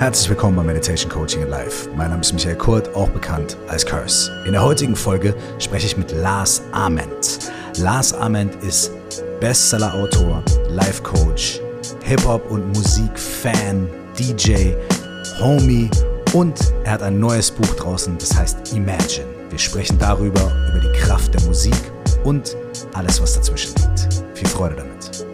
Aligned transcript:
Herzlich 0.00 0.30
willkommen 0.30 0.56
bei 0.56 0.62
Meditation 0.62 1.10
Coaching 1.10 1.46
Live. 1.46 1.86
Mein 1.94 2.08
Name 2.08 2.22
ist 2.22 2.32
Michael 2.32 2.56
Kurt, 2.56 2.94
auch 2.94 3.10
bekannt 3.10 3.58
als 3.68 3.84
Curse. 3.84 4.32
In 4.46 4.52
der 4.52 4.62
heutigen 4.62 4.96
Folge 4.96 5.34
spreche 5.58 5.84
ich 5.84 5.96
mit 5.98 6.10
Lars 6.12 6.62
Ament. 6.72 7.50
Lars 7.76 8.14
Ament 8.14 8.54
ist 8.64 8.92
Bestseller-Autor, 9.40 10.42
Life-Coach, 10.70 11.60
Hip-Hop- 12.02 12.50
und 12.50 12.68
Musik-Fan, 12.68 13.90
DJ, 14.18 14.72
Homie 15.38 15.90
und 16.32 16.58
er 16.84 16.92
hat 16.92 17.02
ein 17.02 17.20
neues 17.20 17.50
Buch 17.50 17.76
draußen, 17.76 18.16
das 18.16 18.34
heißt 18.34 18.72
Imagine. 18.72 19.26
Wir 19.50 19.58
sprechen 19.58 19.98
darüber, 19.98 20.50
über 20.70 20.80
die 20.80 20.98
Kraft 20.98 21.34
der 21.34 21.42
Musik 21.42 21.76
und 22.24 22.56
alles, 22.94 23.20
was 23.20 23.34
dazwischen 23.34 23.74
liegt. 23.74 24.24
Viel 24.32 24.48
Freude 24.48 24.76
damit. 24.76 25.29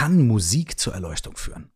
Kann 0.00 0.26
Musik 0.26 0.80
zur 0.80 0.94
Erleuchtung 0.94 1.36
führen? 1.36 1.70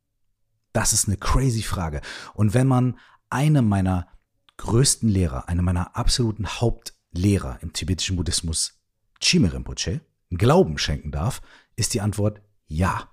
Das 0.73 0.95
ist 0.95 1.09
eine 1.09 1.19
crazy 1.19 1.61
Frage. 1.61 2.01
Und 2.33 2.55
wenn 2.55 2.67
man 2.67 2.99
eine 3.29 3.61
meiner 3.61 4.09
größten 4.57 5.11
Lehrer, 5.11 5.51
eine 5.51 5.61
meiner 5.61 5.95
absoluten 5.95 6.47
Hauptlehrer 6.47 7.59
im 7.61 7.75
tibetischen 7.75 8.17
Buddhismus, 8.17 8.81
Chime 9.21 9.53
Rinpoche, 9.53 10.01
Glauben 10.31 10.79
schenken 10.79 11.13
darf, 11.13 11.43
ist 11.77 11.93
die 11.93 12.01
Antwort 12.01 12.41
ja. 12.67 13.13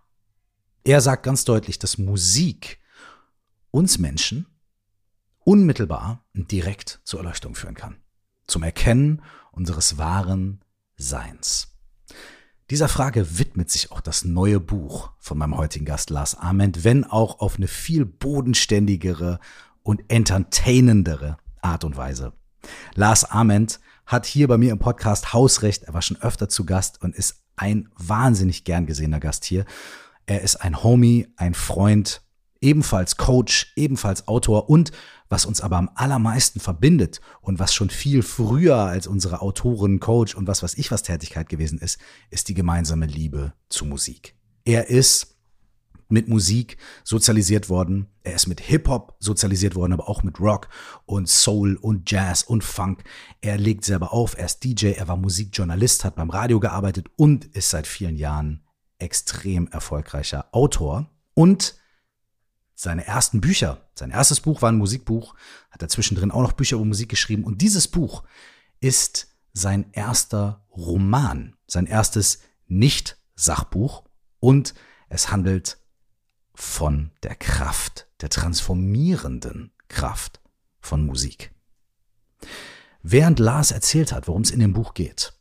Er 0.86 1.02
sagt 1.02 1.24
ganz 1.24 1.44
deutlich, 1.44 1.78
dass 1.78 1.98
Musik 1.98 2.80
uns 3.70 3.98
Menschen 3.98 4.46
unmittelbar 5.40 6.24
und 6.34 6.52
direkt 6.52 7.02
zur 7.04 7.20
Erleuchtung 7.20 7.56
führen 7.56 7.76
kann. 7.76 8.02
Zum 8.48 8.64
Erkennen 8.64 9.22
unseres 9.52 9.98
wahren 9.98 10.64
Seins. 10.96 11.71
Dieser 12.72 12.88
Frage 12.88 13.38
widmet 13.38 13.70
sich 13.70 13.92
auch 13.92 14.00
das 14.00 14.24
neue 14.24 14.62
Buch 14.62 15.12
von 15.20 15.38
meinem 15.38 15.58
heutigen 15.58 15.84
Gast 15.84 16.10
Lars 16.10 16.36
Ament, 16.36 16.86
wenn 16.86 17.04
auch 17.04 17.42
auf 17.42 17.58
eine 17.58 17.68
viel 17.68 18.06
bodenständigere 18.06 19.42
und 19.84 20.02
entertainendere 20.08 21.36
Art 21.62 21.84
und 21.84 21.98
Weise. 21.98 22.32
Lars 22.96 23.26
Ament 23.26 23.82
hat 24.06 24.26
hier 24.26 24.48
bei 24.48 24.58
mir 24.58 24.72
im 24.72 24.80
Podcast 24.80 25.34
Hausrecht, 25.34 25.84
er 25.84 25.94
war 25.94 26.02
schon 26.02 26.22
öfter 26.22 26.48
zu 26.48 26.66
Gast 26.66 27.02
und 27.02 27.14
ist 27.14 27.44
ein 27.58 27.90
wahnsinnig 27.98 28.64
gern 28.64 28.86
gesehener 28.86 29.20
Gast 29.20 29.44
hier. 29.44 29.66
Er 30.26 30.40
ist 30.40 30.56
ein 30.56 30.82
Homie, 30.82 31.28
ein 31.36 31.54
Freund, 31.54 32.22
ebenfalls 32.62 33.18
Coach, 33.18 33.74
ebenfalls 33.76 34.30
Autor 34.30 34.70
und 34.70 34.94
was 35.32 35.46
uns 35.46 35.62
aber 35.62 35.78
am 35.78 35.90
allermeisten 35.96 36.60
verbindet 36.60 37.22
und 37.40 37.58
was 37.58 37.74
schon 37.74 37.90
viel 37.90 38.22
früher 38.22 38.76
als 38.76 39.08
unsere 39.08 39.42
Autoren, 39.42 40.02
Coach 40.02 40.36
und 40.36 40.46
was 40.46 40.62
weiß 40.62 40.78
ich 40.78 40.92
was 40.92 41.04
Tätigkeit 41.04 41.48
gewesen 41.48 41.80
ist, 41.80 42.00
ist 42.30 42.50
die 42.50 42.54
gemeinsame 42.54 43.06
Liebe 43.06 43.54
zu 43.70 43.86
Musik. 43.86 44.36
Er 44.66 44.90
ist 44.90 45.38
mit 46.10 46.28
Musik 46.28 46.76
sozialisiert 47.06 47.70
worden. 47.70 48.08
Er 48.24 48.36
ist 48.36 48.48
mit 48.48 48.60
Hip-Hop 48.60 49.16
sozialisiert 49.20 49.76
worden, 49.76 49.94
aber 49.94 50.10
auch 50.10 50.22
mit 50.22 50.42
Rock 50.42 50.68
und 51.06 51.30
Soul 51.30 51.78
und 51.78 52.12
Jazz 52.12 52.44
und 52.44 52.66
Funk. 52.66 53.06
Er 53.40 53.58
legt 53.58 53.86
selber 53.86 54.12
auf, 54.12 54.38
er 54.38 54.46
ist 54.46 54.66
DJ, 54.66 54.88
er 54.88 55.08
war 55.08 55.16
Musikjournalist, 55.16 56.04
hat 56.04 56.16
beim 56.16 56.30
Radio 56.30 56.60
gearbeitet 56.60 57.08
und 57.16 57.46
ist 57.46 57.70
seit 57.70 57.88
vielen 57.88 58.18
Jahren 58.18 58.66
extrem 59.00 59.68
erfolgreicher 59.70 60.48
Autor. 60.52 61.10
Und 61.34 61.81
seine 62.82 63.06
ersten 63.06 63.42
Bücher, 63.42 63.88
sein 63.94 64.10
erstes 64.10 64.40
Buch 64.40 64.64
war 64.64 64.72
ein 64.72 64.80
Musikbuch, 64.80 65.36
hat 65.70 65.84
er 65.84 65.88
zwischendrin 65.88 66.32
auch 66.32 66.42
noch 66.42 66.54
Bücher 66.54 66.78
über 66.78 66.86
Musik 66.86 67.10
geschrieben. 67.10 67.44
Und 67.44 67.62
dieses 67.62 67.88
Buch 67.88 68.24
ist 68.80 69.28
sein 69.54 69.92
erster 69.92 70.66
Roman, 70.76 71.56
sein 71.68 71.86
erstes 71.86 72.40
Nicht-Sachbuch. 72.66 74.04
Und 74.40 74.74
es 75.10 75.30
handelt 75.30 75.78
von 76.56 77.12
der 77.22 77.36
Kraft, 77.36 78.08
der 78.20 78.30
transformierenden 78.30 79.74
Kraft 79.88 80.42
von 80.80 81.06
Musik. 81.06 81.54
Während 83.04 83.38
Lars 83.38 83.70
erzählt 83.70 84.12
hat, 84.12 84.28
worum 84.28 84.42
es 84.42 84.50
in 84.50 84.60
dem 84.60 84.74
Buch 84.74 84.96
geht, 84.96 85.34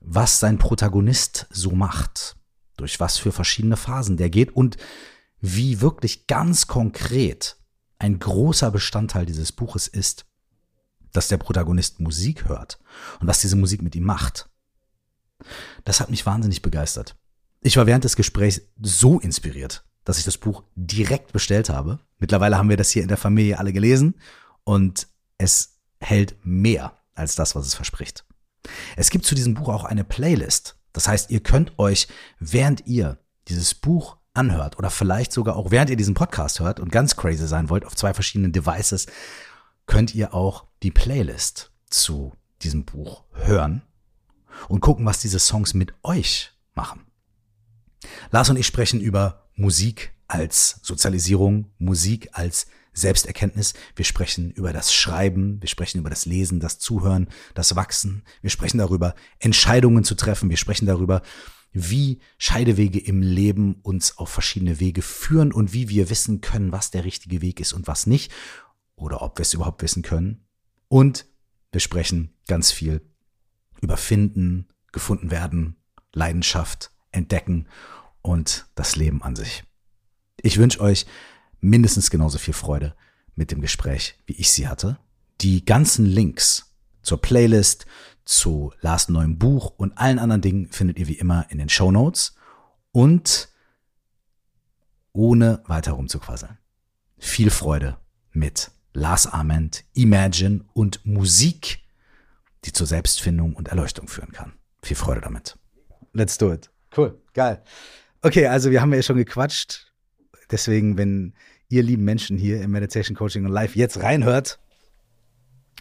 was 0.00 0.40
sein 0.40 0.58
Protagonist 0.58 1.46
so 1.48 1.70
macht, 1.70 2.36
durch 2.76 3.00
was 3.00 3.16
für 3.16 3.32
verschiedene 3.32 3.78
Phasen 3.78 4.18
der 4.18 4.28
geht 4.28 4.54
und 4.54 4.76
wie 5.42 5.80
wirklich 5.80 6.26
ganz 6.26 6.66
konkret 6.66 7.56
ein 7.98 8.18
großer 8.18 8.70
Bestandteil 8.70 9.26
dieses 9.26 9.52
Buches 9.52 9.88
ist, 9.88 10.24
dass 11.12 11.28
der 11.28 11.36
Protagonist 11.36 12.00
Musik 12.00 12.48
hört 12.48 12.78
und 13.20 13.26
was 13.26 13.40
diese 13.40 13.56
Musik 13.56 13.82
mit 13.82 13.94
ihm 13.94 14.04
macht. 14.04 14.48
Das 15.84 16.00
hat 16.00 16.10
mich 16.10 16.24
wahnsinnig 16.24 16.62
begeistert. 16.62 17.16
Ich 17.60 17.76
war 17.76 17.86
während 17.86 18.04
des 18.04 18.16
Gesprächs 18.16 18.62
so 18.80 19.20
inspiriert, 19.20 19.84
dass 20.04 20.18
ich 20.18 20.24
das 20.24 20.38
Buch 20.38 20.62
direkt 20.74 21.32
bestellt 21.32 21.68
habe. 21.68 22.00
Mittlerweile 22.18 22.56
haben 22.56 22.68
wir 22.68 22.76
das 22.76 22.90
hier 22.90 23.02
in 23.02 23.08
der 23.08 23.16
Familie 23.16 23.58
alle 23.58 23.72
gelesen 23.72 24.14
und 24.64 25.08
es 25.38 25.80
hält 26.00 26.36
mehr 26.44 26.96
als 27.14 27.34
das, 27.34 27.54
was 27.54 27.66
es 27.66 27.74
verspricht. 27.74 28.24
Es 28.96 29.10
gibt 29.10 29.24
zu 29.24 29.34
diesem 29.34 29.54
Buch 29.54 29.68
auch 29.68 29.84
eine 29.84 30.04
Playlist. 30.04 30.76
Das 30.92 31.08
heißt, 31.08 31.30
ihr 31.30 31.40
könnt 31.40 31.78
euch, 31.78 32.06
während 32.38 32.86
ihr 32.86 33.18
dieses 33.48 33.74
Buch 33.74 34.18
anhört 34.34 34.78
oder 34.78 34.90
vielleicht 34.90 35.32
sogar 35.32 35.56
auch 35.56 35.70
während 35.70 35.90
ihr 35.90 35.96
diesen 35.96 36.14
Podcast 36.14 36.60
hört 36.60 36.80
und 36.80 36.90
ganz 36.90 37.16
crazy 37.16 37.46
sein 37.46 37.68
wollt 37.68 37.84
auf 37.84 37.96
zwei 37.96 38.14
verschiedenen 38.14 38.52
Devices, 38.52 39.06
könnt 39.86 40.14
ihr 40.14 40.34
auch 40.34 40.66
die 40.82 40.90
Playlist 40.90 41.70
zu 41.90 42.32
diesem 42.62 42.84
Buch 42.84 43.24
hören 43.32 43.82
und 44.68 44.80
gucken, 44.80 45.04
was 45.06 45.20
diese 45.20 45.38
Songs 45.38 45.74
mit 45.74 45.94
euch 46.02 46.52
machen. 46.74 47.06
Lars 48.30 48.50
und 48.50 48.56
ich 48.56 48.66
sprechen 48.66 49.00
über 49.00 49.48
Musik 49.54 50.12
als 50.28 50.80
Sozialisierung, 50.82 51.70
Musik 51.78 52.30
als 52.32 52.66
Selbsterkenntnis. 52.94 53.74
Wir 53.96 54.04
sprechen 54.04 54.50
über 54.50 54.72
das 54.72 54.92
Schreiben, 54.92 55.60
wir 55.60 55.68
sprechen 55.68 55.98
über 55.98 56.10
das 56.10 56.26
Lesen, 56.26 56.60
das 56.60 56.78
Zuhören, 56.78 57.28
das 57.54 57.76
Wachsen. 57.76 58.22
Wir 58.40 58.50
sprechen 58.50 58.78
darüber, 58.78 59.14
Entscheidungen 59.38 60.04
zu 60.04 60.14
treffen. 60.14 60.50
Wir 60.50 60.56
sprechen 60.56 60.86
darüber, 60.86 61.22
wie 61.72 62.20
Scheidewege 62.38 62.98
im 62.98 63.22
Leben 63.22 63.76
uns 63.82 64.18
auf 64.18 64.28
verschiedene 64.28 64.80
Wege 64.80 65.02
führen 65.02 65.52
und 65.52 65.72
wie 65.72 65.88
wir 65.88 66.10
wissen 66.10 66.40
können, 66.40 66.72
was 66.72 66.90
der 66.90 67.04
richtige 67.04 67.40
Weg 67.40 67.60
ist 67.60 67.72
und 67.72 67.86
was 67.86 68.06
nicht. 68.06 68.32
Oder 68.94 69.22
ob 69.22 69.38
wir 69.38 69.42
es 69.42 69.54
überhaupt 69.54 69.82
wissen 69.82 70.02
können. 70.02 70.44
Und 70.88 71.26
wir 71.72 71.80
sprechen 71.80 72.34
ganz 72.46 72.70
viel 72.70 73.00
über 73.80 73.96
Finden, 73.96 74.68
gefunden 74.92 75.30
werden, 75.30 75.76
Leidenschaft, 76.12 76.90
Entdecken 77.10 77.66
und 78.20 78.66
das 78.74 78.96
Leben 78.96 79.22
an 79.22 79.34
sich. 79.34 79.64
Ich 80.40 80.58
wünsche 80.58 80.80
euch 80.80 81.06
mindestens 81.60 82.10
genauso 82.10 82.38
viel 82.38 82.54
Freude 82.54 82.94
mit 83.34 83.50
dem 83.50 83.60
Gespräch, 83.60 84.16
wie 84.26 84.34
ich 84.34 84.52
sie 84.52 84.68
hatte. 84.68 84.98
Die 85.40 85.64
ganzen 85.64 86.04
Links 86.04 86.74
zur 87.02 87.20
Playlist, 87.20 87.86
zu 88.24 88.72
Lars 88.80 89.08
neuem 89.08 89.38
Buch 89.38 89.72
und 89.76 89.98
allen 89.98 90.18
anderen 90.18 90.42
Dingen 90.42 90.68
findet 90.68 90.98
ihr 90.98 91.08
wie 91.08 91.18
immer 91.18 91.46
in 91.50 91.58
den 91.58 91.68
Show 91.68 91.90
Notes. 91.90 92.34
Und 92.92 93.48
ohne 95.12 95.62
weiter 95.66 95.92
rumzuquasseln. 95.92 96.58
Viel 97.18 97.50
Freude 97.50 97.98
mit 98.32 98.70
Lars 98.94 99.26
Ament, 99.26 99.84
Imagine 99.94 100.64
und 100.72 101.04
Musik, 101.04 101.80
die 102.64 102.72
zur 102.72 102.86
Selbstfindung 102.86 103.54
und 103.54 103.68
Erleuchtung 103.68 104.08
führen 104.08 104.32
kann. 104.32 104.54
Viel 104.82 104.96
Freude 104.96 105.20
damit. 105.20 105.56
Let's 106.12 106.36
do 106.38 106.52
it. 106.52 106.70
Cool, 106.96 107.20
geil. 107.32 107.62
Okay, 108.22 108.46
also 108.46 108.70
wir 108.70 108.80
haben 108.80 108.92
ja 108.92 109.02
schon 109.02 109.16
gequatscht. 109.16 109.92
Deswegen, 110.50 110.98
wenn 110.98 111.34
ihr 111.68 111.82
lieben 111.82 112.04
Menschen 112.04 112.36
hier 112.36 112.60
im 112.60 112.70
Meditation 112.70 113.16
Coaching 113.16 113.44
und 113.46 113.52
Live 113.52 113.76
jetzt 113.76 114.02
reinhört, 114.02 114.58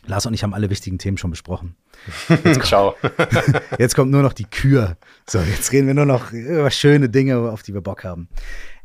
Lars 0.05 0.25
und 0.25 0.33
ich 0.33 0.43
haben 0.43 0.53
alle 0.53 0.69
wichtigen 0.69 0.97
Themen 0.97 1.17
schon 1.17 1.29
besprochen. 1.29 1.75
Jetzt 2.43 2.65
Ciao. 2.65 2.95
jetzt 3.77 3.95
kommt 3.95 4.11
nur 4.11 4.23
noch 4.23 4.33
die 4.33 4.45
Kür. 4.45 4.97
So, 5.29 5.39
jetzt 5.39 5.71
reden 5.71 5.87
wir 5.87 5.93
nur 5.93 6.05
noch 6.05 6.31
über 6.31 6.71
schöne 6.71 7.09
Dinge, 7.09 7.37
auf 7.37 7.61
die 7.61 7.73
wir 7.73 7.81
Bock 7.81 8.03
haben. 8.03 8.27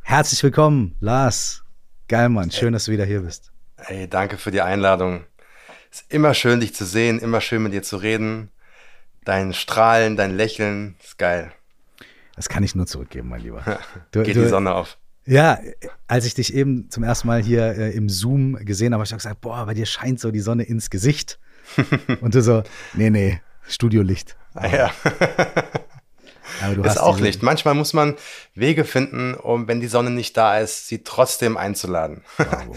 Herzlich 0.02 0.42
willkommen, 0.42 0.94
Lars. 1.00 1.64
Geil, 2.08 2.28
Mann. 2.28 2.50
Schön, 2.50 2.72
dass 2.72 2.84
du 2.84 2.92
wieder 2.92 3.04
hier 3.04 3.20
bist. 3.20 3.50
Hey, 3.76 4.08
danke 4.08 4.36
für 4.36 4.50
die 4.50 4.60
Einladung. 4.60 5.24
Es 5.90 6.02
ist 6.02 6.12
immer 6.12 6.34
schön, 6.34 6.60
dich 6.60 6.74
zu 6.74 6.84
sehen, 6.84 7.19
immer 7.19 7.40
schön 7.40 7.62
mit 7.62 7.72
dir 7.72 7.82
zu 7.82 7.96
reden. 7.96 8.50
Dein 9.24 9.54
Strahlen, 9.54 10.16
dein 10.16 10.36
Lächeln, 10.36 10.96
ist 11.02 11.19
geil. 11.19 11.50
Das 12.36 12.48
kann 12.48 12.62
ich 12.62 12.74
nur 12.74 12.86
zurückgeben, 12.86 13.28
mein 13.28 13.40
Lieber. 13.40 13.64
Du, 14.12 14.22
Geht 14.22 14.36
du, 14.36 14.42
die 14.42 14.48
Sonne 14.48 14.74
auf. 14.74 14.98
Ja, 15.26 15.58
als 16.06 16.25
ich 16.25 16.34
dich 16.34 16.55
eben 16.55 16.88
zum 16.88 17.02
ersten 17.02 17.26
Mal 17.26 17.43
hier 17.43 17.76
äh, 17.76 17.90
im 17.90 18.08
Zoom 18.08 18.55
gesehen 18.64 18.93
habe, 18.93 19.00
habe 19.00 19.06
ich 19.06 19.12
auch 19.12 19.19
gesagt, 19.19 19.40
boah, 19.40 19.67
bei 19.67 19.75
dir 19.75 19.87
scheint 19.87 20.20
so 20.20 20.31
die 20.31 20.40
Sonne 20.40 20.62
ins 20.62 20.88
Gesicht. 20.88 21.38
Und 22.20 22.34
du 22.34 22.43
so, 22.43 22.62
nee, 22.94 23.11
nee, 23.11 23.40
Studiolicht. 23.67 24.37
Ah, 24.55 24.69
ja. 24.69 24.90
Aber 26.62 26.75
du 26.75 26.82
ist 26.84 26.99
auch 26.99 27.19
Licht. 27.19 27.43
Manchmal 27.43 27.75
muss 27.75 27.93
man 27.93 28.14
Wege 28.55 28.84
finden, 28.84 29.34
um, 29.34 29.67
wenn 29.69 29.81
die 29.81 29.88
Sonne 29.88 30.11
nicht 30.11 30.37
da 30.37 30.58
ist, 30.58 30.87
sie 30.87 31.02
trotzdem 31.02 31.56
einzuladen. 31.56 32.22
Bravo. 32.37 32.76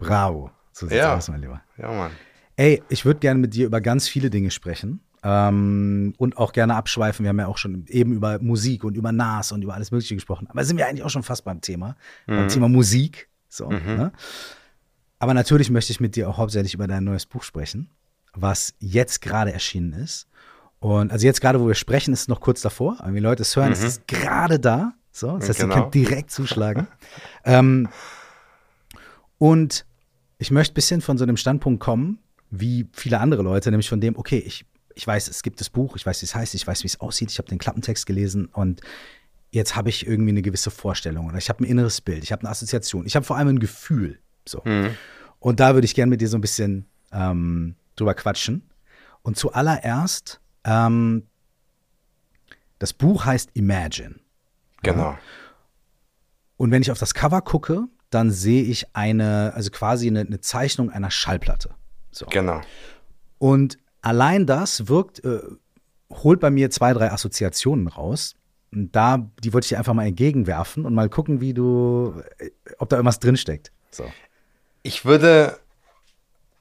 Bravo. 0.00 0.50
So 0.72 0.86
sieht's 0.86 0.98
ja. 0.98 1.16
aus, 1.16 1.28
mein 1.28 1.40
Lieber. 1.40 1.62
Ja, 1.78 1.92
Mann. 1.92 2.10
Ey, 2.56 2.82
ich 2.88 3.04
würde 3.04 3.20
gerne 3.20 3.38
mit 3.38 3.54
dir 3.54 3.66
über 3.66 3.80
ganz 3.80 4.08
viele 4.08 4.30
Dinge 4.30 4.50
sprechen. 4.50 5.00
Ähm, 5.24 6.14
und 6.18 6.36
auch 6.36 6.52
gerne 6.52 6.74
abschweifen. 6.74 7.24
Wir 7.24 7.28
haben 7.28 7.38
ja 7.38 7.46
auch 7.46 7.58
schon 7.58 7.86
eben 7.88 8.12
über 8.12 8.40
Musik 8.40 8.82
und 8.82 8.96
über 8.96 9.12
Nas 9.12 9.52
und 9.52 9.62
über 9.62 9.74
alles 9.74 9.92
Mögliche 9.92 10.14
gesprochen. 10.14 10.48
Aber 10.48 10.64
sind 10.64 10.76
wir 10.76 10.88
eigentlich 10.88 11.04
auch 11.04 11.10
schon 11.10 11.22
fast 11.22 11.44
beim 11.44 11.60
Thema, 11.60 11.96
mhm. 12.26 12.36
beim 12.36 12.48
Thema 12.48 12.68
Musik. 12.68 13.28
So, 13.48 13.70
mhm. 13.70 13.80
ne? 13.84 14.12
Aber 15.20 15.34
natürlich 15.34 15.70
möchte 15.70 15.92
ich 15.92 16.00
mit 16.00 16.16
dir 16.16 16.28
auch 16.28 16.38
hauptsächlich 16.38 16.74
über 16.74 16.88
dein 16.88 17.04
neues 17.04 17.26
Buch 17.26 17.44
sprechen, 17.44 17.88
was 18.34 18.74
jetzt 18.80 19.22
gerade 19.22 19.52
erschienen 19.52 19.92
ist. 19.92 20.26
Und 20.80 21.12
also 21.12 21.24
jetzt 21.24 21.40
gerade, 21.40 21.60
wo 21.60 21.68
wir 21.68 21.76
sprechen, 21.76 22.12
ist 22.12 22.22
es 22.22 22.28
noch 22.28 22.40
kurz 22.40 22.60
davor. 22.60 22.96
Aber 22.98 23.06
wenn 23.06 23.14
die 23.14 23.20
Leute 23.20 23.42
es 23.42 23.54
hören, 23.54 23.68
mhm. 23.68 23.74
ist 23.74 23.84
es 23.84 24.00
gerade 24.08 24.58
da. 24.58 24.94
So, 25.12 25.38
das 25.38 25.48
heißt, 25.48 25.60
genau. 25.60 25.76
ihr 25.76 25.80
könnt 25.82 25.94
direkt 25.94 26.32
zuschlagen. 26.32 26.88
ähm, 27.44 27.88
und 29.38 29.86
ich 30.38 30.50
möchte 30.50 30.72
ein 30.72 30.74
bisschen 30.74 31.00
von 31.02 31.18
so 31.18 31.22
einem 31.22 31.36
Standpunkt 31.36 31.78
kommen, 31.78 32.18
wie 32.50 32.88
viele 32.92 33.20
andere 33.20 33.42
Leute, 33.42 33.70
nämlich 33.70 33.88
von 33.88 34.00
dem, 34.00 34.16
okay, 34.16 34.38
ich, 34.38 34.66
ich 34.94 35.06
weiß, 35.06 35.28
es 35.28 35.42
gibt 35.42 35.60
das 35.60 35.70
Buch, 35.70 35.96
ich 35.96 36.04
weiß, 36.04 36.22
wie 36.22 36.26
es 36.26 36.34
heißt, 36.34 36.54
ich 36.54 36.66
weiß, 36.66 36.82
wie 36.82 36.86
es 36.86 37.00
aussieht, 37.00 37.30
ich 37.30 37.38
habe 37.38 37.48
den 37.48 37.58
Klappentext 37.58 38.06
gelesen 38.06 38.46
und 38.46 38.80
jetzt 39.50 39.76
habe 39.76 39.90
ich 39.90 40.06
irgendwie 40.06 40.30
eine 40.30 40.42
gewisse 40.42 40.70
Vorstellung 40.70 41.26
oder 41.26 41.38
ich 41.38 41.48
habe 41.48 41.62
ein 41.62 41.66
inneres 41.66 42.00
Bild, 42.00 42.24
ich 42.24 42.32
habe 42.32 42.40
eine 42.40 42.50
Assoziation, 42.50 43.06
ich 43.06 43.16
habe 43.16 43.24
vor 43.24 43.36
allem 43.36 43.48
ein 43.48 43.58
Gefühl. 43.58 44.18
So. 44.46 44.62
Mhm. 44.64 44.96
Und 45.38 45.60
da 45.60 45.74
würde 45.74 45.84
ich 45.84 45.94
gerne 45.94 46.10
mit 46.10 46.20
dir 46.20 46.28
so 46.28 46.38
ein 46.38 46.40
bisschen 46.40 46.86
ähm, 47.12 47.76
drüber 47.96 48.14
quatschen. 48.14 48.68
Und 49.22 49.36
zuallererst, 49.36 50.40
ähm, 50.64 51.26
das 52.78 52.92
Buch 52.92 53.24
heißt 53.24 53.50
Imagine. 53.54 54.16
Genau. 54.82 55.16
Und 56.56 56.70
wenn 56.70 56.82
ich 56.82 56.90
auf 56.90 56.98
das 56.98 57.14
Cover 57.14 57.40
gucke, 57.40 57.84
dann 58.10 58.30
sehe 58.30 58.62
ich 58.62 58.94
eine, 58.94 59.52
also 59.54 59.70
quasi 59.70 60.08
eine, 60.08 60.20
eine 60.20 60.40
Zeichnung 60.40 60.90
einer 60.90 61.10
Schallplatte. 61.10 61.74
So. 62.10 62.26
Genau. 62.26 62.60
Und 63.38 63.78
allein 64.02 64.46
das 64.46 64.88
wirkt, 64.88 65.24
äh, 65.24 65.40
holt 66.10 66.40
bei 66.40 66.50
mir 66.50 66.70
zwei, 66.70 66.92
drei 66.92 67.10
Assoziationen 67.10 67.88
raus. 67.88 68.34
Und 68.72 68.94
da, 68.94 69.30
die 69.42 69.52
wollte 69.52 69.66
ich 69.66 69.68
dir 69.70 69.78
einfach 69.78 69.94
mal 69.94 70.06
entgegenwerfen 70.06 70.84
und 70.84 70.94
mal 70.94 71.08
gucken, 71.08 71.40
wie 71.40 71.54
du, 71.54 72.22
äh, 72.38 72.50
ob 72.78 72.88
da 72.88 72.96
irgendwas 72.96 73.20
drinsteckt. 73.20 73.72
So. 73.90 74.04
Ich 74.82 75.04
würde 75.04 75.58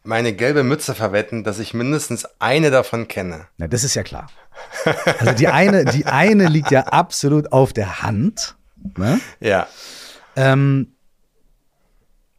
meine 0.03 0.33
gelbe 0.33 0.63
Mütze 0.63 0.95
verwetten, 0.95 1.43
dass 1.43 1.59
ich 1.59 1.73
mindestens 1.73 2.27
eine 2.39 2.71
davon 2.71 3.07
kenne. 3.07 3.47
Na, 3.57 3.67
das 3.67 3.83
ist 3.83 3.95
ja 3.95 4.03
klar. 4.03 4.27
Also 5.19 5.33
die 5.33 5.47
eine, 5.47 5.85
die 5.85 6.05
eine 6.05 6.47
liegt 6.47 6.71
ja 6.71 6.81
absolut 6.87 7.51
auf 7.51 7.73
der 7.73 8.01
Hand. 8.01 8.55
Ne? 8.97 9.19
Ja. 9.39 9.67
Ähm, 10.35 10.93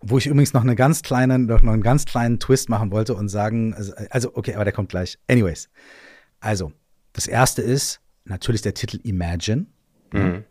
wo 0.03 0.19
ich 0.19 0.27
übrigens 0.27 0.53
noch 0.53 0.63
eine 0.63 0.75
ganz 0.75 1.03
kleine, 1.03 1.39
noch 1.39 1.63
einen 1.63 1.83
ganz 1.83 2.05
kleinen 2.05 2.39
Twist 2.39 2.69
machen 2.69 2.91
wollte 2.91 3.15
und 3.15 3.29
sagen, 3.29 3.75
also, 3.75 3.93
also 4.11 4.35
okay, 4.35 4.55
aber 4.55 4.65
der 4.65 4.73
kommt 4.73 4.89
gleich. 4.89 5.19
Anyways, 5.29 5.69
also 6.41 6.73
das 7.13 7.27
erste 7.27 7.63
ist 7.63 8.01
natürlich 8.25 8.63
der 8.63 8.75
Titel 8.75 8.99
Imagine. 9.05 9.67
Mhm. 10.13 10.45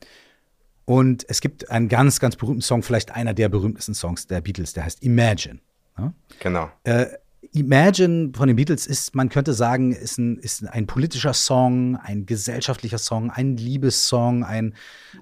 Und 0.85 1.25
es 1.29 1.41
gibt 1.41 1.69
einen 1.69 1.89
ganz, 1.89 2.19
ganz 2.19 2.35
berühmten 2.35 2.61
Song, 2.61 2.83
vielleicht 2.83 3.11
einer 3.11 3.33
der 3.33 3.49
berühmtesten 3.49 3.93
Songs 3.93 4.27
der 4.27 4.41
Beatles, 4.41 4.73
der 4.73 4.85
heißt 4.85 5.03
Imagine. 5.03 5.59
Ja? 5.97 6.13
Genau. 6.39 6.71
Äh, 6.83 7.07
Imagine 7.53 8.31
von 8.33 8.47
den 8.47 8.55
Beatles 8.55 8.87
ist, 8.87 9.13
man 9.13 9.27
könnte 9.27 9.53
sagen, 9.53 9.91
ist 9.91 10.17
ein, 10.17 10.37
ist 10.37 10.65
ein 10.65 10.87
politischer 10.87 11.33
Song, 11.33 11.97
ein 11.97 12.25
gesellschaftlicher 12.25 12.97
Song, 12.97 13.29
ein 13.29 13.57
Liebessong, 13.57 14.45
ein, 14.45 14.73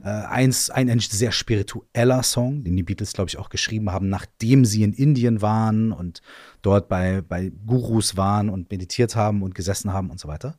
äh, 0.03 0.09
eins, 0.09 0.69
ein, 0.69 0.91
ein 0.91 0.99
sehr 0.99 1.31
spiritueller 1.31 2.21
Song, 2.21 2.63
den 2.63 2.75
die 2.75 2.83
Beatles, 2.83 3.13
glaube 3.13 3.29
ich, 3.29 3.39
auch 3.39 3.49
geschrieben 3.49 3.91
haben, 3.91 4.09
nachdem 4.09 4.63
sie 4.63 4.83
in 4.83 4.93
Indien 4.93 5.41
waren 5.41 5.91
und 5.91 6.21
dort 6.61 6.87
bei, 6.87 7.21
bei 7.21 7.51
Gurus 7.65 8.15
waren 8.15 8.49
und 8.49 8.69
meditiert 8.69 9.15
haben 9.15 9.41
und 9.41 9.55
gesessen 9.55 9.91
haben 9.91 10.11
und 10.11 10.19
so 10.19 10.27
weiter. 10.27 10.55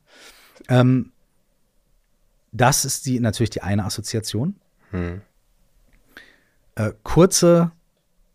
Ähm, 0.67 1.13
das 2.51 2.83
ist 2.83 3.05
die, 3.05 3.21
natürlich 3.21 3.51
die 3.51 3.61
eine 3.61 3.85
Assoziation. 3.85 4.57
Hm. 4.89 5.21
Äh, 6.75 6.91
kurze, 7.03 7.71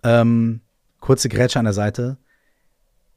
ähm, 0.02 0.60
kurze 1.00 1.28
Grätsche 1.28 1.58
an 1.58 1.66
der 1.66 1.74
Seite 1.74 2.16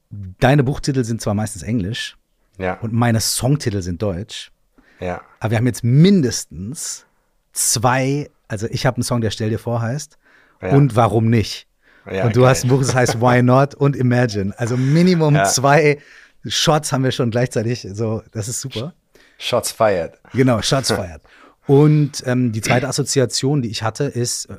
deine 0.09 0.63
Buchtitel 0.63 1.03
sind 1.03 1.21
zwar 1.21 1.33
meistens 1.33 1.63
Englisch 1.63 2.17
ja. 2.57 2.75
und 2.79 2.93
meine 2.93 3.19
Songtitel 3.19 3.81
sind 3.81 4.01
Deutsch. 4.01 4.51
Ja. 4.99 5.21
Aber 5.39 5.51
wir 5.51 5.57
haben 5.57 5.67
jetzt 5.67 5.83
mindestens 5.83 7.05
zwei, 7.53 8.29
also 8.47 8.67
ich 8.69 8.85
habe 8.85 8.97
einen 8.97 9.03
Song, 9.03 9.21
der 9.21 9.31
Stell 9.31 9.49
dir 9.49 9.59
vor 9.59 9.81
heißt 9.81 10.17
ja. 10.61 10.69
und 10.69 10.95
Warum 10.95 11.29
nicht. 11.29 11.67
Ja, 12.09 12.25
und 12.25 12.35
du 12.35 12.41
geil. 12.41 12.49
hast 12.49 12.63
ein 12.63 12.69
Buch, 12.69 12.79
das 12.79 12.95
heißt 12.95 13.21
Why 13.21 13.43
Not 13.43 13.75
und 13.75 13.95
Imagine. 13.95 14.53
Also 14.57 14.77
Minimum 14.77 15.35
ja. 15.35 15.43
zwei 15.45 15.99
Shots 16.45 16.91
haben 16.91 17.03
wir 17.03 17.11
schon 17.11 17.29
gleichzeitig. 17.29 17.87
So, 17.91 18.23
das 18.31 18.47
ist 18.47 18.61
super. 18.61 18.93
Shots 19.37 19.71
fired. 19.71 20.19
Genau, 20.33 20.61
Shots 20.61 20.91
fired. 20.91 21.21
Und 21.67 22.23
ähm, 22.25 22.51
die 22.51 22.61
zweite 22.61 22.87
Assoziation, 22.87 23.61
die 23.61 23.69
ich 23.69 23.83
hatte, 23.83 24.05
ist 24.05 24.45
äh, 24.45 24.55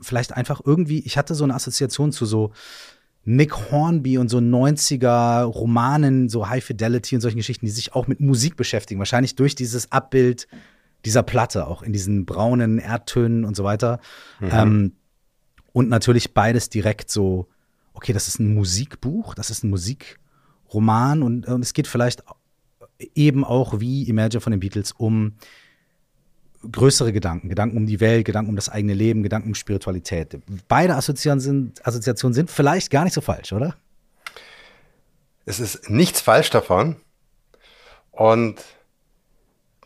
vielleicht 0.00 0.32
einfach 0.36 0.60
irgendwie, 0.64 1.00
ich 1.00 1.18
hatte 1.18 1.34
so 1.34 1.42
eine 1.42 1.54
Assoziation 1.54 2.12
zu 2.12 2.24
so 2.24 2.52
Nick 3.24 3.70
Hornby 3.70 4.18
und 4.18 4.28
so 4.28 4.38
90er 4.38 5.42
Romanen, 5.42 6.28
so 6.28 6.48
High 6.48 6.64
Fidelity 6.64 7.14
und 7.14 7.20
solchen 7.20 7.36
Geschichten, 7.36 7.66
die 7.66 7.72
sich 7.72 7.94
auch 7.94 8.08
mit 8.08 8.20
Musik 8.20 8.56
beschäftigen. 8.56 8.98
Wahrscheinlich 8.98 9.36
durch 9.36 9.54
dieses 9.54 9.92
Abbild 9.92 10.48
dieser 11.04 11.22
Platte, 11.22 11.66
auch 11.66 11.82
in 11.82 11.92
diesen 11.92 12.26
braunen 12.26 12.78
Erdtönen 12.78 13.44
und 13.44 13.56
so 13.56 13.64
weiter. 13.64 14.00
Mhm. 14.40 14.48
Ähm, 14.52 14.92
und 15.72 15.88
natürlich 15.88 16.34
beides 16.34 16.68
direkt 16.68 17.10
so, 17.10 17.48
okay, 17.94 18.12
das 18.12 18.28
ist 18.28 18.40
ein 18.40 18.54
Musikbuch, 18.54 19.34
das 19.34 19.50
ist 19.50 19.64
ein 19.64 19.70
Musikroman 19.70 21.22
und, 21.22 21.46
und 21.46 21.62
es 21.62 21.74
geht 21.74 21.86
vielleicht 21.86 22.22
eben 23.14 23.44
auch 23.44 23.80
wie 23.80 24.08
Imagine 24.08 24.40
von 24.40 24.50
den 24.50 24.60
Beatles 24.60 24.92
um 24.92 25.34
größere 26.70 27.12
Gedanken, 27.12 27.48
Gedanken 27.48 27.76
um 27.76 27.86
die 27.86 28.00
Welt, 28.00 28.24
Gedanken 28.24 28.50
um 28.50 28.56
das 28.56 28.68
eigene 28.68 28.94
Leben, 28.94 29.22
Gedanken 29.22 29.48
um 29.48 29.54
Spiritualität. 29.54 30.38
Beide 30.68 30.94
Assoziationen 30.94 31.40
sind, 31.40 31.86
Assoziationen 31.86 32.34
sind 32.34 32.50
vielleicht 32.50 32.90
gar 32.90 33.04
nicht 33.04 33.14
so 33.14 33.20
falsch, 33.20 33.52
oder? 33.52 33.76
Es 35.44 35.58
ist 35.58 35.90
nichts 35.90 36.20
falsch 36.20 36.50
davon. 36.50 36.96
Und 38.10 38.62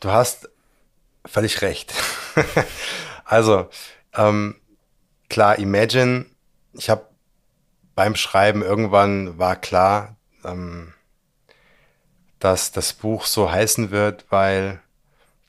du 0.01 0.11
hast 0.11 0.51
völlig 1.25 1.63
recht. 1.63 1.95
also, 3.25 3.69
ähm, 4.15 4.57
klar, 5.29 5.59
Imagine, 5.59 6.27
ich 6.73 6.91
habe 6.91 7.07
beim 7.95 8.15
Schreiben 8.15 8.63
irgendwann 8.63 9.39
war 9.39 9.57
klar, 9.57 10.17
ähm, 10.45 10.93
dass 12.39 12.73
das 12.73 12.93
Buch 12.93 13.25
so 13.25 13.51
heißen 13.51 13.91
wird, 13.91 14.27
weil 14.29 14.81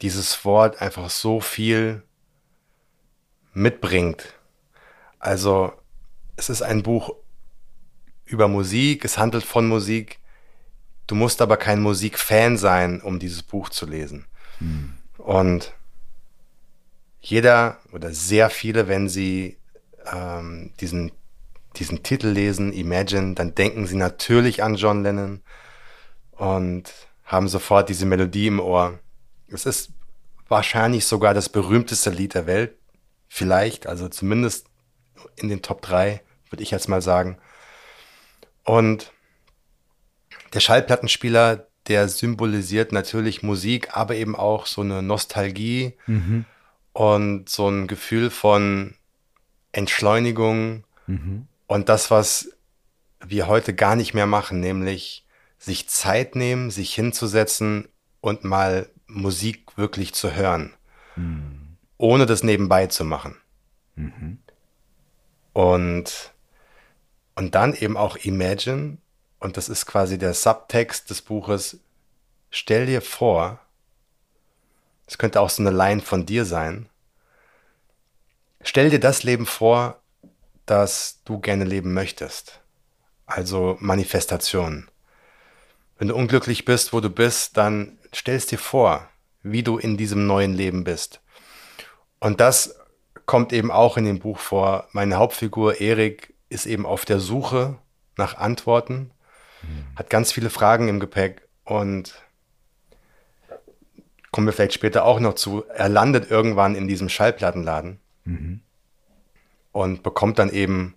dieses 0.01 0.45
Wort 0.45 0.81
einfach 0.81 1.09
so 1.09 1.39
viel 1.39 2.03
mitbringt. 3.53 4.33
Also 5.19 5.73
es 6.35 6.49
ist 6.49 6.61
ein 6.61 6.83
Buch 6.83 7.15
über 8.25 8.47
Musik, 8.47 9.03
es 9.05 9.17
handelt 9.17 9.43
von 9.43 9.67
Musik. 9.67 10.19
Du 11.07 11.15
musst 11.15 11.41
aber 11.41 11.57
kein 11.57 11.81
Musikfan 11.81 12.57
sein, 12.57 13.01
um 13.01 13.19
dieses 13.19 13.41
Buch 13.41 13.69
zu 13.69 13.85
lesen. 13.85 14.25
Hm. 14.59 14.93
Und 15.17 15.73
jeder 17.19 17.79
oder 17.91 18.13
sehr 18.13 18.49
viele, 18.49 18.87
wenn 18.87 19.09
sie 19.09 19.57
ähm, 20.11 20.71
diesen, 20.79 21.11
diesen 21.77 22.03
Titel 22.03 22.27
lesen, 22.27 22.73
Imagine, 22.73 23.33
dann 23.33 23.55
denken 23.55 23.87
sie 23.87 23.97
natürlich 23.97 24.63
an 24.63 24.75
John 24.75 25.03
Lennon 25.03 25.41
und 26.31 26.93
haben 27.23 27.47
sofort 27.47 27.89
diese 27.89 28.05
Melodie 28.05 28.47
im 28.47 28.59
Ohr. 28.59 28.99
Es 29.49 29.65
ist 29.65 29.91
wahrscheinlich 30.47 31.05
sogar 31.05 31.33
das 31.33 31.49
berühmteste 31.49 32.09
Lied 32.09 32.33
der 32.33 32.47
Welt. 32.47 32.75
Vielleicht, 33.27 33.87
also 33.87 34.07
zumindest 34.07 34.67
in 35.35 35.49
den 35.49 35.61
Top 35.61 35.81
3, 35.81 36.21
würde 36.49 36.63
ich 36.63 36.71
jetzt 36.71 36.87
mal 36.87 37.01
sagen. 37.01 37.37
Und 38.63 39.11
der 40.53 40.59
Schallplattenspieler, 40.59 41.67
der 41.87 42.09
symbolisiert 42.09 42.91
natürlich 42.91 43.43
Musik, 43.43 43.95
aber 43.95 44.15
eben 44.15 44.35
auch 44.35 44.65
so 44.65 44.81
eine 44.81 45.01
Nostalgie 45.01 45.93
mhm. 46.05 46.45
und 46.93 47.49
so 47.49 47.69
ein 47.69 47.87
Gefühl 47.87 48.29
von 48.29 48.95
Entschleunigung 49.71 50.83
mhm. 51.05 51.47
und 51.67 51.89
das, 51.89 52.11
was 52.11 52.51
wir 53.25 53.47
heute 53.47 53.73
gar 53.73 53.95
nicht 53.95 54.13
mehr 54.13 54.27
machen, 54.27 54.59
nämlich 54.59 55.25
sich 55.57 55.89
Zeit 55.89 56.35
nehmen, 56.35 56.71
sich 56.71 56.93
hinzusetzen 56.93 57.87
und 58.21 58.43
mal 58.43 58.89
Musik 59.07 59.77
wirklich 59.77 60.13
zu 60.13 60.33
hören, 60.33 60.73
mhm. 61.15 61.77
ohne 61.97 62.25
das 62.25 62.43
nebenbei 62.43 62.87
zu 62.87 63.05
machen. 63.05 63.35
Mhm. 63.95 64.39
Und, 65.53 66.33
und 67.35 67.55
dann 67.55 67.73
eben 67.73 67.97
auch 67.97 68.17
Imagine, 68.17 68.97
und 69.39 69.57
das 69.57 69.69
ist 69.69 69.85
quasi 69.85 70.17
der 70.17 70.33
Subtext 70.33 71.09
des 71.09 71.21
Buches, 71.21 71.79
stell 72.49 72.85
dir 72.85 73.01
vor, 73.01 73.59
es 75.07 75.17
könnte 75.17 75.41
auch 75.41 75.49
so 75.49 75.63
eine 75.63 75.71
Line 75.71 76.01
von 76.01 76.25
dir 76.25 76.45
sein, 76.45 76.89
stell 78.61 78.89
dir 78.89 78.99
das 78.99 79.23
Leben 79.23 79.45
vor, 79.45 80.01
das 80.65 81.21
du 81.23 81.39
gerne 81.39 81.63
leben 81.63 81.93
möchtest. 81.93 82.59
Also 83.25 83.77
Manifestation. 83.79 84.89
Wenn 85.97 86.09
du 86.09 86.15
unglücklich 86.15 86.65
bist, 86.65 86.93
wo 86.93 86.99
du 86.99 87.09
bist, 87.09 87.57
dann 87.57 87.97
stellst 88.13 88.51
dir 88.51 88.57
vor, 88.57 89.07
wie 89.43 89.63
du 89.63 89.77
in 89.77 89.97
diesem 89.97 90.27
neuen 90.27 90.53
Leben 90.53 90.83
bist. 90.83 91.21
Und 92.19 92.39
das 92.39 92.75
kommt 93.25 93.53
eben 93.53 93.71
auch 93.71 93.97
in 93.97 94.05
dem 94.05 94.19
Buch 94.19 94.39
vor. 94.39 94.87
Meine 94.91 95.17
Hauptfigur 95.17 95.79
Erik 95.79 96.33
ist 96.49 96.65
eben 96.65 96.85
auf 96.85 97.05
der 97.05 97.19
Suche 97.19 97.77
nach 98.15 98.37
Antworten, 98.37 99.11
mhm. 99.61 99.85
hat 99.95 100.09
ganz 100.09 100.31
viele 100.31 100.49
Fragen 100.49 100.87
im 100.87 100.99
Gepäck 100.99 101.47
und 101.63 102.15
kommen 104.31 104.47
wir 104.47 104.53
vielleicht 104.53 104.73
später 104.73 105.03
auch 105.05 105.19
noch 105.19 105.35
zu. 105.35 105.65
Er 105.67 105.89
landet 105.89 106.31
irgendwann 106.31 106.75
in 106.75 106.87
diesem 106.87 107.09
Schallplattenladen 107.09 107.99
mhm. 108.23 108.61
und 109.71 110.03
bekommt 110.03 110.39
dann 110.39 110.49
eben 110.49 110.95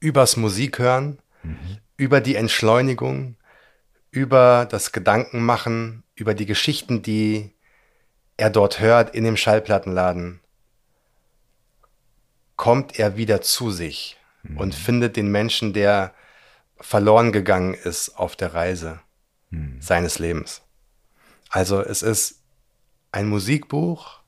übers 0.00 0.36
Musikhören, 0.36 1.18
mhm. 1.42 1.78
über 1.96 2.20
die 2.20 2.36
Entschleunigung, 2.36 3.36
über 4.10 4.66
das 4.70 4.92
Gedankenmachen, 4.92 6.02
über 6.14 6.34
die 6.34 6.46
Geschichten, 6.46 7.02
die 7.02 7.52
er 8.36 8.50
dort 8.50 8.80
hört 8.80 9.14
in 9.14 9.24
dem 9.24 9.36
Schallplattenladen, 9.36 10.40
kommt 12.56 12.98
er 12.98 13.16
wieder 13.16 13.40
zu 13.40 13.70
sich 13.70 14.18
mhm. 14.42 14.56
und 14.58 14.74
findet 14.74 15.16
den 15.16 15.30
Menschen, 15.30 15.72
der 15.72 16.14
verloren 16.78 17.32
gegangen 17.32 17.74
ist 17.74 18.16
auf 18.16 18.36
der 18.36 18.54
Reise 18.54 19.00
mhm. 19.50 19.80
seines 19.80 20.18
Lebens. 20.18 20.62
Also 21.48 21.80
es 21.80 22.02
ist 22.02 22.42
ein 23.12 23.28
Musikbuch. 23.28 24.20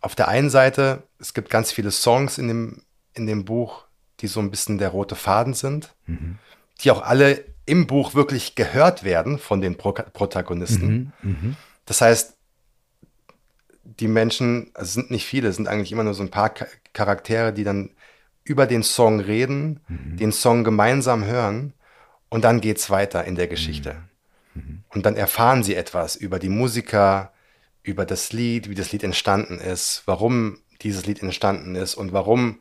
Auf 0.00 0.14
der 0.14 0.28
einen 0.28 0.50
Seite, 0.50 1.04
es 1.18 1.32
gibt 1.32 1.48
ganz 1.48 1.72
viele 1.72 1.90
Songs 1.90 2.38
in 2.38 2.48
dem, 2.48 2.82
in 3.14 3.26
dem 3.26 3.44
Buch, 3.44 3.84
die 4.20 4.26
so 4.26 4.40
ein 4.40 4.50
bisschen 4.50 4.78
der 4.78 4.90
rote 4.90 5.14
Faden 5.14 5.54
sind, 5.54 5.94
mhm. 6.06 6.38
die 6.80 6.90
auch 6.90 7.02
alle 7.02 7.44
im 7.66 7.86
Buch 7.86 8.14
wirklich 8.14 8.54
gehört 8.54 9.04
werden 9.04 9.38
von 9.38 9.60
den 9.60 9.76
Pro 9.76 9.92
Protagonisten. 9.92 11.12
Mhm, 11.22 11.30
mh. 11.30 11.56
Das 11.86 12.00
heißt, 12.00 12.36
die 13.84 14.08
Menschen, 14.08 14.70
also 14.74 14.88
es 14.88 14.94
sind 14.94 15.10
nicht 15.10 15.26
viele, 15.26 15.48
es 15.48 15.56
sind 15.56 15.68
eigentlich 15.68 15.92
immer 15.92 16.04
nur 16.04 16.14
so 16.14 16.22
ein 16.22 16.30
paar 16.30 16.52
Charaktere, 16.92 17.52
die 17.52 17.64
dann 17.64 17.90
über 18.44 18.66
den 18.66 18.82
Song 18.82 19.20
reden, 19.20 19.80
mhm. 19.88 20.16
den 20.16 20.32
Song 20.32 20.64
gemeinsam 20.64 21.24
hören 21.24 21.74
und 22.28 22.44
dann 22.44 22.60
geht 22.60 22.78
es 22.78 22.90
weiter 22.90 23.24
in 23.24 23.34
der 23.34 23.48
Geschichte. 23.48 23.96
Mhm. 24.54 24.62
mhm. 24.62 24.84
Und 24.88 25.06
dann 25.06 25.16
erfahren 25.16 25.62
sie 25.62 25.74
etwas 25.74 26.16
über 26.16 26.38
die 26.38 26.48
Musiker, 26.48 27.32
über 27.82 28.04
das 28.04 28.32
Lied, 28.32 28.68
wie 28.68 28.74
das 28.74 28.92
Lied 28.92 29.04
entstanden 29.04 29.58
ist, 29.58 30.02
warum 30.06 30.58
dieses 30.82 31.06
Lied 31.06 31.22
entstanden 31.22 31.74
ist 31.74 31.94
und 31.94 32.12
warum 32.12 32.60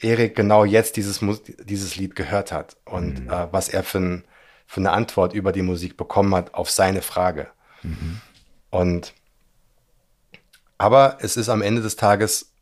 Erik 0.00 0.34
genau 0.34 0.64
jetzt 0.64 0.96
dieses, 0.96 1.20
dieses 1.64 1.96
Lied 1.96 2.16
gehört 2.16 2.52
hat 2.52 2.76
und 2.84 3.24
mhm. 3.24 3.30
äh, 3.30 3.52
was 3.52 3.68
er 3.68 3.84
für, 3.84 3.98
ein, 3.98 4.24
für, 4.66 4.80
eine 4.80 4.92
Antwort 4.92 5.32
über 5.34 5.52
die 5.52 5.62
Musik 5.62 5.96
bekommen 5.96 6.34
hat 6.34 6.54
auf 6.54 6.70
seine 6.70 7.02
Frage. 7.02 7.48
Mhm. 7.82 8.20
Und 8.70 9.14
aber 10.78 11.18
es 11.20 11.36
ist 11.36 11.48
am 11.48 11.60
Ende 11.60 11.82
des 11.82 11.96
Tages 11.96 12.52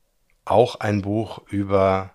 auch 0.45 0.81
ein 0.81 1.03
Buch 1.03 1.43
über 1.49 2.11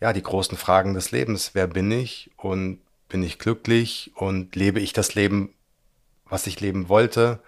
ja, 0.00 0.12
die 0.12 0.22
großen 0.22 0.56
Fragen 0.56 0.94
des 0.94 1.10
Lebens. 1.10 1.50
Wer 1.54 1.66
bin 1.66 1.90
ich 1.90 2.30
und 2.36 2.80
bin 3.08 3.22
ich 3.22 3.38
glücklich 3.38 4.12
und 4.14 4.56
lebe 4.56 4.80
ich 4.80 4.92
das 4.92 5.14
Leben, 5.14 5.54
was 6.24 6.46
ich 6.46 6.60
leben 6.60 6.88
wollte? 6.88 7.40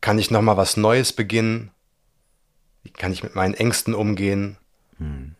Kann 0.00 0.18
ich 0.18 0.30
nochmal 0.30 0.56
was 0.56 0.76
Neues 0.76 1.12
beginnen? 1.12 1.72
Wie 2.84 2.90
kann 2.90 3.12
ich 3.12 3.24
mit 3.24 3.34
meinen 3.34 3.54
Ängsten 3.54 3.94
umgehen? 3.94 4.56
Hm 4.98 5.34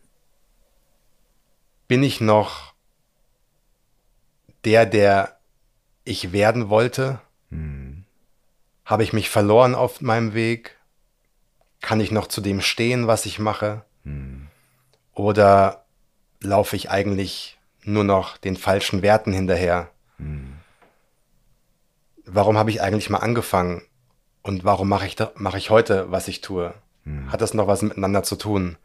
bin 1.88 2.02
ich 2.02 2.20
noch 2.20 2.74
der, 4.64 4.86
der 4.86 5.38
ich 6.04 6.32
werden 6.32 6.68
wollte? 6.68 7.20
Hm. 7.50 8.04
Habe 8.84 9.02
ich 9.02 9.12
mich 9.12 9.30
verloren 9.30 9.74
auf 9.74 10.00
meinem 10.00 10.34
Weg? 10.34 10.76
Kann 11.80 12.00
ich 12.00 12.10
noch 12.10 12.26
zu 12.26 12.40
dem 12.40 12.60
stehen, 12.60 13.06
was 13.06 13.26
ich 13.26 13.38
mache? 13.38 13.84
Hm. 14.04 14.48
Oder 15.14 15.84
laufe 16.40 16.76
ich 16.76 16.90
eigentlich 16.90 17.58
nur 17.84 18.04
noch 18.04 18.36
den 18.36 18.56
falschen 18.56 19.02
Werten 19.02 19.32
hinterher? 19.32 19.90
Hm. 20.18 20.54
Warum 22.24 22.58
habe 22.58 22.70
ich 22.70 22.82
eigentlich 22.82 23.10
mal 23.10 23.18
angefangen? 23.18 23.82
Und 24.42 24.64
warum 24.64 24.88
mache 24.88 25.06
ich, 25.06 25.16
mach 25.36 25.54
ich 25.54 25.70
heute, 25.70 26.10
was 26.10 26.28
ich 26.28 26.40
tue? 26.40 26.74
Hm. 27.04 27.30
Hat 27.30 27.40
das 27.40 27.54
noch 27.54 27.66
was 27.66 27.82
miteinander 27.82 28.22
zu 28.22 28.36
tun? 28.36 28.76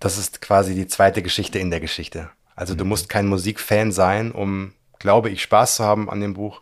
Das 0.00 0.18
ist 0.18 0.40
quasi 0.40 0.74
die 0.74 0.86
zweite 0.86 1.22
Geschichte 1.22 1.58
in 1.58 1.70
der 1.70 1.80
Geschichte. 1.80 2.30
Also 2.54 2.74
du 2.74 2.84
mhm. 2.84 2.90
musst 2.90 3.08
kein 3.08 3.26
Musikfan 3.26 3.92
sein, 3.92 4.32
um, 4.32 4.72
glaube 4.98 5.30
ich, 5.30 5.42
Spaß 5.42 5.76
zu 5.76 5.84
haben 5.84 6.10
an 6.10 6.20
dem 6.20 6.34
Buch. 6.34 6.60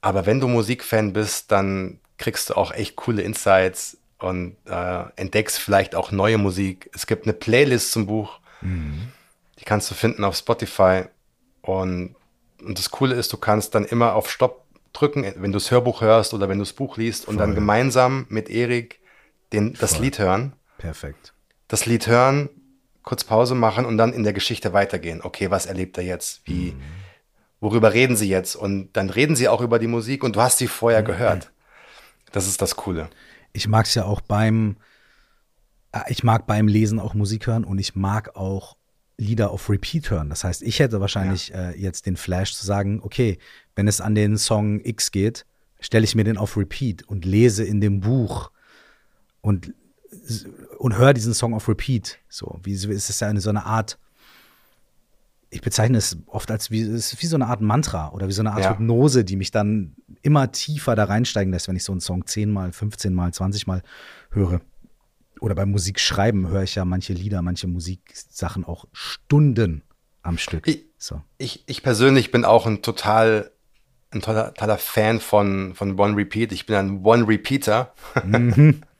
Aber 0.00 0.26
wenn 0.26 0.40
du 0.40 0.48
Musikfan 0.48 1.12
bist, 1.12 1.50
dann 1.50 1.98
kriegst 2.18 2.50
du 2.50 2.54
auch 2.54 2.72
echt 2.72 2.96
coole 2.96 3.22
Insights 3.22 3.96
und 4.18 4.56
äh, 4.66 5.04
entdeckst 5.16 5.58
vielleicht 5.58 5.94
auch 5.94 6.12
neue 6.12 6.38
Musik. 6.38 6.90
Es 6.94 7.06
gibt 7.06 7.24
eine 7.24 7.32
Playlist 7.32 7.92
zum 7.92 8.06
Buch, 8.06 8.38
mhm. 8.60 9.08
die 9.58 9.64
kannst 9.64 9.90
du 9.90 9.94
finden 9.94 10.24
auf 10.24 10.36
Spotify. 10.36 11.04
Und, 11.62 12.14
und 12.62 12.78
das 12.78 12.90
Coole 12.90 13.14
ist, 13.14 13.32
du 13.32 13.36
kannst 13.36 13.74
dann 13.74 13.84
immer 13.84 14.14
auf 14.14 14.30
Stopp 14.30 14.64
drücken, 14.92 15.24
wenn 15.36 15.52
du 15.52 15.58
das 15.58 15.70
Hörbuch 15.70 16.00
hörst 16.00 16.34
oder 16.34 16.48
wenn 16.48 16.58
du 16.58 16.64
das 16.64 16.72
Buch 16.72 16.96
liest 16.96 17.26
und 17.26 17.36
Voll. 17.36 17.46
dann 17.46 17.54
gemeinsam 17.54 18.26
mit 18.28 18.48
Erik 18.48 19.00
den, 19.52 19.74
das 19.74 19.98
Lied 19.98 20.18
hören. 20.18 20.52
Perfekt. 20.78 21.32
Das 21.68 21.86
Lied 21.86 22.06
hören, 22.06 22.48
kurz 23.04 23.22
Pause 23.22 23.54
machen 23.54 23.84
und 23.84 23.96
dann 23.96 24.12
in 24.12 24.24
der 24.24 24.32
Geschichte 24.32 24.72
weitergehen. 24.72 25.20
Okay, 25.22 25.50
was 25.50 25.66
erlebt 25.66 25.96
er 25.98 26.04
jetzt? 26.04 26.40
Wie, 26.46 26.74
worüber 27.60 27.92
reden 27.92 28.16
sie 28.16 28.28
jetzt? 28.28 28.56
Und 28.56 28.92
dann 28.94 29.10
reden 29.10 29.36
sie 29.36 29.48
auch 29.48 29.60
über 29.60 29.78
die 29.78 29.86
Musik 29.86 30.24
und 30.24 30.36
du 30.36 30.40
hast 30.40 30.58
sie 30.58 30.66
vorher 30.66 31.02
gehört. 31.02 31.52
Das 32.32 32.48
ist 32.48 32.60
das 32.60 32.74
Coole. 32.74 33.08
Ich 33.52 33.68
mag 33.68 33.86
es 33.86 33.94
ja 33.94 34.04
auch 34.04 34.20
beim, 34.20 34.76
äh, 35.92 36.00
ich 36.08 36.24
mag 36.24 36.46
beim 36.46 36.66
Lesen 36.66 36.98
auch 36.98 37.14
Musik 37.14 37.46
hören 37.46 37.64
und 37.64 37.78
ich 37.78 37.94
mag 37.94 38.34
auch 38.34 38.76
Lieder 39.16 39.52
auf 39.52 39.70
Repeat 39.70 40.10
hören. 40.10 40.28
Das 40.28 40.42
heißt, 40.42 40.62
ich 40.62 40.80
hätte 40.80 41.00
wahrscheinlich 41.00 41.50
ja. 41.50 41.70
äh, 41.70 41.78
jetzt 41.78 42.06
den 42.06 42.16
Flash 42.16 42.54
zu 42.54 42.66
sagen, 42.66 43.00
okay, 43.02 43.38
wenn 43.76 43.86
es 43.86 44.00
an 44.00 44.16
den 44.16 44.36
Song 44.38 44.80
X 44.84 45.12
geht, 45.12 45.46
stelle 45.78 46.04
ich 46.04 46.16
mir 46.16 46.24
den 46.24 46.38
auf 46.38 46.56
Repeat 46.56 47.04
und 47.04 47.24
lese 47.24 47.62
in 47.62 47.80
dem 47.80 48.00
Buch 48.00 48.50
und 49.40 49.72
und 50.84 50.98
höre 50.98 51.14
diesen 51.14 51.32
Song 51.32 51.54
auf 51.54 51.66
Repeat. 51.66 52.18
So, 52.28 52.60
wie 52.62 52.74
ist 52.74 53.08
es 53.08 53.18
ja 53.18 53.28
eine 53.28 53.40
so 53.40 53.48
eine 53.48 53.64
Art, 53.64 53.98
ich 55.48 55.62
bezeichne 55.62 55.96
es 55.96 56.18
oft 56.26 56.50
als 56.50 56.70
wie, 56.70 56.82
es 56.82 57.14
ist 57.14 57.22
wie 57.22 57.26
so 57.26 57.36
eine 57.36 57.46
Art 57.46 57.62
Mantra 57.62 58.10
oder 58.10 58.28
wie 58.28 58.32
so 58.32 58.42
eine 58.42 58.52
Art 58.52 58.64
ja. 58.64 58.72
Hypnose, 58.72 59.24
die 59.24 59.36
mich 59.36 59.50
dann 59.50 59.96
immer 60.20 60.52
tiefer 60.52 60.94
da 60.94 61.04
reinsteigen 61.04 61.54
lässt, 61.54 61.68
wenn 61.68 61.76
ich 61.76 61.84
so 61.84 61.92
einen 61.92 62.02
Song 62.02 62.26
zehnmal, 62.26 62.70
15 62.70 63.14
Mal, 63.14 63.32
20 63.32 63.66
Mal 63.66 63.82
höre. 64.30 64.60
Oder 65.40 65.54
beim 65.54 65.70
Musikschreiben 65.70 66.48
höre 66.48 66.64
ich 66.64 66.74
ja 66.74 66.84
manche 66.84 67.14
Lieder, 67.14 67.40
manche 67.40 67.66
Musiksachen 67.66 68.66
auch 68.66 68.84
Stunden 68.92 69.84
am 70.20 70.36
Stück. 70.36 70.68
Ich, 70.68 70.84
so. 70.98 71.22
ich, 71.38 71.64
ich 71.66 71.82
persönlich 71.82 72.30
bin 72.30 72.44
auch 72.44 72.66
ein 72.66 72.82
total 72.82 73.52
ein 74.10 74.20
toller, 74.20 74.52
toller 74.52 74.76
Fan 74.76 75.18
von, 75.18 75.74
von 75.74 75.98
One 75.98 76.14
Repeat. 76.14 76.52
Ich 76.52 76.66
bin 76.66 76.76
ein 76.76 77.04
One 77.06 77.26
Repeater. 77.26 77.94
Mhm. 78.22 78.82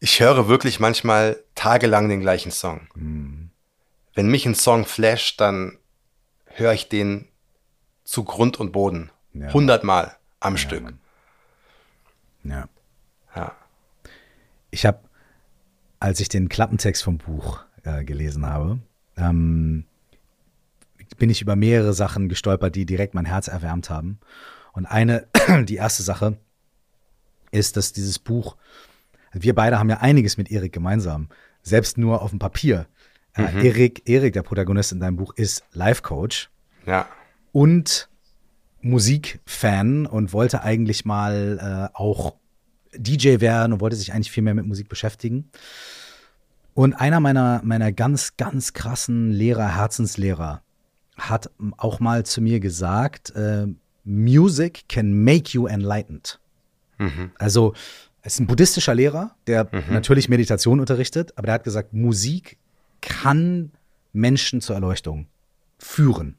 Ich 0.00 0.20
höre 0.20 0.48
wirklich 0.48 0.80
manchmal 0.80 1.42
tagelang 1.54 2.08
den 2.08 2.20
gleichen 2.20 2.50
Song. 2.50 2.88
Mhm. 2.94 3.50
Wenn 4.14 4.28
mich 4.28 4.46
ein 4.46 4.54
Song 4.54 4.84
flasht, 4.84 5.40
dann 5.40 5.78
höre 6.44 6.72
ich 6.72 6.88
den 6.88 7.28
zu 8.04 8.24
Grund 8.24 8.60
und 8.60 8.72
Boden. 8.72 9.10
Hundertmal 9.52 10.06
ja. 10.06 10.16
am 10.40 10.54
ja, 10.54 10.58
Stück. 10.58 10.82
Mann. 10.84 11.00
Ja. 12.44 12.68
Ja. 13.34 13.56
Ich 14.70 14.86
habe, 14.86 15.00
als 15.98 16.20
ich 16.20 16.28
den 16.28 16.48
Klappentext 16.48 17.02
vom 17.02 17.18
Buch 17.18 17.64
äh, 17.82 18.04
gelesen 18.04 18.46
habe, 18.46 18.78
ähm, 19.16 19.86
bin 21.16 21.30
ich 21.30 21.42
über 21.42 21.56
mehrere 21.56 21.94
Sachen 21.94 22.28
gestolpert, 22.28 22.74
die 22.74 22.86
direkt 22.86 23.14
mein 23.14 23.24
Herz 23.24 23.48
erwärmt 23.48 23.90
haben. 23.90 24.20
Und 24.72 24.86
eine, 24.86 25.26
die 25.64 25.76
erste 25.76 26.02
Sache, 26.02 26.38
ist, 27.50 27.76
dass 27.76 27.92
dieses 27.92 28.18
Buch 28.18 28.56
wir 29.34 29.54
beide 29.54 29.78
haben 29.78 29.90
ja 29.90 29.98
einiges 29.98 30.36
mit 30.36 30.50
Erik 30.50 30.72
gemeinsam, 30.72 31.28
selbst 31.62 31.98
nur 31.98 32.22
auf 32.22 32.30
dem 32.30 32.38
Papier. 32.38 32.86
Äh, 33.34 33.52
mhm. 33.52 33.64
Erik, 33.64 34.08
Erik, 34.08 34.32
der 34.32 34.42
Protagonist 34.42 34.92
in 34.92 35.00
deinem 35.00 35.16
Buch, 35.16 35.34
ist 35.34 35.64
Life-Coach. 35.72 36.50
Ja. 36.86 37.08
Und 37.52 38.08
Musikfan 38.80 40.06
und 40.06 40.32
wollte 40.32 40.62
eigentlich 40.62 41.04
mal 41.04 41.90
äh, 41.92 41.96
auch 41.96 42.36
DJ 42.96 43.40
werden 43.40 43.72
und 43.72 43.80
wollte 43.80 43.96
sich 43.96 44.12
eigentlich 44.12 44.30
viel 44.30 44.42
mehr 44.42 44.54
mit 44.54 44.66
Musik 44.66 44.88
beschäftigen. 44.88 45.50
Und 46.74 46.94
einer 46.94 47.20
meiner, 47.20 47.60
meiner 47.64 47.92
ganz, 47.92 48.36
ganz 48.36 48.72
krassen 48.72 49.30
Lehrer, 49.30 49.76
Herzenslehrer, 49.76 50.62
hat 51.16 51.50
auch 51.76 52.00
mal 52.00 52.26
zu 52.26 52.40
mir 52.40 52.60
gesagt, 52.60 53.30
äh, 53.36 53.66
Music 54.04 54.84
can 54.88 55.24
make 55.24 55.52
you 55.52 55.66
enlightened. 55.66 56.40
Mhm. 56.98 57.30
Also 57.38 57.74
ist 58.24 58.40
ein 58.40 58.46
buddhistischer 58.46 58.94
Lehrer, 58.94 59.36
der 59.46 59.64
mhm. 59.70 59.92
natürlich 59.92 60.28
Meditation 60.28 60.80
unterrichtet, 60.80 61.32
aber 61.36 61.46
der 61.46 61.54
hat 61.54 61.64
gesagt, 61.64 61.92
Musik 61.92 62.58
kann 63.00 63.72
Menschen 64.12 64.60
zur 64.60 64.74
Erleuchtung 64.74 65.26
führen. 65.78 66.36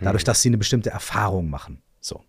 Dadurch, 0.00 0.24
dass 0.24 0.42
sie 0.42 0.48
eine 0.48 0.58
bestimmte 0.58 0.90
Erfahrung 0.90 1.48
machen. 1.48 1.80
So. 2.00 2.22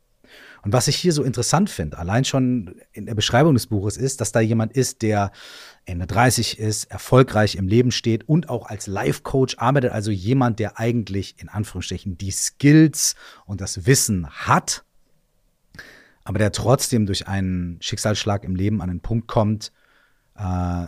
Und 0.63 0.73
was 0.73 0.87
ich 0.87 0.95
hier 0.95 1.13
so 1.13 1.23
interessant 1.23 1.69
finde, 1.69 1.97
allein 1.97 2.25
schon 2.25 2.75
in 2.91 3.05
der 3.05 3.15
Beschreibung 3.15 3.53
des 3.53 3.67
Buches, 3.67 3.97
ist, 3.97 4.21
dass 4.21 4.31
da 4.31 4.39
jemand 4.39 4.73
ist, 4.73 5.01
der 5.01 5.31
Ende 5.85 6.07
30 6.07 6.57
ist, 6.57 6.85
erfolgreich 6.85 7.55
im 7.55 7.67
Leben 7.67 7.91
steht 7.91 8.27
und 8.27 8.49
auch 8.49 8.67
als 8.67 8.87
Life-Coach 8.87 9.57
arbeitet, 9.59 9.91
also 9.91 10.09
jemand, 10.09 10.59
der 10.59 10.79
eigentlich 10.79 11.35
in 11.37 11.49
Anführungsstrichen 11.49 12.17
die 12.17 12.31
Skills 12.31 13.15
und 13.45 13.61
das 13.61 13.85
Wissen 13.85 14.27
hat, 14.29 14.85
aber 16.25 16.39
der 16.39 16.51
trotzdem 16.51 17.05
durch 17.05 17.27
einen 17.27 17.77
Schicksalsschlag 17.81 18.43
im 18.43 18.55
Leben 18.55 18.81
an 18.81 18.89
den 18.89 18.99
Punkt 18.99 19.27
kommt, 19.27 19.71
äh, 20.37 20.85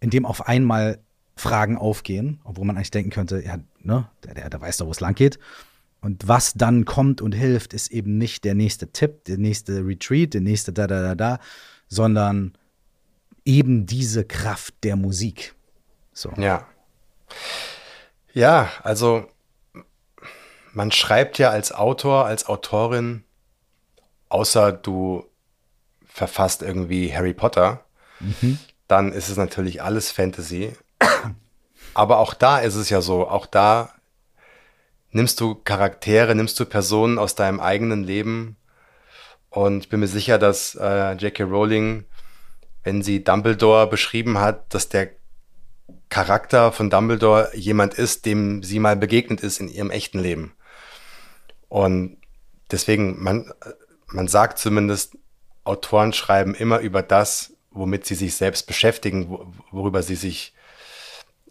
in 0.00 0.10
dem 0.10 0.24
auf 0.24 0.46
einmal 0.46 1.00
Fragen 1.34 1.76
aufgehen, 1.78 2.40
obwohl 2.44 2.66
man 2.66 2.76
eigentlich 2.76 2.90
denken 2.90 3.10
könnte, 3.10 3.42
ja, 3.42 3.58
ne, 3.80 4.08
der, 4.24 4.34
der, 4.34 4.50
der 4.50 4.60
weiß 4.60 4.76
doch, 4.76 4.86
wo 4.86 4.90
es 4.90 5.00
lang 5.00 5.14
geht. 5.14 5.38
Und 6.00 6.28
was 6.28 6.52
dann 6.52 6.84
kommt 6.84 7.20
und 7.20 7.32
hilft, 7.32 7.72
ist 7.72 7.90
eben 7.90 8.18
nicht 8.18 8.44
der 8.44 8.54
nächste 8.54 8.92
Tipp, 8.92 9.24
der 9.24 9.38
nächste 9.38 9.84
Retreat, 9.84 10.34
der 10.34 10.42
nächste 10.42 10.72
da, 10.72 10.86
da, 10.86 11.02
da, 11.02 11.14
da, 11.14 11.38
sondern 11.88 12.52
eben 13.44 13.86
diese 13.86 14.24
Kraft 14.24 14.74
der 14.84 14.96
Musik. 14.96 15.54
So. 16.12 16.30
Ja. 16.36 16.66
Ja, 18.34 18.70
also 18.82 19.26
man 20.72 20.92
schreibt 20.92 21.38
ja 21.38 21.50
als 21.50 21.72
Autor, 21.72 22.26
als 22.26 22.46
Autorin, 22.46 23.24
außer 24.28 24.72
du 24.72 25.24
verfasst 26.06 26.62
irgendwie 26.62 27.14
Harry 27.14 27.34
Potter, 27.34 27.84
mhm. 28.20 28.58
dann 28.86 29.12
ist 29.12 29.28
es 29.28 29.36
natürlich 29.36 29.82
alles 29.82 30.10
Fantasy. 30.10 30.72
Aber 31.94 32.18
auch 32.18 32.34
da 32.34 32.58
ist 32.58 32.74
es 32.74 32.90
ja 32.90 33.00
so, 33.00 33.28
auch 33.28 33.46
da 33.46 33.92
nimmst 35.10 35.40
du 35.40 35.54
Charaktere, 35.54 36.34
nimmst 36.34 36.58
du 36.60 36.64
Personen 36.64 37.18
aus 37.18 37.34
deinem 37.34 37.60
eigenen 37.60 38.04
Leben. 38.04 38.56
Und 39.50 39.84
ich 39.84 39.88
bin 39.88 40.00
mir 40.00 40.08
sicher, 40.08 40.38
dass 40.38 40.74
äh, 40.74 41.12
J.K. 41.12 41.44
Rowling, 41.44 42.04
wenn 42.84 43.02
sie 43.02 43.24
Dumbledore 43.24 43.86
beschrieben 43.86 44.38
hat, 44.38 44.74
dass 44.74 44.88
der 44.88 45.10
Charakter 46.10 46.72
von 46.72 46.90
Dumbledore 46.90 47.50
jemand 47.54 47.94
ist, 47.94 48.26
dem 48.26 48.62
sie 48.62 48.78
mal 48.78 48.96
begegnet 48.96 49.40
ist 49.40 49.60
in 49.60 49.68
ihrem 49.68 49.90
echten 49.90 50.18
Leben. 50.18 50.52
Und 51.68 52.18
deswegen, 52.70 53.22
man, 53.22 53.52
man 54.12 54.28
sagt 54.28 54.58
zumindest, 54.58 55.16
Autoren 55.64 56.12
schreiben 56.12 56.54
immer 56.54 56.78
über 56.80 57.02
das, 57.02 57.52
womit 57.70 58.06
sie 58.06 58.14
sich 58.14 58.34
selbst 58.34 58.66
beschäftigen, 58.66 59.54
worüber 59.70 60.02
sie 60.02 60.14
sich, 60.14 60.54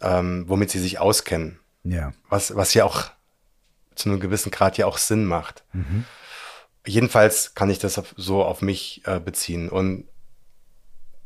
ähm, 0.01 0.45
womit 0.47 0.71
sie 0.71 0.79
sich 0.79 0.99
auskennen. 0.99 1.59
Ja. 1.83 2.13
Was, 2.29 2.55
was 2.55 2.73
ja 2.73 2.85
auch 2.85 3.11
zu 3.95 4.09
einem 4.09 4.19
gewissen 4.19 4.51
Grad 4.51 4.77
ja 4.77 4.85
auch 4.85 4.97
Sinn 4.97 5.25
macht. 5.25 5.63
Mhm. 5.73 6.05
Jedenfalls 6.85 7.53
kann 7.53 7.69
ich 7.69 7.79
das 7.79 7.97
auf, 7.97 8.13
so 8.17 8.43
auf 8.43 8.61
mich 8.61 9.01
äh, 9.05 9.19
beziehen. 9.19 9.69
Und 9.69 10.07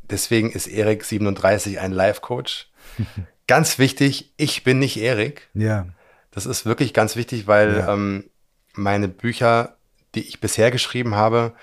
deswegen 0.02 0.52
ist 0.52 0.68
Erik 0.68 1.04
37 1.04 1.80
ein 1.80 1.92
Life-Coach. 1.92 2.70
ganz 3.48 3.80
wichtig, 3.80 4.34
ich 4.38 4.64
bin 4.64 4.80
nicht 4.80 4.98
Erik. 4.98 5.50
Ja. 5.54 5.88
Das 6.32 6.46
ist 6.46 6.66
wirklich 6.66 6.94
ganz 6.94 7.16
wichtig, 7.16 7.48
weil 7.48 7.78
ja. 7.78 7.94
ähm, 7.94 8.30
meine 8.74 9.08
Bücher, 9.08 9.78
die 10.16 10.22
ich 10.22 10.40
bisher 10.40 10.72
geschrieben 10.72 11.16
habe, 11.16 11.54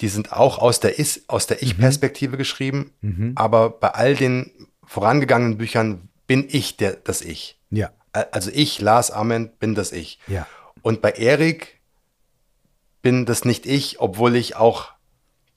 die 0.00 0.08
sind 0.08 0.32
auch 0.32 0.58
aus 0.58 0.80
der, 0.80 0.98
Is 0.98 1.24
aus 1.28 1.46
der 1.46 1.62
Ich-Perspektive 1.62 2.34
mhm. 2.34 2.38
geschrieben. 2.38 2.92
Mhm. 3.00 3.32
Aber 3.36 3.70
bei 3.70 3.90
all 3.90 4.16
den 4.16 4.50
vorangegangenen 4.84 5.58
Büchern 5.58 6.08
bin 6.26 6.46
ich 6.48 6.76
der, 6.76 6.94
das 6.94 7.20
Ich. 7.20 7.58
Ja 7.70 7.90
also 8.12 8.50
ich, 8.52 8.80
Lars 8.80 9.10
Ament, 9.10 9.58
bin 9.58 9.74
das 9.74 9.92
ich. 9.92 10.18
Ja. 10.26 10.46
Und 10.82 11.00
bei 11.00 11.12
Erik 11.12 11.80
bin 13.00 13.26
das 13.26 13.44
nicht 13.44 13.66
ich, 13.66 14.00
obwohl 14.00 14.36
ich 14.36 14.56
auch 14.56 14.92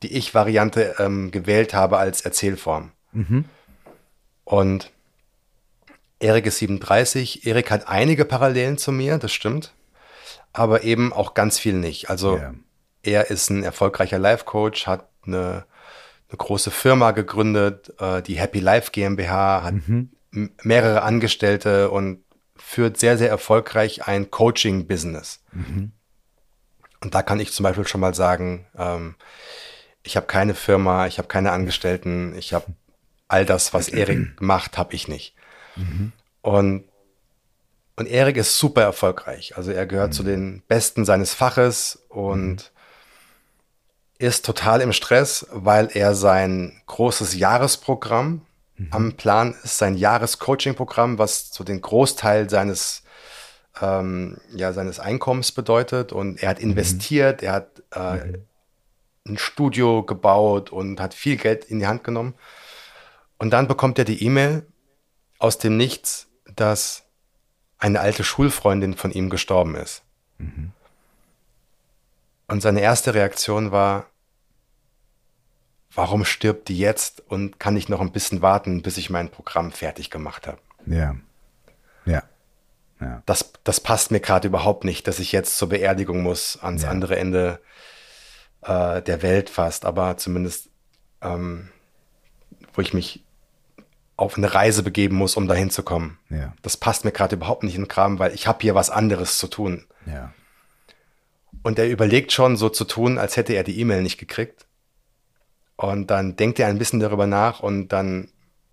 die 0.03 0.13
Ich-Variante 0.13 0.95
ähm, 0.99 1.31
gewählt 1.31 1.73
habe 1.73 1.97
als 1.97 2.21
Erzählform. 2.21 2.91
Mhm. 3.11 3.45
Und 4.43 4.91
Erik 6.19 6.45
ist 6.45 6.59
37. 6.59 7.45
Erik 7.45 7.71
hat 7.71 7.87
einige 7.87 8.25
Parallelen 8.25 8.77
zu 8.77 8.91
mir, 8.91 9.17
das 9.17 9.33
stimmt. 9.33 9.73
Aber 10.55 10.83
eben 10.83 11.11
auch 11.13 11.33
ganz 11.33 11.59
viel 11.59 11.73
nicht. 11.73 12.09
Also 12.09 12.37
yeah. 12.37 12.53
er 13.03 13.29
ist 13.29 13.49
ein 13.49 13.63
erfolgreicher 13.63 14.19
Life-Coach, 14.19 14.87
hat 14.87 15.09
eine, 15.25 15.65
eine, 16.29 16.37
große 16.37 16.71
Firma 16.71 17.11
gegründet, 17.11 17.93
äh, 17.99 18.21
die 18.21 18.39
Happy 18.39 18.59
Life 18.59 18.91
GmbH, 18.91 19.63
hat 19.63 19.73
mhm. 19.87 20.09
mehrere 20.63 21.03
Angestellte 21.03 21.91
und 21.91 22.23
führt 22.55 22.97
sehr, 22.97 23.17
sehr 23.17 23.29
erfolgreich 23.29 24.07
ein 24.07 24.31
Coaching-Business. 24.31 25.43
Mhm. 25.51 25.91
Und 27.01 27.13
da 27.13 27.21
kann 27.21 27.39
ich 27.39 27.51
zum 27.51 27.63
Beispiel 27.63 27.87
schon 27.87 28.01
mal 28.01 28.15
sagen, 28.15 28.65
ähm, 28.77 29.15
ich 30.03 30.15
habe 30.15 30.27
keine 30.27 30.55
Firma, 30.55 31.07
ich 31.07 31.17
habe 31.17 31.27
keine 31.27 31.51
Angestellten, 31.51 32.33
ich 32.37 32.53
habe 32.53 32.67
all 33.27 33.45
das, 33.45 33.73
was 33.73 33.89
Erik 33.89 34.41
macht, 34.41 34.77
habe 34.77 34.95
ich 34.95 35.07
nicht. 35.07 35.35
Mhm. 35.75 36.13
Und, 36.41 36.85
und 37.95 38.07
Erik 38.07 38.37
ist 38.37 38.57
super 38.57 38.81
erfolgreich. 38.81 39.55
Also 39.57 39.71
er 39.71 39.85
gehört 39.85 40.09
mhm. 40.09 40.13
zu 40.13 40.23
den 40.23 40.63
Besten 40.67 41.05
seines 41.05 41.33
Faches 41.33 42.05
und 42.09 42.55
mhm. 42.55 42.59
ist 44.17 44.45
total 44.45 44.81
im 44.81 44.93
Stress, 44.93 45.47
weil 45.51 45.89
er 45.93 46.15
sein 46.15 46.81
großes 46.87 47.35
Jahresprogramm, 47.35 48.41
Mhm. 48.77 48.87
Am 48.91 49.13
Plan 49.13 49.55
ist 49.63 49.77
sein 49.77 49.95
Jahrescoaching-Programm, 49.95 51.17
was 51.17 51.53
so 51.53 51.63
den 51.63 51.81
Großteil 51.81 52.49
seines, 52.49 53.03
ähm, 53.81 54.37
ja, 54.53 54.73
seines 54.73 54.99
Einkommens 54.99 55.51
bedeutet. 55.51 56.11
Und 56.11 56.41
er 56.41 56.49
hat 56.49 56.61
mhm. 56.61 56.71
investiert, 56.71 57.41
er 57.43 57.53
hat 57.53 57.83
äh, 57.93 58.25
mhm. 58.25 58.45
ein 59.27 59.37
Studio 59.37 60.03
gebaut 60.03 60.71
und 60.71 60.99
hat 60.99 61.13
viel 61.13 61.37
Geld 61.37 61.65
in 61.65 61.79
die 61.79 61.87
Hand 61.87 62.03
genommen. 62.03 62.35
Und 63.37 63.51
dann 63.51 63.67
bekommt 63.67 63.99
er 63.99 64.05
die 64.05 64.23
E-Mail 64.23 64.65
aus 65.39 65.57
dem 65.57 65.77
Nichts, 65.77 66.27
dass 66.55 67.04
eine 67.77 67.99
alte 67.99 68.23
Schulfreundin 68.23 68.95
von 68.95 69.11
ihm 69.11 69.29
gestorben 69.29 69.75
ist. 69.75 70.03
Mhm. 70.37 70.71
Und 72.47 72.61
seine 72.61 72.81
erste 72.81 73.13
Reaktion 73.13 73.71
war, 73.71 74.07
warum 75.93 76.25
stirbt 76.25 76.67
die 76.67 76.77
jetzt 76.77 77.23
und 77.27 77.59
kann 77.59 77.75
ich 77.75 77.89
noch 77.89 78.01
ein 78.01 78.11
bisschen 78.11 78.41
warten, 78.41 78.81
bis 78.81 78.97
ich 78.97 79.09
mein 79.09 79.29
Programm 79.29 79.71
fertig 79.71 80.11
gemacht 80.11 80.45
habe? 80.45 80.59
Ja. 80.85 81.15
Ja. 82.05 82.23
ja. 83.01 83.23
Das, 83.25 83.53
das 83.63 83.79
passt 83.79 84.11
mir 84.11 84.19
gerade 84.19 84.47
überhaupt 84.47 84.83
nicht, 84.83 85.07
dass 85.07 85.19
ich 85.19 85.31
jetzt 85.31 85.57
zur 85.57 85.69
Beerdigung 85.69 86.21
muss, 86.21 86.59
ans 86.61 86.83
ja. 86.83 86.89
andere 86.89 87.17
Ende 87.17 87.59
äh, 88.61 89.01
der 89.01 89.21
Welt 89.21 89.49
fast, 89.49 89.85
aber 89.85 90.17
zumindest, 90.17 90.69
ähm, 91.21 91.69
wo 92.73 92.81
ich 92.81 92.93
mich 92.93 93.24
auf 94.17 94.37
eine 94.37 94.53
Reise 94.53 94.83
begeben 94.83 95.17
muss, 95.17 95.35
um 95.35 95.47
dahin 95.47 95.69
zu 95.69 95.83
kommen. 95.83 96.17
Ja. 96.29 96.53
Das 96.61 96.77
passt 96.77 97.03
mir 97.05 97.11
gerade 97.11 97.35
überhaupt 97.35 97.63
nicht 97.63 97.75
in 97.75 97.83
den 97.83 97.87
Kram, 97.87 98.19
weil 98.19 98.33
ich 98.33 98.47
habe 98.47 98.59
hier 98.61 98.75
was 98.75 98.89
anderes 98.89 99.37
zu 99.37 99.47
tun. 99.47 99.85
Ja. 100.05 100.33
Und 101.63 101.79
er 101.79 101.89
überlegt 101.89 102.31
schon, 102.31 102.57
so 102.57 102.69
zu 102.69 102.85
tun, 102.85 103.17
als 103.17 103.37
hätte 103.37 103.53
er 103.53 103.63
die 103.63 103.79
E-Mail 103.79 104.01
nicht 104.01 104.17
gekriegt. 104.17 104.65
Und 105.75 106.11
dann 106.11 106.35
denkt 106.35 106.59
er 106.59 106.67
ein 106.67 106.77
bisschen 106.77 106.99
darüber 106.99 107.27
nach 107.27 107.59
und 107.59 107.89
dann 107.89 108.29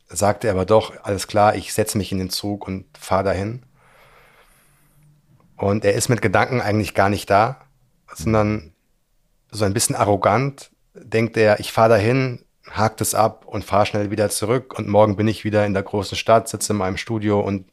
sagt 0.08 0.44
er 0.44 0.52
aber 0.52 0.66
doch, 0.66 0.92
alles 1.02 1.26
klar, 1.26 1.56
ich 1.56 1.72
setze 1.72 1.98
mich 1.98 2.12
in 2.12 2.18
den 2.18 2.30
Zug 2.30 2.66
und 2.66 2.86
fahre 2.96 3.24
dahin. 3.24 3.62
Und 5.56 5.84
er 5.84 5.94
ist 5.94 6.08
mit 6.08 6.22
Gedanken 6.22 6.60
eigentlich 6.60 6.94
gar 6.94 7.08
nicht 7.08 7.30
da, 7.30 7.62
sondern 8.14 8.72
so 9.50 9.64
ein 9.64 9.74
bisschen 9.74 9.96
arrogant 9.96 10.70
denkt 10.94 11.36
er, 11.36 11.60
ich 11.60 11.72
fahre 11.72 11.90
dahin, 11.90 12.44
hakt 12.70 13.00
es 13.00 13.14
ab 13.14 13.44
und 13.46 13.64
fahre 13.64 13.86
schnell 13.86 14.10
wieder 14.10 14.30
zurück 14.30 14.78
und 14.78 14.88
morgen 14.88 15.16
bin 15.16 15.28
ich 15.28 15.44
wieder 15.44 15.66
in 15.66 15.74
der 15.74 15.82
großen 15.82 16.16
Stadt, 16.16 16.48
sitze 16.48 16.72
in 16.72 16.78
meinem 16.78 16.96
Studio 16.96 17.40
und 17.40 17.70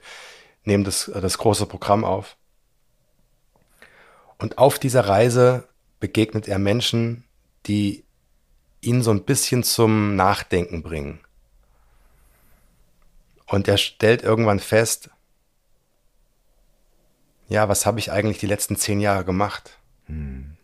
nehme 0.63 0.84
das, 0.84 1.12
das 1.13 1.38
große 1.38 1.65
Programm 1.65 2.04
auf. 2.04 2.38
Und 4.38 4.58
auf 4.58 4.80
dieser 4.80 5.08
Reise 5.08 5.67
begegnet 5.99 6.47
er 6.47 6.60
Menschen, 6.60 7.25
die 7.65 8.06
ihn 8.82 9.04
so 9.04 9.12
ein 9.12 9.23
bisschen 9.23 9.63
zum 9.63 10.15
Nachdenken 10.15 10.82
bringen. 10.82 11.19
Und 13.45 13.67
er 13.67 13.78
stellt 13.78 14.23
irgendwann 14.23 14.60
fest, 14.60 15.10
ja, 17.49 17.67
was 17.67 17.86
habe 17.86 17.99
ich 17.99 18.12
eigentlich 18.12 18.38
die 18.38 18.47
letzten 18.47 18.75
zehn 18.75 18.99
Jahre 18.99 19.25
gemacht? 19.25 19.78
Hm. 20.06 20.56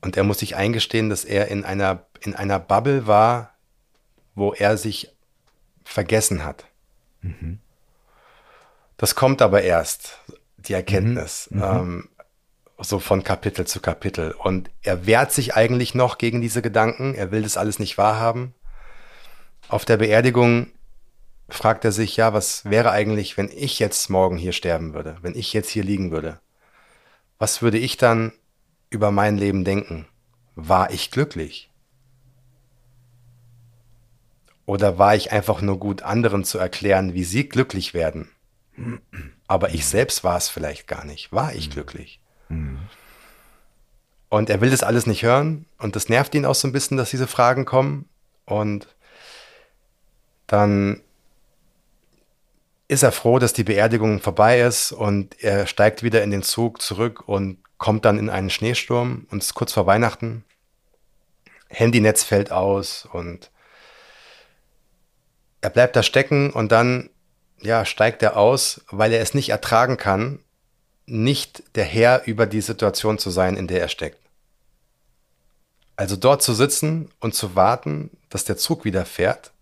Und 0.00 0.16
er 0.16 0.22
muss 0.22 0.38
sich 0.38 0.54
eingestehen, 0.54 1.08
dass 1.08 1.24
er 1.24 1.48
in 1.48 1.64
einer, 1.64 2.06
in 2.20 2.34
einer 2.34 2.58
Bubble 2.58 3.06
war, 3.06 3.54
wo 4.34 4.52
er 4.52 4.76
sich 4.76 5.10
vergessen 5.84 6.44
hat. 6.44 6.66
Mhm. 7.22 7.58
Das 8.96 9.14
kommt 9.14 9.42
aber 9.42 9.62
erst, 9.62 10.18
die 10.56 10.72
Erkenntnis. 10.72 11.48
Mhm. 11.50 11.58
mhm. 11.58 11.64
Ähm, 11.64 12.08
so 12.80 13.00
von 13.00 13.24
Kapitel 13.24 13.66
zu 13.66 13.80
Kapitel. 13.80 14.30
Und 14.30 14.70
er 14.82 15.04
wehrt 15.04 15.32
sich 15.32 15.56
eigentlich 15.56 15.96
noch 15.96 16.16
gegen 16.16 16.40
diese 16.40 16.62
Gedanken. 16.62 17.12
Er 17.12 17.32
will 17.32 17.42
das 17.42 17.56
alles 17.56 17.80
nicht 17.80 17.98
wahrhaben. 17.98 18.54
Auf 19.68 19.84
der 19.84 19.96
Beerdigung 19.96 20.68
fragt 21.48 21.84
er 21.84 21.90
sich, 21.90 22.16
ja, 22.16 22.32
was 22.34 22.64
wäre 22.66 22.92
eigentlich, 22.92 23.36
wenn 23.36 23.48
ich 23.48 23.80
jetzt 23.80 24.10
morgen 24.10 24.36
hier 24.36 24.52
sterben 24.52 24.94
würde, 24.94 25.16
wenn 25.22 25.34
ich 25.34 25.52
jetzt 25.52 25.70
hier 25.70 25.82
liegen 25.82 26.12
würde? 26.12 26.38
was 27.38 27.62
würde 27.62 27.78
ich 27.78 27.96
dann 27.96 28.32
über 28.90 29.10
mein 29.10 29.38
Leben 29.38 29.64
denken? 29.64 30.06
War 30.54 30.90
ich 30.90 31.10
glücklich? 31.10 31.70
Oder 34.68 34.98
war 34.98 35.16
ich 35.16 35.32
einfach 35.32 35.62
nur 35.62 35.78
gut, 35.78 36.02
anderen 36.02 36.44
zu 36.44 36.58
erklären, 36.58 37.14
wie 37.14 37.24
sie 37.24 37.48
glücklich 37.48 37.94
werden? 37.94 38.28
Aber 39.46 39.70
ich 39.70 39.86
selbst 39.86 40.24
war 40.24 40.36
es 40.36 40.50
vielleicht 40.50 40.86
gar 40.86 41.06
nicht. 41.06 41.32
War 41.32 41.54
ich 41.54 41.70
glücklich? 41.70 42.20
Und 44.28 44.50
er 44.50 44.60
will 44.60 44.68
das 44.68 44.82
alles 44.82 45.06
nicht 45.06 45.22
hören 45.22 45.64
und 45.78 45.96
das 45.96 46.10
nervt 46.10 46.34
ihn 46.34 46.44
auch 46.44 46.54
so 46.54 46.68
ein 46.68 46.72
bisschen, 46.72 46.98
dass 46.98 47.08
diese 47.08 47.26
Fragen 47.26 47.64
kommen. 47.64 48.10
Und 48.44 48.94
dann 50.46 51.00
ist 52.88 53.02
er 53.02 53.12
froh, 53.12 53.38
dass 53.38 53.54
die 53.54 53.64
Beerdigung 53.64 54.20
vorbei 54.20 54.60
ist 54.60 54.92
und 54.92 55.42
er 55.42 55.66
steigt 55.66 56.02
wieder 56.02 56.22
in 56.22 56.30
den 56.30 56.42
Zug 56.42 56.82
zurück 56.82 57.26
und 57.26 57.56
kommt 57.78 58.04
dann 58.04 58.18
in 58.18 58.28
einen 58.28 58.50
Schneesturm 58.50 59.26
und 59.30 59.42
ist 59.42 59.54
kurz 59.54 59.72
vor 59.72 59.86
Weihnachten. 59.86 60.44
Handynetz 61.70 62.22
fällt 62.22 62.52
aus 62.52 63.08
und 63.10 63.50
er 65.60 65.70
bleibt 65.70 65.96
da 65.96 66.02
stecken 66.02 66.50
und 66.50 66.72
dann 66.72 67.10
ja, 67.60 67.84
steigt 67.84 68.22
er 68.22 68.36
aus, 68.36 68.84
weil 68.90 69.12
er 69.12 69.20
es 69.20 69.34
nicht 69.34 69.48
ertragen 69.48 69.96
kann, 69.96 70.40
nicht 71.06 71.76
der 71.76 71.84
Herr 71.84 72.26
über 72.26 72.46
die 72.46 72.60
Situation 72.60 73.18
zu 73.18 73.30
sein, 73.30 73.56
in 73.56 73.66
der 73.66 73.80
er 73.80 73.88
steckt. 73.88 74.18
Also 75.96 76.14
dort 76.14 76.42
zu 76.42 76.54
sitzen 76.54 77.10
und 77.18 77.34
zu 77.34 77.56
warten, 77.56 78.10
dass 78.28 78.44
der 78.44 78.56
Zug 78.56 78.84
wieder 78.84 79.04
fährt, 79.04 79.52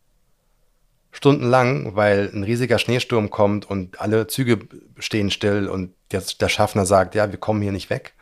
stundenlang, 1.12 1.96
weil 1.96 2.30
ein 2.34 2.42
riesiger 2.42 2.78
Schneesturm 2.78 3.30
kommt 3.30 3.64
und 3.64 4.00
alle 4.00 4.26
Züge 4.26 4.58
stehen 4.98 5.30
still 5.30 5.68
und 5.68 5.94
der, 6.10 6.22
der 6.38 6.48
Schaffner 6.50 6.84
sagt, 6.84 7.14
ja, 7.14 7.30
wir 7.30 7.38
kommen 7.38 7.62
hier 7.62 7.72
nicht 7.72 7.88
weg. 7.88 8.12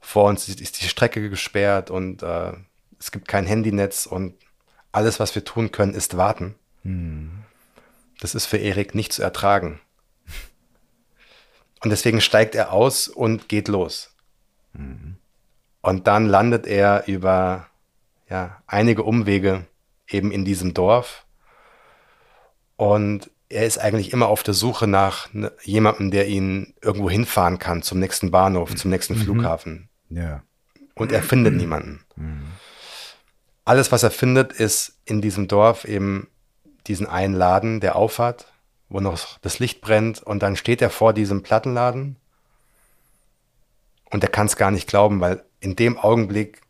Vor 0.00 0.24
uns 0.24 0.48
ist 0.48 0.80
die 0.82 0.88
Strecke 0.88 1.30
gesperrt 1.30 1.90
und 1.90 2.24
äh, 2.24 2.52
es 2.98 3.12
gibt 3.12 3.28
kein 3.28 3.46
Handynetz 3.46 4.06
und 4.06 4.34
alles, 4.90 5.20
was 5.20 5.34
wir 5.36 5.44
tun 5.44 5.70
können, 5.70 5.94
ist 5.94 6.16
warten. 6.16 6.56
Hm. 6.82 7.30
Das 8.20 8.34
ist 8.34 8.46
für 8.46 8.58
Erik 8.58 8.94
nicht 8.94 9.12
zu 9.12 9.22
ertragen. 9.22 9.80
Und 11.82 11.90
deswegen 11.90 12.20
steigt 12.20 12.54
er 12.54 12.72
aus 12.72 13.08
und 13.08 13.48
geht 13.48 13.68
los. 13.68 14.14
Mhm. 14.72 15.16
Und 15.80 16.06
dann 16.06 16.26
landet 16.26 16.66
er 16.66 17.08
über 17.08 17.66
ja, 18.30 18.62
einige 18.66 19.02
Umwege 19.02 19.66
eben 20.08 20.30
in 20.30 20.44
diesem 20.44 20.74
Dorf. 20.74 21.26
Und 22.76 23.30
er 23.48 23.66
ist 23.66 23.78
eigentlich 23.78 24.12
immer 24.12 24.28
auf 24.28 24.42
der 24.42 24.54
Suche 24.54 24.86
nach 24.86 25.32
ne, 25.34 25.52
jemandem, 25.62 26.10
der 26.10 26.28
ihn 26.28 26.74
irgendwo 26.80 27.10
hinfahren 27.10 27.58
kann 27.58 27.82
zum 27.82 27.98
nächsten 27.98 28.30
Bahnhof, 28.30 28.74
zum 28.74 28.90
nächsten 28.90 29.14
mhm. 29.14 29.22
Flughafen. 29.22 29.88
Ja. 30.08 30.42
Und 30.94 31.12
er 31.12 31.22
findet 31.22 31.54
niemanden. 31.54 32.04
Mhm. 32.16 32.44
Alles, 33.64 33.92
was 33.92 34.02
er 34.02 34.10
findet, 34.10 34.52
ist 34.52 35.00
in 35.04 35.20
diesem 35.20 35.48
Dorf 35.48 35.84
eben 35.84 36.28
diesen 36.86 37.06
einen 37.06 37.34
Laden, 37.34 37.80
der 37.80 37.96
aufhat, 37.96 38.52
wo 38.88 39.00
noch 39.00 39.38
das 39.40 39.58
Licht 39.58 39.80
brennt 39.80 40.22
und 40.22 40.42
dann 40.42 40.56
steht 40.56 40.82
er 40.82 40.90
vor 40.90 41.12
diesem 41.12 41.42
Plattenladen 41.42 42.16
und 44.10 44.22
er 44.22 44.30
kann 44.30 44.46
es 44.46 44.56
gar 44.56 44.70
nicht 44.70 44.88
glauben, 44.88 45.20
weil 45.20 45.42
in 45.60 45.76
dem 45.76 45.98
Augenblick 45.98 46.60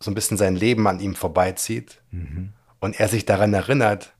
so 0.00 0.10
ein 0.10 0.14
bisschen 0.14 0.36
sein 0.36 0.56
Leben 0.56 0.86
an 0.86 1.00
ihm 1.00 1.14
vorbeizieht 1.14 2.02
mhm. 2.10 2.52
und 2.80 3.00
er 3.00 3.08
sich 3.08 3.24
daran 3.24 3.54
erinnert, 3.54 4.12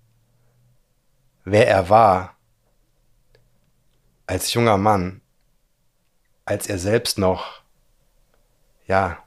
wer 1.44 1.68
er 1.68 1.90
war 1.90 2.36
als 4.26 4.54
junger 4.54 4.78
Mann, 4.78 5.20
als 6.46 6.66
er 6.66 6.78
selbst 6.78 7.18
noch, 7.18 7.62
ja, 8.86 9.18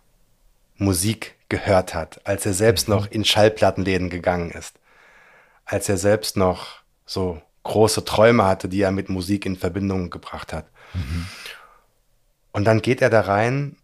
Musik 0.76 1.36
gehört 1.50 1.94
hat, 1.94 2.26
als 2.26 2.46
er 2.46 2.54
selbst 2.54 2.88
mhm. 2.88 2.96
noch 2.96 3.12
in 3.12 3.26
Schallplattenläden 3.26 4.10
gegangen 4.10 4.52
ist, 4.52 4.80
als 5.68 5.90
er 5.90 5.98
selbst 5.98 6.38
noch 6.38 6.80
so 7.06 7.42
große 7.64 8.06
Träume 8.06 8.46
hatte, 8.46 8.70
die 8.70 8.82
er 8.82 8.92
mit 8.92 9.10
Musik 9.10 9.46
in 9.46 9.58
Verbindung 9.58 10.10
gebracht 10.10 10.54
hat. 10.54 10.66
Mhm. 10.94 11.28
Und 12.54 12.66
dann 12.66 12.82
geht 12.82 13.02
er 13.02 13.10
da 13.10 13.22
rein 13.22 13.76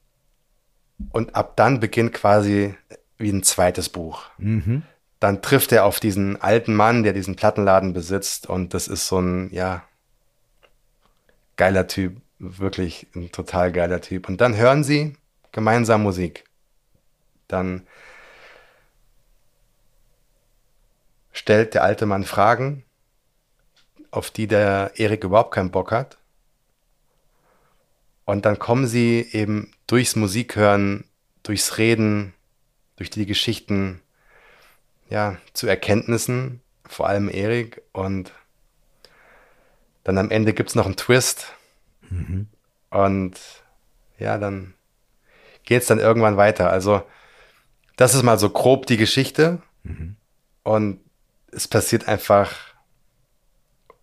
und 1.12 1.36
ab 1.36 1.58
dann 1.58 1.80
beginnt 1.80 2.14
quasi 2.14 2.74
wie 3.18 3.30
ein 3.30 3.44
zweites 3.44 3.90
Buch. 3.90 4.24
Mhm. 4.38 4.84
Dann 5.20 5.42
trifft 5.42 5.72
er 5.72 5.86
auf 5.86 6.00
diesen 6.00 6.42
alten 6.42 6.74
Mann, 6.74 7.04
der 7.04 7.14
diesen 7.14 7.36
Plattenladen 7.36 7.94
besitzt 7.94 8.48
und 8.48 8.74
das 8.74 8.88
ist 8.88 9.08
so 9.08 9.20
ein, 9.20 9.54
ja, 9.54 9.84
geiler 11.58 11.88
Typ, 11.88 12.18
wirklich 12.40 13.08
ein 13.16 13.32
total 13.32 13.72
geiler 13.72 14.02
Typ. 14.02 14.28
Und 14.28 14.42
dann 14.42 14.56
hören 14.56 14.84
sie 14.84 15.16
gemeinsam 15.52 16.04
Musik. 16.04 16.46
Dann 17.48 17.86
stellt 21.34 21.74
der 21.74 21.84
alte 21.84 22.06
Mann 22.06 22.24
Fragen, 22.24 22.86
auf 24.12 24.32
die 24.32 24.48
der 24.48 24.94
Erik 24.96 25.24
überhaupt 25.26 25.54
keinen 25.54 25.72
Bock 25.72 25.92
hat. 25.92 26.18
Und 28.26 28.46
dann 28.46 28.60
kommen 28.60 28.88
sie 28.88 29.28
eben 29.32 29.74
durchs 29.88 30.16
Musikhören, 30.16 31.04
durchs 31.42 31.78
Reden, 31.78 32.34
durch 32.96 33.10
die 33.10 33.26
Geschichten, 33.26 34.00
ja, 35.10 35.38
zu 35.52 35.68
Erkenntnissen, 35.68 36.62
vor 36.86 37.08
allem 37.08 37.28
Erik. 37.28 37.82
Und 37.92 38.32
dann 40.04 40.18
am 40.18 40.32
Ende 40.32 40.54
gibt 40.54 40.70
es 40.70 40.76
noch 40.76 40.86
einen 40.86 40.96
Twist. 40.96 41.54
Mhm. 42.10 42.48
Und 42.92 43.40
ja, 44.20 44.38
dann 44.38 44.74
geht 45.64 45.82
es 45.82 45.88
dann 45.88 46.00
irgendwann 46.00 46.38
weiter. 46.38 46.70
Also, 46.70 47.04
das 47.98 48.14
ist 48.14 48.24
mal 48.24 48.40
so 48.40 48.50
grob 48.50 48.86
die 48.86 48.98
Geschichte. 48.98 49.62
Mhm. 49.84 50.16
Und 50.64 51.03
es 51.56 51.68
passiert 51.68 52.08
einfach 52.08 52.52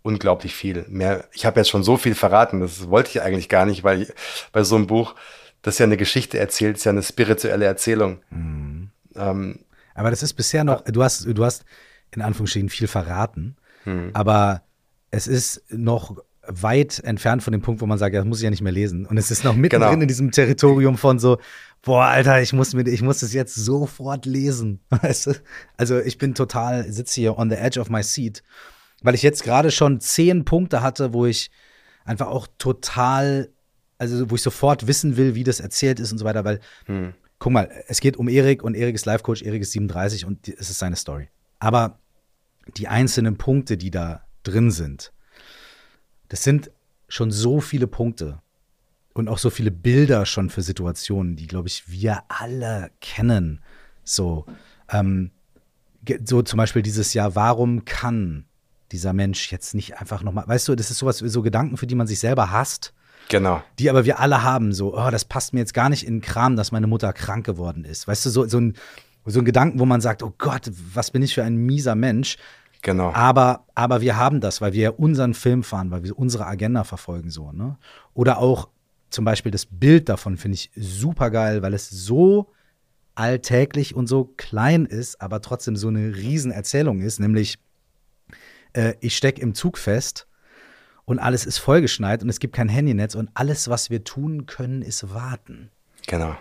unglaublich 0.03 0.55
viel. 0.55 0.85
Mehr, 0.89 1.29
ich 1.33 1.45
habe 1.45 1.61
jetzt 1.61 1.71
schon 1.71 1.83
so 1.83 1.97
viel 1.97 2.15
verraten, 2.15 2.61
das 2.61 2.89
wollte 2.89 3.11
ich 3.11 3.23
eigentlich 3.23 3.49
gar 3.49 3.67
nicht, 3.67 3.85
weil 3.85 4.03
ich, 4.03 4.13
bei 4.53 4.63
so 4.63 4.77
einem 4.77 4.87
Buch, 4.87 5.15
das 5.63 5.79
ja 5.79 5.85
eine 5.85 5.97
Geschichte 5.97 6.39
erzählt, 6.39 6.79
ist 6.79 6.85
ja 6.85 6.91
eine 6.91 7.03
spirituelle 7.03 7.67
Erzählung. 7.67 8.23
Mhm. 8.31 8.91
Ähm, 9.15 9.61
aber 9.95 10.11
das 10.11 10.23
ist 10.23 10.35
bisher 10.35 10.65
noch, 10.65 10.85
du 10.85 11.03
hast, 11.03 11.27
du 11.27 11.45
hast 11.45 11.65
in 12.13 12.23
Anführungsstrichen 12.23 12.71
viel 12.71 12.89
verraten, 12.89 13.57
mhm. 13.85 14.11
aber 14.15 14.63
es 15.11 15.27
ist 15.27 15.63
noch 15.71 16.17
weit 16.51 16.99
entfernt 17.01 17.43
von 17.43 17.53
dem 17.53 17.63
Punkt, 17.63 17.81
wo 17.81 17.87
man 17.87 17.99
sagt, 17.99 18.15
ja, 18.15 18.21
das 18.21 18.29
muss 18.29 18.39
ich 18.39 18.45
ja 18.45 18.51
nicht 18.51 18.63
mehr 18.63 18.73
lesen. 18.73 19.07
Und 19.07 19.17
es 19.19 19.31
ist 19.31 19.45
noch 19.45 19.55
mittendrin 19.55 19.91
genau. 19.91 20.03
in 20.03 20.09
diesem 20.09 20.31
Territorium 20.31 20.97
von 20.97 21.19
so, 21.19 21.39
boah, 21.83 22.05
Alter, 22.05 22.41
ich 22.43 22.53
muss 22.53 22.75
mir, 22.75 22.87
ich 22.87 23.03
muss 23.03 23.21
das 23.21 23.33
jetzt 23.33 23.55
sofort 23.55 24.27
lesen. 24.27 24.81
Weißt 24.91 25.27
du? 25.27 25.33
Also 25.77 25.99
ich 25.99 26.19
bin 26.19 26.35
total, 26.35 26.91
sitze 26.93 27.21
hier 27.21 27.39
on 27.39 27.51
the 27.51 27.57
edge 27.57 27.81
of 27.81 27.91
my 27.91 28.03
seat, 28.03 28.43
weil 29.03 29.15
ich 29.15 29.23
jetzt 29.23 29.43
gerade 29.43 29.71
schon 29.71 30.01
zehn 30.01 30.45
Punkte 30.45 30.83
hatte, 30.83 31.13
wo 31.13 31.27
ich 31.27 31.51
einfach 32.05 32.29
auch 32.29 32.47
total, 32.59 33.51
also 33.99 34.31
wo 34.31 34.35
ich 34.35 34.43
sofort 34.43 34.87
wissen 34.87 35.17
will, 35.17 35.35
wie 35.35 35.45
das 35.45 35.61
erzählt 35.61 36.01
ist 36.01 36.13
und 36.13 36.19
so 36.19 36.25
weiter, 36.25 36.45
weil, 36.45 36.61
hm. 36.87 37.15
guck 37.39 37.53
mal, 37.53 37.71
es 37.89 38.01
geht 38.01 38.17
um 38.17 38.29
Erik 38.29 38.63
und 38.63 38.75
Erik 38.75 38.95
ist 38.95 39.07
Life-Coach, 39.07 39.43
Erik 39.43 39.63
ist 39.63 39.73
37 39.73 40.25
und 40.25 40.49
es 40.49 40.71
ist 40.71 40.79
seine 40.79 40.97
Story. 40.97 41.29
Aber 41.59 42.01
die 42.77 42.89
einzelnen 42.89 43.37
Punkte, 43.37 43.77
die 43.77 43.91
da 43.91 44.25
drin 44.43 44.71
sind, 44.71 45.13
das 46.31 46.43
sind 46.43 46.71
schon 47.09 47.31
so 47.31 47.61
viele 47.61 47.87
Punkte 47.87 48.41
und 49.13 49.29
auch 49.29 49.39
so 49.39 49.51
viele 49.51 49.71
Bilder 49.71 50.25
schon 50.25 50.49
für 50.49 50.63
Situationen, 50.63 51.37
die, 51.37 51.47
glaube 51.47 51.69
ich, 51.69 51.91
wir 51.91 52.23
alle 52.29 52.91
kennen. 53.01 53.61
So, 54.05 54.47
ähm, 54.89 55.33
so 56.25 56.43
zum 56.43 56.57
Beispiel 56.57 56.83
dieses 56.83 57.13
Jahr, 57.13 57.35
warum 57.35 57.85
kann 57.85 58.47
dieser 58.93 59.13
Mensch 59.13 59.53
jetzt 59.53 59.75
nicht 59.75 60.01
einfach 60.01 60.23
nochmal, 60.23 60.47
weißt 60.49 60.69
du, 60.69 60.77
das 60.77 60.91
ist 60.91 60.99
sowas, 60.99 61.19
so 61.19 61.43
Gedanken, 61.43 61.77
für 61.77 61.87
die 61.87 61.95
man 61.95 62.07
sich 62.07 62.21
selber 62.21 62.51
hasst. 62.51 62.95
Genau. 63.29 63.63
Die 63.79 63.91
aber 63.91 64.05
wir 64.05 64.19
alle 64.21 64.43
haben, 64.43 64.73
so, 64.73 64.97
oh, 64.97 65.11
das 65.11 65.25
passt 65.25 65.53
mir 65.53 65.61
jetzt 65.61 65.75
gar 65.75 65.89
nicht 65.89 66.07
in 66.07 66.17
den 66.17 66.21
Kram, 66.21 66.57
dass 66.57 66.73
meine 66.73 66.87
Mutter 66.87 67.13
krank 67.13 67.45
geworden 67.45 67.85
ist. 67.85 68.09
Weißt 68.09 68.25
du, 68.27 68.31
so, 68.31 68.47
so 68.47 68.59
ein, 68.59 68.75
so 69.27 69.41
ein 69.41 69.45
Gedanken, 69.45 69.79
wo 69.79 69.85
man 69.85 70.01
sagt, 70.01 70.23
oh 70.23 70.33
Gott, 70.39 70.71
was 70.95 71.11
bin 71.11 71.23
ich 71.23 71.35
für 71.35 71.45
ein 71.45 71.57
mieser 71.57 71.95
Mensch. 71.95 72.39
Genau. 72.83 73.13
Aber, 73.13 73.67
aber 73.75 74.01
wir 74.01 74.17
haben 74.17 74.41
das, 74.41 74.61
weil 74.61 74.73
wir 74.73 74.83
ja 74.83 74.91
unseren 74.91 75.35
Film 75.35 75.63
fahren, 75.63 75.91
weil 75.91 76.03
wir 76.05 76.19
unsere 76.19 76.47
Agenda 76.47 76.85
verfolgen, 76.85 77.31
so, 77.31 77.53
ne? 77.53 77.77
Oder 78.15 78.39
auch 78.39 78.69
zum 79.11 79.25
Beispiel 79.25 79.53
das 79.53 79.67
Bild 79.67 80.09
davon 80.09 80.37
finde 80.37 80.55
ich 80.55 80.71
super 80.77 81.31
geil, 81.31 81.63
weil 81.63 81.75
es 81.75 81.91
so 81.91 82.49
alltäglich 83.15 83.95
und 83.95 84.07
so 84.07 84.33
klein 84.37 84.87
ist, 84.87 85.21
aber 85.21 85.43
trotzdem 85.43 85.77
so 85.77 85.89
eine 85.89 86.17
Riesenerzählung 86.17 87.01
ist, 87.01 87.21
nämlich 87.21 87.59
äh, 88.73 88.95
ich 89.01 89.17
stecke 89.17 89.41
im 89.41 89.55
Zug 89.55 89.77
fest 89.77 90.27
und 91.05 91.19
alles 91.19 91.45
ist 91.45 91.59
vollgeschneit 91.59 92.23
und 92.23 92.29
es 92.29 92.39
gibt 92.39 92.55
kein 92.55 92.69
Handynetz 92.69 93.15
und 93.15 93.31
alles, 93.35 93.69
was 93.69 93.91
wir 93.91 94.05
tun 94.05 94.47
können, 94.47 94.81
ist 94.81 95.13
warten. 95.13 95.71
Genau. 96.07 96.37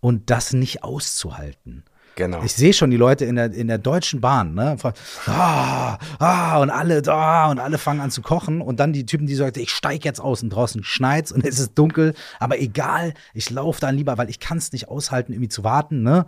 Und 0.00 0.30
das 0.30 0.52
nicht 0.52 0.84
auszuhalten. 0.84 1.82
Genau. 2.16 2.42
Ich 2.42 2.54
sehe 2.54 2.72
schon 2.72 2.90
die 2.90 2.96
Leute 2.96 3.26
in 3.26 3.36
der, 3.36 3.52
in 3.52 3.68
der 3.68 3.76
deutschen 3.76 4.22
Bahn, 4.22 4.54
ne? 4.54 4.78
Ah, 5.26 5.98
ah, 6.18 6.58
und 6.60 6.70
alle 6.70 7.02
da 7.02 7.50
und 7.50 7.60
alle 7.60 7.76
fangen 7.76 8.00
an 8.00 8.10
zu 8.10 8.22
kochen 8.22 8.62
und 8.62 8.80
dann 8.80 8.94
die 8.94 9.04
Typen, 9.04 9.26
die 9.26 9.34
sagen, 9.34 9.60
ich 9.60 9.70
steig 9.70 10.02
jetzt 10.06 10.18
aus 10.18 10.42
und 10.42 10.48
draußen 10.48 10.82
schneit's 10.82 11.30
und 11.30 11.44
es 11.46 11.58
ist 11.58 11.74
dunkel, 11.74 12.14
aber 12.40 12.58
egal, 12.58 13.12
ich 13.34 13.50
laufe 13.50 13.82
dann 13.82 13.94
lieber, 13.94 14.16
weil 14.16 14.30
ich 14.30 14.40
kann 14.40 14.56
es 14.56 14.72
nicht 14.72 14.88
aushalten, 14.88 15.32
irgendwie 15.32 15.50
zu 15.50 15.62
warten, 15.62 16.02
ne? 16.02 16.26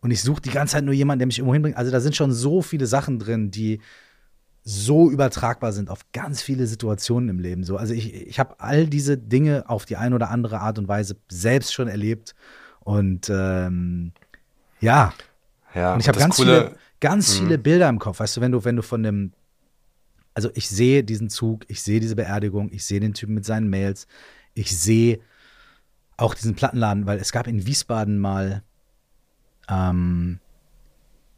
Und 0.00 0.10
ich 0.10 0.22
suche 0.22 0.40
die 0.40 0.50
ganze 0.50 0.72
Zeit 0.72 0.84
nur 0.84 0.94
jemanden, 0.94 1.20
der 1.20 1.26
mich 1.26 1.38
irgendwo 1.38 1.52
hinbringt. 1.54 1.76
Also 1.76 1.90
da 1.90 2.00
sind 2.00 2.16
schon 2.16 2.32
so 2.32 2.62
viele 2.62 2.86
Sachen 2.86 3.18
drin, 3.18 3.50
die 3.50 3.80
so 4.62 5.10
übertragbar 5.10 5.72
sind 5.72 5.90
auf 5.90 6.00
ganz 6.12 6.40
viele 6.40 6.66
Situationen 6.66 7.28
im 7.28 7.40
Leben. 7.40 7.62
So, 7.62 7.76
also 7.76 7.92
ich, 7.92 8.14
ich 8.14 8.38
habe 8.38 8.58
all 8.58 8.86
diese 8.86 9.18
Dinge 9.18 9.64
auf 9.68 9.84
die 9.84 9.96
eine 9.96 10.14
oder 10.14 10.30
andere 10.30 10.60
Art 10.60 10.78
und 10.78 10.88
Weise 10.88 11.16
selbst 11.30 11.74
schon 11.74 11.88
erlebt 11.88 12.34
und 12.80 13.28
ähm, 13.30 14.12
ja. 14.80 15.12
Ja, 15.74 15.92
Und 15.94 16.00
ich 16.00 16.08
habe 16.08 16.18
ganz 16.18 16.36
Coole- 16.36 16.66
viele, 16.68 16.76
ganz 17.00 17.34
Mhm. 17.34 17.44
viele 17.44 17.58
Bilder 17.58 17.88
im 17.88 17.98
Kopf. 17.98 18.20
Weißt 18.20 18.36
du, 18.36 18.40
wenn 18.40 18.52
du, 18.52 18.64
wenn 18.64 18.76
du 18.76 18.82
von 18.82 19.02
dem, 19.02 19.32
also 20.32 20.50
ich 20.54 20.68
sehe 20.68 21.04
diesen 21.04 21.28
Zug, 21.28 21.64
ich 21.68 21.82
sehe 21.82 22.00
diese 22.00 22.16
Beerdigung, 22.16 22.70
ich 22.72 22.84
sehe 22.84 23.00
den 23.00 23.12
Typen 23.14 23.34
mit 23.34 23.44
seinen 23.44 23.68
Mails, 23.68 24.06
ich 24.54 24.76
sehe 24.78 25.20
auch 26.16 26.34
diesen 26.34 26.54
Plattenladen, 26.54 27.04
weil 27.06 27.18
es 27.18 27.30
gab 27.32 27.46
in 27.46 27.66
Wiesbaden 27.66 28.18
mal, 28.18 28.62
ähm, 29.68 30.40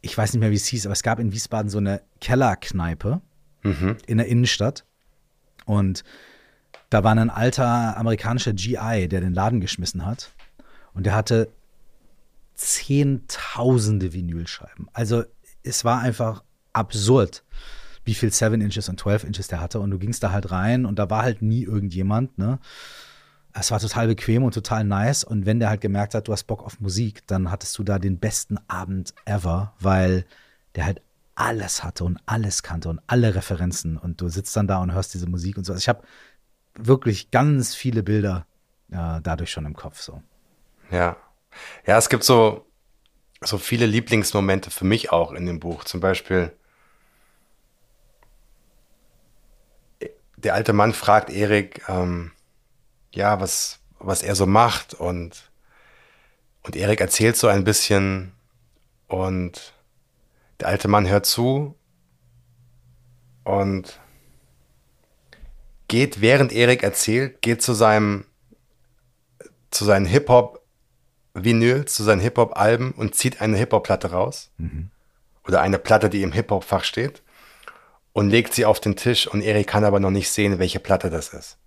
ich 0.01 0.17
weiß 0.17 0.31
nicht 0.33 0.39
mehr, 0.39 0.51
wie 0.51 0.55
es 0.55 0.65
hieß, 0.67 0.85
aber 0.85 0.93
es 0.93 1.03
gab 1.03 1.19
in 1.19 1.33
Wiesbaden 1.33 1.69
so 1.69 1.77
eine 1.79 2.01
Kellerkneipe 2.21 3.21
Mhm. 3.63 3.97
in 4.07 4.17
der 4.19 4.27
Innenstadt. 4.27 4.85
Und 5.65 6.05
da 6.89 7.03
war 7.03 7.11
ein 7.13 7.29
alter 7.29 7.97
amerikanischer 7.97 8.53
GI, 8.53 9.07
der 9.09 9.19
den 9.19 9.33
Laden 9.33 9.59
geschmissen 9.59 10.05
hat. 10.05 10.31
Und 10.93 11.05
der 11.05 11.13
hatte 11.13 11.49
zehntausende 12.59 14.13
Vinylscheiben. 14.13 14.89
Also 14.93 15.23
es 15.63 15.85
war 15.85 16.01
einfach 16.01 16.43
absurd, 16.73 17.43
wie 18.03 18.13
viel 18.13 18.31
7 18.31 18.59
Inches 18.59 18.89
und 18.89 18.99
12 18.99 19.23
Inches 19.23 19.47
der 19.47 19.61
hatte. 19.61 19.79
Und 19.79 19.91
du 19.91 19.97
gingst 19.97 20.23
da 20.23 20.31
halt 20.31 20.51
rein 20.51 20.85
und 20.85 20.99
da 20.99 21.09
war 21.09 21.23
halt 21.23 21.41
nie 21.41 21.63
irgendjemand, 21.63 22.37
ne? 22.37 22.59
Es 23.51 23.71
war 23.71 23.79
total 23.79 24.07
bequem 24.07 24.43
und 24.43 24.53
total 24.53 24.83
nice. 24.83 25.23
Und 25.23 25.45
wenn 25.45 25.59
der 25.59 25.69
halt 25.69 25.81
gemerkt 25.81 26.13
hat, 26.13 26.27
du 26.27 26.33
hast 26.33 26.43
Bock 26.43 26.63
auf 26.63 26.79
Musik, 26.79 27.25
dann 27.27 27.49
hattest 27.49 27.77
du 27.77 27.83
da 27.83 27.97
den 27.97 28.19
besten 28.19 28.59
Abend 28.67 29.13
ever, 29.25 29.73
weil 29.79 30.25
der 30.75 30.85
halt 30.85 31.01
alles 31.33 31.83
hatte 31.83 32.03
und 32.03 32.19
alles 32.27 32.61
kannte 32.61 32.89
und 32.89 33.01
alle 33.07 33.33
Referenzen. 33.33 33.97
Und 33.97 34.21
du 34.21 34.29
sitzt 34.29 34.55
dann 34.55 34.67
da 34.67 34.77
und 34.77 34.93
hörst 34.93 35.13
diese 35.15 35.27
Musik 35.27 35.57
und 35.57 35.65
so. 35.65 35.73
Also 35.73 35.81
ich 35.81 35.89
habe 35.89 36.03
wirklich 36.75 37.31
ganz 37.31 37.73
viele 37.73 38.03
Bilder 38.03 38.45
äh, 38.91 39.19
dadurch 39.23 39.51
schon 39.51 39.65
im 39.65 39.75
Kopf. 39.75 39.99
So. 39.99 40.21
Ja. 40.91 41.17
Ja, 41.85 41.97
es 41.97 42.09
gibt 42.09 42.23
so, 42.23 42.65
so 43.41 43.57
viele 43.57 43.85
Lieblingsmomente 43.85 44.71
für 44.71 44.85
mich 44.85 45.11
auch 45.11 45.31
in 45.31 45.45
dem 45.45 45.59
Buch. 45.59 45.83
Zum 45.83 45.99
Beispiel, 45.99 46.51
der 50.37 50.53
alte 50.53 50.73
Mann 50.73 50.93
fragt 50.93 51.29
Erik, 51.29 51.81
ähm, 51.87 52.31
ja, 53.13 53.39
was, 53.39 53.79
was 53.99 54.23
er 54.23 54.35
so 54.35 54.45
macht 54.45 54.93
und, 54.93 55.51
und 56.63 56.75
Erik 56.75 57.01
erzählt 57.01 57.35
so 57.37 57.47
ein 57.47 57.63
bisschen 57.63 58.31
und 59.07 59.73
der 60.59 60.67
alte 60.67 60.87
Mann 60.87 61.07
hört 61.07 61.25
zu 61.25 61.75
und 63.43 63.99
geht, 65.87 66.21
während 66.21 66.51
Erik 66.51 66.83
erzählt, 66.83 67.41
geht 67.41 67.61
zu 67.61 67.73
seinem, 67.73 68.25
zu 69.71 69.85
seinen 69.85 70.05
Hip-Hop 70.05 70.58
Vinyl 71.33 71.85
zu 71.85 72.03
seinen 72.03 72.21
Hip-Hop-Alben 72.21 72.91
und 72.91 73.15
zieht 73.15 73.41
eine 73.41 73.57
Hip-Hop-Platte 73.57 74.11
raus. 74.11 74.49
Oder 75.47 75.61
eine 75.61 75.79
Platte, 75.79 76.09
die 76.09 76.21
im 76.21 76.31
Hip-Hop-Fach 76.31 76.83
steht. 76.83 77.21
Und 78.13 78.29
legt 78.29 78.53
sie 78.53 78.65
auf 78.65 78.79
den 78.79 78.95
Tisch 78.95 79.27
und 79.27 79.41
Erik 79.41 79.67
kann 79.67 79.85
aber 79.85 79.99
noch 79.99 80.11
nicht 80.11 80.29
sehen, 80.31 80.59
welche 80.59 80.79
Platte 80.79 81.09
das 81.09 81.29
ist. 81.29 81.57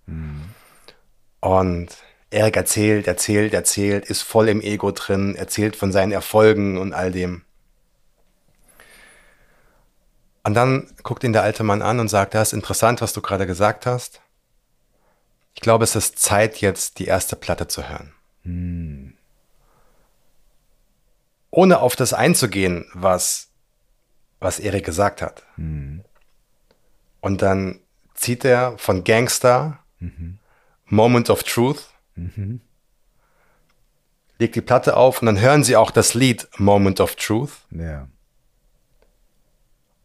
Und 1.39 1.87
Erik 2.29 2.57
erzählt, 2.57 3.07
erzählt, 3.07 3.53
erzählt, 3.53 4.05
ist 4.05 4.21
voll 4.21 4.49
im 4.49 4.61
Ego 4.61 4.91
drin, 4.91 5.35
erzählt 5.35 5.75
von 5.75 5.91
seinen 5.91 6.11
Erfolgen 6.11 6.77
und 6.77 6.93
all 6.93 7.11
dem. 7.11 7.43
Und 10.43 10.55
dann 10.55 10.91
guckt 11.03 11.23
ihn 11.23 11.31
der 11.33 11.43
alte 11.43 11.63
Mann 11.63 11.81
an 11.81 11.99
und 11.99 12.09
sagt, 12.09 12.33
das 12.33 12.49
ist 12.49 12.53
interessant, 12.53 13.01
was 13.01 13.13
du 13.13 13.21
gerade 13.21 13.47
gesagt 13.47 13.85
hast. 13.85 14.21
Ich 15.55 15.61
glaube, 15.61 15.85
es 15.85 15.95
ist 15.95 16.19
Zeit, 16.19 16.57
jetzt 16.57 16.99
die 16.99 17.05
erste 17.05 17.35
Platte 17.35 17.67
zu 17.67 17.87
hören. 17.87 18.13
Ohne 21.53 21.79
auf 21.79 21.95
das 21.95 22.13
einzugehen, 22.13 22.85
was, 22.93 23.49
was 24.39 24.59
Erik 24.59 24.85
gesagt 24.85 25.21
hat. 25.21 25.43
Und 27.21 27.41
dann 27.41 27.79
zieht 28.15 28.43
er 28.43 28.75
von 28.79 29.03
Gangster 29.03 29.79
Moment 30.85 31.29
of 31.29 31.43
Truth, 31.43 31.85
legt 34.39 34.55
die 34.55 34.61
Platte 34.61 34.97
auf 34.97 35.21
und 35.21 35.27
dann 35.27 35.39
hören 35.39 35.63
sie 35.63 35.75
auch 35.75 35.91
das 35.91 36.15
Lied 36.15 36.47
Moment 36.57 36.99
of 36.99 37.15
Truth. 37.15 37.51
Ja. 37.69 38.07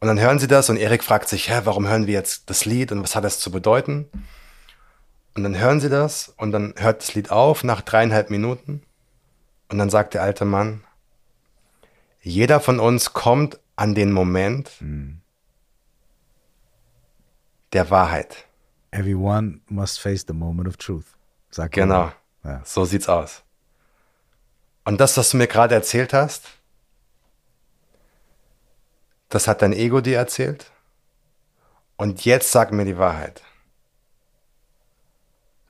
Und 0.01 0.07
dann 0.07 0.21
hören 0.21 0.39
sie 0.39 0.49
das 0.49 0.69
und 0.69 0.77
Erik 0.77 1.03
fragt 1.03 1.31
sich, 1.31 1.49
hä, 1.49 1.63
warum 1.65 1.89
hören 1.89 2.07
wir 2.07 2.15
jetzt 2.15 2.51
das 2.51 2.67
Lied 2.67 2.93
und 2.93 3.03
was 3.03 3.17
hat 3.17 3.25
das 3.25 3.41
zu 3.41 3.51
bedeuten? 3.51 4.07
Und 5.35 5.45
dann 5.45 5.59
hören 5.59 5.81
sie 5.81 5.89
das 5.89 6.29
und 6.37 6.53
dann 6.53 6.75
hört 6.77 7.01
das 7.01 7.15
Lied 7.15 7.31
auf 7.31 7.65
nach 7.65 7.81
dreieinhalb 7.81 8.29
Minuten. 8.29 8.83
Und 9.71 9.79
dann 9.79 9.89
sagt 9.89 10.13
der 10.13 10.23
alte 10.23 10.45
Mann, 10.45 10.85
jeder 12.21 12.61
von 12.61 12.81
uns 12.81 13.13
kommt 13.13 13.59
an 13.77 13.95
den 13.95 14.13
Moment 14.13 14.71
der 17.73 17.91
Wahrheit. 17.91 18.47
Everyone 18.91 19.61
must 19.69 20.01
face 20.01 20.25
the 20.27 20.35
moment 20.35 20.69
of 20.69 20.77
truth. 20.77 21.05
Sagt 21.51 21.75
Genau. 21.75 22.13
Ja. 22.45 22.63
So 22.65 22.85
sieht's 22.85 23.09
aus. 23.09 23.43
Und 24.85 24.99
das, 25.01 25.17
was 25.17 25.31
du 25.31 25.37
mir 25.37 25.47
gerade 25.47 25.75
erzählt 25.75 26.13
hast, 26.15 26.47
das 29.29 29.47
hat 29.47 29.61
dein 29.61 29.75
Ego 29.75 30.01
dir 30.01 30.17
erzählt. 30.17 30.71
Und 31.97 32.25
jetzt 32.25 32.51
sag 32.51 32.73
mir 32.73 32.85
die 32.87 32.97
Wahrheit. 32.97 33.43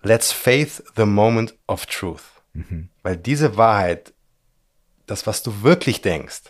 Let's 0.02 0.30
faith 0.30 0.84
the 0.94 1.04
moment 1.06 1.58
of 1.66 1.86
truth. 1.86 2.22
Weil 3.02 3.16
diese 3.16 3.56
Wahrheit, 3.56 4.12
das, 5.10 5.26
was 5.26 5.42
du 5.42 5.62
wirklich 5.62 6.00
denkst 6.02 6.42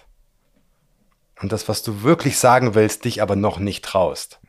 und 1.40 1.52
das, 1.52 1.68
was 1.68 1.82
du 1.82 2.02
wirklich 2.02 2.38
sagen 2.38 2.74
willst, 2.74 3.04
dich 3.04 3.22
aber 3.22 3.36
noch 3.36 3.58
nicht 3.58 3.84
traust, 3.84 4.40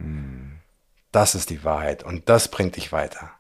das 1.11 1.35
ist 1.35 1.49
die 1.49 1.63
Wahrheit 1.63 2.03
und 2.03 2.27
das 2.27 2.49
bringt 2.49 2.75
dich 2.75 2.91
weiter. 2.91 3.31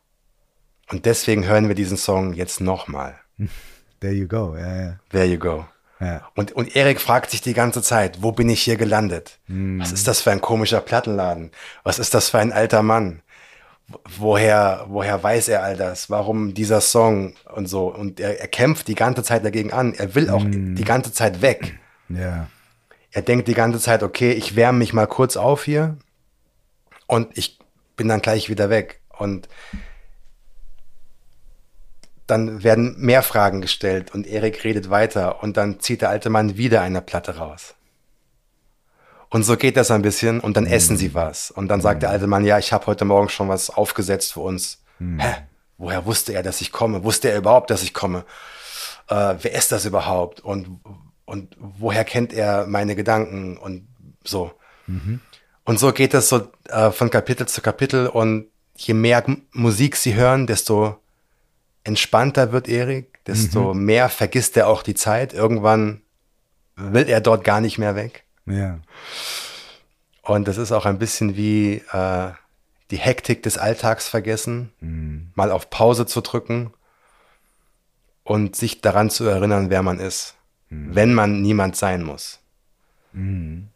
Und 0.91 1.05
deswegen 1.05 1.45
hören 1.45 1.67
wir 1.67 1.75
diesen 1.75 1.97
Song 1.97 2.33
jetzt 2.33 2.61
nochmal. 2.61 3.19
There 3.99 4.13
you 4.13 4.27
go. 4.27 4.55
Ja, 4.55 4.75
ja. 4.81 4.99
There 5.09 5.25
you 5.25 5.37
go. 5.37 5.65
ja. 5.99 6.27
Und, 6.35 6.53
und 6.53 6.75
Erik 6.75 7.01
fragt 7.01 7.31
sich 7.31 7.41
die 7.41 7.53
ganze 7.53 7.81
Zeit, 7.81 8.23
wo 8.23 8.31
bin 8.31 8.49
ich 8.49 8.61
hier 8.63 8.77
gelandet? 8.77 9.39
Was 9.47 9.91
ist 9.91 10.07
das 10.07 10.21
für 10.21 10.31
ein 10.31 10.41
komischer 10.41 10.79
Plattenladen? 10.81 11.51
Was 11.83 11.99
ist 11.99 12.13
das 12.13 12.29
für 12.29 12.39
ein 12.39 12.53
alter 12.53 12.81
Mann? 12.81 13.21
Wo- 13.89 13.99
Woher, 14.17 14.85
woher 14.87 15.21
weiß 15.23 15.47
er 15.49 15.63
all 15.63 15.75
das? 15.77 16.09
Warum 16.09 16.53
dieser 16.53 16.81
Song 16.81 17.33
und 17.55 17.67
so? 17.67 17.87
Und 17.93 18.19
er, 18.19 18.39
er 18.39 18.47
kämpft 18.47 18.87
die 18.87 18.95
ganze 18.95 19.23
Zeit 19.23 19.43
dagegen 19.43 19.73
an. 19.73 19.93
Er 19.93 20.13
will 20.15 20.29
auch 20.29 20.43
die 20.45 20.83
ganze 20.83 21.11
Zeit 21.13 21.41
weg. 21.41 21.79
ja. 22.09 22.47
Er 23.11 23.23
denkt 23.23 23.47
die 23.47 23.55
ganze 23.55 23.79
Zeit, 23.79 24.03
okay, 24.03 24.31
ich 24.33 24.55
wärme 24.55 24.77
mich 24.77 24.93
mal 24.93 25.07
kurz 25.07 25.35
auf 25.35 25.63
hier 25.63 25.97
und 27.07 27.35
ich 27.35 27.57
bin 27.95 28.07
dann 28.07 28.21
gleich 28.21 28.49
wieder 28.49 28.69
weg. 28.69 29.01
Und 29.17 29.49
dann 32.27 32.63
werden 32.63 32.95
mehr 32.99 33.23
Fragen 33.23 33.61
gestellt 33.61 34.13
und 34.13 34.27
Erik 34.27 34.63
redet 34.63 34.91
weiter 34.91 35.41
und 35.41 35.57
dann 35.57 35.79
zieht 35.79 36.01
der 36.03 36.09
alte 36.09 36.29
Mann 36.29 36.55
wieder 36.57 36.81
eine 36.81 37.01
Platte 37.01 37.37
raus. 37.37 37.73
Und 39.29 39.43
so 39.43 39.57
geht 39.57 39.77
das 39.77 39.91
ein 39.91 40.01
bisschen 40.01 40.39
und 40.39 40.57
dann 40.57 40.65
essen 40.65 40.97
sie 40.97 41.13
was. 41.13 41.51
Und 41.51 41.67
dann 41.67 41.81
sagt 41.81 42.01
der 42.01 42.09
alte 42.09 42.25
Mann, 42.27 42.45
ja, 42.45 42.57
ich 42.57 42.73
habe 42.73 42.87
heute 42.87 43.05
Morgen 43.05 43.29
schon 43.29 43.47
was 43.47 43.69
aufgesetzt 43.69 44.33
für 44.33 44.39
uns. 44.41 44.81
Hä? 44.99 45.35
Woher 45.77 46.05
wusste 46.05 46.33
er, 46.33 46.43
dass 46.43 46.61
ich 46.61 46.71
komme? 46.71 47.03
Wusste 47.03 47.29
er 47.29 47.37
überhaupt, 47.37 47.69
dass 47.69 47.83
ich 47.83 47.93
komme? 47.93 48.25
Äh, 49.07 49.35
wer 49.41 49.53
ist 49.53 49.71
das 49.71 49.85
überhaupt? 49.85 50.39
Und, 50.41 50.79
und 51.25 51.55
woher 51.59 52.03
kennt 52.05 52.33
er 52.33 52.65
meine 52.67 52.95
Gedanken? 52.95 53.57
Und 53.57 53.87
so. 54.23 54.51
Und 55.63 55.79
so 55.79 55.93
geht 55.93 56.15
es 56.15 56.29
so 56.29 56.49
äh, 56.67 56.89
von 56.91 57.11
Kapitel 57.11 57.47
zu 57.47 57.61
Kapitel. 57.61 58.07
Und 58.07 58.47
je 58.75 58.95
mehr 58.95 59.23
M- 59.25 59.43
Musik 59.51 59.95
sie 59.95 60.15
hören, 60.15 60.47
desto 60.47 60.97
entspannter 61.83 62.51
wird 62.51 62.67
Erik, 62.67 63.23
desto 63.25 63.73
mehr 63.75 64.09
vergisst 64.09 64.57
er 64.57 64.67
auch 64.67 64.81
die 64.81 64.95
Zeit. 64.95 65.33
Irgendwann 65.33 66.01
will 66.75 67.07
er 67.07 67.21
dort 67.21 67.43
gar 67.43 67.61
nicht 67.61 67.77
mehr 67.77 67.95
weg. 67.95 68.23
Ja. 68.47 68.79
Und 70.23 70.47
das 70.47 70.57
ist 70.57 70.71
auch 70.71 70.85
ein 70.85 70.99
bisschen 70.99 71.35
wie 71.35 71.83
äh, 71.91 72.31
die 72.91 72.97
Hektik 72.97 73.43
des 73.43 73.57
Alltags 73.57 74.07
vergessen, 74.07 74.71
mal 75.35 75.51
auf 75.51 75.69
Pause 75.69 76.05
zu 76.05 76.21
drücken 76.21 76.73
und 78.23 78.55
sich 78.55 78.81
daran 78.81 79.09
zu 79.09 79.25
erinnern, 79.25 79.69
wer 79.69 79.83
man 79.83 79.99
ist. 79.99 80.35
mhm. 80.69 80.95
wenn 80.95 81.13
man 81.13 81.41
niemand 81.41 81.75
sein 81.75 82.03
muss. 82.03 82.39
Mhm. 83.13 83.69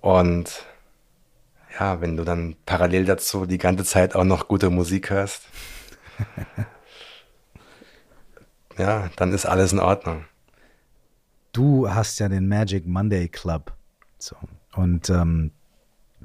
Und 0.00 0.64
ja, 1.78 2.00
wenn 2.00 2.16
du 2.16 2.24
dann 2.24 2.56
parallel 2.66 3.04
dazu 3.04 3.46
die 3.46 3.58
ganze 3.58 3.84
Zeit 3.84 4.14
auch 4.14 4.24
noch 4.24 4.48
gute 4.48 4.70
Musik 4.70 5.10
hörst, 5.10 5.42
ja, 8.78 9.10
dann 9.16 9.32
ist 9.32 9.46
alles 9.46 9.72
in 9.72 9.80
Ordnung. 9.80 10.24
Du 11.52 11.92
hast 11.92 12.18
ja 12.18 12.28
den 12.28 12.48
Magic 12.48 12.86
Monday 12.86 13.28
Club. 13.28 13.72
So. 14.22 14.36
Und 14.74 15.10
ähm, 15.10 15.50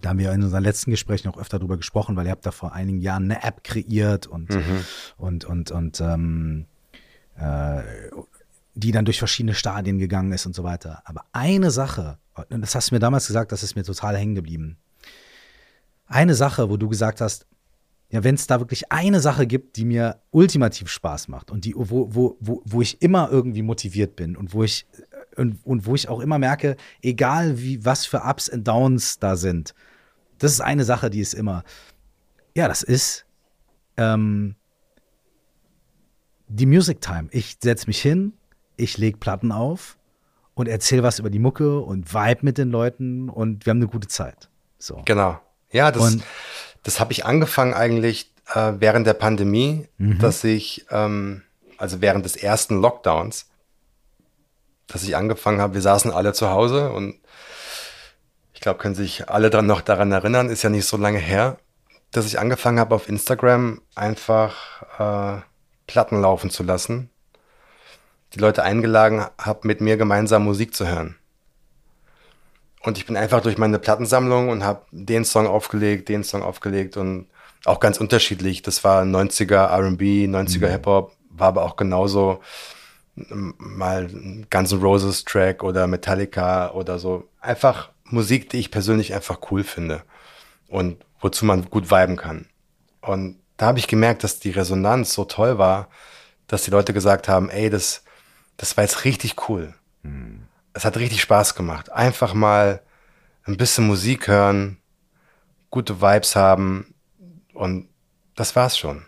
da 0.02 0.10
haben 0.10 0.20
wir 0.20 0.32
in 0.32 0.44
unseren 0.44 0.64
letzten 0.64 0.92
Gesprächen 0.92 1.30
auch 1.30 1.38
öfter 1.38 1.58
drüber 1.58 1.78
gesprochen, 1.78 2.16
weil 2.16 2.26
ihr 2.26 2.32
habt 2.32 2.46
da 2.46 2.52
vor 2.52 2.74
einigen 2.74 3.02
Jahren 3.02 3.24
eine 3.24 3.44
App 3.44 3.64
kreiert 3.64 4.28
und, 4.28 4.52
mhm. 4.52 4.86
und, 5.18 5.46
und, 5.46 5.72
und 5.72 6.00
ähm, 6.02 6.66
äh, 7.38 7.82
die 8.76 8.92
dann 8.92 9.06
durch 9.06 9.18
verschiedene 9.18 9.56
Stadien 9.56 9.98
gegangen 9.98 10.32
ist 10.32 10.46
und 10.46 10.54
so 10.54 10.64
weiter. 10.64 11.02
Aber 11.06 11.26
eine 11.32 11.72
Sache, 11.72 12.20
und 12.50 12.62
das 12.62 12.76
hast 12.76 12.92
du 12.92 12.96
mir 12.96 13.00
damals 13.00 13.26
gesagt, 13.26 13.52
das 13.52 13.64
ist 13.64 13.76
mir 13.76 13.84
total 13.84 14.16
hängen 14.16 14.36
geblieben. 14.36 14.78
Eine 16.06 16.36
Sache, 16.36 16.70
wo 16.70 16.78
du 16.78 16.88
gesagt 16.88 17.20
hast, 17.20 17.48
ja, 18.10 18.24
wenn 18.24 18.36
es 18.36 18.48
da 18.48 18.60
wirklich 18.60 18.92
eine 18.92 19.20
Sache 19.20 19.48
gibt, 19.48 19.76
die 19.76 19.84
mir 19.84 20.22
ultimativ 20.32 20.90
Spaß 20.90 21.28
macht 21.28 21.52
und 21.52 21.66
die, 21.66 21.74
wo, 21.76 22.14
wo, 22.14 22.38
wo, 22.40 22.62
wo 22.64 22.82
ich 22.82 23.02
immer 23.02 23.30
irgendwie 23.32 23.64
motiviert 23.64 24.16
bin 24.16 24.38
und 24.38 24.54
wo 24.54 24.64
ich 24.64 24.86
und, 25.38 25.60
und 25.66 25.86
wo 25.86 25.96
ich 25.96 26.10
auch 26.10 26.20
immer 26.20 26.40
merke, 26.40 26.76
egal 27.02 27.60
wie 27.60 27.86
was 27.86 28.06
für 28.06 28.22
Ups 28.24 28.50
und 28.50 28.68
Downs 28.68 29.20
da 29.20 29.36
sind, 29.36 29.74
das 30.40 30.52
ist 30.52 30.62
eine 30.62 30.84
Sache, 30.84 31.10
die 31.10 31.20
ist 31.20 31.34
immer, 31.34 31.64
ja, 32.56 32.68
das 32.68 32.84
ist 32.84 33.26
ähm, 33.98 34.56
die 36.48 36.66
Music 36.66 37.02
Time. 37.02 37.28
Ich 37.32 37.58
setze 37.62 37.88
mich 37.88 38.02
hin, 38.02 38.34
ich 38.76 38.98
lege 38.98 39.18
Platten 39.18 39.52
auf 39.52 39.98
und 40.54 40.68
erzähle 40.68 41.04
was 41.04 41.20
über 41.20 41.30
die 41.30 41.40
Mucke 41.40 41.80
und 41.80 42.14
vibe 42.14 42.40
mit 42.42 42.58
den 42.58 42.70
Leuten 42.70 43.30
und 43.30 43.66
wir 43.66 43.72
haben 43.72 43.78
eine 43.78 43.88
gute 43.88 44.08
Zeit. 44.08 44.50
So. 44.80 45.02
Genau. 45.06 45.40
Ja, 45.72 45.92
das, 45.92 46.18
das 46.84 47.00
habe 47.00 47.12
ich 47.12 47.26
angefangen 47.26 47.74
eigentlich 47.74 48.32
äh, 48.54 48.74
während 48.80 49.06
der 49.06 49.14
Pandemie, 49.14 49.88
mhm. 49.98 50.20
dass 50.20 50.44
ich, 50.44 50.86
ähm, 50.90 51.44
also 51.78 52.02
während 52.02 52.26
des 52.26 52.36
ersten 52.38 52.80
Lockdowns, 52.80 53.48
dass 54.88 55.04
ich 55.04 55.16
angefangen 55.16 55.62
habe, 55.62 55.76
wir 55.76 55.82
saßen 55.82 56.12
alle 56.12 56.34
zu 56.34 56.50
Hause 56.50 56.92
und 56.92 57.20
ich 58.54 58.62
glaube, 58.62 58.80
können 58.80 58.96
sich 58.96 59.30
alle 59.30 59.50
dran 59.50 59.68
noch 59.68 59.82
daran 59.82 60.12
erinnern, 60.12 60.50
ist 60.50 60.64
ja 60.64 60.70
nicht 60.70 60.88
so 60.88 60.98
lange 60.98 61.20
her, 61.20 61.58
dass 62.12 62.26
ich 62.26 62.40
angefangen 62.40 62.80
habe, 62.80 62.96
auf 62.96 63.08
Instagram 63.08 63.82
einfach 63.94 64.82
äh, 64.98 65.42
Platten 65.86 66.22
laufen 66.22 66.50
zu 66.50 66.64
lassen. 66.64 67.10
Die 68.34 68.40
Leute 68.40 68.64
eingeladen 68.64 69.26
habe, 69.38 69.68
mit 69.68 69.80
mir 69.80 69.98
gemeinsam 69.98 70.44
Musik 70.44 70.76
zu 70.76 70.88
hören. 70.88 71.18
Und 72.82 72.98
ich 72.98 73.06
bin 73.06 73.18
einfach 73.18 73.42
durch 73.42 73.58
meine 73.58 73.80
Plattensammlung 73.80 74.50
und 74.50 74.64
habe 74.64 74.86
den 74.92 75.26
Song 75.26 75.48
aufgelegt, 75.48 76.10
den 76.10 76.24
Song 76.24 76.42
aufgelegt 76.42 76.98
und 76.98 77.28
auch 77.66 77.80
ganz 77.80 78.00
unterschiedlich. 78.00 78.62
Das 78.62 78.84
war 78.84 79.04
90er 79.04 79.68
RB, 79.72 80.02
90er 80.28 80.68
mhm. 80.68 80.72
Hip-Hop, 80.72 81.12
war 81.30 81.48
aber 81.50 81.64
auch 81.64 81.76
genauso 81.76 82.42
mal 83.30 84.08
Guns 84.50 84.72
N' 84.72 84.82
Roses 84.82 85.24
Track 85.24 85.64
oder 85.64 85.88
Metallica 85.88 86.72
oder 86.72 87.00
so. 87.00 87.28
Einfach 87.42 87.90
Musik, 88.04 88.50
die 88.50 88.58
ich 88.58 88.72
persönlich 88.72 89.14
einfach 89.14 89.40
cool 89.52 89.64
finde 89.64 90.04
und 90.68 91.04
wozu 91.20 91.46
man 91.46 91.70
gut 91.70 91.90
viben 91.90 92.16
kann. 92.16 92.48
Und 93.02 93.40
da 93.58 93.68
habe 93.68 93.80
ich 93.80 93.88
gemerkt, 93.88 94.24
dass 94.24 94.40
die 94.40 94.52
Resonanz 94.52 95.14
so 95.14 95.26
toll 95.26 95.58
war, 95.58 95.90
dass 96.46 96.64
die 96.64 96.72
Leute 96.72 96.94
gesagt 96.94 97.28
haben, 97.28 97.50
ey, 97.50 97.70
das, 97.70 98.04
das 98.56 98.78
war 98.78 98.84
jetzt 98.84 99.04
richtig 99.04 99.50
cool. 99.50 99.74
Mhm. 100.04 100.44
Es 100.74 100.86
hat 100.86 100.98
richtig 100.98 101.22
Spaß 101.22 101.56
gemacht. 101.56 101.92
Einfach 101.92 102.34
mal 102.34 102.82
ein 103.46 103.58
bisschen 103.58 103.88
Musik 103.88 104.28
hören, 104.28 104.78
gute 105.70 106.02
Vibes 106.02 106.36
haben 106.36 106.94
und 107.54 107.90
das 108.36 108.56
war's 108.56 108.78
schon. 108.78 109.04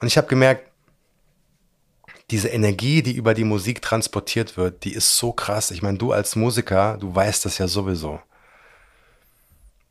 Und 0.00 0.06
ich 0.06 0.16
habe 0.16 0.26
gemerkt, 0.26 0.69
diese 2.30 2.48
Energie, 2.48 3.02
die 3.02 3.14
über 3.14 3.34
die 3.34 3.44
Musik 3.44 3.82
transportiert 3.82 4.56
wird, 4.56 4.84
die 4.84 4.92
ist 4.92 5.16
so 5.16 5.32
krass. 5.32 5.70
Ich 5.70 5.82
meine, 5.82 5.98
du 5.98 6.12
als 6.12 6.36
Musiker, 6.36 6.96
du 6.98 7.14
weißt 7.14 7.44
das 7.44 7.58
ja 7.58 7.66
sowieso. 7.66 8.20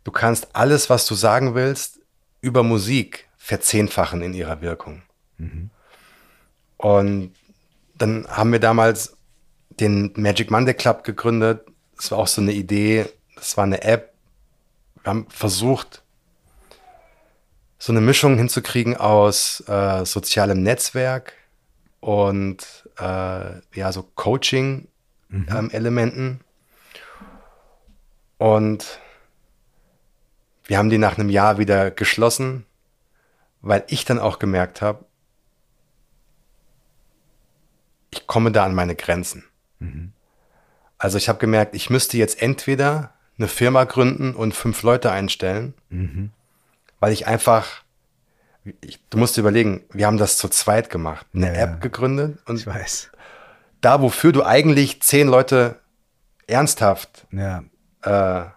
Du 0.03 0.11
kannst 0.11 0.47
alles, 0.53 0.89
was 0.89 1.05
du 1.05 1.15
sagen 1.15 1.55
willst, 1.55 1.99
über 2.41 2.63
Musik 2.63 3.27
verzehnfachen 3.37 4.21
in 4.21 4.33
ihrer 4.33 4.61
Wirkung. 4.61 5.01
Mhm. 5.37 5.69
Und 6.77 7.33
dann 7.97 8.25
haben 8.29 8.51
wir 8.51 8.59
damals 8.59 9.17
den 9.69 10.13
Magic 10.15 10.49
Monday 10.49 10.73
Club 10.73 11.03
gegründet. 11.03 11.65
Das 11.97 12.11
war 12.11 12.19
auch 12.19 12.27
so 12.27 12.41
eine 12.41 12.53
Idee. 12.53 13.07
Das 13.35 13.57
war 13.57 13.65
eine 13.65 13.83
App. 13.83 14.13
Wir 15.03 15.09
haben 15.09 15.27
versucht, 15.29 16.03
so 17.77 17.91
eine 17.91 18.01
Mischung 18.01 18.37
hinzukriegen 18.37 18.97
aus 18.97 19.61
äh, 19.67 20.05
sozialem 20.05 20.63
Netzwerk, 20.63 21.33
und 21.99 22.89
äh, 22.97 23.59
ja, 23.73 23.91
so 23.91 24.03
Coaching-Elementen. 24.03 26.23
Mhm. 26.23 26.31
Ähm, 26.31 26.39
und 28.37 28.99
wir 30.65 30.77
haben 30.77 30.89
die 30.89 30.97
nach 30.97 31.17
einem 31.17 31.29
Jahr 31.29 31.57
wieder 31.57 31.91
geschlossen, 31.91 32.65
weil 33.61 33.83
ich 33.87 34.05
dann 34.05 34.19
auch 34.19 34.39
gemerkt 34.39 34.81
habe, 34.81 35.03
ich 38.11 38.27
komme 38.27 38.51
da 38.51 38.65
an 38.65 38.73
meine 38.73 38.95
Grenzen. 38.95 39.45
Mhm. 39.79 40.13
Also 40.97 41.17
ich 41.17 41.29
habe 41.29 41.39
gemerkt, 41.39 41.75
ich 41.75 41.89
müsste 41.89 42.17
jetzt 42.17 42.41
entweder 42.41 43.13
eine 43.37 43.47
Firma 43.47 43.85
gründen 43.85 44.35
und 44.35 44.53
fünf 44.53 44.83
Leute 44.83 45.11
einstellen, 45.11 45.73
mhm. 45.89 46.31
weil 46.99 47.13
ich 47.13 47.27
einfach 47.27 47.83
ich, 48.81 48.99
du 49.09 49.17
musst 49.17 49.37
dir 49.37 49.41
überlegen, 49.41 49.83
wir 49.91 50.07
haben 50.07 50.17
das 50.17 50.37
zu 50.37 50.49
zweit 50.49 50.89
gemacht, 50.89 51.25
eine 51.33 51.47
ja, 51.47 51.63
App 51.63 51.81
gegründet 51.81 52.39
und 52.45 52.57
ich 52.57 52.67
weiß. 52.67 53.11
da, 53.81 54.01
wofür 54.01 54.31
du 54.31 54.43
eigentlich 54.43 55.01
zehn 55.01 55.27
Leute 55.27 55.79
ernsthaft 56.47 57.27
ja. 57.31 57.63
äh, 58.01 58.49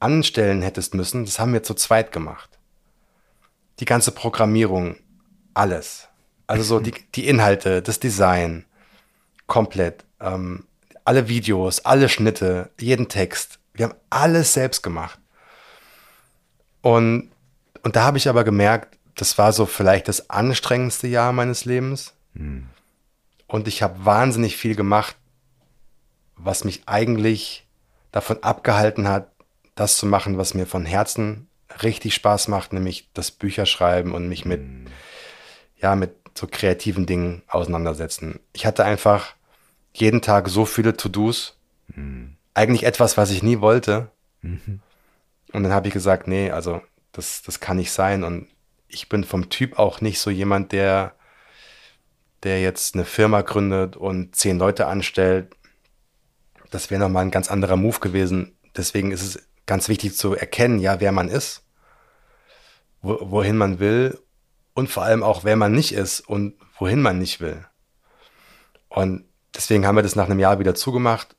anstellen 0.00 0.62
hättest 0.62 0.94
müssen, 0.94 1.24
das 1.24 1.38
haben 1.38 1.52
wir 1.52 1.62
zu 1.62 1.74
zweit 1.74 2.12
gemacht. 2.12 2.58
Die 3.80 3.84
ganze 3.84 4.12
Programmierung, 4.12 4.96
alles. 5.54 6.08
Also 6.46 6.62
so 6.62 6.80
die, 6.80 6.92
die 7.14 7.28
Inhalte, 7.28 7.82
das 7.82 8.00
Design, 8.00 8.64
komplett. 9.46 10.04
Ähm, 10.20 10.66
alle 11.04 11.28
Videos, 11.28 11.84
alle 11.84 12.08
Schnitte, 12.08 12.70
jeden 12.78 13.08
Text. 13.08 13.58
Wir 13.74 13.86
haben 13.86 13.94
alles 14.10 14.52
selbst 14.52 14.82
gemacht. 14.82 15.18
Und, 16.80 17.30
und 17.82 17.96
da 17.96 18.04
habe 18.04 18.18
ich 18.18 18.28
aber 18.28 18.44
gemerkt, 18.44 18.98
das 19.14 19.38
war 19.38 19.52
so 19.52 19.66
vielleicht 19.66 20.08
das 20.08 20.30
anstrengendste 20.30 21.06
Jahr 21.06 21.32
meines 21.32 21.64
Lebens. 21.64 22.14
Hm. 22.34 22.66
Und 23.46 23.68
ich 23.68 23.82
habe 23.82 24.04
wahnsinnig 24.04 24.56
viel 24.56 24.74
gemacht, 24.74 25.16
was 26.36 26.64
mich 26.64 26.82
eigentlich 26.86 27.66
davon 28.10 28.42
abgehalten 28.42 29.08
hat, 29.08 29.30
das 29.74 29.96
zu 29.96 30.06
machen, 30.06 30.38
was 30.38 30.54
mir 30.54 30.66
von 30.66 30.84
Herzen 30.84 31.48
richtig 31.82 32.14
Spaß 32.14 32.48
macht, 32.48 32.72
nämlich 32.72 33.08
das 33.14 33.30
Bücherschreiben 33.30 34.12
und 34.12 34.28
mich 34.28 34.44
mit, 34.44 34.60
hm. 34.60 34.86
ja, 35.78 35.94
mit 35.94 36.14
so 36.34 36.46
kreativen 36.50 37.06
Dingen 37.06 37.42
auseinandersetzen. 37.46 38.40
Ich 38.52 38.64
hatte 38.66 38.84
einfach 38.84 39.34
jeden 39.92 40.22
Tag 40.22 40.48
so 40.48 40.64
viele 40.64 40.96
To-Dos. 40.96 41.56
Hm. 41.94 42.36
Eigentlich 42.54 42.84
etwas, 42.84 43.16
was 43.16 43.30
ich 43.30 43.42
nie 43.42 43.60
wollte. 43.60 44.10
Mhm. 44.42 44.80
Und 45.52 45.62
dann 45.62 45.72
habe 45.72 45.88
ich 45.88 45.94
gesagt, 45.94 46.26
nee, 46.28 46.50
also 46.50 46.82
das, 47.12 47.42
das 47.42 47.60
kann 47.60 47.76
nicht 47.76 47.92
sein. 47.92 48.24
Und 48.24 48.48
ich 48.92 49.08
bin 49.08 49.24
vom 49.24 49.48
Typ 49.48 49.78
auch 49.78 50.00
nicht 50.00 50.20
so 50.20 50.30
jemand, 50.30 50.72
der, 50.72 51.14
der 52.42 52.60
jetzt 52.60 52.94
eine 52.94 53.04
Firma 53.04 53.40
gründet 53.40 53.96
und 53.96 54.36
zehn 54.36 54.58
Leute 54.58 54.86
anstellt. 54.86 55.54
Das 56.70 56.90
wäre 56.90 57.00
nochmal 57.00 57.24
ein 57.24 57.30
ganz 57.30 57.50
anderer 57.50 57.76
Move 57.76 58.00
gewesen. 58.00 58.56
Deswegen 58.76 59.10
ist 59.10 59.22
es 59.22 59.48
ganz 59.66 59.88
wichtig 59.88 60.16
zu 60.16 60.34
erkennen, 60.34 60.78
ja, 60.78 61.00
wer 61.00 61.12
man 61.12 61.28
ist, 61.28 61.64
wo, 63.00 63.18
wohin 63.30 63.56
man 63.56 63.78
will 63.78 64.18
und 64.74 64.90
vor 64.90 65.02
allem 65.02 65.22
auch, 65.22 65.44
wer 65.44 65.56
man 65.56 65.72
nicht 65.72 65.92
ist 65.92 66.20
und 66.20 66.54
wohin 66.78 67.00
man 67.00 67.18
nicht 67.18 67.40
will. 67.40 67.64
Und 68.88 69.24
deswegen 69.54 69.86
haben 69.86 69.96
wir 69.96 70.02
das 70.02 70.16
nach 70.16 70.26
einem 70.26 70.38
Jahr 70.38 70.58
wieder 70.58 70.74
zugemacht. 70.74 71.34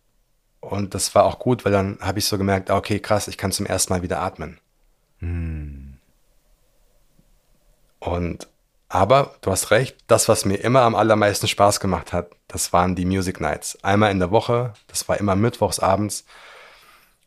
Und 0.60 0.96
das 0.96 1.14
war 1.14 1.26
auch 1.26 1.40
gut, 1.40 1.66
weil 1.66 1.72
dann 1.72 2.00
habe 2.00 2.20
ich 2.20 2.26
so 2.26 2.38
gemerkt, 2.38 2.72
ah, 2.72 2.78
okay, 2.78 3.00
krass, 3.00 3.28
ich 3.28 3.38
kann 3.38 3.52
zum 3.52 3.66
ersten 3.66 3.92
Mal 3.94 4.02
wieder 4.02 4.22
atmen. 4.22 4.60
Hm. 5.20 5.83
Und 8.04 8.48
aber 8.90 9.36
du 9.42 9.50
hast 9.50 9.72
recht, 9.72 9.98
das, 10.08 10.28
was 10.30 10.46
mir 10.46 10.58
immer 10.58 10.82
am 10.82 10.94
allermeisten 10.94 11.48
Spaß 11.48 11.80
gemacht 11.80 12.14
hat, 12.14 12.30
das 12.48 12.74
waren 12.74 12.96
die 12.96 13.06
Music 13.06 13.42
Nights. 13.42 13.80
Einmal 13.82 14.12
in 14.12 14.20
der 14.20 14.30
Woche, 14.30 14.74
das 14.88 15.10
war 15.10 15.20
immer 15.20 15.36
mittwochs 15.36 15.80
abends, 15.80 16.26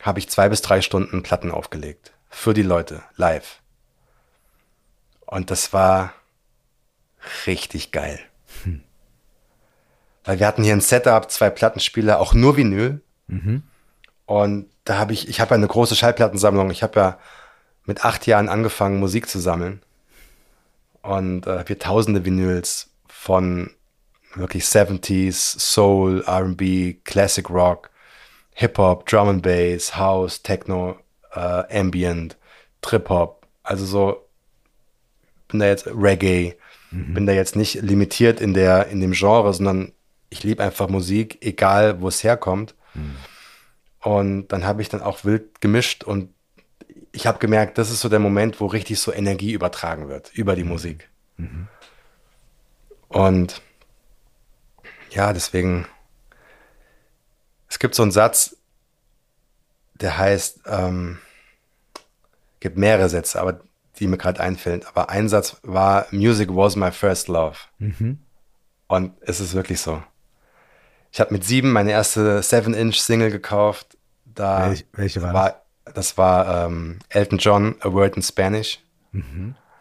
habe 0.00 0.20
ich 0.20 0.28
zwei 0.28 0.48
bis 0.48 0.62
drei 0.62 0.82
Stunden 0.82 1.22
Platten 1.22 1.50
aufgelegt. 1.50 2.12
Für 2.28 2.54
die 2.54 2.62
Leute, 2.62 3.02
live. 3.16 3.60
Und 5.26 5.50
das 5.50 5.72
war 5.72 6.12
richtig 7.46 7.90
geil. 7.90 8.20
Hm. 8.62 8.84
Weil 10.24 10.38
wir 10.38 10.46
hatten 10.46 10.62
hier 10.62 10.74
ein 10.74 10.80
Setup, 10.80 11.30
zwei 11.30 11.50
Plattenspieler, 11.50 12.20
auch 12.20 12.34
nur 12.34 12.56
Vinyl. 12.56 13.00
Und 14.26 14.70
da 14.84 14.98
habe 14.98 15.14
ich, 15.14 15.28
ich 15.28 15.40
habe 15.40 15.50
ja 15.50 15.56
eine 15.56 15.66
große 15.66 15.96
Schallplattensammlung. 15.96 16.70
Ich 16.70 16.82
habe 16.82 17.00
ja 17.00 17.18
mit 17.86 18.04
acht 18.04 18.26
Jahren 18.26 18.48
angefangen, 18.48 19.00
Musik 19.00 19.28
zu 19.28 19.40
sammeln. 19.40 19.82
Und 21.06 21.46
äh, 21.46 21.50
habe 21.50 21.64
hier 21.68 21.78
tausende 21.78 22.24
Vinyls 22.24 22.90
von 23.06 23.70
wirklich 24.34 24.64
70s, 24.64 25.58
Soul, 25.58 26.24
RB, 26.26 27.04
Classic 27.04 27.48
Rock, 27.48 27.90
Hip-Hop, 28.54 29.06
Drum 29.06 29.28
and 29.28 29.42
Bass, 29.42 29.96
House, 29.96 30.42
Techno, 30.42 30.98
äh, 31.32 31.80
Ambient, 31.80 32.36
Trip-Hop. 32.82 33.46
Also 33.62 33.84
so, 33.84 34.28
bin 35.48 35.60
da 35.60 35.66
jetzt 35.66 35.86
Reggae, 35.86 36.56
bin 36.90 37.26
da 37.26 37.32
jetzt 37.32 37.56
nicht 37.56 37.82
limitiert 37.82 38.40
in, 38.40 38.52
der, 38.54 38.88
in 38.88 39.00
dem 39.00 39.12
Genre, 39.12 39.52
sondern 39.54 39.92
ich 40.28 40.42
liebe 40.42 40.62
einfach 40.62 40.88
Musik, 40.88 41.38
egal 41.40 42.00
wo 42.00 42.08
es 42.08 42.24
herkommt. 42.24 42.74
Und 44.00 44.48
dann 44.48 44.64
habe 44.64 44.82
ich 44.82 44.88
dann 44.88 45.02
auch 45.02 45.24
wild 45.24 45.60
gemischt 45.60 46.04
und 46.04 46.30
ich 47.16 47.26
habe 47.26 47.38
gemerkt, 47.38 47.78
das 47.78 47.90
ist 47.90 48.00
so 48.00 48.08
der 48.08 48.18
Moment, 48.18 48.60
wo 48.60 48.66
richtig 48.66 49.00
so 49.00 49.12
Energie 49.12 49.52
übertragen 49.52 50.08
wird 50.08 50.30
über 50.34 50.54
die 50.54 50.64
Musik. 50.64 51.08
Und 53.08 53.62
ja, 55.10 55.32
deswegen, 55.32 55.86
es 57.68 57.78
gibt 57.78 57.94
so 57.94 58.02
einen 58.02 58.12
Satz, 58.12 58.56
der 59.94 60.18
heißt, 60.18 60.60
ähm, 60.66 61.18
gibt 62.60 62.76
mehrere 62.76 63.08
Sätze, 63.08 63.40
aber 63.40 63.60
die 63.98 64.06
mir 64.08 64.18
gerade 64.18 64.40
einfällen. 64.40 64.84
Aber 64.86 65.08
ein 65.08 65.28
Satz 65.28 65.56
war, 65.62 66.06
Music 66.10 66.50
was 66.54 66.76
my 66.76 66.90
first 66.92 67.28
love. 67.28 67.56
Und 68.88 69.14
es 69.22 69.40
ist 69.40 69.54
wirklich 69.54 69.80
so. 69.80 70.02
Ich 71.12 71.20
habe 71.20 71.32
mit 71.32 71.44
sieben 71.44 71.72
meine 71.72 71.92
erste 71.92 72.40
7-Inch-Single 72.40 73.30
gekauft. 73.30 73.96
Da 74.26 74.70
Welch- 74.70 74.84
welche 74.92 75.22
war 75.22 75.32
war 75.32 75.62
das? 75.94 76.16
war 76.18 76.66
ähm, 76.66 76.98
Elton 77.08 77.38
John, 77.38 77.76
A 77.80 77.92
Word 77.92 78.16
in 78.16 78.22
Spanish. 78.22 78.80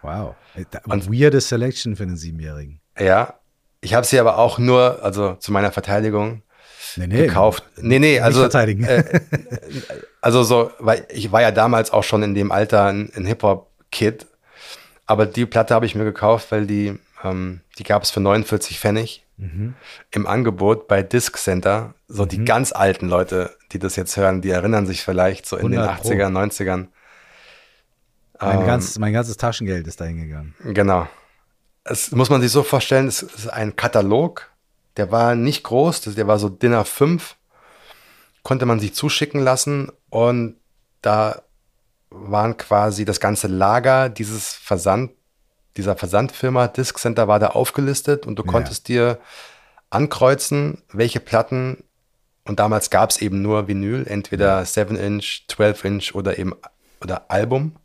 Wow. 0.01 0.35
Da- 0.71 0.81
Weirde 0.85 1.41
Selection 1.41 1.95
für 1.95 2.03
einen 2.03 2.17
Siebenjährigen. 2.17 2.79
Ja. 2.99 3.35
Ich 3.81 3.93
habe 3.93 4.05
sie 4.05 4.19
aber 4.19 4.37
auch 4.37 4.57
nur, 4.57 5.03
also 5.03 5.35
zu 5.35 5.51
meiner 5.51 5.71
Verteidigung, 5.71 6.41
Nee, 6.95 7.07
nee. 7.07 7.27
gekauft. 7.27 7.63
Nee, 7.77 7.99
nee, 7.99 8.19
also, 8.19 8.39
verteidigen. 8.41 8.87
also 10.21 10.43
so, 10.43 10.71
weil 10.79 11.05
ich 11.09 11.31
war 11.31 11.41
ja 11.41 11.51
damals 11.51 11.91
auch 11.91 12.03
schon 12.03 12.23
in 12.23 12.33
dem 12.33 12.51
Alter 12.51 12.85
ein, 12.85 13.11
ein 13.15 13.25
Hip-Hop-Kid. 13.25 14.27
Aber 15.05 15.25
die 15.25 15.45
Platte 15.45 15.73
habe 15.75 15.85
ich 15.85 15.93
mir 15.95 16.03
gekauft, 16.05 16.51
weil 16.51 16.65
die, 16.65 16.97
ähm, 17.23 17.61
die 17.77 17.83
gab 17.83 18.03
es 18.03 18.11
für 18.11 18.21
49 18.21 18.79
Pfennig 18.79 19.24
im 19.37 20.27
Angebot 20.27 20.87
bei 20.87 21.03
Disc 21.03 21.37
Center. 21.37 21.93
So 22.07 22.25
die 22.25 22.45
ganz 22.45 22.71
alten 22.71 23.09
Leute, 23.09 23.55
die 23.73 23.79
das 23.79 23.95
jetzt 23.97 24.15
hören, 24.15 24.41
die 24.41 24.49
erinnern 24.49 24.85
sich 24.87 25.03
vielleicht 25.03 25.45
so 25.45 25.57
in 25.57 25.71
den 25.71 25.79
100 25.81 26.01
Pro. 26.01 26.09
80ern, 26.09 26.31
90ern. 26.31 26.87
mein, 28.39 28.59
ähm, 28.61 28.65
ganz, 28.65 28.97
mein 28.97 29.13
ganzes 29.13 29.37
Taschengeld 29.37 29.87
ist 29.87 29.99
dahin 30.01 30.21
gegangen. 30.21 30.55
Genau. 30.63 31.07
Es 31.83 32.11
muss 32.11 32.29
man 32.29 32.41
sich 32.41 32.51
so 32.51 32.63
vorstellen, 32.63 33.07
es 33.07 33.21
ist 33.23 33.47
ein 33.47 33.75
Katalog, 33.75 34.49
der 34.97 35.11
war 35.11 35.35
nicht 35.35 35.63
groß, 35.63 36.01
das- 36.01 36.15
der 36.15 36.27
war 36.27 36.39
so 36.39 36.49
DIN 36.49 36.73
A5, 36.73 37.35
konnte 38.43 38.65
man 38.65 38.79
sich 38.79 38.93
zuschicken 38.93 39.41
lassen 39.41 39.91
und 40.09 40.55
da 41.01 41.41
waren 42.09 42.55
quasi 42.57 43.03
das 43.05 43.19
ganze 43.19 43.47
Lager 43.47 44.07
dieses 44.09 44.53
Versand, 44.53 45.11
dieser 45.77 45.95
Versandfirma 45.95 46.67
Disc 46.67 46.97
Center 46.99 47.27
war 47.27 47.39
da 47.39 47.47
aufgelistet 47.47 48.25
und 48.25 48.37
du 48.39 48.43
Ja. 48.43 48.51
konntest 48.51 48.87
dir 48.87 49.19
ankreuzen, 49.89 50.81
welche 50.91 51.19
Platten 51.19 51.83
und 52.45 52.59
damals 52.59 52.89
gab 52.89 53.09
es 53.09 53.17
eben 53.21 53.41
nur 53.41 53.67
Vinyl, 53.67 54.05
entweder 54.07 54.61
7-Inch, 54.61 55.45
12-Inch 55.49 56.13
oder 56.15 56.37
eben 56.37 56.53
oder 57.01 57.29
Album 57.29 57.75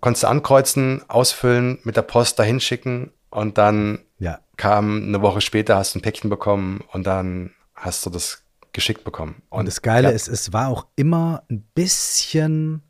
konntest 0.00 0.24
du 0.24 0.28
ankreuzen, 0.28 1.02
ausfüllen, 1.08 1.78
mit 1.84 1.96
der 1.96 2.02
Post 2.02 2.38
dahin 2.38 2.60
schicken 2.60 3.10
und 3.30 3.56
dann 3.56 4.00
Ja. 4.18 4.38
kam 4.58 5.02
eine 5.02 5.22
Woche 5.22 5.40
später, 5.40 5.76
hast 5.76 5.94
du 5.94 5.98
ein 5.98 6.02
Päckchen 6.02 6.28
bekommen 6.28 6.84
und 6.92 7.06
dann 7.06 7.54
hast 7.74 8.04
du 8.04 8.10
das 8.10 8.42
geschickt 8.74 9.02
bekommen. 9.04 9.40
Und 9.48 9.66
das 9.66 9.80
Geile 9.80 10.08
ja, 10.08 10.14
ist, 10.14 10.28
es 10.28 10.52
war 10.52 10.68
auch 10.68 10.86
immer 10.96 11.42
ein 11.50 11.62
bisschen, 11.74 12.82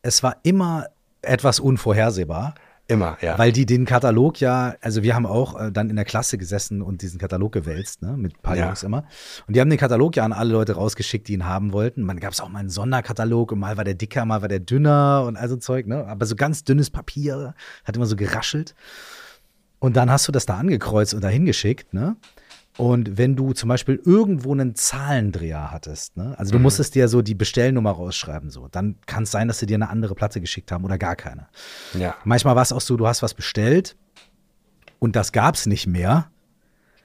es 0.00 0.22
war 0.22 0.36
immer 0.42 0.86
etwas 1.22 1.60
unvorhersehbar, 1.60 2.54
immer, 2.88 3.18
ja. 3.20 3.38
weil 3.38 3.52
die 3.52 3.66
den 3.66 3.84
Katalog 3.84 4.40
ja, 4.40 4.74
also 4.80 5.02
wir 5.02 5.14
haben 5.14 5.26
auch 5.26 5.60
äh, 5.60 5.70
dann 5.70 5.90
in 5.90 5.96
der 5.96 6.06
Klasse 6.06 6.38
gesessen 6.38 6.80
und 6.80 7.02
diesen 7.02 7.18
Katalog 7.18 7.52
gewälzt, 7.52 8.00
ne, 8.00 8.16
mit 8.16 8.36
ein 8.36 8.42
paar 8.42 8.56
Ja. 8.56 8.66
Jungs 8.66 8.82
immer. 8.82 9.04
Und 9.46 9.54
die 9.54 9.60
haben 9.60 9.68
den 9.68 9.78
Katalog 9.78 10.16
ja 10.16 10.24
an 10.24 10.32
alle 10.32 10.52
Leute 10.52 10.72
rausgeschickt, 10.72 11.28
die 11.28 11.34
ihn 11.34 11.44
haben 11.44 11.72
wollten. 11.72 12.02
Man 12.02 12.18
gab 12.18 12.32
es 12.32 12.40
auch 12.40 12.48
mal 12.48 12.60
einen 12.60 12.70
Sonderkatalog 12.70 13.52
und 13.52 13.58
mal 13.58 13.76
war 13.76 13.84
der 13.84 13.94
dicker, 13.94 14.24
mal 14.24 14.40
war 14.40 14.48
der 14.48 14.60
dünner 14.60 15.24
und 15.26 15.36
all 15.36 15.48
so 15.50 15.56
Zeug, 15.56 15.86
ne? 15.86 16.06
Aber 16.06 16.24
so 16.24 16.34
ganz 16.34 16.64
dünnes 16.64 16.88
Papier, 16.88 17.54
hat 17.84 17.96
immer 17.96 18.06
so 18.06 18.16
geraschelt. 18.16 18.74
Und 19.80 19.96
dann 19.96 20.10
hast 20.10 20.26
du 20.26 20.32
das 20.32 20.46
da 20.46 20.56
angekreuzt 20.56 21.12
und 21.14 21.22
dahin 21.22 21.44
geschickt, 21.44 21.92
ne? 21.92 22.16
Und 22.78 23.18
wenn 23.18 23.36
du 23.36 23.52
zum 23.52 23.68
Beispiel 23.68 24.00
irgendwo 24.04 24.52
einen 24.52 24.74
Zahlendreher 24.74 25.70
hattest, 25.72 26.16
ne? 26.16 26.34
also 26.38 26.52
du 26.52 26.58
musstest 26.60 26.94
dir 26.94 27.08
so 27.08 27.22
die 27.22 27.34
Bestellnummer 27.34 27.90
rausschreiben, 27.90 28.50
so, 28.50 28.68
dann 28.68 28.94
kann 29.06 29.24
es 29.24 29.30
sein, 29.32 29.48
dass 29.48 29.58
sie 29.58 29.66
dir 29.66 29.74
eine 29.74 29.90
andere 29.90 30.14
Platte 30.14 30.40
geschickt 30.40 30.70
haben 30.72 30.84
oder 30.84 30.96
gar 30.96 31.16
keine. 31.16 31.48
ja, 31.94 32.14
Manchmal 32.24 32.54
war 32.56 32.62
es 32.62 32.72
auch 32.72 32.80
so, 32.80 32.96
du 32.96 33.06
hast 33.06 33.20
was 33.22 33.34
bestellt 33.34 33.96
und 35.00 35.16
das 35.16 35.32
gab 35.32 35.56
es 35.56 35.66
nicht 35.66 35.86
mehr. 35.88 36.30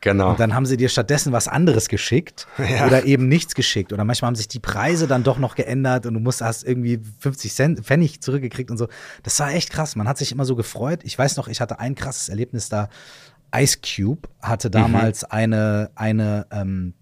genau. 0.01 0.31
Und 0.31 0.39
dann 0.39 0.53
haben 0.53 0.65
sie 0.67 0.77
dir 0.77 0.89
stattdessen 0.89 1.31
was 1.33 1.47
anderes 1.47 1.87
geschickt 1.89 2.47
Ja. 2.59 2.85
oder 2.85 3.05
eben 3.05 3.27
nichts 3.27 3.55
geschickt. 3.55 3.93
Oder 3.93 4.03
manchmal 4.03 4.27
haben 4.27 4.35
sich 4.35 4.47
die 4.47 4.59
Preise 4.59 5.07
dann 5.07 5.23
doch 5.23 5.39
noch 5.39 5.55
geändert 5.55 6.05
und 6.05 6.13
du 6.13 6.19
musst, 6.19 6.41
hast 6.41 6.63
irgendwie 6.63 6.99
50 7.19 7.53
Cent, 7.53 7.79
Pfennig 7.85 8.21
zurückgekriegt 8.21 8.69
und 8.69 8.77
so. 8.77 8.87
Das 9.23 9.39
war 9.39 9.51
echt 9.53 9.71
krass. 9.71 9.95
Man 9.95 10.07
hat 10.07 10.17
sich 10.19 10.31
immer 10.31 10.45
so 10.45 10.55
gefreut. 10.55 10.99
Ich 11.03 11.17
weiß 11.17 11.37
noch, 11.37 11.47
ich 11.47 11.61
hatte 11.61 11.79
ein 11.79 11.95
krasses 11.95 12.29
Erlebnis 12.29 12.69
da. 12.69 12.89
Ice 13.55 13.77
Cube 13.81 14.27
hatte 14.41 14.69
damals 14.71 15.23
eine, 15.23 15.91
eine, 15.95 16.47
ähm, 16.51 16.93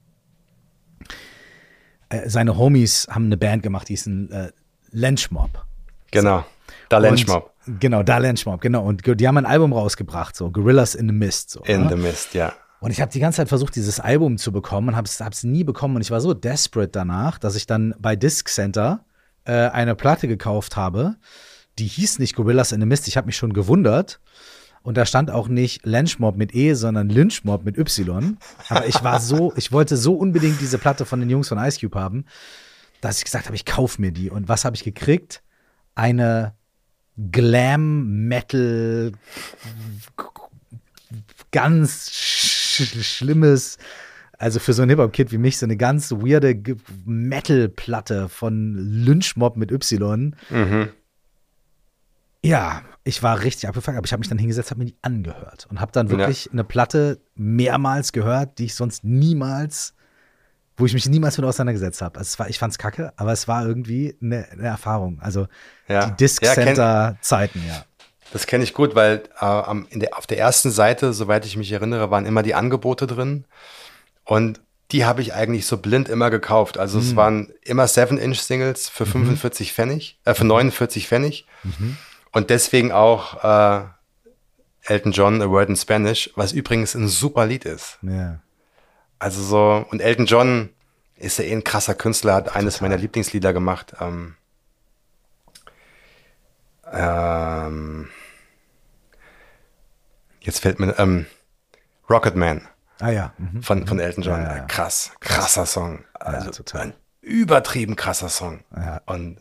äh, 2.10 2.30
seine 2.30 2.58
Homies 2.58 3.08
haben 3.10 3.26
eine 3.26 3.38
Band 3.38 3.64
gemacht, 3.64 3.90
die 3.90 3.94
ist 3.94 4.06
ein 4.08 4.30
äh, 4.32 4.52
Lynchmob. 4.92 5.66
genau. 6.12 6.46
Da 6.90 6.98
Lenchmob. 6.98 7.44
Und- 7.68 7.80
Genau, 7.80 8.02
da 8.02 8.18
Lynchmob, 8.18 8.60
genau. 8.60 8.84
Und 8.84 9.04
die 9.06 9.28
haben 9.28 9.38
ein 9.38 9.46
Album 9.46 9.72
rausgebracht, 9.72 10.36
so 10.36 10.50
Gorillas 10.50 10.96
in 10.96 11.08
the 11.08 11.14
Mist. 11.14 11.52
So, 11.52 11.60
In 11.62 11.84
ne? 11.84 11.90
the 11.90 11.96
Mist, 11.96 12.34
ja. 12.34 12.54
Und 12.80 12.90
ich 12.90 13.00
habe 13.00 13.12
die 13.12 13.20
ganze 13.20 13.38
Zeit 13.38 13.50
versucht, 13.50 13.76
dieses 13.76 14.00
Album 14.00 14.40
zu 14.40 14.52
bekommen 14.52 14.90
und 14.90 14.96
habe 14.96 15.08
es 15.08 15.44
nie 15.44 15.64
bekommen. 15.64 15.96
Und 15.96 16.02
ich 16.02 16.10
war 16.10 16.20
so 16.22 16.34
desperate 16.34 16.90
danach, 16.92 17.38
dass 17.38 17.56
ich 17.56 17.68
dann 17.68 17.94
bei 18.00 18.16
Disc 18.16 18.50
Center 18.50 19.06
äh, 19.46 19.52
eine 19.70 19.94
Platte 19.96 20.28
gekauft 20.28 20.76
habe. 20.76 21.18
Die 21.78 21.86
hieß 21.86 22.18
nicht 22.18 22.36
Gorillas 22.36 22.72
in 22.72 22.80
the 22.80 22.88
Mist. 22.88 23.08
Ich 23.08 23.16
habe 23.16 23.28
mich 23.28 23.38
schon 23.38 23.54
gewundert. 23.54 24.20
Und 24.84 24.98
da 24.98 25.06
stand 25.06 25.30
auch 25.30 25.48
nicht 25.48 25.86
Lynchmob 25.86 26.38
mit 26.38 26.56
E, 26.56 26.74
sondern 26.74 27.10
Lynchmob 27.10 27.64
mit 27.64 27.78
Y. 27.78 28.38
Aber 28.70 28.88
ich 28.88 29.04
war 29.04 29.20
so, 29.20 29.54
ich 29.56 29.72
wollte 29.72 29.96
so 29.96 30.16
unbedingt 30.16 30.60
diese 30.60 30.78
Platte 30.78 31.06
von 31.06 31.20
den 31.20 31.30
Jungs 31.30 31.50
von 31.50 31.60
Ice 31.60 31.80
Cube 31.80 32.00
haben, 32.00 32.26
dass 33.00 33.20
ich 33.20 33.26
gesagt 33.26 33.46
habe, 33.46 33.56
ich 33.56 33.66
kaufe 33.66 34.02
mir 34.02 34.12
die. 34.12 34.30
Und 34.30 34.48
was 34.48 34.66
habe 34.66 34.76
ich 34.76 34.84
gekriegt? 34.84 35.44
Eine 35.94 36.54
Glam 37.32 38.28
Metal 38.28 39.12
ganz 41.52 42.10
sch 42.12 42.84
schlimmes, 43.04 43.78
also 44.38 44.60
für 44.60 44.74
so 44.74 44.82
einen 44.82 44.90
Hip-Hop-Kid 44.90 45.32
wie 45.32 45.38
mich, 45.38 45.58
so 45.58 45.66
eine 45.66 45.78
ganz 45.78 46.12
weirde 46.12 46.60
Metal-Platte 47.06 48.30
von 48.30 48.74
Lynchmob 48.76 49.58
mit 49.58 49.72
Y. 49.72 50.36
Ja, 52.44 52.82
ich 53.04 53.22
war 53.24 53.42
richtig 53.44 53.68
abgefuckt, 53.68 53.98
aber 53.98 54.06
ich 54.06 54.12
habe 54.14 54.20
mich 54.20 54.30
dann 54.30 54.38
hingesetzt, 54.38 54.72
habe 54.72 54.80
mir 54.80 54.86
die 54.86 54.98
angehört 55.02 55.68
und 55.70 55.80
habe 55.80 55.92
dann 55.92 56.08
Ja. 56.08 56.18
wirklich 56.18 56.50
eine 56.52 56.64
Platte 56.64 57.20
mehrmals 57.36 58.12
gehört, 58.12 58.58
die 58.58 58.66
ich 58.66 58.76
sonst 58.76 59.04
niemals, 59.04 59.94
wo 60.78 60.86
ich 60.86 60.94
mich 60.94 61.08
niemals 61.08 61.38
mit 61.38 61.46
auseinandergesetzt 61.46 62.02
habe. 62.02 62.18
Also 62.20 62.30
es 62.30 62.40
war, 62.40 62.50
ich 62.50 62.58
fand's 62.60 62.78
kacke, 62.78 63.14
aber 63.16 63.32
es 63.32 63.48
war 63.48 63.66
irgendwie 63.66 64.16
eine, 64.22 64.48
eine 64.52 64.64
Erfahrung. 64.68 65.20
Also 65.22 65.48
Ja. 65.88 66.08
die 66.10 66.16
Disc 66.18 66.42
Ja, 66.44 66.54
Center 66.54 67.18
Zeiten, 67.22 67.66
ja. 67.68 67.86
Das 68.34 68.48
kenne 68.48 68.64
ich 68.64 68.74
gut, 68.74 68.96
weil 68.96 69.24
äh, 69.40 70.00
der, 70.00 70.18
auf 70.18 70.26
der 70.26 70.40
ersten 70.40 70.72
Seite, 70.72 71.14
soweit 71.14 71.46
ich 71.46 71.58
mich 71.58 71.72
erinnere, 71.72 72.10
waren 72.12 72.26
immer 72.26 72.44
die 72.44 72.56
Angebote 72.56 73.06
drin. 73.06 73.46
Und 74.24 74.62
die 74.92 75.06
habe 75.06 75.22
ich 75.22 75.34
eigentlich 75.34 75.66
so 75.66 75.78
blind 75.78 76.10
immer 76.10 76.30
gekauft. 76.30 76.78
Also 76.78 76.98
Mhm. 77.00 77.04
es 77.06 77.16
waren 77.16 77.54
immer 77.64 77.88
7-Inch-Singles 77.88 78.90
für 78.90 79.06
45 79.06 79.74
Pfennig, 79.74 80.20
äh, 80.26 80.34
für 80.34 80.46
49 80.46 81.08
Pfennig. 81.08 81.46
Mhm. 81.64 81.98
Und 82.32 82.50
deswegen 82.50 82.92
auch 82.92 83.44
äh, 83.44 83.84
Elton 84.84 85.12
John, 85.12 85.42
A 85.42 85.50
Word 85.50 85.70
in 85.70 85.76
Spanish, 85.76 86.32
was 86.36 86.54
übrigens 86.54 86.96
ein 86.96 87.08
super 87.08 87.46
Lied 87.46 87.66
ist. 87.66 87.98
ja. 88.02 88.40
Also 89.20 89.44
so, 89.44 89.86
und 89.92 90.02
Elton 90.02 90.26
John 90.26 90.70
ist 91.16 91.38
ja 91.38 91.46
eh 91.46 91.52
ein 91.52 91.64
krasser 91.64 91.94
Künstler, 91.94 92.34
hat 92.34 92.56
eines 92.56 92.82
meiner 92.82 92.98
Lieblingslieder 92.98 93.54
gemacht. 93.54 93.94
Ähm, 94.02 94.36
ähm, 96.92 98.10
jetzt 100.40 100.60
fällt 100.60 100.80
mir, 100.80 100.98
ähm, 100.98 101.28
Rocketman. 102.10 102.68
Ah 103.00 103.10
ja. 103.12 103.34
Mhm. 103.38 103.62
von, 103.62 103.86
von 103.86 104.00
Elton 104.00 104.24
John. 104.24 104.42
Ja, 104.42 104.50
ja, 104.50 104.58
ja. 104.58 104.64
Krass, 104.66 105.12
krasser 105.20 105.68
Song. 105.68 106.04
Also 106.14 106.50
total. 106.50 106.82
ein 106.82 106.94
übertrieben 107.22 107.96
krasser 107.96 108.30
Song. 108.30 108.64
Ja. 108.76 109.02
Und 109.06 109.40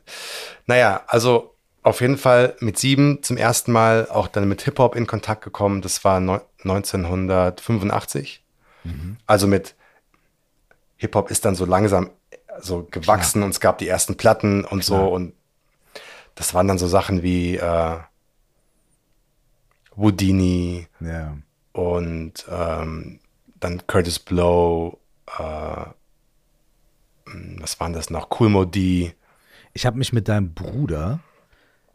naja, 0.67 1.05
also 1.07 1.57
auf 1.83 2.01
jeden 2.01 2.19
Fall 2.19 2.57
mit 2.61 2.79
sieben 2.79 3.23
zum 3.23 3.37
ersten 3.37 3.73
Mal 3.73 4.09
auch 4.11 4.29
dann 4.29 4.49
mit 4.49 4.63
Hip-Hop 4.63 4.95
in 4.97 5.07
Kontakt 5.07 5.43
gekommen. 5.43 5.81
Das 5.83 6.05
war 6.05 6.21
neu- 6.21 6.41
1985. 6.63 8.45
Mhm. 8.85 9.17
Also 9.27 9.47
mit 9.47 9.75
Hip-Hop 10.97 11.31
ist 11.31 11.45
dann 11.45 11.55
so 11.55 11.65
langsam 11.65 12.11
so 12.61 12.87
gewachsen 12.91 13.43
und 13.43 13.51
es 13.51 13.61
gab 13.61 13.79
die 13.79 13.89
ersten 13.89 14.17
Platten 14.17 14.65
und 14.67 14.85
so 14.85 15.09
und 15.09 15.33
das 16.35 16.53
waren 16.53 16.69
dann 16.69 16.79
so 16.79 16.87
Sachen 16.87 17.23
wie 17.23 17.57
äh, 17.57 17.97
Houdini 19.97 20.87
Ja. 21.01 21.37
und 21.73 22.45
ähm, 22.51 23.21
dann 23.59 23.87
Curtis 23.87 24.19
Blow, 24.19 24.99
äh, 25.39 25.85
was 27.61 27.79
waren 27.81 27.93
das 27.93 28.11
noch? 28.11 28.29
Cool 28.41 28.49
Modi. 28.49 29.15
Ich 29.73 29.87
habe 29.87 29.99
mich 29.99 30.13
mit 30.13 30.29
deinem 30.29 30.53
Bruder 30.55 31.21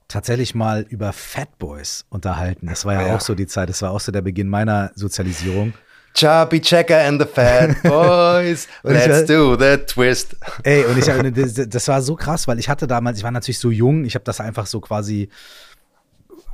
tatsächlich 0.08 0.56
mal 0.56 0.86
über 0.90 1.14
Fat 1.14 1.58
Boys 1.58 2.06
unterhalten. 2.10 2.68
Das 2.68 2.86
war 2.86 2.94
ja, 2.94 3.00
Ah, 3.00 3.08
ja. 3.08 3.16
auch 3.16 3.22
so 3.22 3.36
die 3.36 3.48
Zeit, 3.48 3.70
das 3.70 3.82
war 3.82 3.92
auch 3.92 4.00
so 4.00 4.12
der 4.12 4.22
Beginn 4.22 4.48
meiner 4.50 4.92
Sozialisierung. 4.96 5.74
Chubby 6.14 6.62
Checker 6.62 7.02
and 7.06 7.22
the 7.22 7.28
Fat 7.28 7.76
Boys, 7.84 8.68
let's 8.84 9.26
do 9.26 9.58
the 9.60 9.78
twist. 9.86 10.38
Ey, 10.64 10.86
und 10.86 10.98
ich 10.98 11.06
das, 11.34 11.68
das 11.68 11.88
war 11.90 12.02
so 12.02 12.16
krass, 12.16 12.48
weil 12.48 12.58
ich 12.58 12.70
hatte 12.70 12.88
damals, 12.88 13.18
ich 13.18 13.24
war 13.26 13.32
natürlich 13.32 13.60
so 13.60 13.70
jung, 13.70 14.06
ich 14.06 14.16
habe 14.16 14.24
das 14.24 14.40
einfach 14.40 14.66
so 14.66 14.80
quasi 14.80 15.28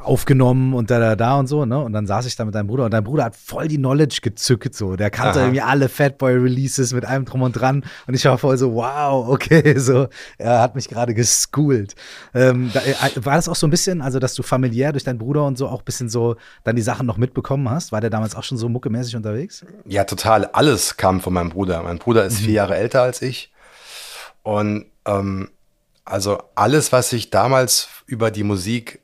aufgenommen 0.03 0.73
und 0.73 0.89
da, 0.91 0.99
da, 0.99 1.15
da 1.15 1.39
und 1.39 1.47
so, 1.47 1.65
ne? 1.65 1.79
Und 1.79 1.93
dann 1.93 2.07
saß 2.07 2.25
ich 2.25 2.35
da 2.35 2.45
mit 2.45 2.55
deinem 2.55 2.67
Bruder 2.67 2.85
und 2.85 2.91
dein 2.91 3.03
Bruder 3.03 3.25
hat 3.25 3.35
voll 3.35 3.67
die 3.67 3.77
Knowledge 3.77 4.19
gezückt, 4.21 4.75
so. 4.75 4.95
Der 4.95 5.09
kannte 5.09 5.39
Aha. 5.39 5.45
irgendwie 5.45 5.61
alle 5.61 5.89
Fatboy-Releases 5.89 6.93
mit 6.93 7.05
allem 7.05 7.25
drum 7.25 7.41
und 7.41 7.53
dran. 7.53 7.83
Und 8.07 8.13
ich 8.13 8.25
war 8.25 8.37
voll 8.37 8.57
so, 8.57 8.73
wow, 8.73 9.27
okay, 9.29 9.77
so. 9.77 10.07
Er 10.37 10.59
hat 10.59 10.75
mich 10.75 10.87
gerade 10.87 11.13
geschoolt. 11.13 11.95
Ähm, 12.33 12.71
da, 12.73 12.81
äh, 12.81 13.25
war 13.25 13.35
das 13.35 13.47
auch 13.47 13.55
so 13.55 13.67
ein 13.67 13.71
bisschen, 13.71 14.01
also, 14.01 14.19
dass 14.19 14.33
du 14.33 14.43
familiär 14.43 14.91
durch 14.91 15.03
deinen 15.03 15.19
Bruder 15.19 15.45
und 15.45 15.57
so 15.57 15.67
auch 15.67 15.79
ein 15.79 15.85
bisschen 15.85 16.09
so 16.09 16.35
dann 16.63 16.75
die 16.75 16.81
Sachen 16.81 17.05
noch 17.05 17.17
mitbekommen 17.17 17.69
hast? 17.69 17.91
War 17.91 18.01
der 18.01 18.09
damals 18.09 18.35
auch 18.35 18.43
schon 18.43 18.57
so 18.57 18.69
muckemäßig 18.69 19.15
unterwegs? 19.15 19.65
Ja, 19.85 20.03
total. 20.03 20.45
Alles 20.45 20.97
kam 20.97 21.21
von 21.21 21.33
meinem 21.33 21.49
Bruder. 21.49 21.83
Mein 21.83 21.99
Bruder 21.99 22.25
ist 22.25 22.39
vier 22.39 22.53
Jahre 22.53 22.75
älter 22.75 23.01
als 23.01 23.21
ich. 23.21 23.51
Und 24.43 24.85
ähm, 25.05 25.49
also 26.05 26.41
alles, 26.55 26.91
was 26.91 27.13
ich 27.13 27.29
damals 27.29 27.87
über 28.05 28.31
die 28.31 28.43
Musik 28.43 29.01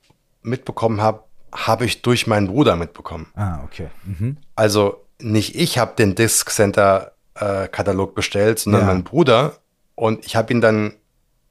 mitbekommen 0.48 1.02
habe, 1.02 1.24
habe 1.54 1.86
ich 1.86 2.02
durch 2.02 2.28
meinen 2.28 2.48
Bruder 2.48 2.76
mitbekommen. 2.76 3.28
Ah, 3.36 3.60
okay. 3.64 3.88
Mhm. 4.06 4.38
Also 4.56 5.04
nicht 5.20 5.56
ich 5.56 5.78
habe 5.78 5.94
den 5.98 6.16
Disc 6.16 6.50
Center 6.52 7.14
äh, 7.36 7.68
Katalog 7.68 8.16
bestellt, 8.16 8.60
sondern 8.60 8.82
Ja. 8.82 8.88
mein 8.88 9.04
Bruder. 9.04 9.54
Und 9.96 10.26
ich 10.26 10.36
habe 10.36 10.52
ihn 10.54 10.62
dann 10.62 10.94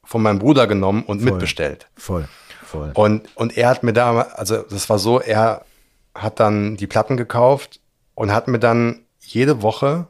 von 0.03 0.21
meinem 0.21 0.39
Bruder 0.39 0.67
genommen 0.67 1.03
und 1.03 1.21
Voll. 1.21 1.31
mitbestellt. 1.31 1.87
Voll, 1.97 2.27
voll. 2.63 2.91
Und, 2.93 3.35
und 3.35 3.57
er 3.57 3.69
hat 3.69 3.83
mir 3.83 3.93
da, 3.93 4.21
also 4.21 4.61
das 4.61 4.89
war 4.89 4.99
so, 4.99 5.19
er 5.19 5.65
hat 6.15 6.39
dann 6.39 6.77
die 6.77 6.87
Platten 6.87 7.17
gekauft 7.17 7.81
und 8.15 8.31
hat 8.31 8.47
mir 8.47 8.59
dann 8.59 9.01
jede 9.19 9.61
Woche 9.61 10.07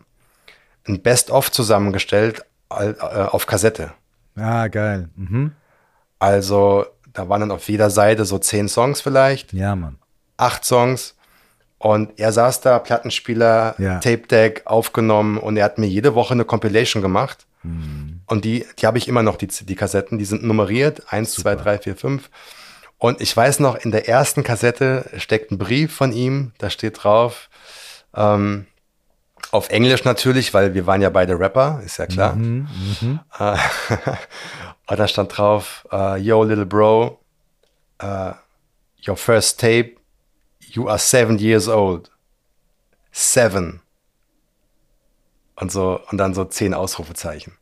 ein 0.88 1.02
Best-of 1.02 1.52
zusammengestellt 1.52 2.46
äh, 2.70 2.94
auf 3.02 3.48
Kassette. 3.48 3.92
Ah, 4.36 4.68
geil. 4.68 5.10
Mhm. 5.16 5.54
Also 6.20 6.86
da 7.18 7.28
waren 7.30 7.42
dann 7.42 7.52
auf 7.52 7.68
jeder 7.68 7.90
Seite 7.90 8.24
so 8.26 8.38
zehn 8.38 8.70
Songs 8.70 9.02
vielleicht, 9.02 9.52
Ja, 9.54 9.76
Mann. 9.76 9.98
acht 10.38 10.64
Songs. 10.64 11.16
Und 11.80 12.20
er 12.20 12.32
saß 12.32 12.62
da, 12.62 12.80
Plattenspieler, 12.80 13.76
Ja. 13.78 14.00
Tape 14.00 14.26
Deck 14.28 14.62
aufgenommen 14.66 15.38
und 15.38 15.58
er 15.58 15.66
hat 15.66 15.78
mir 15.78 15.88
jede 15.88 16.16
Woche 16.16 16.34
eine 16.34 16.46
Compilation 16.46 17.02
gemacht. 17.04 17.46
Mhm. 17.64 18.22
Und 18.28 18.46
die, 18.46 18.66
die 18.80 18.88
habe 18.88 18.98
ich 18.98 19.08
immer 19.08 19.24
noch, 19.24 19.36
die, 19.36 19.48
die 19.48 19.76
Kassetten, 19.76 20.18
die 20.18 20.26
sind 20.26 20.44
nummeriert, 20.44 21.04
eins, 21.12 21.34
zwei, 21.34 21.56
drei, 21.56 21.78
vier, 21.78 21.96
fünf. 21.96 22.30
Und 23.00 23.22
ich 23.22 23.36
weiß 23.36 23.60
noch, 23.60 23.76
in 23.76 23.92
der 23.92 24.08
ersten 24.10 24.44
Kassette 24.44 25.06
steckt 25.18 25.52
ein 25.52 25.58
Brief 25.60 25.94
von 25.96 26.12
ihm, 26.12 26.52
da 26.58 26.70
steht 26.72 27.04
drauf, 27.04 27.50
ähm, 28.16 28.66
auf 29.52 29.70
Englisch 29.70 30.04
natürlich, 30.04 30.54
weil 30.56 30.74
wir 30.74 30.88
waren 30.88 31.02
ja 31.02 31.10
beide 31.12 31.40
Rapper, 31.40 31.80
ist 31.86 31.98
ja 31.98 32.06
klar. 32.08 32.36
Mhm, 32.36 32.68
Äh, 33.40 33.56
und 34.90 35.00
da 35.00 35.08
stand 35.08 35.38
drauf, 35.38 35.88
äh, 35.92 36.18
Yo, 36.18 36.44
little 36.44 36.66
bro, 36.66 37.20
äh, 38.00 38.32
your 39.08 39.18
first 39.18 39.60
tape, 39.60 39.96
you 40.60 40.88
are 40.88 41.00
seven 41.00 41.38
years 41.40 41.68
old. 41.68 42.12
Seven. 43.12 43.82
Und 45.56 45.72
so, 45.72 46.00
und 46.12 46.18
dann 46.18 46.34
so 46.34 46.46
zehn 46.46 46.74
Ausrufezeichen. 46.74 47.54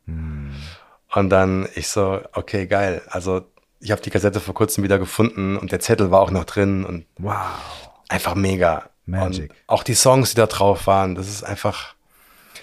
Und 1.14 1.30
dann 1.30 1.66
ich 1.74 1.88
so, 1.88 2.20
okay, 2.32 2.66
geil. 2.66 3.02
Also 3.08 3.46
ich 3.80 3.90
habe 3.90 4.02
die 4.02 4.10
Kassette 4.10 4.40
vor 4.40 4.54
kurzem 4.54 4.84
wieder 4.84 4.98
gefunden 4.98 5.56
und 5.56 5.72
der 5.72 5.80
Zettel 5.80 6.10
war 6.10 6.20
auch 6.20 6.30
noch 6.30 6.44
drin 6.44 6.84
und 6.84 7.06
Wow. 7.18 7.36
einfach 8.08 8.34
mega. 8.34 8.90
Magic. 9.06 9.50
Und 9.50 9.56
auch 9.68 9.82
die 9.82 9.94
Songs, 9.94 10.30
die 10.30 10.36
da 10.36 10.46
drauf 10.46 10.86
waren, 10.86 11.14
das 11.14 11.28
ist 11.28 11.42
einfach 11.44 11.94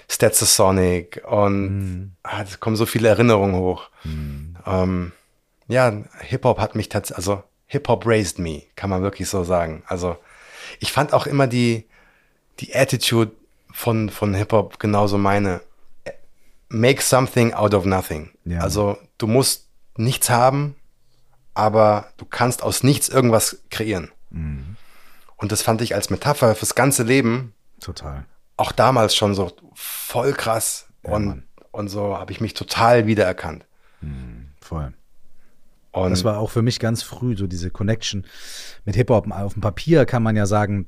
Sonic 0.08 1.22
und 1.26 2.16
ah, 2.22 2.42
es 2.42 2.60
kommen 2.60 2.76
so 2.76 2.86
viele 2.86 3.08
Erinnerungen 3.08 3.56
hoch. 3.56 3.88
Ähm, 4.66 5.12
ja, 5.68 5.92
Hip-Hop 6.20 6.58
hat 6.58 6.74
mich 6.74 6.88
tatsächlich, 6.88 7.18
also 7.18 7.42
Hip-Hop 7.66 8.06
raised 8.06 8.38
me, 8.38 8.62
kann 8.76 8.90
man 8.90 9.02
wirklich 9.02 9.28
so 9.28 9.44
sagen. 9.44 9.82
Also 9.86 10.16
ich 10.80 10.92
fand 10.92 11.12
auch 11.12 11.26
immer 11.26 11.46
die, 11.46 11.86
die 12.60 12.74
Attitude 12.74 13.32
von, 13.72 14.10
von 14.10 14.34
Hip-Hop 14.34 14.78
genauso 14.78 15.18
meine. 15.18 15.60
Make 16.68 17.02
something 17.02 17.52
out 17.54 17.74
of 17.74 17.84
nothing. 17.84 18.30
Ja. 18.44 18.60
Also 18.60 18.98
du 19.18 19.26
musst 19.26 19.68
nichts 19.96 20.28
haben, 20.30 20.74
aber 21.54 22.08
du 22.16 22.24
kannst 22.24 22.62
aus 22.62 22.82
nichts 22.82 23.08
irgendwas 23.08 23.62
kreieren. 23.70 24.10
Und 25.36 25.52
das 25.52 25.62
fand 25.62 25.82
ich 25.82 25.94
als 25.94 26.10
Metapher 26.10 26.54
fürs 26.54 26.74
ganze 26.74 27.04
Leben 27.04 27.54
Total. 27.80 28.24
auch 28.56 28.72
damals 28.72 29.14
schon 29.14 29.34
so 29.34 29.52
voll 29.74 30.32
krass. 30.32 30.86
und, 31.02 31.44
und 31.70 31.88
so 31.88 32.16
habe 32.18 32.32
ich 32.32 32.40
mich 32.40 32.54
total 32.54 33.06
wiedererkannt. 33.06 33.64
Voll. 34.64 34.94
Und 35.92 36.10
Das 36.10 36.24
war 36.24 36.38
auch 36.38 36.50
für 36.50 36.62
mich 36.62 36.80
ganz 36.80 37.02
früh 37.02 37.36
so 37.36 37.46
diese 37.46 37.70
Connection 37.70 38.24
mit 38.86 38.96
Hip-Hop. 38.96 39.30
Auf 39.30 39.52
dem 39.52 39.60
Papier 39.62 40.06
kann 40.06 40.22
man 40.22 40.34
ja 40.36 40.46
sagen, 40.46 40.86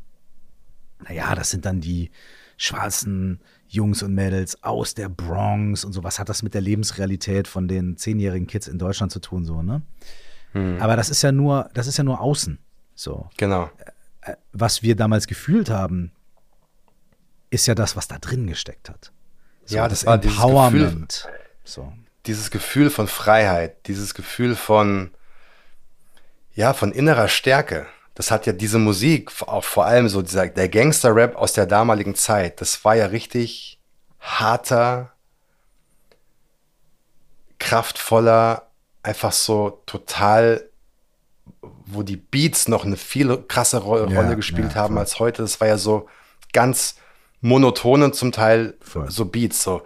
naja, 1.06 1.34
das 1.34 1.50
sind 1.50 1.64
dann 1.66 1.80
die 1.80 2.10
schwarzen 2.56 3.40
Jungs 3.68 4.02
und 4.02 4.14
Mädels 4.14 4.62
aus 4.64 4.94
der 4.94 5.08
Bronx 5.10 5.84
und 5.84 5.92
so. 5.92 6.02
Was 6.02 6.18
hat 6.18 6.28
das 6.30 6.42
mit 6.42 6.54
der 6.54 6.62
Lebensrealität 6.62 7.46
von 7.48 7.68
den 7.68 7.98
zehnjährigen 7.98 8.46
Kids 8.46 8.66
in 8.66 8.78
Deutschland 8.78 9.12
zu 9.12 9.20
tun, 9.20 9.44
so, 9.44 9.62
ne? 9.62 9.82
Aber 10.80 10.96
das 10.96 11.10
ist 11.10 11.20
ja 11.20 11.32
nur, 11.32 11.68
das 11.74 11.86
ist 11.86 11.98
ja 11.98 12.04
nur 12.04 12.18
außen. 12.22 12.58
So. 12.94 13.28
genau. 13.36 13.70
Was 14.52 14.82
wir 14.82 14.96
damals 14.96 15.26
gefühlt 15.26 15.68
haben, 15.68 16.12
ist 17.50 17.66
ja 17.66 17.74
das, 17.74 17.94
was 17.94 18.08
da 18.08 18.18
drin 18.18 18.46
gesteckt 18.46 18.88
hat. 18.88 19.12
So, 19.66 19.76
Ja, 19.76 19.86
das 19.86 20.06
war 20.06 20.16
dieses 20.16 20.34
Gefühl- 20.38 20.48
Empowerment. 20.48 21.28
So. 21.62 21.92
Dieses 22.26 22.50
Gefühl 22.50 22.90
von 22.90 23.08
Freiheit, 23.08 23.86
dieses 23.86 24.14
Gefühl 24.14 24.56
von, 24.56 25.10
ja, 26.54 26.72
von 26.72 26.92
innerer 26.92 27.28
Stärke. 27.28 27.86
Das 28.14 28.30
hat 28.30 28.46
ja 28.46 28.52
diese 28.52 28.78
Musik, 28.78 29.30
auch 29.42 29.64
vor 29.64 29.84
allem 29.84 30.08
so 30.08 30.22
dieser, 30.22 30.46
der 30.48 30.68
Gangster-Rap 30.68 31.36
aus 31.36 31.52
der 31.52 31.66
damaligen 31.66 32.14
Zeit, 32.14 32.60
das 32.60 32.84
war 32.84 32.94
ja 32.96 33.06
richtig 33.06 33.78
harter, 34.20 35.12
kraftvoller, 37.58 38.70
einfach 39.02 39.32
so 39.32 39.82
total, 39.86 40.68
wo 41.60 42.02
die 42.02 42.16
Beats 42.16 42.68
noch 42.68 42.84
eine 42.84 42.96
viel 42.96 43.30
Ja, 44.10 44.20
Rolle 44.20 44.36
gespielt 44.36 44.70
ja, 44.70 44.80
haben 44.80 44.94
voll. 44.94 45.00
als 45.00 45.18
heute. 45.18 45.42
Das 45.42 45.60
war 45.60 45.68
ja 45.68 45.78
so 45.78 46.08
ganz 46.52 46.96
monotone 47.40 48.12
zum 48.12 48.32
Teil 48.32 48.74
Voll. 48.80 49.10
so 49.10 49.26
Beats, 49.26 49.62
so 49.62 49.82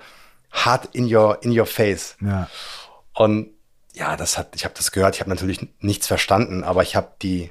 hard 0.51 0.95
in 0.95 1.13
your, 1.13 1.39
in 1.43 1.59
your 1.59 1.67
face. 1.67 2.17
Ja. 2.21 2.49
Und 3.15 3.51
ja, 3.93 4.17
das 4.17 4.39
hat, 4.39 4.55
ich 4.55 4.65
habe 4.65 4.75
das 4.77 4.93
gehört, 4.93 5.15
ich 5.15 5.21
habe 5.21 5.31
natürlich 5.31 5.67
nichts 5.81 6.07
verstanden, 6.07 6.65
aber 6.65 6.83
ich 6.83 6.97
habe 6.97 7.13
die, 7.23 7.51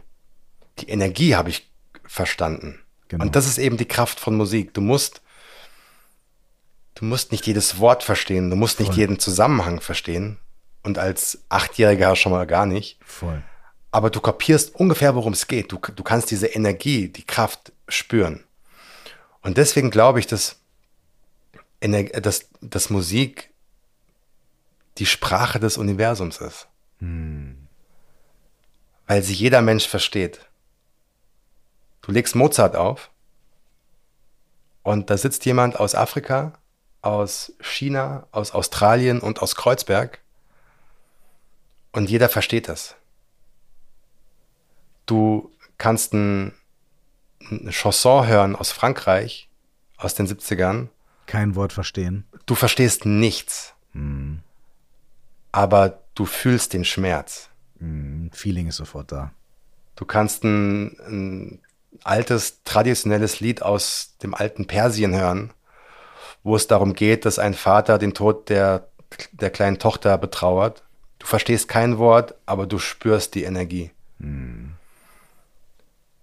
die 0.80 0.89
Energie 0.89 1.36
habe 1.36 1.50
ich 1.50 1.70
verstanden. 2.06 2.80
Genau. 3.08 3.26
Und 3.26 3.36
das 3.36 3.45
ist 3.45 3.58
eben 3.58 3.78
die 3.78 3.88
Kraft 3.88 4.20
von 4.20 4.36
Musik. 4.36 4.74
Du 4.74 4.82
musst, 4.82 5.22
du 6.95 7.06
musst 7.06 7.32
nicht 7.32 7.45
jedes 7.45 7.80
Wort 7.80 8.04
verstehen, 8.04 8.50
du 8.50 8.56
musst 8.56 8.80
nicht 8.80 8.89
Voll. 8.89 8.97
jeden 8.97 9.20
Zusammenhang 9.20 9.82
verstehen. 9.82 10.38
Und 10.82 10.97
als 10.97 11.43
Achtjähriger 11.50 12.16
schon 12.16 12.32
mal 12.32 12.47
gar 12.47 12.66
nicht. 12.66 12.97
Voll. 13.06 13.43
Aber 13.91 14.10
du 14.10 14.22
kapierst 14.22 14.76
ungefähr, 14.76 15.16
worum 15.16 15.34
es 15.34 15.47
geht. 15.47 15.72
Du, 15.72 15.78
du 15.78 16.04
kannst 16.04 16.32
diese 16.32 16.47
Energie, 16.47 17.10
die 17.10 17.26
Kraft 17.26 17.74
spüren. 17.88 18.43
Und 19.41 19.58
deswegen 19.58 19.89
glaube 19.89 20.20
ich, 20.20 20.28
dass, 20.28 20.59
Ener- 21.82 22.19
dass, 22.21 22.49
dass 22.61 22.89
Musik 22.89 23.51
die 24.97 25.05
Sprache 25.05 25.59
des 25.59 25.77
Universums 25.77 26.38
ist. 26.41 26.67
Weil 29.07 29.23
sie 29.23 29.34
jeder 29.34 29.61
Mensch 29.61 29.88
versteht. 29.88 30.41
Du 32.01 32.11
legst 32.11 32.36
Mozart 32.36 32.75
auf 32.75 33.09
Und 34.84 35.09
da 35.09 35.17
sitzt 35.17 35.45
jemand 35.45 35.80
aus 35.80 35.93
Afrika, 35.95 36.53
aus 37.01 37.53
China, 37.61 38.27
aus 38.32 38.51
Australien 38.51 39.19
und 39.19 39.41
aus 39.41 39.55
Kreuzberg. 39.55 40.19
Und 41.91 42.09
jeder 42.09 42.27
versteht 42.30 42.67
das. 42.67 42.95
Du 45.05 45.51
kannst 45.77 46.13
ein, 46.13 46.53
eine 47.49 47.71
Chanson 47.71 48.27
hören 48.27 48.55
aus 48.55 48.71
Frankreich, 48.71 49.49
aus 49.97 50.13
den 50.15 50.27
70ern. 50.27 50.88
Kein 51.30 51.53
Wort 51.53 51.73
verstehen. 51.73 52.25
Du 52.47 52.55
verstehst 52.55 53.05
nichts. 53.05 53.75
Hm. 53.91 54.39
Aber 55.51 55.99
du 56.15 56.25
fühlst 56.25 56.73
den 56.73 56.84
Schmerz. 56.84 57.49
Hm. 57.77 58.32
Feeling 58.34 58.65
ist 58.65 58.77
sofort 58.77 59.11
da. 59.11 59.32
Du 59.95 60.05
kannst 60.05 60.43
ein, 60.43 60.97
ein 61.05 61.59
altes, 62.03 62.63
traditionelles 62.63 63.41
Lied 63.41 63.61
aus 63.61 64.15
dem 64.23 64.34
alten 64.34 64.65
Persien 64.65 65.13
hören, 65.13 65.51
wo 66.41 66.55
es 66.55 66.65
darum 66.65 66.95
geht, 66.95 67.25
dass 67.25 67.38
ein 67.38 67.53
Vater 67.53 67.99
den 67.99 68.15
Tod 68.15 68.49
der, 68.49 68.88
der 69.32 69.51
kleinen 69.51 69.77
Tochter 69.77 70.17
betrauert. 70.17 70.82
Du 71.19 71.27
verstehst 71.27 71.67
kein 71.67 71.99
Wort, 71.99 72.34
aber 72.47 72.65
du 72.65 72.80
spürst 72.80 73.36
die 73.36 73.43
Energie. 73.43 73.91
Hm. 74.19 74.71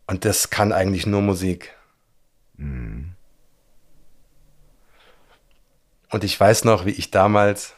Und 0.08 0.24
das 0.24 0.50
kann 0.50 0.72
eigentlich 0.72 1.06
nur 1.06 1.22
Musik. 1.22 1.76
Hm. 2.58 3.15
Und 6.10 6.24
ich 6.24 6.38
weiß 6.38 6.64
noch, 6.64 6.86
wie 6.86 6.90
ich 6.90 7.10
damals, 7.10 7.74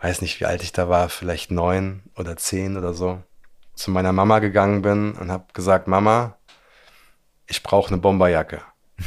weiß 0.00 0.20
nicht, 0.22 0.40
wie 0.40 0.46
alt 0.46 0.62
ich 0.62 0.72
da 0.72 0.88
war, 0.88 1.08
vielleicht 1.08 1.50
neun 1.50 2.02
oder 2.16 2.36
zehn 2.36 2.76
oder 2.76 2.94
so, 2.94 3.22
zu 3.74 3.90
meiner 3.90 4.12
Mama 4.12 4.38
gegangen 4.38 4.82
bin 4.82 5.12
und 5.12 5.30
habe 5.30 5.46
gesagt, 5.52 5.88
Mama, 5.88 6.36
ich 7.46 7.62
brauche 7.62 7.88
eine 7.88 7.98
Bomberjacke. 7.98 8.62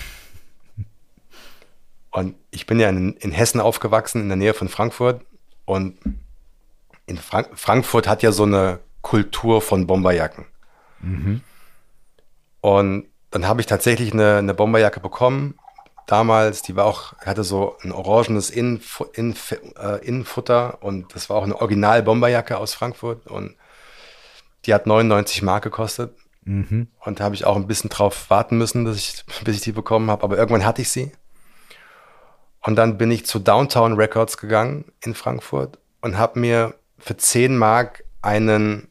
und 2.12 2.36
ich 2.52 2.66
bin 2.66 2.80
ja 2.80 2.90
in, 2.90 3.14
in, 3.18 3.32
Hessen 3.32 3.62
aufgewachsen, 3.62 4.22
in 4.22 4.28
der 4.28 4.38
Nähe 4.38 4.54
von 4.54 4.70
Frankfurt. 4.70 5.26
Und 5.66 5.98
in 7.06 7.18
Frank 7.18 7.50
Frankfurt 7.58 8.08
hat 8.08 8.24
ja 8.24 8.32
so 8.32 8.44
eine 8.44 8.80
Kultur 9.02 9.62
von 9.62 9.88
Bomberjacken. 9.88 10.46
Mhm. 11.00 11.42
Und 12.62 13.08
dann 13.32 13.48
habe 13.48 13.62
ich 13.62 13.68
tatsächlich 13.68 14.14
eine, 14.14 14.38
eine 14.38 14.54
Bomberjacke 14.54 15.00
bekommen. 15.00 15.58
Damals, 16.08 16.62
die 16.62 16.76
war 16.76 16.86
auch, 16.86 17.14
hatte 17.18 17.44
so 17.44 17.78
ein 17.82 17.92
orangenes 17.92 18.50
Innenfutter 18.50 19.18
in, 19.18 19.36
äh, 19.78 20.06
Innenfutter 20.06 20.84
und 20.84 21.16
das 21.16 21.30
war 21.30 21.38
auch 21.38 21.44
eine 21.44 21.60
Original-Bomberjacke 21.60 22.58
aus 22.58 22.74
Frankfurt. 22.76 23.26
Und 23.28 23.56
die 24.66 24.74
hat 24.74 24.86
99 24.86 25.42
Mark 25.42 25.64
gekostet. 25.64 26.16
Mhm. 26.44 26.88
Und 27.00 27.20
da 27.20 27.24
habe 27.24 27.36
ich 27.36 27.46
auch 27.46 27.56
ein 27.56 27.68
bisschen 27.68 27.90
drauf 27.90 28.30
warten 28.30 28.58
müssen, 28.58 28.86
dass 28.86 28.98
ich, 28.98 29.26
bis 29.44 29.56
ich 29.56 29.62
die 29.62 29.72
bekommen 29.72 30.12
habe. 30.12 30.24
Aber 30.24 30.38
irgendwann 30.38 30.66
hatte 30.66 30.84
ich 30.84 30.90
sie. 30.90 31.12
Und 32.62 32.76
dann 32.76 32.98
bin 32.98 33.12
ich 33.12 33.26
zu 33.26 33.40
Downtown 33.40 33.94
Records 33.94 34.38
gegangen 34.38 34.86
in 35.02 35.14
Frankfurt 35.14 35.80
und 36.02 36.18
habe 36.18 36.40
mir 36.40 36.76
für 36.98 37.18
10 37.18 37.58
Mark 37.58 38.04
einen 38.22 38.88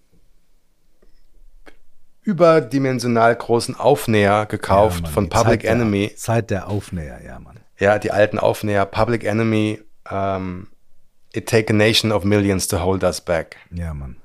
überdimensional 2.24 3.36
großen 3.36 3.78
Aufnäher 3.78 4.46
gekauft 4.46 4.96
Ja, 4.96 5.02
Mann, 5.02 5.12
von 5.12 5.28
Public 5.28 5.62
Zeit 5.62 5.70
Enemy. 5.70 6.08
Der, 6.08 6.16
Zeit 6.16 6.50
der 6.50 6.68
Aufnäher, 6.68 7.20
ja, 7.24 7.38
Mann. 7.38 7.60
Ja, 7.78 7.98
die 7.98 8.10
alten 8.10 8.38
Aufnäher. 8.38 8.86
Public 8.86 9.24
Enemy. 9.24 9.80
ähm, 10.10 10.68
It 11.32 11.48
take 11.48 11.72
a 11.72 11.76
nation 11.76 12.12
of 12.12 12.24
millions 12.24 12.68
to 12.68 12.80
hold 12.80 13.02
us 13.02 13.20
back. 13.20 13.56
Ja, 13.72 13.92
Mann. 13.92 14.16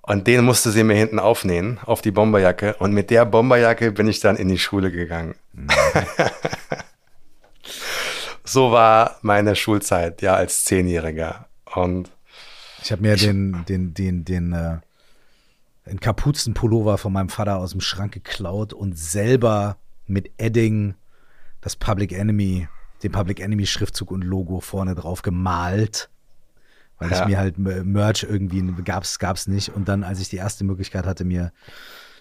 Und 0.00 0.26
den 0.26 0.44
musste 0.44 0.70
sie 0.70 0.84
mir 0.84 0.94
hinten 0.94 1.18
aufnähen, 1.18 1.78
auf 1.84 2.00
die 2.00 2.12
Bomberjacke. 2.12 2.76
Und 2.78 2.92
mit 2.92 3.10
der 3.10 3.24
Bomberjacke 3.26 3.90
bin 3.92 4.08
ich 4.08 4.20
dann 4.20 4.36
in 4.36 4.48
die 4.48 4.58
Schule 4.58 4.90
gegangen. 4.92 5.34
so 8.44 8.70
war 8.72 9.18
meine 9.22 9.56
Schulzeit, 9.56 10.22
ja, 10.22 10.34
als 10.34 10.64
Zehnjähriger. 10.64 11.46
Und 11.74 12.10
Ich 12.82 12.92
habe 12.92 13.02
mir 13.02 13.16
den, 13.16 13.64
den, 13.68 13.94
den, 13.94 14.24
den, 14.24 14.52
äh, 14.52 14.78
den 15.86 16.00
Kapuzenpullover 16.00 16.98
von 16.98 17.12
meinem 17.12 17.28
Vater 17.28 17.56
aus 17.58 17.70
dem 17.70 17.80
Schrank 17.80 18.12
geklaut 18.12 18.72
und 18.72 18.98
selber 18.98 19.76
mit 20.06 20.30
Edding 20.38 20.94
das 21.60 21.76
Public 21.76 22.12
Enemy, 22.12 22.68
den 23.02 23.12
Public 23.12 23.40
Enemy 23.40 23.66
Schriftzug 23.66 24.10
und 24.10 24.22
Logo 24.22 24.60
vorne 24.60 24.94
drauf 24.94 25.22
gemalt. 25.22 26.10
Weil 26.98 27.10
Ja. 27.10 27.20
ich 27.22 27.26
mir 27.28 27.38
halt 27.38 27.58
Merch 27.58 28.24
irgendwie 28.28 28.62
gab's, 28.84 29.18
gab's 29.18 29.46
nicht. 29.46 29.68
Und 29.74 29.88
dann, 29.88 30.02
als 30.02 30.20
ich 30.20 30.28
die 30.28 30.36
erste 30.36 30.64
Möglichkeit 30.64 31.06
hatte, 31.06 31.24
mir 31.24 31.52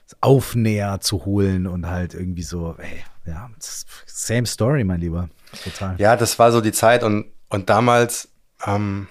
das 0.07 0.17
Aufnäher 0.21 0.99
zu 0.99 1.25
holen 1.25 1.65
und 1.65 1.87
halt 1.87 2.13
irgendwie 2.13 2.43
so, 2.43 2.75
ey, 2.77 3.03
ja, 3.25 3.49
same 3.59 4.45
story, 4.45 4.83
mein 4.83 4.99
Lieber. 4.99 5.29
Total. 5.63 5.95
ja, 5.97 6.15
das 6.15 6.37
war 6.37 6.51
so 6.51 6.61
die 6.61 6.71
Zeit. 6.73 7.03
Und, 7.03 7.25
und 7.49 7.69
damals, 7.69 8.29
ähm, 8.65 9.07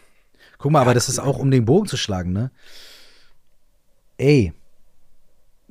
Guck 0.58 0.72
mal, 0.72 0.80
aber 0.80 0.94
das 0.94 1.08
ist 1.10 1.18
auch, 1.18 1.38
um 1.38 1.50
den 1.50 1.66
Bogen 1.66 1.86
zu 1.88 1.98
schlagen, 1.98 2.32
ne? 2.32 2.50
Ey, 4.16 4.52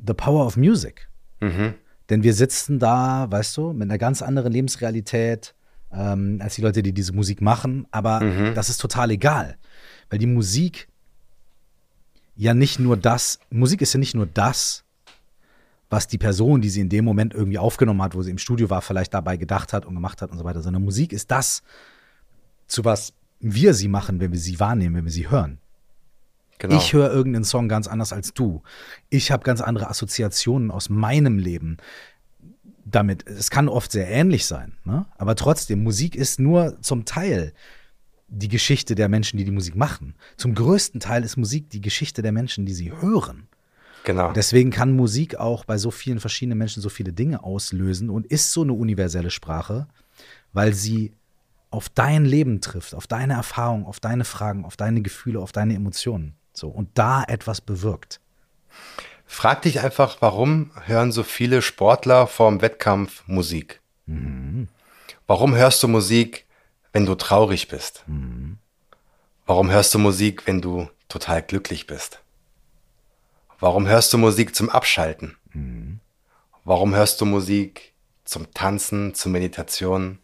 the 0.05 0.13
power 0.13 0.45
of 0.45 0.57
music. 0.57 1.07
mhm, 1.39 1.73
Denn 2.09 2.23
wir 2.23 2.33
sitzen 2.33 2.79
da, 2.79 3.27
weißt 3.31 3.55
du, 3.57 3.73
mit 3.73 3.83
einer 3.83 3.97
ganz 3.97 4.21
anderen 4.21 4.51
Lebensrealität 4.51 5.55
ähm, 5.91 6.39
als 6.41 6.55
die 6.55 6.61
Leute, 6.61 6.83
die 6.83 6.91
diese 6.93 7.13
Musik 7.13 7.41
machen. 7.41 7.87
Aber 7.91 8.19
Mhm. 8.21 8.53
das 8.55 8.69
ist 8.69 8.77
total 8.81 9.11
egal. 9.11 9.57
Weil 10.09 10.19
die 10.19 10.25
Musik 10.27 10.87
ja 12.35 12.53
nicht 12.53 12.79
nur 12.79 12.97
das, 12.97 13.39
Musik 13.49 13.81
ist 13.81 13.93
ja 13.93 13.99
nicht 13.99 14.15
nur 14.15 14.25
das, 14.25 14.83
was 15.89 16.07
die 16.07 16.17
Person, 16.17 16.61
die 16.61 16.69
sie 16.69 16.81
in 16.81 16.89
dem 16.89 17.05
Moment 17.05 17.33
irgendwie 17.35 17.59
aufgenommen 17.59 18.01
hat, 18.01 18.15
wo 18.15 18.21
sie 18.23 18.31
im 18.31 18.39
Studio 18.39 18.69
war, 18.69 18.81
vielleicht 18.81 19.13
dabei 19.13 19.37
gedacht 19.37 19.71
hat 19.73 19.85
und 19.85 19.93
gemacht 19.93 20.21
hat 20.21 20.31
und 20.31 20.39
so 20.39 20.43
weiter, 20.43 20.61
sondern 20.61 20.83
Musik 20.83 21.13
ist 21.13 21.29
das, 21.29 21.61
zu 22.67 22.83
was 22.83 23.13
wir 23.39 23.73
sie 23.75 23.87
machen, 23.87 24.19
wenn 24.19 24.31
wir 24.31 24.39
sie 24.39 24.59
wahrnehmen, 24.59 24.95
wenn 24.95 25.05
wir 25.05 25.11
sie 25.11 25.29
hören. 25.29 25.59
Genau. 26.59 26.77
Ich 26.77 26.93
höre 26.93 27.11
irgendeinen 27.11 27.45
Song 27.45 27.67
ganz 27.67 27.87
anders 27.87 28.13
als 28.13 28.33
du. 28.33 28.61
Ich 29.09 29.31
habe 29.31 29.43
ganz 29.43 29.61
andere 29.61 29.89
Assoziationen 29.89 30.71
aus 30.71 30.89
meinem 30.89 31.37
Leben 31.37 31.77
damit. 32.85 33.27
Es 33.27 33.49
kann 33.49 33.69
oft 33.69 33.91
sehr 33.91 34.07
ähnlich 34.07 34.45
sein, 34.45 34.73
ne? 34.83 35.05
aber 35.17 35.35
trotzdem, 35.35 35.83
Musik 35.83 36.15
ist 36.15 36.39
nur 36.39 36.81
zum 36.81 37.05
Teil 37.05 37.53
die 38.27 38.47
Geschichte 38.47 38.95
der 38.95 39.09
Menschen, 39.09 39.37
die 39.37 39.45
die 39.45 39.51
Musik 39.51 39.75
machen. 39.75 40.15
Zum 40.37 40.55
größten 40.55 40.99
Teil 40.99 41.23
ist 41.23 41.37
Musik 41.37 41.69
die 41.69 41.81
Geschichte 41.81 42.21
der 42.21 42.31
Menschen, 42.31 42.65
die 42.65 42.73
sie 42.73 42.91
hören. 42.91 43.47
genau. 44.03 44.33
Deswegen 44.33 44.71
kann 44.71 44.95
Musik 44.95 45.35
auch 45.35 45.65
bei 45.65 45.77
so 45.77 45.91
vielen 45.91 46.19
verschiedenen 46.19 46.57
Menschen 46.57 46.81
so 46.81 46.89
viele 46.89 47.13
Dinge 47.13 47.43
auslösen 47.43 48.09
und 48.09 48.25
ist 48.25 48.51
so 48.51 48.63
eine 48.63 48.73
universelle 48.73 49.29
Sprache, 49.29 49.87
weil 50.51 50.73
sie 50.73 51.11
auf 51.69 51.89
dein 51.89 52.25
Leben 52.25 52.61
trifft, 52.61 52.93
auf 52.95 53.07
deine 53.07 53.33
Erfahrung, 53.33 53.85
auf 53.85 53.99
deine 53.99 54.25
Fragen, 54.25 54.65
auf 54.65 54.77
deine 54.77 55.01
Gefühle, 55.01 55.39
auf 55.39 55.51
deine 55.51 55.75
Emotionen. 55.75 56.35
So 56.53 56.69
und 56.69 56.89
da 56.97 57.23
etwas 57.23 57.61
bewirkt. 57.61 58.19
Frag 59.25 59.63
dich 59.63 59.79
einfach, 59.79 60.17
warum 60.19 60.71
hören 60.85 61.11
so 61.11 61.23
viele 61.23 61.61
Sportler 61.61 62.27
vorm 62.27 62.61
Wettkampf 62.61 63.23
Musik? 63.27 63.81
Warum 65.25 65.55
hörst 65.55 65.81
du 65.81 65.87
Musik, 65.87 66.45
wenn 66.91 67.05
du 67.05 67.15
traurig 67.15 67.67
bist? 67.67 68.03
Warum 69.45 69.71
hörst 69.71 69.93
du 69.93 69.99
Musik, 69.99 70.45
wenn 70.45 70.61
du 70.61 70.87
total 71.09 71.41
glücklich 71.41 71.87
bist? 71.87 72.19
Warum 73.59 73.87
hörst 73.87 74.13
du 74.13 74.17
Musik 74.17 74.55
zum 74.55 74.69
Abschalten? 74.69 75.37
Warum 76.63 76.93
hörst 76.93 77.19
du 77.19 77.25
Musik 77.25 77.93
zum 78.25 78.53
Tanzen, 78.53 79.15
zur 79.15 79.31
Meditation? 79.31 80.19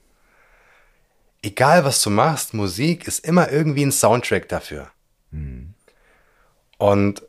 Egal 1.41 1.86
was 1.86 2.01
du 2.03 2.09
machst, 2.09 2.53
Musik 2.53 3.07
ist 3.07 3.25
immer 3.25 3.49
irgendwie 3.51 3.86
ein 3.86 3.91
Soundtrack 3.91 4.49
dafür. 4.49 4.91
Und 6.80 7.21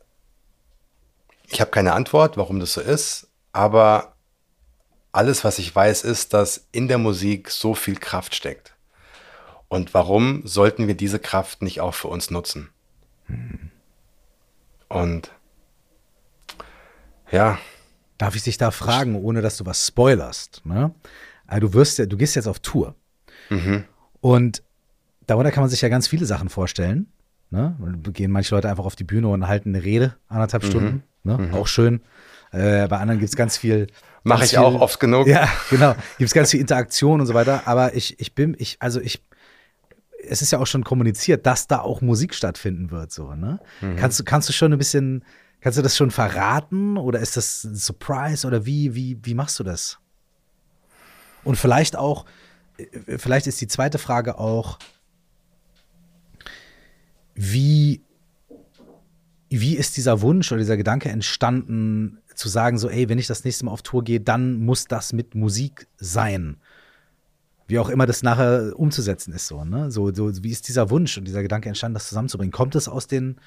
ich 1.47 1.61
habe 1.61 1.69
keine 1.69 1.93
Antwort, 1.93 2.35
warum 2.35 2.59
das 2.59 2.73
so 2.73 2.81
ist, 2.81 3.27
aber 3.51 4.15
alles, 5.11 5.43
was 5.43 5.59
ich 5.59 5.75
weiß, 5.75 6.03
ist, 6.03 6.33
dass 6.33 6.67
in 6.71 6.87
der 6.87 6.97
Musik 6.97 7.51
so 7.51 7.75
viel 7.75 7.97
Kraft 7.97 8.33
steckt. 8.33 8.73
Und 9.67 9.93
warum 9.93 10.41
sollten 10.47 10.87
wir 10.87 10.95
diese 10.95 11.19
Kraft 11.19 11.61
nicht 11.61 11.79
auch 11.79 11.93
für 11.93 12.07
uns 12.07 12.31
nutzen? 12.31 12.69
Und 14.89 15.31
ja, 17.29 17.59
Darf 18.21 18.35
ich 18.35 18.43
dich 18.43 18.59
da 18.59 18.69
fragen, 18.69 19.15
ohne 19.15 19.41
dass 19.41 19.57
du 19.57 19.65
was 19.65 19.87
spoilerst? 19.87 20.61
Ne? 20.63 20.93
Also 21.47 21.61
du 21.61 21.73
wirst 21.73 21.97
ja, 21.97 22.05
du 22.05 22.17
gehst 22.17 22.35
jetzt 22.35 22.45
auf 22.45 22.59
Tour. 22.59 22.93
Und 24.19 24.61
darunter 25.25 25.49
kann 25.49 25.63
man 25.63 25.71
sich 25.71 25.81
ja 25.81 25.89
ganz 25.89 26.07
viele 26.07 26.27
Sachen 26.27 26.47
vorstellen. 26.47 27.11
Ne? 27.51 27.75
Gehen 28.13 28.31
manche 28.31 28.55
Leute 28.55 28.69
einfach 28.69 28.85
auf 28.85 28.95
die 28.95 29.03
Bühne 29.03 29.27
und 29.27 29.47
halten 29.47 29.75
eine 29.75 29.83
Rede, 29.83 30.15
anderthalb 30.27 30.63
Stunden. 30.63 31.03
Ne? 31.23 31.49
Auch 31.53 31.67
schön. 31.67 32.01
Äh, 32.51 32.87
bei 32.87 32.97
anderen 32.97 33.19
gibt 33.19 33.29
es 33.29 33.35
ganz 33.35 33.57
viel. 33.57 33.87
mache 34.23 34.43
ich 34.45 34.57
auch 34.57 34.71
viel- 34.71 34.79
oft 34.81 34.99
genug. 34.99 35.27
Ja, 35.27 35.47
genau. 35.69 35.93
Gibt 36.17 36.27
es 36.29 36.33
ganz 36.33 36.51
viel 36.51 36.59
Interaktion 36.59 37.21
und 37.21 37.27
so 37.27 37.33
weiter. 37.33 37.61
Aber 37.65 37.93
ich, 37.95 38.19
ich 38.19 38.33
bin, 38.33 38.55
ich, 38.57 38.77
also 38.79 38.99
ich, 38.99 39.21
es 40.27 40.41
ist 40.41 40.51
ja 40.51 40.59
auch 40.59 40.67
schon 40.67 40.83
kommuniziert, 40.83 41.45
dass 41.45 41.67
da 41.67 41.79
auch 41.81 42.01
Musik 42.01 42.33
stattfinden 42.33 42.89
wird. 42.91 43.11
So, 43.11 43.35
ne? 43.35 43.59
Kannst 43.97 44.19
du, 44.19 44.23
kannst 44.23 44.49
du 44.49 44.53
schon 44.53 44.71
ein 44.73 44.77
bisschen, 44.77 45.23
kannst 45.61 45.77
du 45.77 45.81
das 45.81 45.95
schon 45.97 46.11
verraten 46.11 46.97
oder 46.97 47.19
ist 47.19 47.37
das 47.37 47.63
ein 47.63 47.75
Surprise 47.75 48.45
oder 48.47 48.65
wie, 48.65 48.95
wie, 48.95 49.17
wie 49.23 49.33
machst 49.33 49.59
du 49.59 49.63
das? 49.63 49.99
Und 51.43 51.55
vielleicht 51.57 51.95
auch, 51.95 52.25
äh, 52.77 53.17
vielleicht 53.17 53.47
ist 53.47 53.59
die 53.61 53.67
zweite 53.67 53.97
Frage 53.97 54.37
auch, 54.37 54.77
wie, 57.43 58.03
wie 59.49 59.75
ist 59.75 59.97
dieser 59.97 60.21
Wunsch 60.21 60.51
oder 60.51 60.59
dieser 60.59 60.77
Gedanke 60.77 61.09
entstanden, 61.09 62.19
zu 62.35 62.49
sagen, 62.49 62.77
so, 62.77 62.87
ey, 62.87 63.09
wenn 63.09 63.17
ich 63.17 63.25
das 63.25 63.43
nächste 63.43 63.65
Mal 63.65 63.71
auf 63.71 63.81
Tour 63.81 64.03
gehe, 64.03 64.19
dann 64.21 64.63
muss 64.63 64.85
das 64.85 65.11
mit 65.11 65.33
Musik 65.33 65.87
sein. 65.97 66.57
Wie 67.67 67.79
auch 67.79 67.89
immer 67.89 68.05
das 68.05 68.21
nachher 68.21 68.73
umzusetzen 68.77 69.33
ist, 69.33 69.47
so, 69.47 69.65
ne? 69.65 69.89
So, 69.89 70.13
so, 70.13 70.43
wie 70.43 70.51
ist 70.51 70.67
dieser 70.67 70.91
Wunsch 70.91 71.17
und 71.17 71.25
dieser 71.25 71.41
Gedanke 71.41 71.67
entstanden, 71.67 71.95
das 71.95 72.09
zusammenzubringen? 72.09 72.51
Kommt 72.51 72.75
es 72.75 72.87
aus 72.87 73.07
den, 73.07 73.37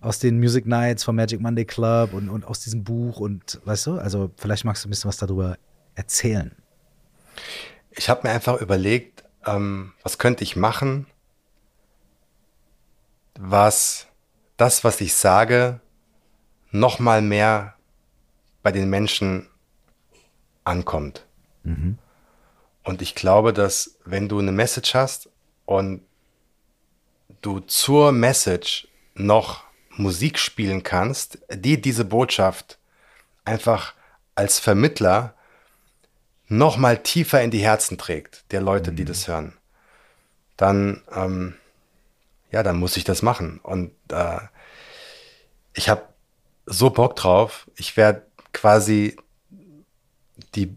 aus 0.00 0.20
den 0.20 0.38
Music 0.38 0.66
Nights 0.66 1.02
vom 1.02 1.16
Magic 1.16 1.40
Monday 1.40 1.64
Club 1.64 2.12
und, 2.12 2.28
und 2.28 2.44
aus 2.44 2.60
diesem 2.60 2.84
Buch 2.84 3.18
und 3.18 3.60
weißt 3.64 3.86
du, 3.86 3.98
also 3.98 4.30
vielleicht 4.36 4.64
magst 4.64 4.84
du 4.84 4.88
ein 4.88 4.90
bisschen 4.90 5.08
was 5.08 5.16
darüber 5.16 5.58
erzählen. 5.96 6.52
Ich 7.90 8.08
habe 8.08 8.28
mir 8.28 8.32
einfach 8.32 8.60
überlegt, 8.60 9.24
ähm, 9.44 9.92
was 10.04 10.18
könnte 10.18 10.44
ich 10.44 10.54
machen, 10.54 11.06
was 13.40 14.08
das, 14.56 14.82
was 14.82 15.00
ich 15.00 15.14
sage, 15.14 15.80
noch 16.72 16.98
mal 16.98 17.22
mehr 17.22 17.74
bei 18.64 18.72
den 18.72 18.90
Menschen 18.90 19.48
ankommt. 20.64 21.24
Mhm. 21.62 21.98
Und 22.82 23.00
ich 23.00 23.14
glaube, 23.14 23.52
dass 23.52 23.96
wenn 24.04 24.28
du 24.28 24.40
eine 24.40 24.50
Message 24.50 24.94
hast 24.94 25.30
und 25.66 26.02
du 27.40 27.60
zur 27.60 28.10
Message 28.10 28.88
noch 29.14 29.62
Musik 29.96 30.38
spielen 30.38 30.82
kannst, 30.82 31.38
die 31.52 31.80
diese 31.80 32.04
Botschaft 32.04 32.78
einfach 33.44 33.94
als 34.34 34.58
Vermittler 34.58 35.34
noch 36.48 36.76
mal 36.76 36.98
tiefer 37.02 37.40
in 37.42 37.50
die 37.50 37.62
Herzen 37.62 37.98
trägt, 37.98 38.50
der 38.50 38.62
Leute, 38.62 38.90
mhm. 38.90 38.96
die 38.96 39.04
das 39.04 39.28
hören, 39.28 39.52
dann, 40.56 41.02
ähm, 41.14 41.54
ja, 42.50 42.62
dann 42.62 42.78
muss 42.78 42.96
ich 42.96 43.04
das 43.04 43.22
machen. 43.22 43.60
Und 43.62 43.92
äh, 44.10 44.38
ich 45.74 45.88
habe 45.88 46.02
so 46.66 46.90
Bock 46.90 47.16
drauf. 47.16 47.68
Ich 47.76 47.96
werde 47.96 48.22
quasi 48.52 49.16
die, 50.54 50.76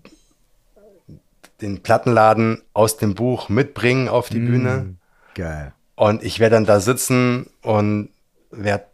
den 1.62 1.82
Plattenladen 1.82 2.62
aus 2.74 2.98
dem 2.98 3.16
Buch 3.16 3.50
mitbringen 3.50 4.10
auf 4.10 4.30
die 4.30 4.40
mm, 4.40 4.46
Bühne. 4.46 4.96
Geil. 5.36 5.74
Und 5.96 6.24
ich 6.24 6.40
werde 6.40 6.56
dann 6.56 6.66
da 6.66 6.80
sitzen 6.80 7.50
und 7.62 8.10
werde 8.52 8.86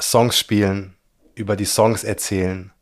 Songs 0.00 0.38
spielen, 0.38 0.94
über 1.34 1.56
die 1.56 1.64
Songs 1.64 2.04
erzählen. 2.04 2.72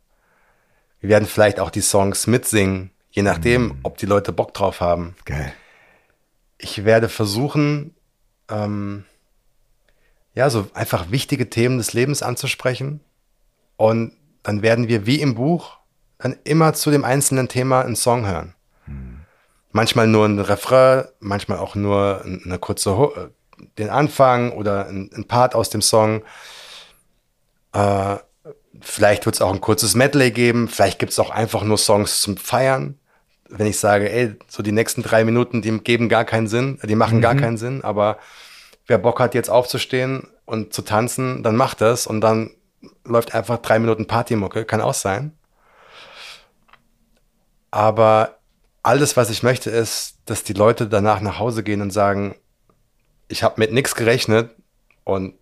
Wir 1.01 1.11
werden 1.11 1.29
vielleicht 1.29 1.61
auch 1.61 1.71
die 1.71 1.81
Songs 1.81 2.27
mitsingen, 2.27 2.91
je 3.11 3.23
nachdem, 3.23 3.67
mm. 3.67 3.79
ob 3.83 3.99
die 3.99 4.07
Leute 4.07 4.33
Bock 4.33 4.55
drauf 4.55 4.81
haben. 4.81 5.17
Geil. 5.25 5.53
Ich 6.57 6.85
werde 6.85 7.09
versuchen, 7.09 7.95
ähm, 8.49 9.05
ja, 10.35 10.51
so 10.51 10.67
einfach 10.75 11.11
wichtige 11.11 11.49
Themen 11.49 11.79
des 11.79 11.93
Lebens 11.93 12.23
anzusprechen. 12.23 13.01
Und 13.77 14.13
dann 14.43 14.63
werden 14.63 14.89
wir 14.89 15.07
wie 15.07 15.21
im 15.21 15.35
Buch 15.35 15.79
dann 16.19 16.37
immer 16.45 16.75
zu 16.75 16.91
dem 16.91 17.05
einzelnen 17.05 17.49
Thema 17.49 17.83
einen 17.83 17.97
Song 17.97 18.27
hören. 18.27 18.55
Hm. 18.87 19.21
Manchmal 19.73 20.07
nur 20.07 20.27
ein 20.27 20.39
Refrain, 20.39 21.05
manchmal 21.21 21.59
auch 21.59 21.75
nur 21.75 22.23
eine 22.25 22.59
kurze, 22.59 22.91
äh, 22.91 23.65
den 23.79 23.91
Anfang 23.91 24.53
oder 24.53 24.87
ein, 24.87 25.11
ein 25.15 25.25
Part 25.25 25.55
aus 25.55 25.71
dem 25.71 25.83
Song. 25.83 26.23
Äh, 27.73 28.17
vielleicht 28.81 29.27
wird 29.27 29.37
es 29.37 29.43
auch 29.43 29.53
ein 29.53 29.61
kurzes 29.61 29.95
Medley 29.95 30.31
geben, 30.31 30.69
vielleicht 30.69 30.99
gibt 30.99 31.13
es 31.13 31.19
auch 31.19 31.31
einfach 31.31 31.63
nur 31.63 31.79
Songs 31.79 32.21
zum 32.21 32.37
Feiern. 32.37 32.99
Wenn 33.49 33.67
ich 33.67 33.79
sage, 33.79 34.11
ey, 34.11 34.35
so 34.49 34.63
die 34.63 34.73
nächsten 34.73 35.03
drei 35.03 35.25
Minuten, 35.25 35.63
die 35.63 35.79
geben 35.79 36.09
gar 36.09 36.25
keinen 36.25 36.49
Sinn, 36.49 36.79
die 36.83 36.95
machen 36.97 37.19
mhm. 37.19 37.23
gar 37.23 37.35
keinen 37.35 37.57
Sinn, 37.57 37.85
aber 37.85 38.19
wer 38.87 38.99
Bock 38.99 39.21
hat, 39.21 39.35
jetzt 39.35 39.51
aufzustehen 39.51 40.29
und 40.45 40.73
zu 40.73 40.83
tanzen, 40.83 41.43
dann 41.43 41.57
macht 41.57 41.81
das 41.81 42.07
und 42.07 42.21
dann 42.21 42.51
läuft 43.05 43.35
einfach 43.35 43.59
drei 43.59 43.79
Minuten 43.79 44.07
Partymucke, 44.07 44.65
kann 44.65 44.81
auch 44.81 44.95
sein. 44.95 45.33
Aber 47.71 48.39
alles, 48.83 49.17
was 49.17 49.31
ich 49.31 49.43
möchte, 49.43 49.71
ist, 49.71 50.19
dass 50.27 50.45
die 50.45 50.53
Leute 50.53 50.87
danach 50.87 51.21
nach 51.21 51.39
Hause 51.39 51.63
gehen 51.63 51.81
und 51.81 51.91
sagen, 51.91 52.37
ich 53.29 53.43
habe 53.43 53.59
mit 53.59 53.73
nichts 53.73 53.95
gerechnet 53.95 54.55
und 55.05 55.35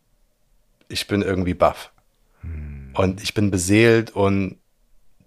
ich 0.88 1.08
bin 1.08 1.22
irgendwie 1.22 1.54
baff. 1.54 1.90
Hm. 2.40 2.92
Und 2.94 3.22
ich 3.22 3.34
bin 3.34 3.50
beseelt 3.50 4.10
und 4.12 4.58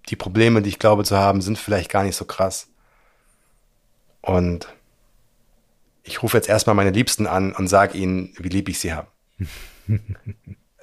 die 0.10 0.16
Probleme, 0.16 0.62
die 0.62 0.70
ich 0.70 0.80
glaube 0.80 1.04
zu 1.04 1.18
haben, 1.18 1.42
sind 1.42 1.58
vielleicht 1.58 1.92
gar 1.92 2.04
nicht 2.04 2.16
so 2.16 2.26
krass. 2.26 2.70
Und 4.22 4.68
ich 6.06 6.22
rufe 6.22 6.38
jetzt 6.38 6.48
erstmal 6.48 6.76
meine 6.76 6.92
Liebsten 6.92 7.28
an 7.28 7.52
und 7.52 7.68
sage 7.68 7.98
ihnen, 7.98 8.34
wie 8.38 8.50
lieb 8.50 8.70
ich 8.70 8.80
sie 8.80 8.94
habe. 8.94 9.08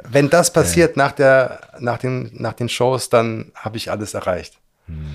Wenn 0.05 0.31
das 0.31 0.53
passiert 0.53 0.97
ja. 0.97 1.05
nach, 1.05 1.13
der, 1.13 1.61
nach, 1.79 1.99
den, 1.99 2.31
nach 2.35 2.55
den 2.55 2.69
Shows, 2.69 3.09
dann 3.09 3.53
habe 3.55 3.77
ich 3.77 3.91
alles 3.91 4.15
erreicht. 4.15 4.59
Hm. 4.87 5.07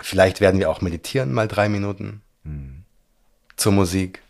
Vielleicht 0.00 0.40
werden 0.40 0.58
wir 0.58 0.70
auch 0.70 0.80
meditieren, 0.80 1.32
mal 1.32 1.48
drei 1.48 1.68
Minuten 1.68 2.22
hm. 2.44 2.84
zur 3.56 3.72
Musik. 3.72 4.22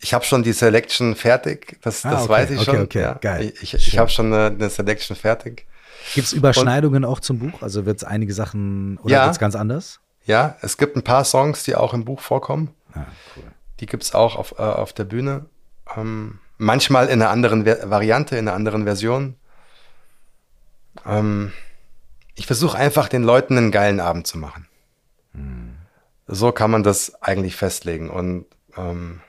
Ich 0.00 0.12
habe 0.12 0.24
schon 0.24 0.42
die 0.42 0.52
Selection 0.52 1.14
fertig, 1.14 1.78
das, 1.82 2.04
ah, 2.04 2.10
das 2.10 2.22
okay, 2.22 2.32
weiß 2.32 2.50
ich 2.50 2.62
schon. 2.62 2.82
Okay, 2.82 3.00
ja. 3.00 3.14
geil. 3.14 3.52
Ich, 3.62 3.74
ich, 3.74 3.88
ich 3.88 3.98
habe 3.98 4.10
schon 4.10 4.32
eine, 4.32 4.46
eine, 4.46 4.70
Selection 4.70 5.16
fertig. 5.16 5.66
Gibt 6.14 6.26
es 6.26 6.32
Überschneidungen 6.32 7.04
Und, 7.04 7.10
auch 7.10 7.20
zum 7.20 7.38
Buch? 7.38 7.62
Also 7.62 7.86
wird 7.86 7.98
es 7.98 8.04
einige 8.04 8.32
Sachen 8.32 8.98
oder 8.98 9.12
ja, 9.12 9.24
wird 9.24 9.32
es 9.32 9.38
ganz 9.38 9.54
anders? 9.54 10.00
Ja, 10.24 10.56
es 10.60 10.76
gibt 10.76 10.96
ein 10.96 11.02
paar 11.02 11.24
Songs, 11.24 11.64
die 11.64 11.74
auch 11.74 11.94
im 11.94 12.04
Buch 12.04 12.20
vorkommen. 12.20 12.74
Ah, 12.92 13.06
cool. 13.36 13.44
Die 13.80 13.86
gibt 13.86 14.02
es 14.02 14.14
auch 14.14 14.36
auf, 14.36 14.54
äh, 14.58 14.62
auf 14.62 14.92
der 14.92 15.04
Bühne. 15.04 15.46
Ähm, 15.96 16.38
manchmal 16.58 17.06
in 17.06 17.22
einer 17.22 17.30
anderen 17.30 17.64
Ver 17.64 17.90
Variante, 17.90 18.36
in 18.36 18.46
einer 18.48 18.56
anderen 18.56 18.84
Version. 18.84 19.36
Ähm, 21.06 21.52
ich 22.34 22.46
versuche 22.46 22.76
einfach 22.76 23.08
den 23.08 23.22
Leuten 23.22 23.56
einen 23.56 23.70
geilen 23.70 24.00
Abend 24.00 24.26
zu 24.26 24.38
machen. 24.38 24.68
Hm. 25.32 25.76
So 26.26 26.52
kann 26.52 26.70
man 26.70 26.82
das 26.82 27.22
eigentlich 27.22 27.56
festlegen. 27.56 28.10
Und 28.10 28.46
ähm, 28.76 29.20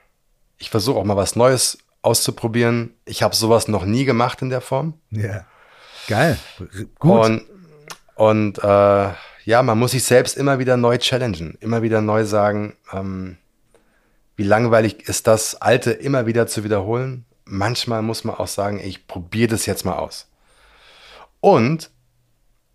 ich 0.57 0.69
versuche 0.69 0.99
auch 0.99 1.05
mal 1.05 1.15
was 1.15 1.35
Neues 1.35 1.77
auszuprobieren. 2.01 2.93
Ich 3.05 3.23
habe 3.23 3.35
sowas 3.35 3.67
noch 3.67 3.85
nie 3.85 4.05
gemacht 4.05 4.41
in 4.41 4.49
der 4.49 4.61
Form. 4.61 4.93
Ja. 5.11 5.45
Geil. 6.09 6.39
Gut. 6.97 7.25
Und, 7.25 7.45
und 8.15 8.57
äh, 8.63 9.09
ja, 9.45 9.63
man 9.63 9.77
muss 9.77 9.91
sich 9.91 10.03
selbst 10.03 10.37
immer 10.37 10.57
wieder 10.57 10.75
neu 10.75 10.97
challengen, 10.97 11.55
immer 11.61 11.83
wieder 11.83 12.01
neu 12.01 12.25
sagen, 12.25 12.75
ähm, 12.91 13.37
wie 14.35 14.43
langweilig 14.43 15.07
ist 15.07 15.27
das 15.27 15.61
Alte 15.61 15.91
immer 15.91 16.25
wieder 16.25 16.47
zu 16.47 16.63
wiederholen. 16.63 17.25
Manchmal 17.45 18.01
muss 18.01 18.23
man 18.23 18.35
auch 18.35 18.47
sagen, 18.47 18.79
ich 18.83 19.05
probiere 19.05 19.49
das 19.49 19.67
jetzt 19.67 19.85
mal 19.85 19.97
aus. 19.97 20.27
Und 21.41 21.91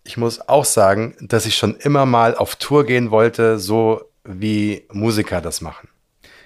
ich 0.05 0.15
muss 0.15 0.47
auch 0.47 0.63
sagen, 0.63 1.17
dass 1.19 1.45
ich 1.45 1.57
schon 1.57 1.75
immer 1.75 2.05
mal 2.05 2.35
auf 2.35 2.55
Tour 2.55 2.85
gehen 2.85 3.11
wollte, 3.11 3.59
so 3.59 4.09
wie 4.23 4.85
Musiker 4.93 5.41
das 5.41 5.59
machen. 5.59 5.89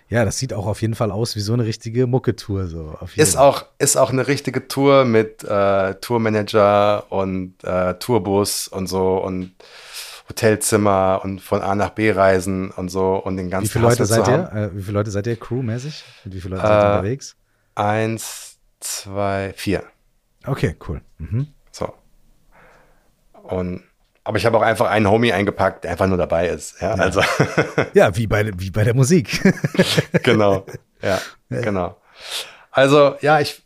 Ja, 0.10 0.26
das 0.26 0.40
sieht 0.40 0.54
auch 0.54 0.66
auf 0.66 0.82
jeden 0.82 0.96
Fall 0.96 1.12
aus 1.12 1.36
wie 1.36 1.40
so 1.40 1.54
eine 1.54 1.66
richtige 1.66 2.08
Mucke-Tour. 2.08 2.68
So, 2.68 2.98
ist, 3.16 3.38
auch, 3.38 3.66
ist 3.78 3.96
auch 3.96 4.12
eine 4.12 4.28
richtige 4.28 4.68
Tour 4.68 5.06
mit 5.06 5.44
äh, 5.44 5.96
Tourmanager 5.96 7.12
und 7.12 7.64
äh, 7.64 7.94
Tourbus 7.94 8.68
und 8.68 8.88
so 8.88 9.18
und 9.18 9.54
Hotelzimmer 10.28 11.22
und 11.24 11.42
von 11.42 11.62
A 11.62 11.76
nach 11.76 11.92
B 11.92 12.12
reisen 12.12 12.72
und 12.72 12.90
so 12.90 13.16
und 13.16 13.38
den 13.38 13.52
ganzen 13.52 13.66
Wie 13.66 13.74
viele 13.74 13.86
Leute 13.86 14.06
seid 14.08 14.28
ihr? 14.28 14.52
Äh, 14.52 14.76
wie 14.76 14.82
viele 14.82 14.98
Leute 14.98 15.12
seid 15.12 15.28
ihr 15.28 15.36
crewmäßig? 15.36 16.04
Mit 16.26 16.34
wie 16.34 16.42
viele 16.42 16.56
Leute 16.56 16.68
seid 16.68 16.84
ihr 16.84 16.86
äh, 16.86 16.98
unterwegs? 16.98 17.36
Eins, 17.76 18.58
zwei, 18.80 19.54
vier. 19.56 19.84
Okay, 20.46 20.76
cool. 20.88 21.02
Mhm. 21.20 21.48
So. 21.72 21.94
Und 23.44 23.84
aber 24.30 24.38
ich 24.38 24.46
habe 24.46 24.60
auch 24.60 24.62
einfach 24.62 24.92
einen 24.92 25.10
Homie 25.10 25.34
eingepackt, 25.34 25.84
der 25.84 25.90
einfach 25.90 26.06
nur 26.06 26.20
dabei 26.20 26.50
ist. 26.50 26.80
Ja, 26.82 26.96
ja. 26.96 27.02
also. 27.02 27.24
ja 27.96 28.16
wie, 28.16 28.28
bei, 28.28 28.52
wie 28.60 28.70
bei 28.70 28.84
der 28.84 28.94
Musik. 28.94 29.42
genau. 30.24 30.68
Ja, 31.02 31.20
genau. 31.50 32.00
Also, 32.70 33.16
ja, 33.22 33.40
ich, 33.40 33.64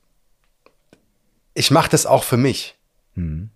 ich 1.53 1.70
mache 1.70 1.89
das 1.89 2.05
auch 2.05 2.24
für 2.24 2.38
mich. 2.38 2.78
Mhm. 3.16 3.49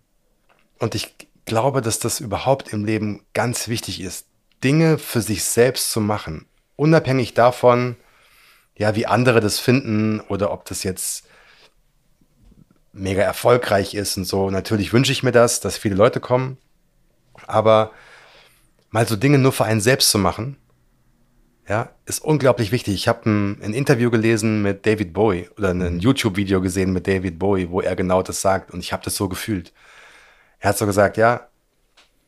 Und 0.80 0.96
ich 0.96 1.16
glaube, 1.46 1.82
dass 1.82 2.00
das 2.00 2.20
überhaupt 2.20 2.74
im 2.74 2.84
Leben 2.84 3.24
ganz 3.34 3.70
wichtig 3.70 4.02
ist, 4.02 4.28
Dinge 4.62 4.98
für 4.98 5.22
sich 5.22 5.46
selbst 5.46 5.92
zu 5.92 6.02
machen, 6.02 6.46
unabhängig 6.76 7.34
davon, 7.34 7.96
ja, 8.76 8.96
wie 8.96 9.06
andere 9.06 9.40
das 9.40 9.60
finden 9.60 10.20
oder 10.20 10.52
ob 10.52 10.66
das 10.66 10.84
jetzt 10.84 11.26
mega 12.92 13.22
erfolgreich 13.22 13.94
ist 13.94 14.18
und 14.18 14.26
so. 14.26 14.50
Natürlich 14.50 14.92
wünsche 14.92 15.14
ich 15.14 15.24
mir 15.24 15.32
das, 15.32 15.62
dass 15.62 15.78
viele 15.78 15.96
Leute 15.96 16.20
kommen, 16.20 16.58
aber 17.48 17.92
mal 18.92 19.08
so 19.08 19.16
Dinge 19.16 19.38
nur 19.38 19.52
für 19.52 19.66
einen 19.66 19.82
selbst 19.82 20.12
zu 20.12 20.20
machen, 20.20 20.58
ja, 21.68 21.90
ist 22.06 22.24
unglaublich 22.24 22.72
wichtig. 22.72 22.94
Ich 22.96 23.08
habe 23.08 23.30
ein, 23.30 23.62
ein, 23.62 23.74
Interview 23.74 24.10
gelesen 24.10 24.62
mit 24.62 24.86
David 24.86 25.14
Bowie 25.14 25.50
oder 25.58 25.72
ein 25.72 25.96
mhm. 25.96 26.00
YouTube-Video 26.00 26.62
gesehen 26.62 26.94
mit 26.94 27.08
David 27.08 27.38
Bowie, 27.38 27.70
wo 27.70 27.82
er 27.82 27.96
genau 27.96 28.22
das 28.22 28.42
sagt 28.42 28.72
und 28.72 28.80
ich 28.80 28.94
habe 28.94 29.04
das 29.04 29.16
so 29.16 29.28
gefühlt 29.28 29.74
Er 30.60 30.70
hat 30.70 30.78
so 30.78 30.86
gesagt, 30.86 31.18
ja, 31.18 31.48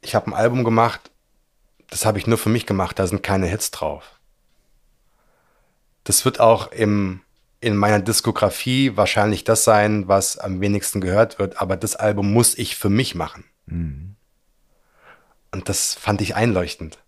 ich 0.02 0.14
habe 0.16 0.28
ein 0.28 0.34
Album 0.34 0.64
gemacht, 0.64 1.12
das 1.90 2.06
habe 2.06 2.18
ich 2.18 2.28
nur 2.28 2.38
für 2.38 2.50
mich 2.50 2.66
gemacht, 2.66 3.00
da 3.00 3.08
sind 3.08 3.24
keine 3.24 3.48
Hits 3.48 3.72
drauf. 3.72 4.20
Das 6.04 6.26
wird 6.26 6.40
auch 6.40 6.72
im, 6.72 7.22
in 7.62 7.78
meiner 7.78 8.00
Diskografie 8.00 8.98
wahrscheinlich 8.98 9.44
das 9.44 9.64
sein, 9.64 10.08
was 10.08 10.38
am 10.38 10.60
wenigsten 10.60 11.02
gehört 11.02 11.40
wird, 11.40 11.62
aber 11.62 11.78
das 11.78 11.96
Album 11.96 12.34
muss 12.34 12.58
ich 12.58 12.76
für 12.76 12.90
mich 12.90 13.16
machen. 13.16 13.46
Mhm. 13.68 14.16
Und 15.52 15.70
das 15.70 15.96
fand 15.96 16.22
ich 16.22 16.36
einleuchtend. 16.36 17.00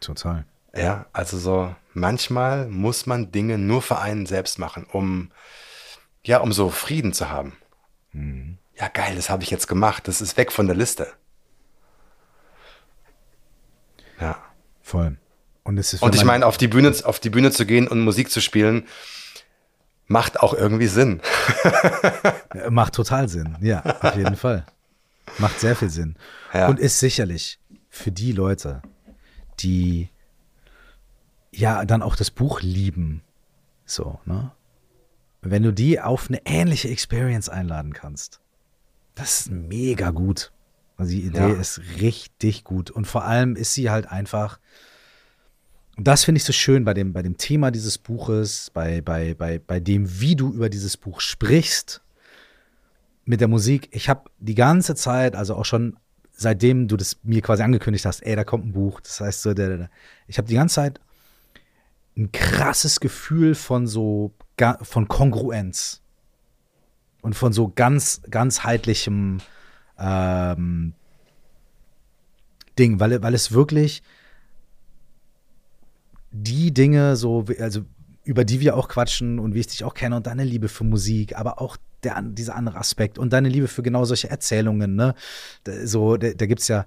Total. 0.00 0.44
Ja, 0.74 1.06
also 1.12 1.38
so 1.38 1.74
manchmal 1.92 2.68
muss 2.68 3.06
man 3.06 3.32
Dinge 3.32 3.58
nur 3.58 3.82
für 3.82 3.98
einen 3.98 4.26
selbst 4.26 4.58
machen, 4.58 4.86
um 4.90 5.30
ja, 6.24 6.38
um 6.38 6.52
so 6.52 6.68
Frieden 6.68 7.12
zu 7.12 7.30
haben. 7.30 7.56
Mhm. 8.12 8.58
Ja, 8.78 8.88
geil, 8.88 9.16
das 9.16 9.30
habe 9.30 9.42
ich 9.42 9.50
jetzt 9.50 9.66
gemacht. 9.66 10.08
Das 10.08 10.20
ist 10.20 10.36
weg 10.36 10.52
von 10.52 10.66
der 10.66 10.76
Liste. 10.76 11.08
Ja. 14.20 14.36
Voll. 14.82 15.16
Und, 15.64 15.78
es 15.78 15.92
ist 15.92 16.02
und 16.02 16.14
ich 16.14 16.24
meine, 16.24 16.46
auf 16.46 16.56
die 16.56 16.68
Bühne, 16.68 16.94
auf 17.04 17.20
die 17.20 17.30
Bühne 17.30 17.50
zu 17.50 17.66
gehen 17.66 17.88
und 17.88 18.00
Musik 18.00 18.30
zu 18.30 18.40
spielen, 18.40 18.86
macht 20.06 20.40
auch 20.40 20.54
irgendwie 20.54 20.86
Sinn. 20.86 21.20
macht 22.70 22.94
total 22.94 23.28
Sinn, 23.28 23.56
ja, 23.60 23.82
auf 24.00 24.16
jeden 24.16 24.36
Fall. 24.36 24.64
Macht 25.38 25.60
sehr 25.60 25.76
viel 25.76 25.90
Sinn. 25.90 26.16
Ja. 26.52 26.68
Und 26.68 26.78
ist 26.78 27.00
sicherlich 27.00 27.58
für 27.88 28.10
die 28.10 28.32
Leute, 28.32 28.82
die 29.60 30.08
ja 31.52 31.84
dann 31.84 32.02
auch 32.02 32.16
das 32.16 32.30
Buch 32.30 32.60
lieben, 32.60 33.22
so, 33.84 34.20
ne? 34.24 34.52
Wenn 35.40 35.62
du 35.62 35.72
die 35.72 36.00
auf 36.00 36.28
eine 36.28 36.44
ähnliche 36.44 36.88
Experience 36.88 37.48
einladen 37.48 37.92
kannst, 37.92 38.40
das 39.14 39.40
ist 39.40 39.50
mega 39.50 40.10
gut. 40.10 40.52
Also 40.96 41.12
die 41.12 41.22
Idee 41.22 41.38
ja. 41.38 41.60
ist 41.60 41.80
richtig 42.00 42.64
gut. 42.64 42.90
Und 42.90 43.06
vor 43.06 43.24
allem 43.24 43.54
ist 43.54 43.72
sie 43.74 43.88
halt 43.88 44.06
einfach, 44.10 44.58
und 45.96 46.08
das 46.08 46.24
finde 46.24 46.38
ich 46.38 46.44
so 46.44 46.52
schön 46.52 46.84
bei 46.84 46.92
dem, 46.92 47.12
bei 47.12 47.22
dem 47.22 47.36
Thema 47.36 47.70
dieses 47.70 47.98
Buches, 47.98 48.70
bei, 48.74 49.00
bei, 49.00 49.34
bei, 49.34 49.60
bei 49.60 49.78
dem, 49.78 50.20
wie 50.20 50.34
du 50.34 50.52
über 50.52 50.68
dieses 50.68 50.96
Buch 50.96 51.20
sprichst 51.20 52.02
mit 53.28 53.42
der 53.42 53.48
Musik. 53.48 53.88
Ich 53.92 54.08
habe 54.08 54.30
die 54.38 54.54
ganze 54.54 54.94
Zeit, 54.94 55.36
also 55.36 55.54
auch 55.54 55.66
schon 55.66 55.98
seitdem 56.32 56.88
du 56.88 56.96
das 56.96 57.18
mir 57.22 57.42
quasi 57.42 57.62
angekündigt 57.62 58.06
hast, 58.06 58.20
ey, 58.20 58.34
da 58.34 58.42
kommt 58.42 58.64
ein 58.64 58.72
Buch. 58.72 59.00
Das 59.00 59.20
heißt 59.20 59.42
so, 59.42 59.52
der, 59.52 59.76
der, 59.76 59.90
ich 60.28 60.38
habe 60.38 60.48
die 60.48 60.54
ganze 60.54 60.76
Zeit 60.76 61.00
ein 62.16 62.32
krasses 62.32 63.00
Gefühl 63.00 63.54
von 63.54 63.86
so 63.86 64.32
von 64.82 65.06
Kongruenz 65.06 66.02
und 67.22 67.34
von 67.34 67.52
so 67.52 67.68
ganz 67.68 68.22
ganzheitlichem 68.28 69.38
ähm, 69.98 70.94
Ding, 72.78 72.98
weil, 72.98 73.22
weil 73.22 73.34
es 73.34 73.52
wirklich 73.52 74.02
die 76.32 76.72
Dinge 76.72 77.14
so, 77.14 77.44
also 77.60 77.82
über 78.24 78.44
die 78.44 78.60
wir 78.60 78.76
auch 78.76 78.88
quatschen 78.88 79.38
und 79.38 79.54
wie 79.54 79.60
ich 79.60 79.68
dich 79.68 79.84
auch 79.84 79.94
kenne 79.94 80.16
und 80.16 80.26
deine 80.26 80.44
Liebe 80.44 80.68
für 80.68 80.84
Musik, 80.84 81.36
aber 81.38 81.60
auch 81.60 81.76
der, 82.04 82.20
dieser 82.22 82.54
andere 82.56 82.78
Aspekt 82.78 83.18
und 83.18 83.32
deine 83.32 83.48
Liebe 83.48 83.68
für 83.68 83.82
genau 83.82 84.04
solche 84.04 84.30
Erzählungen, 84.30 84.94
ne? 84.94 85.14
So, 85.84 86.16
da, 86.16 86.30
da 86.30 86.46
gibt 86.46 86.60
es 86.60 86.68
ja, 86.68 86.86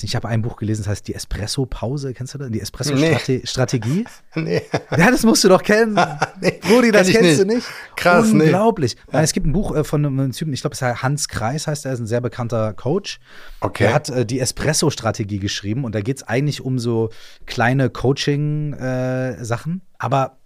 ich 0.00 0.16
habe 0.16 0.28
ein 0.28 0.40
Buch 0.40 0.56
gelesen, 0.56 0.82
das 0.82 0.88
heißt 0.88 1.08
die 1.08 1.14
Espresso-Pause. 1.14 2.14
Kennst 2.14 2.32
du 2.32 2.38
das? 2.38 2.50
Die 2.50 2.60
Espresso-Strategie? 2.60 4.06
Nee. 4.34 4.62
Ja, 4.96 5.10
das 5.10 5.22
musst 5.24 5.44
du 5.44 5.48
doch 5.50 5.62
kennen. 5.62 5.94
nee, 6.40 6.58
Rudi, 6.70 6.90
das 6.90 7.08
kenn 7.08 7.20
kennst 7.20 7.40
nicht. 7.44 7.50
du 7.50 7.54
nicht. 7.56 7.66
Krass, 7.96 8.30
Unglaublich. 8.30 8.96
Nee. 8.96 9.10
Nein, 9.12 9.24
es 9.24 9.34
gibt 9.34 9.46
ein 9.46 9.52
Buch 9.52 9.76
äh, 9.76 9.84
von 9.84 10.06
einem 10.06 10.32
Typen, 10.32 10.54
ich 10.54 10.62
glaube, 10.62 10.72
es 10.72 10.80
heißt 10.80 11.02
Hans 11.02 11.28
Kreis, 11.28 11.66
heißt 11.66 11.84
er, 11.84 11.92
ist 11.92 12.00
ein 12.00 12.06
sehr 12.06 12.22
bekannter 12.22 12.72
Coach. 12.72 13.20
Okay. 13.60 13.84
Der 13.84 13.94
hat 13.94 14.08
äh, 14.08 14.24
die 14.24 14.40
Espresso-Strategie 14.40 15.38
geschrieben 15.38 15.84
und 15.84 15.94
da 15.94 16.00
geht 16.00 16.16
es 16.16 16.22
eigentlich 16.22 16.62
um 16.62 16.78
so 16.78 17.10
kleine 17.44 17.90
Coaching-Sachen. 17.90 19.72
Äh, 19.74 19.94
Aber 19.98 20.38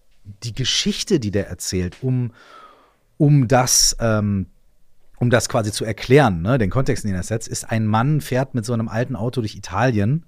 die 0.42 0.54
Geschichte, 0.54 1.20
die 1.20 1.30
der 1.30 1.46
erzählt, 1.48 1.98
um, 2.02 2.32
um 3.18 3.48
das 3.48 3.96
ähm, 4.00 4.46
um 5.18 5.30
das 5.30 5.48
quasi 5.48 5.72
zu 5.72 5.84
erklären, 5.84 6.42
ne, 6.42 6.58
den 6.58 6.68
Kontext, 6.68 7.04
in 7.04 7.10
den 7.10 7.16
er 7.16 7.22
setzt, 7.22 7.48
ist 7.48 7.64
ein 7.70 7.86
Mann 7.86 8.20
fährt 8.20 8.54
mit 8.54 8.66
so 8.66 8.74
einem 8.74 8.88
alten 8.88 9.16
Auto 9.16 9.40
durch 9.40 9.54
Italien 9.54 10.26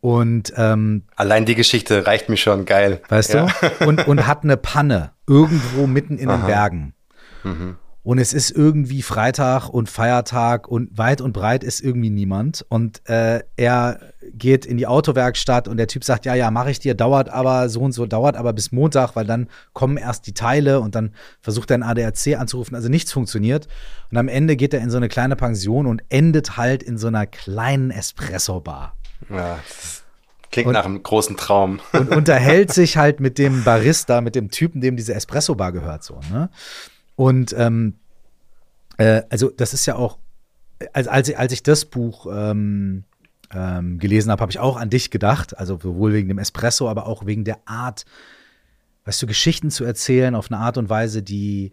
und 0.00 0.52
ähm, 0.56 1.04
allein 1.16 1.44
die 1.44 1.54
Geschichte 1.54 2.06
reicht 2.06 2.28
mir 2.28 2.36
schon 2.36 2.64
geil. 2.64 3.00
Weißt 3.08 3.34
ja. 3.34 3.46
du? 3.46 3.86
Und, 3.86 4.06
und 4.06 4.26
hat 4.26 4.44
eine 4.44 4.56
Panne 4.56 5.12
irgendwo 5.26 5.86
mitten 5.86 6.18
in 6.18 6.28
Aha. 6.28 6.36
den 6.38 6.46
Bergen. 6.46 6.94
Mhm 7.44 7.76
und 8.08 8.16
es 8.16 8.32
ist 8.32 8.50
irgendwie 8.50 9.02
Freitag 9.02 9.68
und 9.68 9.90
Feiertag 9.90 10.66
und 10.66 10.96
weit 10.96 11.20
und 11.20 11.34
breit 11.34 11.62
ist 11.62 11.82
irgendwie 11.82 12.08
niemand. 12.08 12.64
Und 12.70 13.06
äh, 13.06 13.42
er 13.56 14.00
geht 14.32 14.64
in 14.64 14.78
die 14.78 14.86
Autowerkstatt 14.86 15.68
und 15.68 15.76
der 15.76 15.88
Typ 15.88 16.04
sagt, 16.04 16.24
ja, 16.24 16.34
ja, 16.34 16.50
mache 16.50 16.70
ich 16.70 16.78
dir, 16.78 16.94
dauert 16.94 17.28
aber 17.28 17.68
so 17.68 17.82
und 17.82 17.92
so, 17.92 18.06
dauert 18.06 18.34
aber 18.34 18.54
bis 18.54 18.72
Montag, 18.72 19.14
weil 19.14 19.26
dann 19.26 19.46
kommen 19.74 19.98
erst 19.98 20.26
die 20.26 20.32
Teile 20.32 20.80
und 20.80 20.94
dann 20.94 21.12
versucht 21.42 21.70
er 21.70 21.76
ein 21.76 21.82
ADAC 21.82 22.38
anzurufen, 22.38 22.74
also 22.74 22.88
nichts 22.88 23.12
funktioniert. 23.12 23.68
Und 24.10 24.16
am 24.16 24.28
Ende 24.28 24.56
geht 24.56 24.72
er 24.72 24.80
in 24.80 24.88
so 24.88 24.96
eine 24.96 25.08
kleine 25.08 25.36
Pension 25.36 25.86
und 25.86 26.02
endet 26.08 26.56
halt 26.56 26.82
in 26.82 26.96
so 26.96 27.08
einer 27.08 27.26
kleinen 27.26 27.90
Espresso-Bar. 27.90 28.94
Ja, 29.28 29.58
das 29.68 30.04
Klingt 30.50 30.68
und, 30.68 30.72
nach 30.72 30.86
einem 30.86 31.02
großen 31.02 31.36
Traum. 31.36 31.80
Und 31.92 32.08
unterhält 32.08 32.72
sich 32.72 32.96
halt 32.96 33.20
mit 33.20 33.36
dem 33.36 33.64
Barista, 33.64 34.22
mit 34.22 34.34
dem 34.34 34.50
Typen, 34.50 34.80
dem 34.80 34.96
diese 34.96 35.12
Espresso-Bar 35.12 35.72
gehört, 35.72 36.04
so, 36.04 36.20
ne? 36.32 36.48
Und 37.18 37.52
ähm, 37.58 37.94
äh, 38.96 39.22
also 39.28 39.50
das 39.50 39.74
ist 39.74 39.86
ja 39.86 39.96
auch, 39.96 40.18
als, 40.92 41.08
als, 41.08 41.28
ich, 41.28 41.36
als 41.36 41.52
ich 41.52 41.64
das 41.64 41.84
Buch 41.84 42.28
ähm, 42.32 43.02
ähm, 43.52 43.98
gelesen 43.98 44.30
habe, 44.30 44.40
habe 44.40 44.52
ich 44.52 44.60
auch 44.60 44.76
an 44.76 44.88
dich 44.88 45.10
gedacht. 45.10 45.58
Also 45.58 45.80
sowohl 45.82 46.12
wegen 46.12 46.28
dem 46.28 46.38
Espresso, 46.38 46.88
aber 46.88 47.08
auch 47.08 47.26
wegen 47.26 47.42
der 47.42 47.58
Art, 47.66 48.04
weißt 49.04 49.20
du, 49.20 49.26
Geschichten 49.26 49.72
zu 49.72 49.82
erzählen 49.82 50.36
auf 50.36 50.48
eine 50.48 50.60
Art 50.60 50.78
und 50.78 50.90
Weise, 50.90 51.24
die 51.24 51.72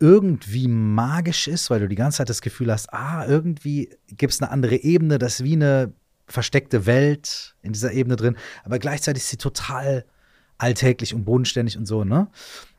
irgendwie 0.00 0.66
magisch 0.66 1.46
ist, 1.46 1.68
weil 1.68 1.80
du 1.80 1.86
die 1.86 1.94
ganze 1.94 2.18
Zeit 2.18 2.30
das 2.30 2.40
Gefühl 2.40 2.72
hast, 2.72 2.90
ah, 2.90 3.26
irgendwie 3.26 3.90
gibt 4.08 4.32
es 4.32 4.40
eine 4.40 4.50
andere 4.50 4.76
Ebene, 4.76 5.18
das 5.18 5.40
ist 5.40 5.44
wie 5.44 5.56
eine 5.56 5.92
versteckte 6.26 6.86
Welt 6.86 7.54
in 7.60 7.74
dieser 7.74 7.92
Ebene 7.92 8.16
drin, 8.16 8.36
aber 8.64 8.78
gleichzeitig 8.78 9.24
ist 9.24 9.28
sie 9.28 9.36
total 9.36 10.06
alltäglich 10.58 11.14
und 11.14 11.24
bodenständig 11.24 11.76
und 11.76 11.86
so, 11.86 12.04
ne? 12.04 12.28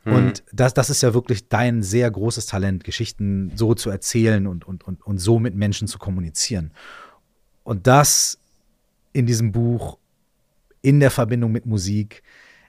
Mhm. 0.04 0.12
Und 0.12 0.42
das, 0.52 0.74
das 0.74 0.90
ist 0.90 1.02
ja 1.02 1.14
wirklich 1.14 1.48
dein 1.48 1.82
sehr 1.82 2.10
großes 2.10 2.46
Talent, 2.46 2.84
Geschichten 2.84 3.52
so 3.54 3.74
zu 3.74 3.90
erzählen 3.90 4.46
und, 4.46 4.66
und, 4.66 4.84
und, 4.84 5.04
und 5.06 5.18
so 5.18 5.38
mit 5.38 5.54
Menschen 5.54 5.88
zu 5.88 5.98
kommunizieren. 5.98 6.70
Und 7.64 7.86
das 7.86 8.38
in 9.12 9.26
diesem 9.26 9.52
Buch, 9.52 9.98
in 10.82 11.00
der 11.00 11.10
Verbindung 11.10 11.52
mit 11.52 11.66
Musik, 11.66 12.22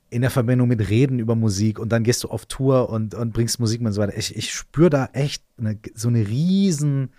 in 0.10 0.22
der 0.22 0.32
Verbindung 0.32 0.68
mit 0.68 0.90
Reden 0.90 1.20
über 1.20 1.36
Musik 1.36 1.80
und 1.80 1.90
dann 1.90 2.04
gehst 2.04 2.24
du 2.24 2.30
auf 2.30 2.46
Tour 2.46 2.90
und, 2.90 3.14
und 3.14 3.34
bringst 3.34 3.60
Musik 3.60 3.82
und 3.82 3.92
so 3.92 4.02
weiter. 4.02 4.18
Ich, 4.18 4.36
ich 4.36 4.54
spüre 4.54 4.90
da 4.90 5.10
echt 5.14 5.44
eine, 5.58 5.78
so 5.94 6.08
eine 6.08 6.28
riesen 6.28 7.12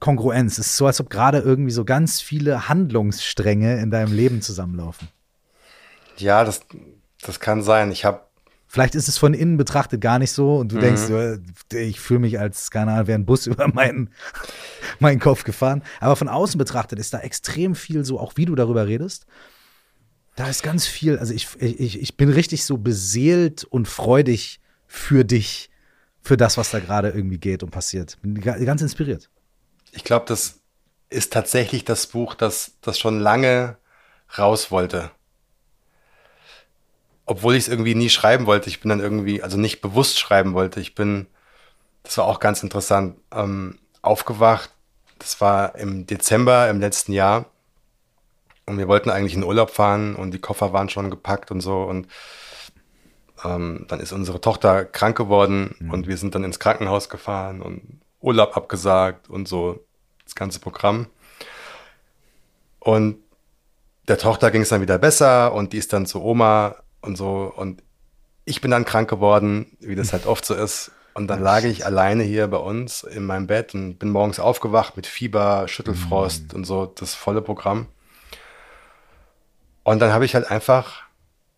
Kongruenz. 0.00 0.58
Es 0.58 0.66
ist 0.66 0.76
so, 0.76 0.86
als 0.86 1.00
ob 1.00 1.10
gerade 1.10 1.38
irgendwie 1.38 1.70
so 1.70 1.84
ganz 1.84 2.20
viele 2.20 2.68
Handlungsstränge 2.68 3.80
in 3.80 3.90
deinem 3.90 4.12
Leben 4.12 4.42
zusammenlaufen. 4.42 5.08
Ja, 6.16 6.44
das, 6.44 6.60
das 7.22 7.40
kann 7.40 7.62
sein. 7.62 7.90
Ich 7.92 8.04
habe 8.04 8.28
Vielleicht 8.70 8.94
ist 8.94 9.08
es 9.08 9.16
von 9.16 9.32
innen 9.32 9.56
betrachtet 9.56 10.02
gar 10.02 10.18
nicht 10.18 10.30
so 10.30 10.56
und 10.56 10.70
du 10.70 10.76
mhm. 10.76 10.80
denkst, 10.80 11.02
ich 11.72 12.00
fühle 12.00 12.20
mich 12.20 12.38
als, 12.38 12.70
keine 12.70 12.92
Ahnung, 12.92 13.06
wäre 13.06 13.18
ein 13.18 13.24
Bus 13.24 13.46
über 13.46 13.66
meinen, 13.66 14.10
meinen 14.98 15.20
Kopf 15.20 15.44
gefahren. 15.44 15.82
Aber 16.00 16.16
von 16.16 16.28
außen 16.28 16.58
betrachtet 16.58 16.98
ist 16.98 17.14
da 17.14 17.20
extrem 17.20 17.74
viel 17.74 18.04
so, 18.04 18.20
auch 18.20 18.34
wie 18.36 18.44
du 18.44 18.54
darüber 18.54 18.86
redest. 18.86 19.24
Da 20.36 20.48
ist 20.48 20.62
ganz 20.62 20.86
viel, 20.86 21.18
also 21.18 21.32
ich, 21.32 21.48
ich, 21.60 22.00
ich 22.00 22.16
bin 22.18 22.28
richtig 22.28 22.64
so 22.64 22.76
beseelt 22.76 23.64
und 23.64 23.88
freudig 23.88 24.60
für 24.86 25.24
dich, 25.24 25.70
für 26.20 26.36
das, 26.36 26.58
was 26.58 26.70
da 26.70 26.78
gerade 26.78 27.08
irgendwie 27.08 27.38
geht 27.38 27.62
und 27.62 27.70
passiert. 27.70 28.18
Bin 28.20 28.38
ganz 28.38 28.82
inspiriert. 28.82 29.30
Ich 29.92 30.04
glaube, 30.04 30.26
das 30.28 30.60
ist 31.08 31.32
tatsächlich 31.32 31.86
das 31.86 32.06
Buch, 32.06 32.34
das, 32.34 32.72
das 32.82 32.98
schon 32.98 33.18
lange 33.18 33.78
raus 34.36 34.70
wollte 34.70 35.10
obwohl 37.28 37.54
ich 37.54 37.64
es 37.64 37.68
irgendwie 37.68 37.94
nie 37.94 38.08
schreiben 38.08 38.46
wollte. 38.46 38.70
Ich 38.70 38.80
bin 38.80 38.88
dann 38.88 39.00
irgendwie, 39.00 39.42
also 39.42 39.58
nicht 39.58 39.82
bewusst 39.82 40.18
schreiben 40.18 40.54
wollte. 40.54 40.80
Ich 40.80 40.94
bin, 40.94 41.26
das 42.02 42.16
war 42.16 42.24
auch 42.24 42.40
ganz 42.40 42.62
interessant, 42.62 43.16
ähm, 43.32 43.78
aufgewacht. 44.00 44.70
Das 45.18 45.38
war 45.40 45.76
im 45.76 46.06
Dezember 46.06 46.70
im 46.70 46.80
letzten 46.80 47.12
Jahr. 47.12 47.44
Und 48.64 48.78
wir 48.78 48.88
wollten 48.88 49.10
eigentlich 49.10 49.34
in 49.34 49.44
Urlaub 49.44 49.70
fahren 49.70 50.16
und 50.16 50.30
die 50.32 50.40
Koffer 50.40 50.72
waren 50.72 50.88
schon 50.88 51.10
gepackt 51.10 51.50
und 51.50 51.60
so. 51.60 51.82
Und 51.82 52.08
ähm, 53.44 53.84
dann 53.88 54.00
ist 54.00 54.12
unsere 54.12 54.40
Tochter 54.40 54.86
krank 54.86 55.16
geworden 55.16 55.76
mhm. 55.78 55.90
und 55.90 56.06
wir 56.06 56.16
sind 56.16 56.34
dann 56.34 56.44
ins 56.44 56.58
Krankenhaus 56.58 57.10
gefahren 57.10 57.60
und 57.60 58.00
Urlaub 58.20 58.56
abgesagt 58.56 59.28
und 59.28 59.46
so 59.46 59.84
das 60.24 60.34
ganze 60.34 60.60
Programm. 60.60 61.08
Und 62.80 63.18
der 64.08 64.16
Tochter 64.16 64.50
ging 64.50 64.62
es 64.62 64.70
dann 64.70 64.80
wieder 64.80 64.96
besser 64.96 65.52
und 65.52 65.74
die 65.74 65.78
ist 65.78 65.92
dann 65.92 66.06
zu 66.06 66.22
Oma 66.22 66.76
und 67.08 67.16
so. 67.16 67.52
Und 67.54 67.82
ich 68.44 68.60
bin 68.60 68.70
dann 68.70 68.84
krank 68.84 69.10
geworden, 69.10 69.76
wie 69.80 69.96
das 69.96 70.12
halt 70.12 70.26
oft 70.26 70.44
so 70.44 70.54
ist. 70.54 70.92
Und 71.14 71.26
dann 71.26 71.42
lag 71.42 71.64
ich 71.64 71.84
alleine 71.84 72.22
hier 72.22 72.46
bei 72.46 72.58
uns 72.58 73.02
in 73.02 73.26
meinem 73.26 73.48
Bett 73.48 73.74
und 73.74 73.98
bin 73.98 74.10
morgens 74.10 74.38
aufgewacht 74.38 74.96
mit 74.96 75.08
Fieber, 75.08 75.66
Schüttelfrost 75.66 76.54
und 76.54 76.64
so, 76.64 76.86
das 76.86 77.16
volle 77.16 77.42
Programm. 77.42 77.86
Und 79.82 79.98
dann 79.98 80.12
habe 80.12 80.24
ich 80.24 80.36
halt 80.36 80.48
einfach 80.48 81.02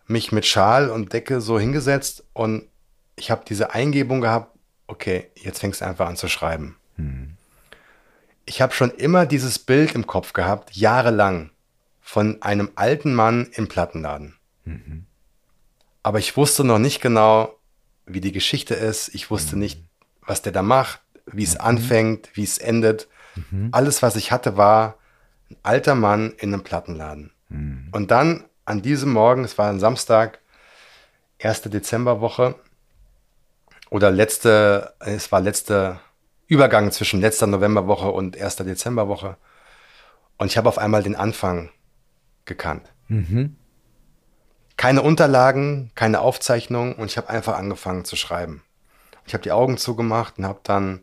mich 0.06 0.32
mit 0.32 0.46
Schal 0.46 0.88
und 0.88 1.12
Decke 1.12 1.42
so 1.42 1.58
hingesetzt 1.58 2.24
und 2.32 2.64
ich 3.16 3.30
habe 3.30 3.42
diese 3.46 3.74
Eingebung 3.74 4.22
gehabt, 4.22 4.56
okay, 4.86 5.30
jetzt 5.34 5.58
fängst 5.58 5.82
du 5.82 5.84
einfach 5.84 6.08
an 6.08 6.16
zu 6.16 6.28
schreiben. 6.28 6.76
Ich 8.46 8.62
habe 8.62 8.72
schon 8.72 8.90
immer 8.90 9.26
dieses 9.26 9.58
Bild 9.58 9.94
im 9.94 10.06
Kopf 10.06 10.32
gehabt, 10.32 10.74
jahrelang, 10.74 11.50
von 12.00 12.40
einem 12.40 12.70
alten 12.76 13.14
Mann 13.14 13.50
im 13.52 13.68
Plattenladen. 13.68 14.36
Aber 16.02 16.18
ich 16.18 16.36
wusste 16.36 16.64
noch 16.64 16.78
nicht 16.78 17.00
genau, 17.00 17.56
wie 18.06 18.20
die 18.20 18.32
Geschichte 18.32 18.74
ist. 18.74 19.14
Ich 19.14 19.30
wusste 19.30 19.56
nicht, 19.58 19.82
was 20.26 20.42
der 20.42 20.52
da 20.52 20.62
macht, 20.62 21.00
wie 21.26 21.44
es 21.44 21.56
anfängt, 21.56 22.30
wie 22.34 22.44
es 22.44 22.58
endet. 22.58 23.08
Alles, 23.72 24.02
was 24.02 24.16
ich 24.16 24.32
hatte, 24.32 24.56
war 24.56 24.96
ein 25.50 25.56
alter 25.62 25.94
Mann 25.94 26.32
in 26.38 26.52
einem 26.52 26.62
Plattenladen. 26.64 27.32
Und 27.92 28.10
dann 28.10 28.44
an 28.64 28.82
diesem 28.82 29.12
Morgen, 29.12 29.44
es 29.44 29.58
war 29.58 29.68
ein 29.70 29.80
Samstag, 29.80 30.38
erste 31.38 31.70
Dezemberwoche 31.70 32.54
oder 33.90 34.10
letzte, 34.10 34.94
es 35.00 35.32
war 35.32 35.40
letzte 35.40 35.98
Übergang 36.46 36.90
zwischen 36.92 37.20
letzter 37.20 37.46
Novemberwoche 37.46 38.08
und 38.10 38.36
erster 38.36 38.64
Dezemberwoche. 38.64 39.36
Und 40.38 40.48
ich 40.48 40.56
habe 40.56 40.68
auf 40.68 40.78
einmal 40.78 41.02
den 41.02 41.16
Anfang 41.16 41.70
gekannt. 42.44 42.92
Keine 44.80 45.02
Unterlagen, 45.02 45.90
keine 45.94 46.20
Aufzeichnung 46.20 46.94
und 46.94 47.10
ich 47.10 47.18
habe 47.18 47.28
einfach 47.28 47.58
angefangen 47.58 48.06
zu 48.06 48.16
schreiben. 48.16 48.62
Ich 49.26 49.34
habe 49.34 49.42
die 49.42 49.52
Augen 49.52 49.76
zugemacht 49.76 50.38
und 50.38 50.46
habe 50.46 50.60
dann 50.62 51.00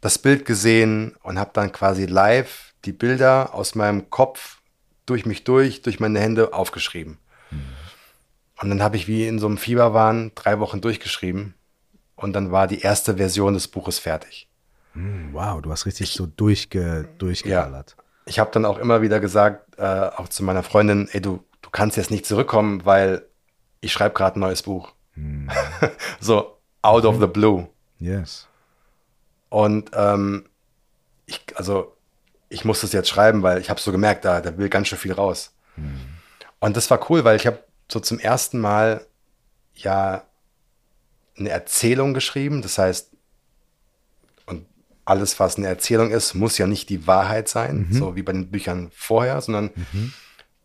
das 0.00 0.18
Bild 0.18 0.44
gesehen 0.44 1.14
und 1.22 1.38
habe 1.38 1.52
dann 1.52 1.70
quasi 1.70 2.06
live 2.06 2.74
die 2.84 2.90
Bilder 2.90 3.54
aus 3.54 3.76
meinem 3.76 4.10
Kopf 4.10 4.58
durch 5.06 5.26
mich 5.26 5.44
durch, 5.44 5.82
durch 5.82 6.00
meine 6.00 6.18
Hände 6.18 6.52
aufgeschrieben. 6.54 7.18
Und 8.60 8.68
dann 8.68 8.82
habe 8.82 8.96
ich 8.96 9.06
wie 9.06 9.28
in 9.28 9.38
so 9.38 9.46
einem 9.46 9.58
Fieberwahn 9.58 10.32
drei 10.34 10.58
Wochen 10.58 10.80
durchgeschrieben 10.80 11.54
und 12.16 12.32
dann 12.32 12.50
war 12.50 12.66
die 12.66 12.80
erste 12.80 13.18
Version 13.18 13.54
des 13.54 13.68
Buches 13.68 14.00
fertig. 14.00 14.48
Wow, 15.30 15.62
du 15.62 15.70
hast 15.70 15.86
richtig 15.86 16.10
so 16.10 16.26
durchge, 16.26 17.08
durchgeballert. 17.18 17.94
Ich 18.26 18.40
habe 18.40 18.50
dann 18.52 18.64
auch 18.64 18.78
immer 18.78 19.02
wieder 19.02 19.20
gesagt, 19.20 19.78
äh, 19.78 19.84
auch 19.84 20.26
zu 20.26 20.42
meiner 20.42 20.64
Freundin, 20.64 21.08
ey, 21.12 21.22
du, 21.22 21.44
du 21.70 21.78
kannst 21.78 21.96
jetzt 21.96 22.10
nicht 22.10 22.26
zurückkommen, 22.26 22.84
weil 22.84 23.24
ich 23.80 23.92
schreibe 23.92 24.14
gerade 24.14 24.38
ein 24.38 24.40
neues 24.40 24.62
Buch. 24.62 24.92
so 26.20 26.58
out 26.82 27.04
of 27.04 27.20
the 27.20 27.28
blue. 27.28 27.68
Yes. 27.98 28.48
Und 29.50 29.90
ähm, 29.94 30.46
ich, 31.26 31.40
also 31.54 31.96
ich 32.48 32.64
muss 32.64 32.80
das 32.80 32.92
jetzt 32.92 33.08
schreiben, 33.08 33.44
weil 33.44 33.60
ich 33.60 33.70
habe 33.70 33.80
so 33.80 33.92
gemerkt, 33.92 34.24
da, 34.24 34.40
da 34.40 34.58
will 34.58 34.68
ganz 34.68 34.88
schön 34.88 34.98
viel 34.98 35.12
raus. 35.12 35.54
Und 36.58 36.76
das 36.76 36.90
war 36.90 37.08
cool, 37.08 37.24
weil 37.24 37.36
ich 37.36 37.46
habe 37.46 37.62
so 37.90 38.00
zum 38.00 38.18
ersten 38.18 38.58
Mal 38.58 39.06
ja 39.74 40.24
eine 41.38 41.50
Erzählung 41.50 42.14
geschrieben. 42.14 42.62
Das 42.62 42.78
heißt, 42.78 43.10
und 44.46 44.66
alles, 45.04 45.38
was 45.38 45.56
eine 45.56 45.68
Erzählung 45.68 46.10
ist, 46.10 46.34
muss 46.34 46.58
ja 46.58 46.66
nicht 46.66 46.88
die 46.88 47.06
Wahrheit 47.06 47.48
sein, 47.48 47.86
so 47.92 48.16
wie 48.16 48.22
bei 48.22 48.32
den 48.32 48.50
Büchern 48.50 48.90
vorher, 48.92 49.40
sondern 49.40 49.70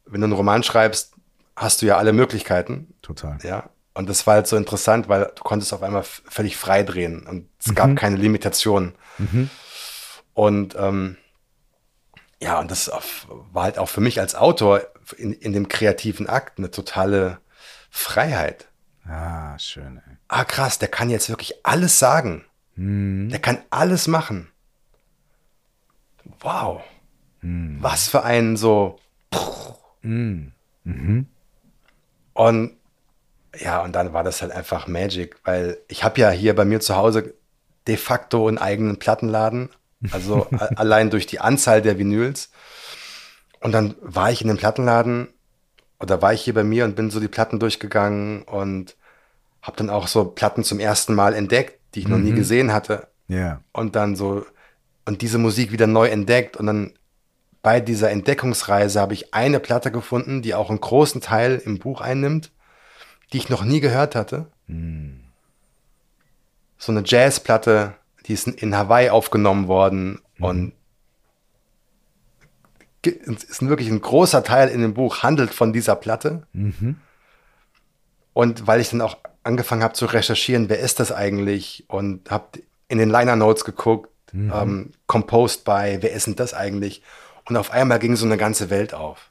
wenn 0.05 0.21
du 0.21 0.25
einen 0.25 0.33
Roman 0.33 0.63
schreibst, 0.63 1.13
hast 1.55 1.81
du 1.81 1.85
ja 1.85 1.97
alle 1.97 2.13
Möglichkeiten. 2.13 2.93
Total. 3.01 3.37
Ja. 3.43 3.69
Und 3.93 4.09
das 4.09 4.27
war 4.27 4.35
halt 4.35 4.47
so 4.47 4.57
interessant, 4.57 5.07
weil 5.07 5.31
du 5.35 5.43
konntest 5.43 5.73
auf 5.73 5.81
einmal 5.81 6.03
völlig 6.03 6.57
frei 6.57 6.83
drehen 6.83 7.25
und 7.25 7.47
es 7.63 7.73
gab 7.75 7.95
keine 7.95 8.17
Limitationen. 8.17 8.93
Und 10.33 10.75
ähm, 10.77 11.17
ja, 12.41 12.59
und 12.59 12.69
das 12.69 12.91
war 13.53 13.63
halt 13.63 13.77
auch 13.77 13.87
für 13.87 14.01
mich 14.01 14.19
als 14.19 14.35
Autor 14.35 14.81
in, 15.17 15.31
in 15.31 15.53
dem 15.53 15.69
kreativen 15.69 16.27
Akt 16.27 16.57
eine 16.57 16.71
totale 16.71 17.39
Freiheit. 17.89 18.67
Ah, 19.07 19.57
schön, 19.57 20.01
ey. 20.05 20.17
Ah, 20.27 20.43
krass, 20.43 20.77
der 20.77 20.89
kann 20.89 21.09
jetzt 21.09 21.29
wirklich 21.29 21.65
alles 21.65 21.97
sagen. 21.97 22.43
Der 22.75 23.39
kann 23.39 23.59
alles 23.69 24.07
machen. 24.07 24.51
Wow. 26.41 26.81
Was 27.41 28.09
für 28.09 28.23
ein 28.23 28.57
so. 28.57 28.99
Und 32.33 32.77
ja, 33.57 33.81
und 33.81 33.95
dann 33.95 34.13
war 34.13 34.23
das 34.23 34.41
halt 34.41 34.51
einfach 34.51 34.87
Magic, 34.87 35.37
weil 35.45 35.77
ich 35.87 36.03
habe 36.03 36.19
ja 36.19 36.29
hier 36.29 36.55
bei 36.55 36.65
mir 36.65 36.81
zu 36.81 36.95
Hause 36.95 37.33
de 37.87 37.97
facto 37.97 38.47
einen 38.47 38.57
eigenen 38.57 38.97
Plattenladen, 38.97 39.69
also 40.11 40.47
allein 40.75 41.09
durch 41.09 41.25
die 41.25 41.39
Anzahl 41.39 41.81
der 41.81 41.97
Vinyls. 41.97 42.51
Und 43.61 43.71
dann 43.71 43.95
war 44.01 44.31
ich 44.31 44.41
in 44.41 44.47
dem 44.47 44.57
Plattenladen 44.57 45.29
oder 45.99 46.21
war 46.21 46.33
ich 46.33 46.41
hier 46.41 46.53
bei 46.53 46.63
mir 46.63 46.85
und 46.85 46.95
bin 46.95 47.09
so 47.09 47.19
die 47.19 47.27
Platten 47.27 47.59
durchgegangen 47.59 48.43
und 48.43 48.95
habe 49.61 49.77
dann 49.77 49.89
auch 49.89 50.07
so 50.07 50.25
Platten 50.25 50.63
zum 50.63 50.79
ersten 50.79 51.15
Mal 51.15 51.33
entdeckt, 51.33 51.79
die 51.95 52.01
ich 52.01 52.07
noch 52.07 52.17
nie 52.17 52.33
gesehen 52.33 52.73
hatte. 52.73 53.07
Ja. 53.27 53.61
und 53.71 53.95
dann 53.95 54.15
so 54.15 54.45
und 55.05 55.21
diese 55.21 55.37
Musik 55.37 55.71
wieder 55.71 55.87
neu 55.87 56.07
entdeckt 56.07 56.57
und 56.57 56.67
dann 56.67 56.93
bei 57.65 57.79
dieser 57.79 58.11
Entdeckungsreise 58.11 58.99
habe 59.01 59.13
ich 59.15 59.33
eine 59.33 59.59
Platte 59.59 59.91
gefunden, 59.91 60.43
die 60.43 60.53
auch 60.53 60.69
einen 60.69 60.79
großen 60.79 61.19
Teil 61.19 61.59
im 61.65 61.79
Buch 61.79 61.99
einnimmt, 61.99 62.51
die 63.33 63.37
ich 63.37 63.49
noch 63.49 63.63
nie 63.63 63.79
gehört 63.79 64.13
hatte. 64.15 64.45
So 66.77 66.91
eine 66.91 67.01
Jazzplatte, 67.03 67.95
die 68.27 68.33
ist 68.33 68.47
in- 68.47 68.75
Hawaii 68.77 69.09
aufgenommen 69.09 69.67
worden 69.67 70.21
und 70.39 70.73
ge- 73.01 73.19
es 73.25 73.43
ist 73.43 73.67
wirklich 73.67 73.89
ein 73.89 74.01
großer 74.01 74.43
Teil 74.43 74.69
in 74.69 74.81
dem 74.81 74.93
Buch 74.93 75.23
handelt 75.23 75.51
von 75.53 75.73
dieser 75.73 75.95
Platte. 75.95 76.45
Und 78.33 78.67
weil 78.67 78.79
ich 78.81 78.89
dann 78.91 79.01
auch 79.01 79.17
angefangen 79.43 79.81
habe 79.83 79.93
zu 79.93 80.05
recherchieren, 80.05 80.69
wer 80.69 80.79
ist 80.79 80.99
das 80.99 81.11
eigentlich? 81.11 81.85
Und 81.87 82.29
habe 82.29 82.45
in 82.89 82.97
den 82.99 83.09
Liner 83.09 83.35
Notes 83.35 83.63
geguckt, 83.65 84.09
ähm, 84.33 84.91
composed 85.07 85.63
by, 85.63 85.97
wer 86.01 86.11
ist 86.11 86.27
denn 86.27 86.35
das 86.35 86.53
eigentlich? 86.53 87.01
Und 87.45 87.57
auf 87.57 87.71
einmal 87.71 87.99
ging 87.99 88.15
so 88.15 88.25
eine 88.25 88.37
ganze 88.37 88.69
Welt 88.69 88.93
auf. 88.93 89.29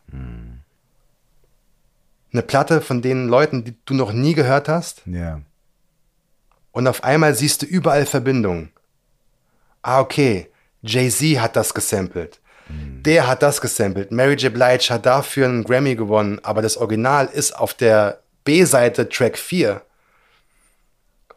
Eine 2.32 2.42
Platte 2.42 2.80
von 2.80 3.02
den 3.02 3.28
Leuten, 3.28 3.64
die 3.64 3.76
du 3.84 3.94
noch 3.94 4.12
nie 4.12 4.34
gehört 4.34 4.68
hast. 4.68 5.02
Ja. 5.06 5.40
Und 6.72 6.86
auf 6.88 7.04
einmal 7.04 7.34
siehst 7.34 7.62
du 7.62 7.66
überall 7.66 8.06
Verbindungen. 8.06 8.72
Ah, 9.82 10.00
okay. 10.00 10.48
Jay-Z 10.82 11.40
hat 11.40 11.56
das 11.56 11.74
gesampelt. 11.74 12.40
Der 12.68 13.26
hat 13.26 13.42
das 13.42 13.60
gesampelt. 13.60 14.10
Mary 14.10 14.34
J. 14.34 14.52
Blige 14.52 14.88
hat 14.88 15.04
dafür 15.04 15.46
einen 15.46 15.64
Grammy 15.64 15.96
gewonnen, 15.96 16.40
aber 16.42 16.62
das 16.62 16.76
Original 16.78 17.26
ist 17.26 17.52
auf 17.52 17.74
der 17.74 18.20
B-Seite 18.44 19.08
Track 19.08 19.36
4. 19.38 19.82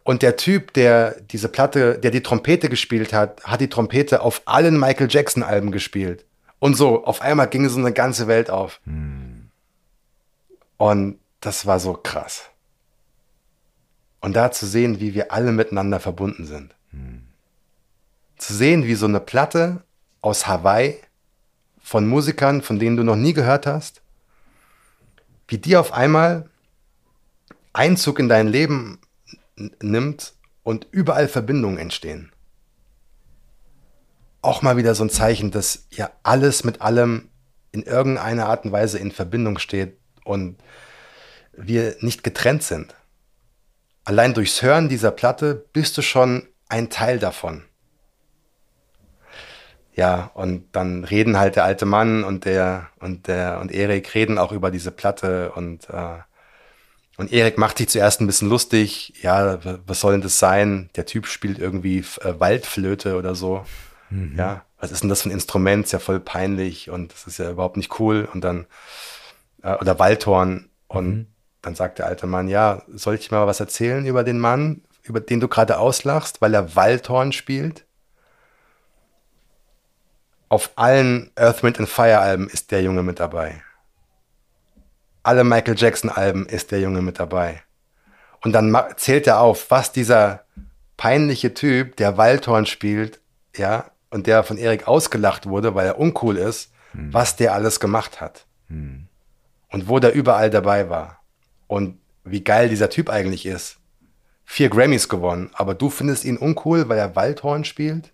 Und 0.04 0.22
der 0.22 0.36
Typ, 0.36 0.72
der 0.72 1.20
diese 1.20 1.48
Platte, 1.48 1.98
der 1.98 2.10
die 2.10 2.22
Trompete 2.22 2.70
gespielt 2.70 3.12
hat, 3.12 3.44
hat 3.44 3.60
die 3.60 3.68
Trompete 3.68 4.22
auf 4.22 4.40
allen 4.46 4.80
Michael 4.80 5.08
Jackson-Alben 5.10 5.70
gespielt. 5.70 6.24
Und 6.58 6.74
so, 6.74 7.04
auf 7.04 7.22
einmal 7.22 7.48
ging 7.48 7.68
so 7.68 7.78
eine 7.78 7.92
ganze 7.92 8.26
Welt 8.26 8.50
auf. 8.50 8.80
Und 10.76 11.18
das 11.40 11.66
war 11.66 11.78
so 11.78 11.94
krass. 11.94 12.50
Und 14.20 14.34
da 14.34 14.50
zu 14.50 14.66
sehen, 14.66 14.98
wie 15.00 15.14
wir 15.14 15.32
alle 15.32 15.52
miteinander 15.52 16.00
verbunden 16.00 16.46
sind. 16.46 16.74
Zu 18.36 18.54
sehen, 18.54 18.84
wie 18.84 18.94
so 18.94 19.06
eine 19.06 19.20
Platte 19.20 19.82
aus 20.20 20.46
Hawaii 20.46 20.96
von 21.80 22.06
Musikern, 22.06 22.62
von 22.62 22.78
denen 22.78 22.96
du 22.96 23.04
noch 23.04 23.16
nie 23.16 23.32
gehört 23.32 23.66
hast, 23.66 24.02
wie 25.46 25.58
die 25.58 25.76
auf 25.76 25.92
einmal 25.92 26.50
Einzug 27.72 28.18
in 28.18 28.28
dein 28.28 28.48
Leben 28.48 29.00
nimmt 29.80 30.34
und 30.64 30.86
überall 30.90 31.28
Verbindungen 31.28 31.78
entstehen. 31.78 32.32
Auch 34.40 34.62
mal 34.62 34.76
wieder 34.76 34.94
so 34.94 35.04
ein 35.04 35.10
Zeichen, 35.10 35.50
dass 35.50 35.86
ja 35.90 36.10
alles 36.22 36.64
mit 36.64 36.80
allem 36.80 37.28
in 37.72 37.82
irgendeiner 37.82 38.46
Art 38.46 38.64
und 38.64 38.72
Weise 38.72 38.98
in 38.98 39.12
Verbindung 39.12 39.58
steht 39.58 39.98
und 40.24 40.58
wir 41.52 41.96
nicht 42.00 42.22
getrennt 42.22 42.62
sind. 42.62 42.94
Allein 44.04 44.34
durchs 44.34 44.62
Hören 44.62 44.88
dieser 44.88 45.10
Platte 45.10 45.66
bist 45.72 45.98
du 45.98 46.02
schon 46.02 46.48
ein 46.68 46.88
Teil 46.88 47.18
davon. 47.18 47.64
Ja, 49.94 50.30
und 50.34 50.64
dann 50.72 51.02
reden 51.02 51.38
halt 51.38 51.56
der 51.56 51.64
alte 51.64 51.84
Mann 51.84 52.22
und 52.22 52.44
der 52.44 52.88
und 53.00 53.26
der 53.26 53.58
und 53.60 53.72
Erik 53.72 54.14
reden 54.14 54.38
auch 54.38 54.52
über 54.52 54.70
diese 54.70 54.92
Platte 54.92 55.50
und 55.52 55.90
äh, 55.90 56.18
und 57.16 57.32
Erik 57.32 57.58
macht 57.58 57.78
sich 57.78 57.88
zuerst 57.88 58.20
ein 58.20 58.28
bisschen 58.28 58.48
lustig. 58.48 59.12
Ja, 59.22 59.58
was 59.86 59.98
soll 59.98 60.12
denn 60.12 60.20
das 60.20 60.38
sein? 60.38 60.88
Der 60.94 61.04
Typ 61.04 61.26
spielt 61.26 61.58
irgendwie 61.58 61.98
äh, 61.98 62.38
Waldflöte 62.38 63.16
oder 63.16 63.34
so. 63.34 63.66
Ja, 64.36 64.64
was 64.80 64.92
ist 64.92 65.02
denn 65.02 65.10
das 65.10 65.22
für 65.22 65.28
ein 65.28 65.32
Instrument? 65.32 65.84
Ist 65.84 65.92
ja 65.92 65.98
voll 65.98 66.20
peinlich 66.20 66.90
und 66.90 67.12
das 67.12 67.26
ist 67.26 67.38
ja 67.38 67.50
überhaupt 67.50 67.76
nicht 67.76 67.98
cool. 68.00 68.28
Und 68.32 68.42
dann 68.42 68.66
äh, 69.62 69.74
oder 69.74 69.98
Waldhorn 69.98 70.70
und 70.86 71.26
dann 71.62 71.74
sagt 71.74 71.98
der 71.98 72.06
alte 72.06 72.26
Mann, 72.26 72.48
ja, 72.48 72.82
soll 72.88 73.16
ich 73.16 73.30
mal 73.30 73.46
was 73.46 73.60
erzählen 73.60 74.06
über 74.06 74.24
den 74.24 74.38
Mann? 74.38 74.82
über 75.08 75.20
den 75.20 75.40
du 75.40 75.48
gerade 75.48 75.78
auslachst, 75.78 76.40
weil 76.40 76.54
er 76.54 76.76
Waldhorn 76.76 77.32
spielt. 77.32 77.84
Auf 80.48 80.70
allen 80.76 81.30
Earth, 81.36 81.62
Wind 81.62 81.78
and 81.78 81.88
Fire 81.88 82.18
Alben 82.18 82.48
ist 82.48 82.70
der 82.70 82.82
Junge 82.82 83.02
mit 83.02 83.20
dabei. 83.20 83.62
Alle 85.22 85.44
Michael 85.44 85.76
Jackson 85.76 86.10
Alben 86.10 86.46
ist 86.46 86.70
der 86.70 86.80
Junge 86.80 87.02
mit 87.02 87.18
dabei. 87.18 87.62
Und 88.40 88.52
dann 88.52 88.76
zählt 88.96 89.26
er 89.26 89.40
auf, 89.40 89.70
was 89.70 89.92
dieser 89.92 90.44
peinliche 90.96 91.52
Typ, 91.54 91.96
der 91.96 92.16
Waldhorn 92.16 92.66
spielt, 92.66 93.20
ja, 93.54 93.90
und 94.10 94.26
der 94.26 94.42
von 94.42 94.58
Erik 94.58 94.88
ausgelacht 94.88 95.46
wurde, 95.46 95.74
weil 95.74 95.86
er 95.86 95.98
uncool 95.98 96.36
ist, 96.36 96.72
hm. 96.92 97.12
was 97.12 97.36
der 97.36 97.54
alles 97.54 97.80
gemacht 97.80 98.20
hat. 98.20 98.46
Hm. 98.68 99.06
Und 99.70 99.88
wo 99.88 99.98
der 99.98 100.14
überall 100.14 100.50
dabei 100.50 100.88
war. 100.88 101.20
Und 101.66 101.98
wie 102.24 102.42
geil 102.42 102.68
dieser 102.68 102.90
Typ 102.90 103.10
eigentlich 103.10 103.46
ist. 103.46 103.78
Vier 104.44 104.70
Grammys 104.70 105.08
gewonnen, 105.08 105.50
aber 105.52 105.74
du 105.74 105.90
findest 105.90 106.24
ihn 106.24 106.38
uncool, 106.38 106.88
weil 106.88 106.98
er 106.98 107.16
Waldhorn 107.16 107.64
spielt? 107.64 108.12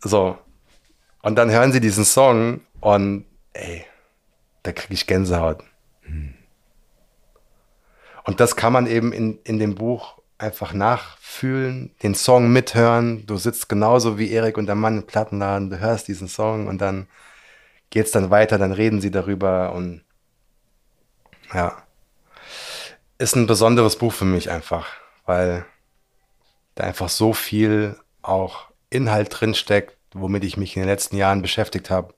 So. 0.00 0.36
Und 1.22 1.36
dann 1.36 1.50
hören 1.50 1.72
sie 1.72 1.80
diesen 1.80 2.04
Song 2.04 2.60
und 2.80 3.24
ey, 3.52 3.84
da 4.64 4.72
kriege 4.72 4.94
ich 4.94 5.06
Gänsehaut. 5.06 5.62
Und 8.28 8.40
das 8.40 8.56
kann 8.56 8.72
man 8.72 8.86
eben 8.86 9.12
in, 9.12 9.38
in 9.44 9.58
dem 9.58 9.74
Buch 9.74 10.18
einfach 10.36 10.74
nachfühlen, 11.38 11.90
den 12.02 12.14
Song 12.14 12.52
mithören. 12.52 13.26
Du 13.26 13.36
sitzt 13.36 13.68
genauso 13.68 14.18
wie 14.18 14.30
Erik 14.30 14.56
und 14.58 14.66
der 14.66 14.74
Mann 14.74 14.98
im 14.98 15.06
Plattenladen, 15.06 15.70
du 15.70 15.78
hörst 15.78 16.08
diesen 16.08 16.28
Song 16.28 16.66
und 16.66 16.78
dann 16.78 17.06
geht 17.90 18.06
es 18.06 18.12
dann 18.12 18.30
weiter, 18.30 18.58
dann 18.58 18.72
reden 18.72 19.00
sie 19.00 19.10
darüber 19.10 19.72
und 19.72 20.02
ja. 21.52 21.82
Ist 23.18 23.34
ein 23.34 23.46
besonderes 23.46 23.96
Buch 23.96 24.12
für 24.12 24.24
mich 24.24 24.50
einfach, 24.50 24.86
weil 25.26 25.64
da 26.74 26.84
einfach 26.84 27.08
so 27.08 27.32
viel 27.32 27.96
auch 28.22 28.66
Inhalt 28.90 29.40
drin 29.40 29.54
steckt, 29.54 29.96
womit 30.12 30.44
ich 30.44 30.56
mich 30.56 30.76
in 30.76 30.82
den 30.82 30.88
letzten 30.88 31.16
Jahren 31.16 31.42
beschäftigt 31.42 31.90
habe. 31.90 32.14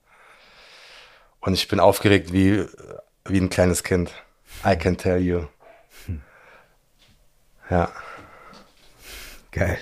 Und 1.39 1.53
ich 1.53 1.67
bin 1.67 1.79
aufgeregt 1.79 2.31
wie, 2.33 2.65
wie 3.25 3.39
ein 3.39 3.49
kleines 3.49 3.83
Kind. 3.83 4.11
I 4.63 4.75
can 4.75 4.95
tell 4.95 5.17
you. 5.17 5.47
Ja. 7.69 7.89
Geil. 9.51 9.77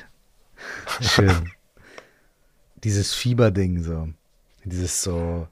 Schön. 1.01 1.51
Dieses 2.83 3.13
Fieberding 3.13 3.83
so. 3.83 4.09
Dieses 4.63 5.01
so. 5.01 5.47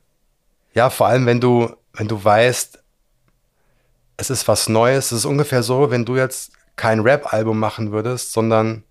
Ja, 0.74 0.90
vor 0.90 1.08
allem, 1.08 1.26
wenn 1.26 1.42
du, 1.42 1.76
wenn 1.94 2.08
du 2.08 2.24
weißt, 2.24 2.84
es 4.18 4.30
ist 4.30 4.48
was 4.48 4.68
Neues. 4.68 5.12
Es 5.12 5.20
ist 5.20 5.26
ungefähr 5.26 5.64
so, 5.64 5.92
wenn 5.92 6.06
du 6.06 6.16
jetzt 6.16 6.52
kein 6.76 7.00
Rap-Album 7.00 7.60
machen 7.60 7.92
würdest, 7.92 8.34
sondern 8.34 8.84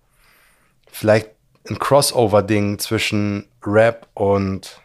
vielleicht 0.89 1.31
ein 1.69 1.79
Crossover-Ding 1.79 2.79
zwischen 2.79 3.47
Rap 3.65 4.07
und 4.13 4.81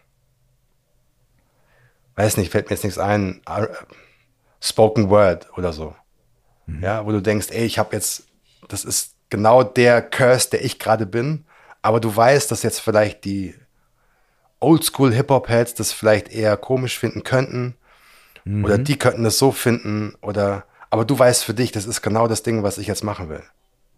weiß 2.16 2.36
nicht, 2.36 2.50
fällt 2.50 2.66
mir 2.66 2.76
jetzt 2.76 2.84
nichts 2.84 2.98
ein, 2.98 3.40
äh, 3.46 3.66
Spoken 4.60 5.10
Word 5.10 5.48
oder 5.56 5.72
so. 5.72 5.94
Mhm. 6.66 6.82
Ja, 6.82 7.06
wo 7.06 7.10
du 7.10 7.20
denkst, 7.20 7.48
ey, 7.50 7.64
ich 7.64 7.78
habe 7.78 7.94
jetzt, 7.94 8.24
das 8.68 8.84
ist 8.84 9.11
genau 9.32 9.62
der 9.62 10.02
Curse, 10.02 10.50
der 10.50 10.62
ich 10.62 10.78
gerade 10.78 11.06
bin, 11.06 11.44
aber 11.80 12.00
du 12.00 12.14
weißt, 12.14 12.50
dass 12.50 12.62
jetzt 12.62 12.80
vielleicht 12.80 13.24
die 13.24 13.54
Oldschool 14.60 15.12
Hip-Hop-Heads 15.12 15.72
das 15.74 15.90
vielleicht 15.90 16.30
eher 16.30 16.58
komisch 16.58 16.98
finden 16.98 17.24
könnten 17.24 17.74
mhm. 18.44 18.62
oder 18.62 18.76
die 18.76 18.98
könnten 18.98 19.24
das 19.24 19.38
so 19.38 19.50
finden 19.50 20.14
oder, 20.20 20.64
aber 20.90 21.06
du 21.06 21.18
weißt 21.18 21.44
für 21.44 21.54
dich, 21.54 21.72
das 21.72 21.86
ist 21.86 22.02
genau 22.02 22.28
das 22.28 22.42
Ding, 22.42 22.62
was 22.62 22.76
ich 22.76 22.86
jetzt 22.86 23.02
machen 23.02 23.30
will. 23.30 23.42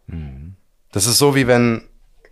Mhm. 0.07 0.55
Das 0.93 1.07
ist 1.07 1.19
so 1.19 1.35
wie 1.35 1.49
wenn 1.49 1.83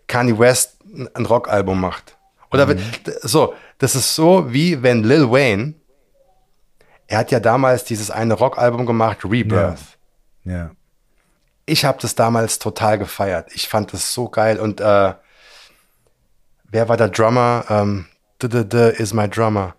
Kanye 0.06 0.38
West 0.38 0.78
ein 1.14 1.26
Rockalbum 1.26 1.80
macht. 1.80 2.16
Oder 2.52 2.66
mhm. 2.66 2.78
wenn, 3.04 3.14
so, 3.22 3.54
das 3.78 3.96
ist 3.96 4.14
so 4.14 4.52
wie 4.52 4.80
wenn 4.80 5.02
Lil 5.02 5.28
Wayne, 5.28 5.74
er 7.08 7.18
hat 7.18 7.32
ja 7.32 7.40
damals 7.40 7.82
dieses 7.82 8.12
eine 8.12 8.34
Rockalbum 8.34 8.86
gemacht, 8.86 9.24
Rebirth. 9.24 9.98
Ja. 10.44 10.52
ja. 10.52 10.70
Ich 11.66 11.84
habe 11.84 11.98
das 12.00 12.14
damals 12.14 12.58
total 12.58 12.98
gefeiert. 12.98 13.48
Ich 13.54 13.68
fand 13.68 13.92
das 13.92 14.12
so 14.12 14.28
geil. 14.28 14.58
Und 14.58 14.80
äh, 14.80 15.14
wer 16.64 16.88
war 16.88 16.96
der 16.96 17.08
Drummer? 17.08 17.64
Ähm, 17.68 18.06
d 18.42 18.48
-d 18.48 18.64
-d 18.64 18.88
is 18.90 19.14
my 19.14 19.28
drummer. 19.28 19.74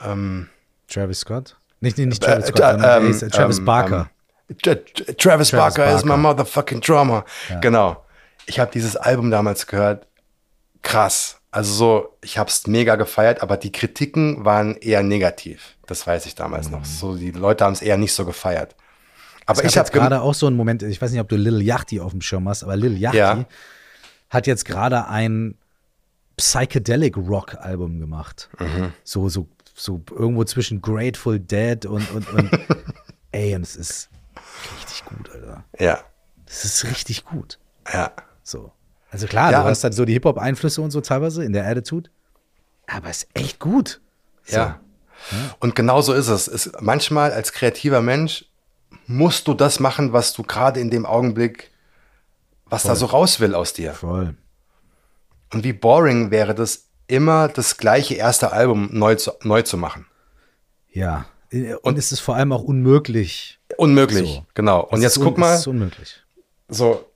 Ähm, 0.00 0.48
Travis 0.88 1.20
Scott? 1.20 1.56
Nicht, 1.80 1.96
nicht, 1.98 2.08
nicht 2.08 2.22
Travis 2.22 2.46
äh, 2.46 2.48
Scott, 2.48 2.80
äh, 2.80 2.96
ähm, 2.96 3.12
äh, 3.12 3.28
Travis 3.28 3.58
ähm, 3.58 3.64
Barker. 3.64 4.10
Travis, 4.62 5.16
Travis, 5.18 5.50
Barker, 5.52 5.84
Barker 5.84 5.96
is 5.96 6.04
my 6.04 6.16
motherfucking 6.16 6.80
drummer. 6.80 7.24
Ja. 7.48 7.60
Genau 7.60 8.04
ich 8.48 8.58
habe 8.58 8.70
dieses 8.72 8.96
Album 8.96 9.30
damals 9.30 9.66
gehört, 9.66 10.06
krass. 10.82 11.36
Also 11.50 11.72
so, 11.72 12.16
ich 12.22 12.38
habe 12.38 12.50
es 12.50 12.66
mega 12.66 12.96
gefeiert, 12.96 13.42
aber 13.42 13.56
die 13.56 13.72
Kritiken 13.72 14.44
waren 14.44 14.76
eher 14.76 15.02
negativ. 15.02 15.76
Das 15.86 16.06
weiß 16.06 16.26
ich 16.26 16.34
damals 16.34 16.66
mhm. 16.66 16.72
noch. 16.72 16.84
So, 16.84 17.16
die 17.16 17.30
Leute 17.30 17.64
haben 17.64 17.72
es 17.72 17.82
eher 17.82 17.96
nicht 17.96 18.12
so 18.12 18.24
gefeiert. 18.24 18.74
Aber 19.48 19.64
ich 19.64 19.78
habe 19.78 19.90
gerade 19.90 20.20
auch 20.20 20.34
so 20.34 20.46
einen 20.46 20.56
Moment, 20.56 20.82
ich 20.82 21.00
weiß 21.00 21.10
nicht, 21.10 21.20
ob 21.20 21.28
du 21.30 21.36
Lil 21.36 21.62
Yachty 21.62 22.00
auf 22.00 22.12
dem 22.12 22.20
Schirm 22.20 22.46
hast, 22.50 22.62
aber 22.62 22.76
Lil 22.76 22.98
Yachty 22.98 23.16
ja. 23.16 23.46
hat 24.28 24.46
jetzt 24.46 24.66
gerade 24.66 25.08
ein 25.08 25.54
Psychedelic 26.36 27.16
Rock 27.16 27.54
Album 27.54 27.98
gemacht. 27.98 28.50
Mhm. 28.58 28.92
So, 29.04 29.30
so, 29.30 29.48
so 29.74 30.02
irgendwo 30.10 30.44
zwischen 30.44 30.82
Grateful 30.82 31.40
Dead 31.40 31.86
und, 31.86 32.10
und, 32.10 32.28
und 32.28 32.50
ey, 33.32 33.54
und 33.54 33.62
es 33.62 33.74
ist 33.74 34.10
richtig 34.80 35.04
gut, 35.06 35.30
Alter. 35.30 35.64
Ja. 35.78 36.00
Es 36.46 36.66
ist 36.66 36.84
richtig 36.84 37.24
gut. 37.24 37.58
Ja. 37.90 38.12
So. 38.42 38.72
Also 39.10 39.26
klar, 39.26 39.50
ja, 39.50 39.62
du 39.62 39.68
hast 39.68 39.82
halt 39.82 39.94
so 39.94 40.04
die 40.04 40.12
Hip-Hop-Einflüsse 40.12 40.82
und 40.82 40.90
so 40.90 41.00
teilweise 41.00 41.42
in 41.42 41.54
der 41.54 41.66
Attitude. 41.66 42.10
Aber 42.86 43.08
es 43.08 43.22
ist 43.22 43.28
echt 43.32 43.60
gut. 43.60 44.02
So. 44.44 44.56
Ja. 44.56 44.80
Und 45.58 45.74
genau 45.74 46.02
so 46.02 46.12
ist 46.12 46.28
es. 46.28 46.48
es. 46.48 46.70
Manchmal 46.80 47.32
als 47.32 47.52
kreativer 47.52 48.02
Mensch 48.02 48.44
musst 49.08 49.48
du 49.48 49.54
das 49.54 49.80
machen, 49.80 50.12
was 50.12 50.32
du 50.34 50.44
gerade 50.44 50.78
in 50.78 50.90
dem 50.90 51.06
Augenblick, 51.06 51.70
was 52.66 52.82
Voll. 52.82 52.90
da 52.90 52.96
so 52.96 53.06
raus 53.06 53.40
will 53.40 53.54
aus 53.54 53.72
dir. 53.72 53.94
Voll. 53.94 54.34
Und 55.52 55.64
wie 55.64 55.72
boring 55.72 56.30
wäre 56.30 56.54
das, 56.54 56.84
immer 57.06 57.48
das 57.48 57.78
gleiche 57.78 58.14
erste 58.14 58.52
Album 58.52 58.90
neu 58.92 59.14
zu, 59.16 59.32
neu 59.42 59.62
zu 59.62 59.78
machen. 59.78 60.06
Ja. 60.92 61.26
Und, 61.50 61.74
und 61.76 61.98
es 61.98 62.12
ist 62.12 62.20
vor 62.20 62.36
allem 62.36 62.52
auch 62.52 62.62
unmöglich. 62.62 63.58
Unmöglich, 63.78 64.28
so. 64.28 64.46
genau. 64.54 64.84
Und 64.84 64.98
es 64.98 65.04
jetzt 65.04 65.24
guck 65.24 65.38
mal. 65.38 65.54
Ist 65.54 65.66
unmöglich. 65.66 66.22
So, 66.68 67.06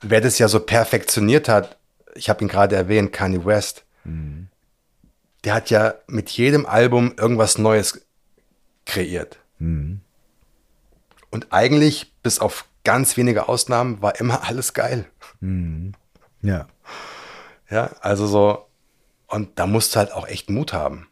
wer 0.00 0.22
das 0.22 0.38
ja 0.38 0.48
so 0.48 0.60
perfektioniert 0.60 1.48
hat, 1.48 1.76
ich 2.14 2.30
habe 2.30 2.42
ihn 2.42 2.48
gerade 2.48 2.76
erwähnt, 2.76 3.12
Kanye 3.12 3.44
West, 3.44 3.84
mhm. 4.04 4.48
der 5.44 5.54
hat 5.54 5.68
ja 5.68 5.94
mit 6.06 6.30
jedem 6.30 6.64
Album 6.64 7.14
irgendwas 7.18 7.58
Neues 7.58 8.00
kreiert. 8.86 9.38
Mhm. 9.58 10.00
Und 11.30 11.48
eigentlich, 11.50 12.14
bis 12.22 12.38
auf 12.38 12.64
ganz 12.84 13.16
wenige 13.16 13.48
Ausnahmen, 13.48 14.02
war 14.02 14.18
immer 14.20 14.44
alles 14.48 14.74
geil. 14.74 15.06
Mhm. 15.40 15.92
Ja. 16.42 16.66
Ja, 17.70 17.90
also 18.00 18.26
so, 18.26 18.66
und 19.26 19.58
da 19.58 19.66
musst 19.66 19.94
du 19.94 19.98
halt 19.98 20.12
auch 20.12 20.26
echt 20.26 20.48
Mut 20.48 20.72
haben. 20.72 21.08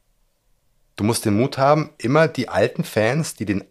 Du 0.96 1.04
musst 1.04 1.26
den 1.26 1.36
Mut 1.36 1.58
haben, 1.58 1.90
immer 1.98 2.28
die 2.28 2.48
alten 2.48 2.82
Fans, 2.82 3.34
die 3.34 3.44
den 3.44 3.64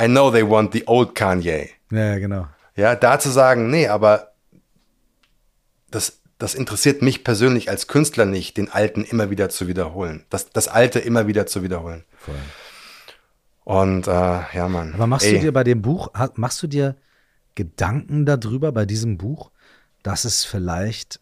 I 0.00 0.06
know 0.06 0.30
they 0.30 0.48
want 0.48 0.72
the 0.72 0.84
old 0.86 1.14
Kanye. 1.14 1.70
Ja, 1.90 2.18
genau. 2.18 2.46
Ja, 2.76 2.94
da 2.94 3.18
zu 3.18 3.30
sagen, 3.30 3.70
nee, 3.70 3.88
aber 3.88 4.32
das, 5.90 6.20
das 6.38 6.54
interessiert 6.54 7.02
mich 7.02 7.24
persönlich 7.24 7.70
als 7.70 7.88
Künstler 7.88 8.26
nicht, 8.26 8.56
den 8.58 8.70
Alten 8.70 9.04
immer 9.04 9.30
wieder 9.30 9.48
zu 9.48 9.66
wiederholen. 9.66 10.24
Das, 10.28 10.50
das 10.50 10.68
Alte 10.68 10.98
immer 10.98 11.26
wieder 11.26 11.46
zu 11.46 11.62
wiederholen. 11.62 12.04
Voll. 12.18 12.34
Und 13.66 14.06
äh, 14.06 14.10
ja, 14.10 14.68
Mann. 14.68 14.94
Aber 14.94 15.08
machst 15.08 15.26
ey. 15.26 15.34
du 15.34 15.40
dir 15.40 15.52
bei 15.52 15.64
dem 15.64 15.82
Buch, 15.82 16.12
machst 16.36 16.62
du 16.62 16.68
dir 16.68 16.94
Gedanken 17.56 18.24
darüber 18.24 18.70
bei 18.70 18.86
diesem 18.86 19.18
Buch, 19.18 19.50
dass 20.04 20.24
es 20.24 20.44
vielleicht 20.44 21.18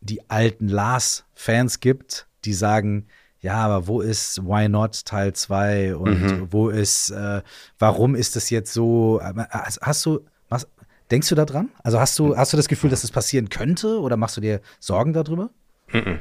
die 0.00 0.30
alten 0.30 0.68
Lars-Fans 0.68 1.80
gibt, 1.80 2.28
die 2.44 2.54
sagen, 2.54 3.08
ja, 3.40 3.56
aber 3.56 3.88
wo 3.88 4.02
ist 4.02 4.44
Why 4.44 4.68
Not 4.68 5.04
Teil 5.04 5.32
2 5.32 5.96
und 5.96 6.22
mhm. 6.22 6.52
wo 6.52 6.68
ist, 6.68 7.10
äh, 7.10 7.42
warum 7.80 8.14
ist 8.14 8.36
das 8.36 8.48
jetzt 8.50 8.72
so? 8.72 9.18
Äh, 9.20 9.34
hast 9.50 10.06
du, 10.06 10.20
was, 10.48 10.68
denkst 11.10 11.28
du 11.28 11.34
da 11.34 11.44
dran? 11.44 11.70
Also 11.82 11.98
hast 11.98 12.16
du, 12.20 12.36
hast 12.36 12.52
du 12.52 12.56
das 12.56 12.68
Gefühl, 12.68 12.90
dass 12.90 13.00
das 13.00 13.10
passieren 13.10 13.48
könnte 13.48 13.98
oder 13.98 14.16
machst 14.16 14.36
du 14.36 14.40
dir 14.40 14.60
Sorgen 14.78 15.12
darüber? 15.12 15.50
Mhm. 15.88 16.20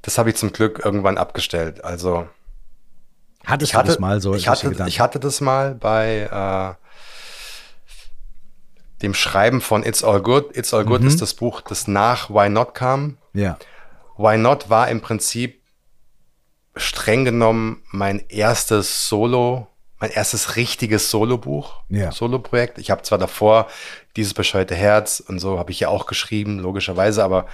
Das 0.00 0.16
habe 0.16 0.30
ich 0.30 0.36
zum 0.36 0.52
Glück 0.52 0.80
irgendwann 0.82 1.18
abgestellt. 1.18 1.84
Also 1.84 2.26
Hattest 3.48 3.72
ich 3.72 3.76
hatte, 3.76 3.88
das 3.88 3.98
mal 3.98 4.20
so? 4.20 4.34
Ich 4.34 4.46
hatte, 4.46 4.74
ich 4.86 5.00
hatte 5.00 5.18
das 5.18 5.40
mal 5.40 5.74
bei 5.74 6.76
äh, 6.78 6.84
dem 9.02 9.14
Schreiben 9.14 9.60
von 9.60 9.84
It's 9.84 10.04
All 10.04 10.20
Good. 10.20 10.56
It's 10.56 10.74
All 10.74 10.84
Good 10.84 11.00
mhm. 11.00 11.08
ist 11.08 11.22
das 11.22 11.32
Buch, 11.34 11.62
das 11.62 11.88
nach 11.88 12.28
Why 12.28 12.48
Not 12.48 12.74
kam. 12.74 13.16
Ja. 13.32 13.58
Why 14.18 14.36
Not 14.36 14.68
war 14.68 14.88
im 14.88 15.00
Prinzip 15.00 15.62
streng 16.76 17.24
genommen 17.24 17.82
mein 17.90 18.22
erstes 18.28 19.08
Solo 19.08 19.66
mein 20.00 20.10
erstes 20.10 20.56
richtiges 20.56 21.10
Solobuch, 21.10 21.82
Ja. 21.88 22.12
Soloprojekt. 22.12 22.78
Ich 22.78 22.90
habe 22.90 23.02
zwar 23.02 23.18
davor 23.18 23.66
dieses 24.14 24.32
bescheuerte 24.32 24.74
Herz 24.76 25.20
und 25.20 25.40
so 25.40 25.58
habe 25.58 25.72
ich 25.72 25.80
ja 25.80 25.88
auch 25.88 26.06
geschrieben, 26.06 26.60
logischerweise, 26.60 27.24
aber 27.24 27.46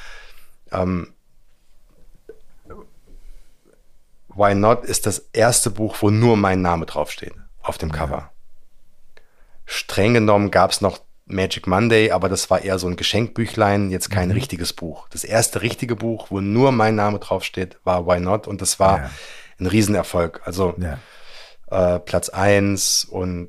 ähm, 0.70 1.14
Why 4.36 4.54
Not 4.54 4.84
ist 4.84 5.06
das 5.06 5.28
erste 5.32 5.70
Buch, 5.70 5.96
wo 6.00 6.10
nur 6.10 6.36
mein 6.36 6.60
Name 6.62 6.86
draufsteht 6.86 7.34
auf 7.62 7.78
dem 7.78 7.92
Cover. 7.92 8.30
Streng 9.66 10.14
genommen 10.14 10.50
gab 10.50 10.70
es 10.70 10.80
noch 10.80 10.98
Magic 11.26 11.66
Monday, 11.66 12.10
aber 12.10 12.28
das 12.28 12.50
war 12.50 12.60
eher 12.62 12.78
so 12.78 12.86
ein 12.86 12.96
Geschenkbüchlein, 12.96 13.90
jetzt 13.90 14.10
kein 14.10 14.30
richtiges 14.30 14.74
Buch. 14.74 15.08
Das 15.08 15.24
erste 15.24 15.62
richtige 15.62 15.96
Buch, 15.96 16.26
wo 16.30 16.40
nur 16.40 16.70
mein 16.72 16.94
Name 16.96 17.18
draufsteht, 17.18 17.78
war 17.84 18.06
Why 18.06 18.20
Not 18.20 18.46
und 18.46 18.60
das 18.60 18.78
war 18.78 18.98
Ja. 18.98 19.10
ein 19.58 19.66
Riesenerfolg. 19.66 20.42
Also 20.44 20.74
Ja. 20.78 20.98
äh, 21.70 21.98
Platz 22.00 22.28
eins 22.28 23.04
und 23.06 23.48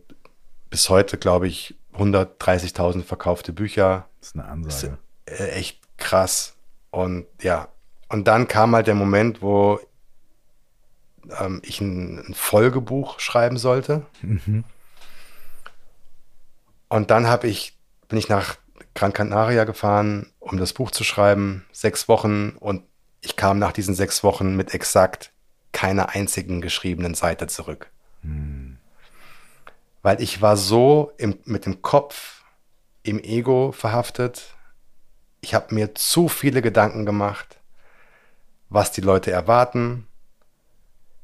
bis 0.70 0.90
heute, 0.90 1.18
glaube 1.18 1.48
ich, 1.48 1.76
130.000 1.98 3.04
verkaufte 3.04 3.52
Bücher. 3.52 4.08
Das 4.20 4.30
ist 4.30 4.36
eine 4.36 4.46
Ansage. 4.46 4.98
Äh, 5.26 5.50
echt 5.50 5.80
krass. 5.98 6.54
Und 6.92 7.26
ja, 7.42 7.68
und 8.10 8.28
dann 8.28 8.48
kam 8.48 8.74
halt 8.76 8.88
der 8.88 8.96
Moment, 8.96 9.42
wo 9.42 9.80
ähm, 11.40 11.62
ich 11.64 11.82
ein, 11.82 12.20
ein 12.20 12.34
Folgebuch 12.34 13.20
schreiben 13.20 13.58
sollte. 13.58 14.06
Und 16.90 17.12
dann 17.12 17.28
habe 17.28 17.48
ich, 17.48 17.78
bin 18.08 18.18
ich 18.18 18.30
nach 18.30 18.56
Gran 18.94 19.14
Canaria 19.14 19.66
gefahren, 19.66 20.32
um 20.40 20.58
das 20.58 20.74
Buch 20.74 20.92
zu 20.92 21.04
schreiben, 21.04 21.66
sechs 21.72 22.08
Wochen. 22.08 22.52
Und 22.60 22.84
ich 23.22 23.36
kam 23.36 23.60
nach 23.60 23.74
diesen 23.74 23.96
sechs 23.96 24.24
Wochen 24.24 24.56
mit 24.56 24.74
exakt 24.74 25.32
keiner 25.72 26.10
einzigen 26.10 26.62
geschriebenen 26.62 27.16
Seite 27.16 27.48
zurück. 27.48 27.92
Weil 30.02 30.22
ich 30.22 30.42
war 30.42 30.56
so 30.56 31.12
im, 31.18 31.38
mit 31.46 31.66
dem 31.66 31.82
Kopf 31.82 32.44
im 33.04 33.20
Ego 33.20 33.72
verhaftet. 33.72 34.56
Ich 35.42 35.54
habe 35.54 35.76
mir 35.76 35.94
zu 35.96 36.28
viele 36.28 36.62
Gedanken 36.62 37.06
gemacht, 37.06 37.60
was 38.70 38.92
die 38.92 39.02
Leute 39.02 39.32
erwarten. 39.32 40.08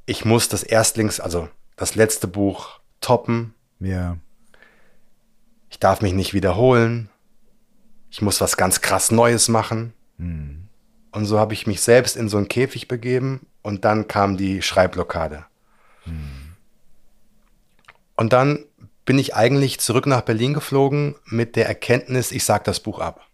Ich 0.05 0.25
muss 0.25 0.49
das 0.49 0.63
Erstlings, 0.63 1.19
also 1.19 1.49
das 1.75 1.95
letzte 1.95 2.27
Buch 2.27 2.79
toppen. 2.99 3.53
Ja. 3.79 4.17
Ich 5.69 5.79
darf 5.79 6.01
mich 6.01 6.13
nicht 6.13 6.33
wiederholen. 6.33 7.09
Ich 8.09 8.21
muss 8.21 8.41
was 8.41 8.57
ganz 8.57 8.81
krass 8.81 9.11
Neues 9.11 9.47
machen. 9.47 9.93
Und 11.11 11.25
so 11.25 11.39
habe 11.39 11.53
ich 11.53 11.65
mich 11.65 11.81
selbst 11.81 12.15
in 12.17 12.29
so 12.29 12.37
einen 12.37 12.47
Käfig 12.47 12.87
begeben 12.87 13.47
und 13.61 13.85
dann 13.85 14.07
kam 14.07 14.37
die 14.37 14.61
Schreibblockade. 14.61 15.45
Und 18.15 18.33
dann 18.33 18.65
bin 19.05 19.17
ich 19.17 19.35
eigentlich 19.35 19.79
zurück 19.79 20.05
nach 20.05 20.21
Berlin 20.21 20.53
geflogen 20.53 21.15
mit 21.25 21.55
der 21.55 21.67
Erkenntnis, 21.67 22.31
ich 22.31 22.43
sag 22.43 22.63
das 22.65 22.79
Buch 22.79 22.99
ab. 22.99 23.27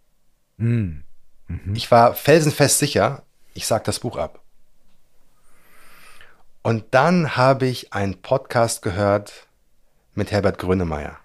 Ich 1.74 1.90
war 1.90 2.14
felsenfest 2.14 2.78
sicher, 2.78 3.22
ich 3.54 3.66
sag 3.66 3.84
das 3.84 3.98
Buch 3.98 4.16
ab. 4.16 4.42
Und 6.68 6.84
dann 6.90 7.34
habe 7.34 7.64
ich 7.64 7.94
einen 7.94 8.20
Podcast 8.20 8.82
gehört 8.82 9.46
mit 10.12 10.30
Herbert 10.30 10.58
Grönemeyer. 10.58 11.16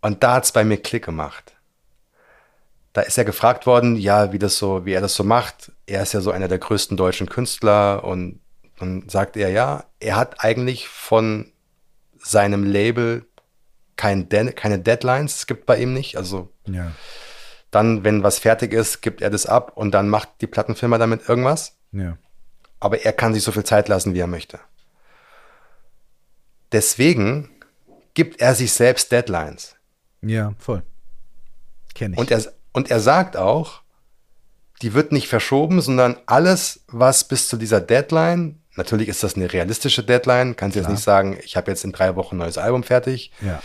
Und 0.00 0.24
da 0.24 0.34
hat 0.34 0.46
es 0.46 0.50
bei 0.50 0.64
mir 0.64 0.78
Klick 0.78 1.04
gemacht. 1.04 1.54
Da 2.94 3.02
ist 3.02 3.16
er 3.16 3.24
gefragt 3.24 3.66
worden, 3.66 3.94
ja, 3.94 4.32
wie 4.32 4.40
das 4.40 4.58
so, 4.58 4.84
wie 4.84 4.94
er 4.94 5.00
das 5.00 5.14
so 5.14 5.22
macht. 5.22 5.70
Er 5.86 6.02
ist 6.02 6.12
ja 6.12 6.20
so 6.20 6.32
einer 6.32 6.48
der 6.48 6.58
größten 6.58 6.96
deutschen 6.96 7.28
Künstler 7.28 8.02
und 8.02 8.40
dann 8.80 9.08
sagt 9.08 9.36
er, 9.36 9.50
ja, 9.50 9.84
er 10.00 10.16
hat 10.16 10.42
eigentlich 10.42 10.88
von 10.88 11.52
seinem 12.18 12.64
Label 12.64 13.26
kein 13.94 14.28
De 14.28 14.50
keine 14.50 14.80
Deadlines, 14.80 15.36
es 15.36 15.46
gibt 15.46 15.66
bei 15.66 15.78
ihm 15.78 15.92
nicht. 15.92 16.16
Also 16.16 16.50
Ja. 16.66 16.90
dann, 17.70 18.02
wenn 18.02 18.24
was 18.24 18.40
fertig 18.40 18.72
ist, 18.72 19.02
gibt 19.02 19.22
er 19.22 19.30
das 19.30 19.46
ab 19.46 19.76
und 19.76 19.92
dann 19.92 20.08
macht 20.08 20.30
die 20.40 20.48
Plattenfirma 20.48 20.98
damit 20.98 21.28
irgendwas. 21.28 21.78
Ja. 21.92 22.18
Aber 22.80 23.04
er 23.04 23.12
kann 23.12 23.34
sich 23.34 23.42
so 23.42 23.52
viel 23.52 23.64
Zeit 23.64 23.88
lassen, 23.88 24.14
wie 24.14 24.20
er 24.20 24.26
möchte. 24.26 24.60
Deswegen 26.72 27.50
gibt 28.14 28.40
er 28.40 28.54
sich 28.54 28.72
selbst 28.72 29.10
Deadlines. 29.10 29.76
Ja, 30.22 30.54
voll. 30.58 30.82
Kenne 31.94 32.14
ich. 32.14 32.20
Und 32.20 32.30
er, 32.30 32.42
und 32.72 32.90
er 32.90 33.00
sagt 33.00 33.36
auch, 33.36 33.82
die 34.82 34.94
wird 34.94 35.12
nicht 35.12 35.28
verschoben, 35.28 35.80
sondern 35.80 36.18
alles, 36.26 36.84
was 36.88 37.24
bis 37.24 37.48
zu 37.48 37.56
dieser 37.56 37.80
Deadline, 37.80 38.60
natürlich 38.76 39.08
ist 39.08 39.22
das 39.22 39.34
eine 39.34 39.52
realistische 39.52 40.04
Deadline, 40.04 40.56
kannst 40.56 40.76
jetzt 40.76 40.84
Klar. 40.84 40.94
nicht 40.94 41.04
sagen, 41.04 41.38
ich 41.42 41.56
habe 41.56 41.70
jetzt 41.70 41.84
in 41.84 41.92
drei 41.92 42.14
Wochen 42.16 42.36
ein 42.36 42.38
neues 42.38 42.58
Album 42.58 42.84
fertig, 42.84 43.32
ja. 43.40 43.60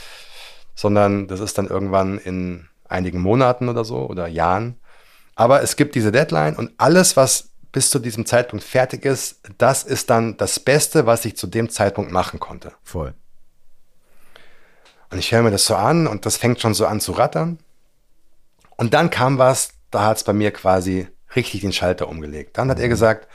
sondern 0.75 1.27
das 1.27 1.39
ist 1.39 1.57
dann 1.57 1.67
irgendwann 1.67 2.17
in 2.17 2.67
einigen 2.87 3.19
Monaten 3.19 3.69
oder 3.69 3.85
so 3.85 4.07
oder 4.07 4.27
Jahren. 4.27 4.79
Aber 5.35 5.61
es 5.61 5.75
gibt 5.75 5.95
diese 5.95 6.11
Deadline 6.11 6.55
und 6.55 6.71
alles, 6.77 7.17
was 7.17 7.49
bis 7.73 7.89
zu 7.89 7.99
diesem 7.99 8.25
Zeitpunkt 8.25 8.63
fertig 8.63 9.03
ist, 9.03 9.41
das 9.57 9.83
ist 9.83 10.09
dann 10.09 10.37
das 10.37 10.59
Beste, 10.59 11.05
was 11.05 11.25
ich 11.25 11.35
zu 11.35 11.47
dem 11.47 11.69
Zeitpunkt 11.69 12.11
machen 12.11 12.39
konnte. 12.39 12.71
Voll. 12.83 13.13
Und 15.09 15.19
ich 15.19 15.31
höre 15.31 15.41
mir 15.41 15.51
das 15.51 15.65
so 15.65 15.75
an 15.75 16.07
und 16.07 16.25
das 16.25 16.37
fängt 16.37 16.61
schon 16.61 16.73
so 16.73 16.85
an 16.85 17.01
zu 17.01 17.11
rattern. 17.11 17.59
Und 18.77 18.93
dann 18.93 19.09
kam 19.09 19.37
was, 19.37 19.73
da 19.91 20.05
hat 20.05 20.17
es 20.17 20.23
bei 20.23 20.33
mir 20.33 20.51
quasi 20.51 21.07
richtig 21.35 21.61
den 21.61 21.73
Schalter 21.73 22.07
umgelegt. 22.07 22.57
Dann 22.57 22.69
hat 22.69 22.79
er 22.79 22.89
gesagt, 22.89 23.27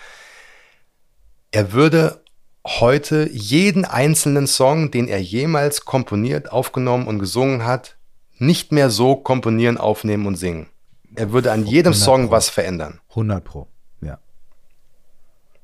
er 1.51 1.73
würde 1.73 2.23
heute 2.65 3.29
jeden 3.31 3.85
einzelnen 3.85 4.47
Song, 4.47 4.91
den 4.91 5.09
er 5.09 5.21
jemals 5.21 5.85
komponiert, 5.85 6.53
aufgenommen 6.53 7.09
und 7.09 7.19
gesungen 7.19 7.65
hat, 7.65 7.97
nicht 8.39 8.71
mehr 8.71 8.91
so 8.91 9.17
komponieren, 9.17 9.79
aufnehmen 9.79 10.27
und 10.27 10.37
singen. 10.37 10.69
Er 11.17 11.33
würde 11.33 11.51
an 11.51 11.65
jedem 11.65 11.93
100 11.93 12.05
Song 12.05 12.31
was 12.31 12.51
verändern. 12.51 13.01
100 13.11 13.43
Pro. 13.43 13.67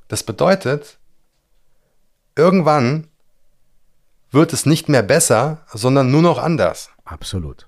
Ja. 0.05 0.09
Das 0.09 0.23
bedeutet, 0.23 0.97
irgendwann 2.35 3.07
wird 4.31 4.53
es 4.53 4.65
nicht 4.65 4.89
mehr 4.89 5.03
besser, 5.03 5.65
sondern 5.73 6.11
nur 6.11 6.21
noch 6.21 6.37
anders. 6.37 6.89
Absolut. 7.05 7.67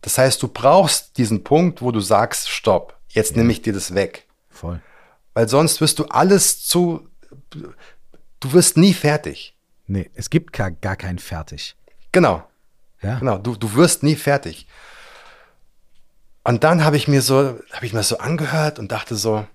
Das 0.00 0.18
heißt, 0.18 0.42
du 0.42 0.48
brauchst 0.48 1.16
diesen 1.18 1.44
Punkt, 1.44 1.82
wo 1.82 1.92
du 1.92 2.00
sagst, 2.00 2.48
stopp, 2.48 2.98
jetzt 3.08 3.36
nehme 3.36 3.52
ich 3.52 3.62
dir 3.62 3.72
das 3.72 3.94
weg. 3.94 4.26
Voll. 4.50 4.80
Weil 5.34 5.48
sonst 5.48 5.80
wirst 5.80 5.98
du 5.98 6.06
alles 6.06 6.66
zu, 6.66 7.08
du 7.50 8.52
wirst 8.52 8.76
nie 8.76 8.94
fertig. 8.94 9.56
Nee, 9.86 10.10
es 10.14 10.30
gibt 10.30 10.52
gar, 10.52 10.70
gar 10.70 10.96
kein 10.96 11.18
Fertig. 11.18 11.76
Genau, 12.12 12.44
Ja. 13.02 13.18
genau, 13.18 13.38
du, 13.38 13.56
du 13.56 13.74
wirst 13.74 14.02
nie 14.02 14.16
fertig. 14.16 14.66
Und 16.44 16.64
dann 16.64 16.84
habe 16.84 16.96
ich 16.96 17.06
mir 17.08 17.22
so, 17.22 17.58
habe 17.72 17.86
ich 17.86 17.92
mir 17.92 18.02
so 18.02 18.18
angehört 18.18 18.78
und 18.78 18.90
dachte 18.92 19.14
so, 19.16 19.46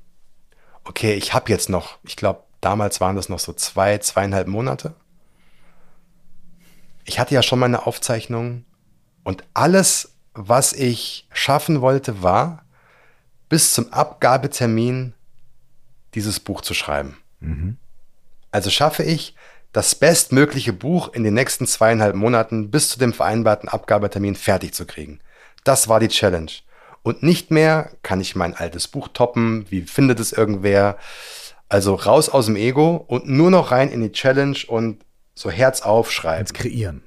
okay, 0.88 1.14
ich 1.14 1.34
habe 1.34 1.52
jetzt 1.52 1.70
noch, 1.70 1.98
ich 2.04 2.16
glaube, 2.16 2.44
damals 2.62 3.02
waren 3.02 3.16
das 3.16 3.30
noch 3.30 3.40
so 3.40 3.54
zwei, 3.54 3.98
zweieinhalb 3.98 4.48
Monate. 4.48 4.94
Ich 7.06 7.20
hatte 7.20 7.34
ja 7.34 7.42
schon 7.42 7.60
meine 7.60 7.86
Aufzeichnungen 7.86 8.66
und 9.24 9.44
alles, 9.54 10.14
was 10.34 10.74
ich 10.74 11.28
schaffen 11.32 11.82
wollte, 11.82 12.22
war, 12.22 12.64
bis 13.50 13.74
zum 13.74 13.92
Abgabetermin 13.94 15.14
dieses 16.16 16.40
Buch 16.40 16.62
zu 16.62 16.74
schreiben. 16.74 17.18
Also 18.52 18.70
schaffe 18.70 19.04
ich, 19.04 19.36
das 19.72 19.96
bestmögliche 19.96 20.74
Buch 20.74 21.14
in 21.14 21.24
den 21.24 21.34
nächsten 21.34 21.68
zweieinhalb 21.68 22.16
Monaten 22.16 22.72
bis 22.72 22.90
zu 22.90 23.00
dem 23.00 23.14
vereinbarten 23.14 23.70
Abgabetermin 23.70 24.36
fertig 24.36 24.74
zu 24.74 24.86
kriegen. 24.86 25.20
Das 25.64 25.88
war 25.88 26.00
die 26.00 26.08
Challenge. 26.08 26.52
Und 27.08 27.24
nicht 27.24 27.52
mehr 27.52 27.92
kann 28.04 28.20
ich 28.20 28.36
mein 28.36 28.54
altes 28.54 28.90
Buch 28.90 29.08
toppen, 29.14 29.66
wie 29.70 29.84
findet 29.84 30.20
es 30.20 30.34
irgendwer. 30.34 30.98
Also 31.70 31.96
raus 31.96 32.28
aus 32.28 32.48
dem 32.48 32.58
Ego 32.58 32.98
und 33.08 33.30
nur 33.30 33.50
noch 33.50 33.72
rein 33.72 33.90
in 33.90 34.02
die 34.02 34.12
Challenge 34.12 34.58
und 34.68 35.06
so 35.34 35.50
Herz 35.50 35.84
aufschreiben, 35.84 36.42
Ins 36.42 36.54
Kreieren. 36.54 37.04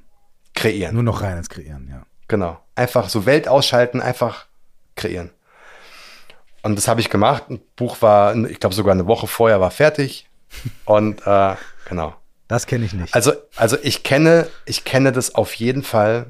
kreieren. 0.54 0.94
Nur 0.94 1.02
noch 1.02 1.20
rein 1.20 1.36
ins 1.36 1.50
Kreieren, 1.50 1.86
ja. 1.90 2.06
Genau. 2.28 2.58
Einfach 2.76 3.10
so 3.10 3.26
Welt 3.26 3.46
ausschalten, 3.46 4.00
einfach 4.00 4.46
kreieren. 4.96 5.28
Und 6.62 6.76
das 6.76 6.88
habe 6.88 7.02
ich 7.02 7.10
gemacht. 7.10 7.50
Ein 7.50 7.60
Buch 7.76 8.00
war, 8.00 8.34
ich 8.46 8.58
glaube 8.58 8.74
sogar 8.74 8.94
eine 8.94 9.06
Woche 9.06 9.26
vorher 9.26 9.60
war 9.60 9.70
fertig. 9.70 10.30
Und 10.86 11.26
äh, 11.26 11.56
genau. 11.86 12.14
Das 12.48 12.66
kenne 12.66 12.86
ich 12.86 12.94
nicht. 12.94 13.14
Also, 13.14 13.32
also 13.54 13.76
ich 13.82 14.02
kenne, 14.02 14.46
ich 14.64 14.84
kenne 14.86 15.12
das 15.12 15.34
auf 15.34 15.52
jeden 15.52 15.82
Fall, 15.82 16.28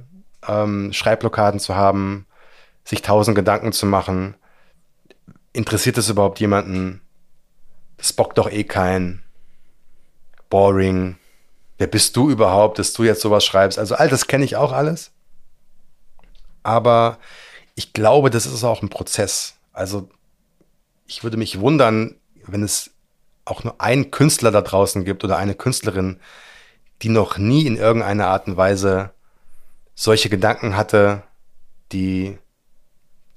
ähm, 0.48 0.92
Schreibblockaden 0.92 1.60
zu 1.60 1.76
haben, 1.76 2.26
sich 2.84 3.02
tausend 3.02 3.34
Gedanken 3.34 3.72
zu 3.72 3.86
machen. 3.86 4.34
Interessiert 5.52 5.98
es 5.98 6.08
überhaupt 6.08 6.40
jemanden? 6.40 7.00
Das 7.96 8.12
bockt 8.12 8.38
doch 8.38 8.50
eh 8.50 8.64
keinen. 8.64 9.22
Boring. 10.48 11.16
Wer 11.78 11.86
bist 11.86 12.16
du 12.16 12.30
überhaupt, 12.30 12.78
dass 12.78 12.92
du 12.92 13.04
jetzt 13.04 13.22
sowas 13.22 13.44
schreibst? 13.44 13.78
Also 13.78 13.94
all 13.94 14.08
das 14.08 14.26
kenne 14.26 14.44
ich 14.44 14.56
auch 14.56 14.72
alles. 14.72 15.12
Aber 16.62 17.18
ich 17.74 17.92
glaube, 17.92 18.30
das 18.30 18.46
ist 18.46 18.64
auch 18.64 18.82
ein 18.82 18.90
Prozess. 18.90 19.54
Also 19.72 20.08
ich 21.06 21.24
würde 21.24 21.36
mich 21.36 21.60
wundern, 21.60 22.16
wenn 22.46 22.62
es 22.62 22.90
auch 23.44 23.64
nur 23.64 23.80
einen 23.80 24.10
Künstler 24.10 24.50
da 24.50 24.60
draußen 24.60 25.04
gibt 25.04 25.24
oder 25.24 25.36
eine 25.36 25.54
Künstlerin, 25.54 26.20
die 27.02 27.08
noch 27.08 27.38
nie 27.38 27.66
in 27.66 27.76
irgendeiner 27.76 28.28
Art 28.28 28.46
und 28.46 28.56
Weise 28.56 29.10
solche 29.94 30.28
Gedanken 30.28 30.76
hatte, 30.76 31.22
die 31.92 32.38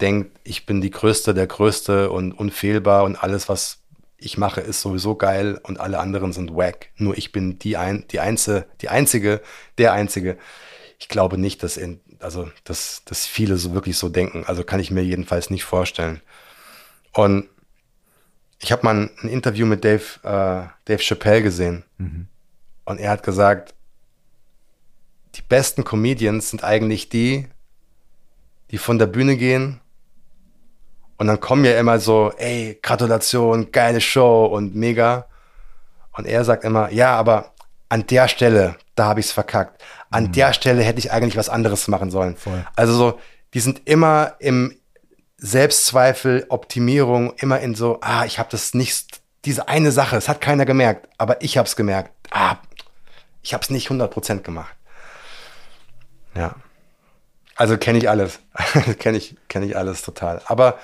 denkt, 0.00 0.38
ich 0.44 0.66
bin 0.66 0.80
die 0.80 0.90
Größte, 0.90 1.34
der 1.34 1.46
Größte 1.46 2.10
und 2.10 2.32
unfehlbar 2.32 3.04
und 3.04 3.16
alles, 3.16 3.48
was 3.48 3.78
ich 4.18 4.38
mache, 4.38 4.60
ist 4.60 4.80
sowieso 4.80 5.16
geil 5.16 5.60
und 5.62 5.78
alle 5.80 5.98
anderen 5.98 6.32
sind 6.32 6.54
wack. 6.54 6.88
Nur 6.96 7.16
ich 7.16 7.32
bin 7.32 7.58
die, 7.58 7.76
ein, 7.76 8.06
die, 8.10 8.20
Einze, 8.20 8.66
die 8.80 8.88
Einzige, 8.88 9.40
der 9.78 9.92
Einzige. 9.92 10.38
Ich 10.98 11.08
glaube 11.08 11.38
nicht, 11.38 11.62
dass, 11.62 11.76
in, 11.76 12.00
also, 12.20 12.50
dass, 12.64 13.02
dass 13.04 13.26
viele 13.26 13.56
so 13.56 13.74
wirklich 13.74 13.98
so 13.98 14.08
denken. 14.08 14.44
Also 14.46 14.64
kann 14.64 14.80
ich 14.80 14.90
mir 14.90 15.02
jedenfalls 15.02 15.50
nicht 15.50 15.64
vorstellen. 15.64 16.20
Und 17.12 17.48
ich 18.60 18.72
habe 18.72 18.82
mal 18.82 19.10
ein, 19.22 19.28
Interview 19.28 19.66
mit 19.66 19.84
Dave, 19.84 20.02
äh, 20.22 20.68
Dave 20.86 21.02
Chappelle 21.02 21.42
gesehen. 21.42 21.84
Mhm. 21.98 22.26
Und 22.86 22.98
er 22.98 23.10
hat 23.10 23.22
gesagt, 23.22 23.74
die 25.34 25.42
besten 25.42 25.84
Comedians 25.84 26.50
sind 26.50 26.64
eigentlich 26.64 27.08
die, 27.08 27.48
die 28.70 28.78
von 28.78 28.98
der 28.98 29.06
Bühne 29.06 29.36
gehen 29.36 29.80
und 31.16 31.26
dann 31.26 31.40
kommen 31.40 31.64
ja 31.64 31.78
immer 31.78 31.98
so, 31.98 32.32
ey, 32.36 32.78
Gratulation, 32.82 33.70
geile 33.72 34.00
Show 34.00 34.46
und 34.46 34.74
mega. 34.74 35.26
Und 36.16 36.26
er 36.26 36.44
sagt 36.44 36.64
immer, 36.64 36.90
ja, 36.90 37.14
aber 37.16 37.52
an 37.88 38.06
der 38.06 38.28
Stelle, 38.28 38.76
da 38.94 39.06
habe 39.06 39.20
ich 39.20 39.26
es 39.26 39.32
verkackt. 39.32 39.82
An 40.10 40.24
mhm. 40.24 40.32
der 40.32 40.52
Stelle 40.52 40.82
hätte 40.82 40.98
ich 40.98 41.12
eigentlich 41.12 41.36
was 41.36 41.48
anderes 41.48 41.88
machen 41.88 42.10
sollen. 42.10 42.36
Voll. 42.36 42.64
Also 42.76 42.94
so, 42.94 43.20
die 43.52 43.60
sind 43.60 43.82
immer 43.88 44.34
im 44.38 44.76
Selbstzweifel, 45.38 46.46
Optimierung, 46.48 47.34
immer 47.36 47.60
in 47.60 47.74
so, 47.74 47.98
ah, 48.00 48.24
ich 48.24 48.38
habe 48.38 48.48
das 48.50 48.74
nicht, 48.74 49.20
diese 49.44 49.68
eine 49.68 49.92
Sache, 49.92 50.16
es 50.16 50.28
hat 50.28 50.40
keiner 50.40 50.64
gemerkt, 50.64 51.08
aber 51.18 51.42
ich 51.42 51.58
habe 51.58 51.66
es 51.66 51.76
gemerkt. 51.76 52.10
Ah, 52.30 52.56
ich 53.42 53.52
habe 53.52 53.62
es 53.62 53.70
nicht 53.70 53.88
100% 53.90 54.40
gemacht. 54.40 54.74
Ja. 56.34 56.56
Also 57.56 57.78
kenne 57.78 57.98
ich 57.98 58.08
alles. 58.08 58.40
kenne 58.98 59.18
ich, 59.18 59.36
kenne 59.48 59.66
ich 59.66 59.76
alles 59.76 60.02
total. 60.02 60.42
Aber 60.46 60.78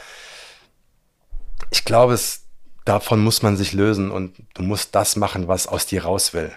ich 1.71 1.85
glaube, 1.85 2.15
es, 2.15 2.43
davon 2.85 3.23
muss 3.23 3.43
man 3.43 3.57
sich 3.57 3.73
lösen 3.73 4.11
und 4.11 4.37
du 4.55 4.63
musst 4.63 4.95
das 4.95 5.17
machen, 5.17 5.49
was 5.49 5.67
aus 5.67 5.87
dir 5.87 6.05
raus 6.05 6.33
will. 6.33 6.53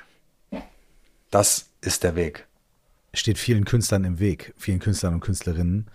Das 1.31 1.67
ist 1.81 2.03
der 2.03 2.15
Weg. 2.15 2.47
Steht 3.13 3.37
vielen 3.37 3.65
Künstlern 3.65 4.03
im 4.03 4.19
Weg, 4.19 4.53
vielen 4.57 4.79
Künstlern 4.79 5.15
und 5.15 5.19
Künstlerinnen. 5.19 5.89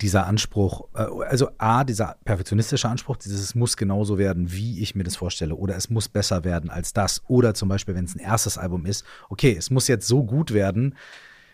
Dieser 0.00 0.26
Anspruch, 0.26 0.88
äh, 0.94 1.06
also 1.26 1.50
A, 1.58 1.84
dieser 1.84 2.16
perfektionistische 2.24 2.88
Anspruch, 2.88 3.16
dieses 3.16 3.40
es 3.40 3.54
muss 3.54 3.76
genauso 3.76 4.16
werden, 4.16 4.50
wie 4.50 4.80
ich 4.80 4.94
mir 4.94 5.04
das 5.04 5.16
vorstelle, 5.16 5.54
oder 5.54 5.76
es 5.76 5.90
muss 5.90 6.08
besser 6.08 6.44
werden 6.44 6.70
als 6.70 6.94
das, 6.94 7.22
oder 7.28 7.52
zum 7.52 7.68
Beispiel, 7.68 7.94
wenn 7.94 8.06
es 8.06 8.14
ein 8.14 8.20
erstes 8.20 8.56
Album 8.56 8.86
ist, 8.86 9.04
okay, 9.28 9.54
es 9.56 9.68
muss 9.68 9.88
jetzt 9.88 10.06
so 10.06 10.24
gut 10.24 10.54
werden, 10.54 10.96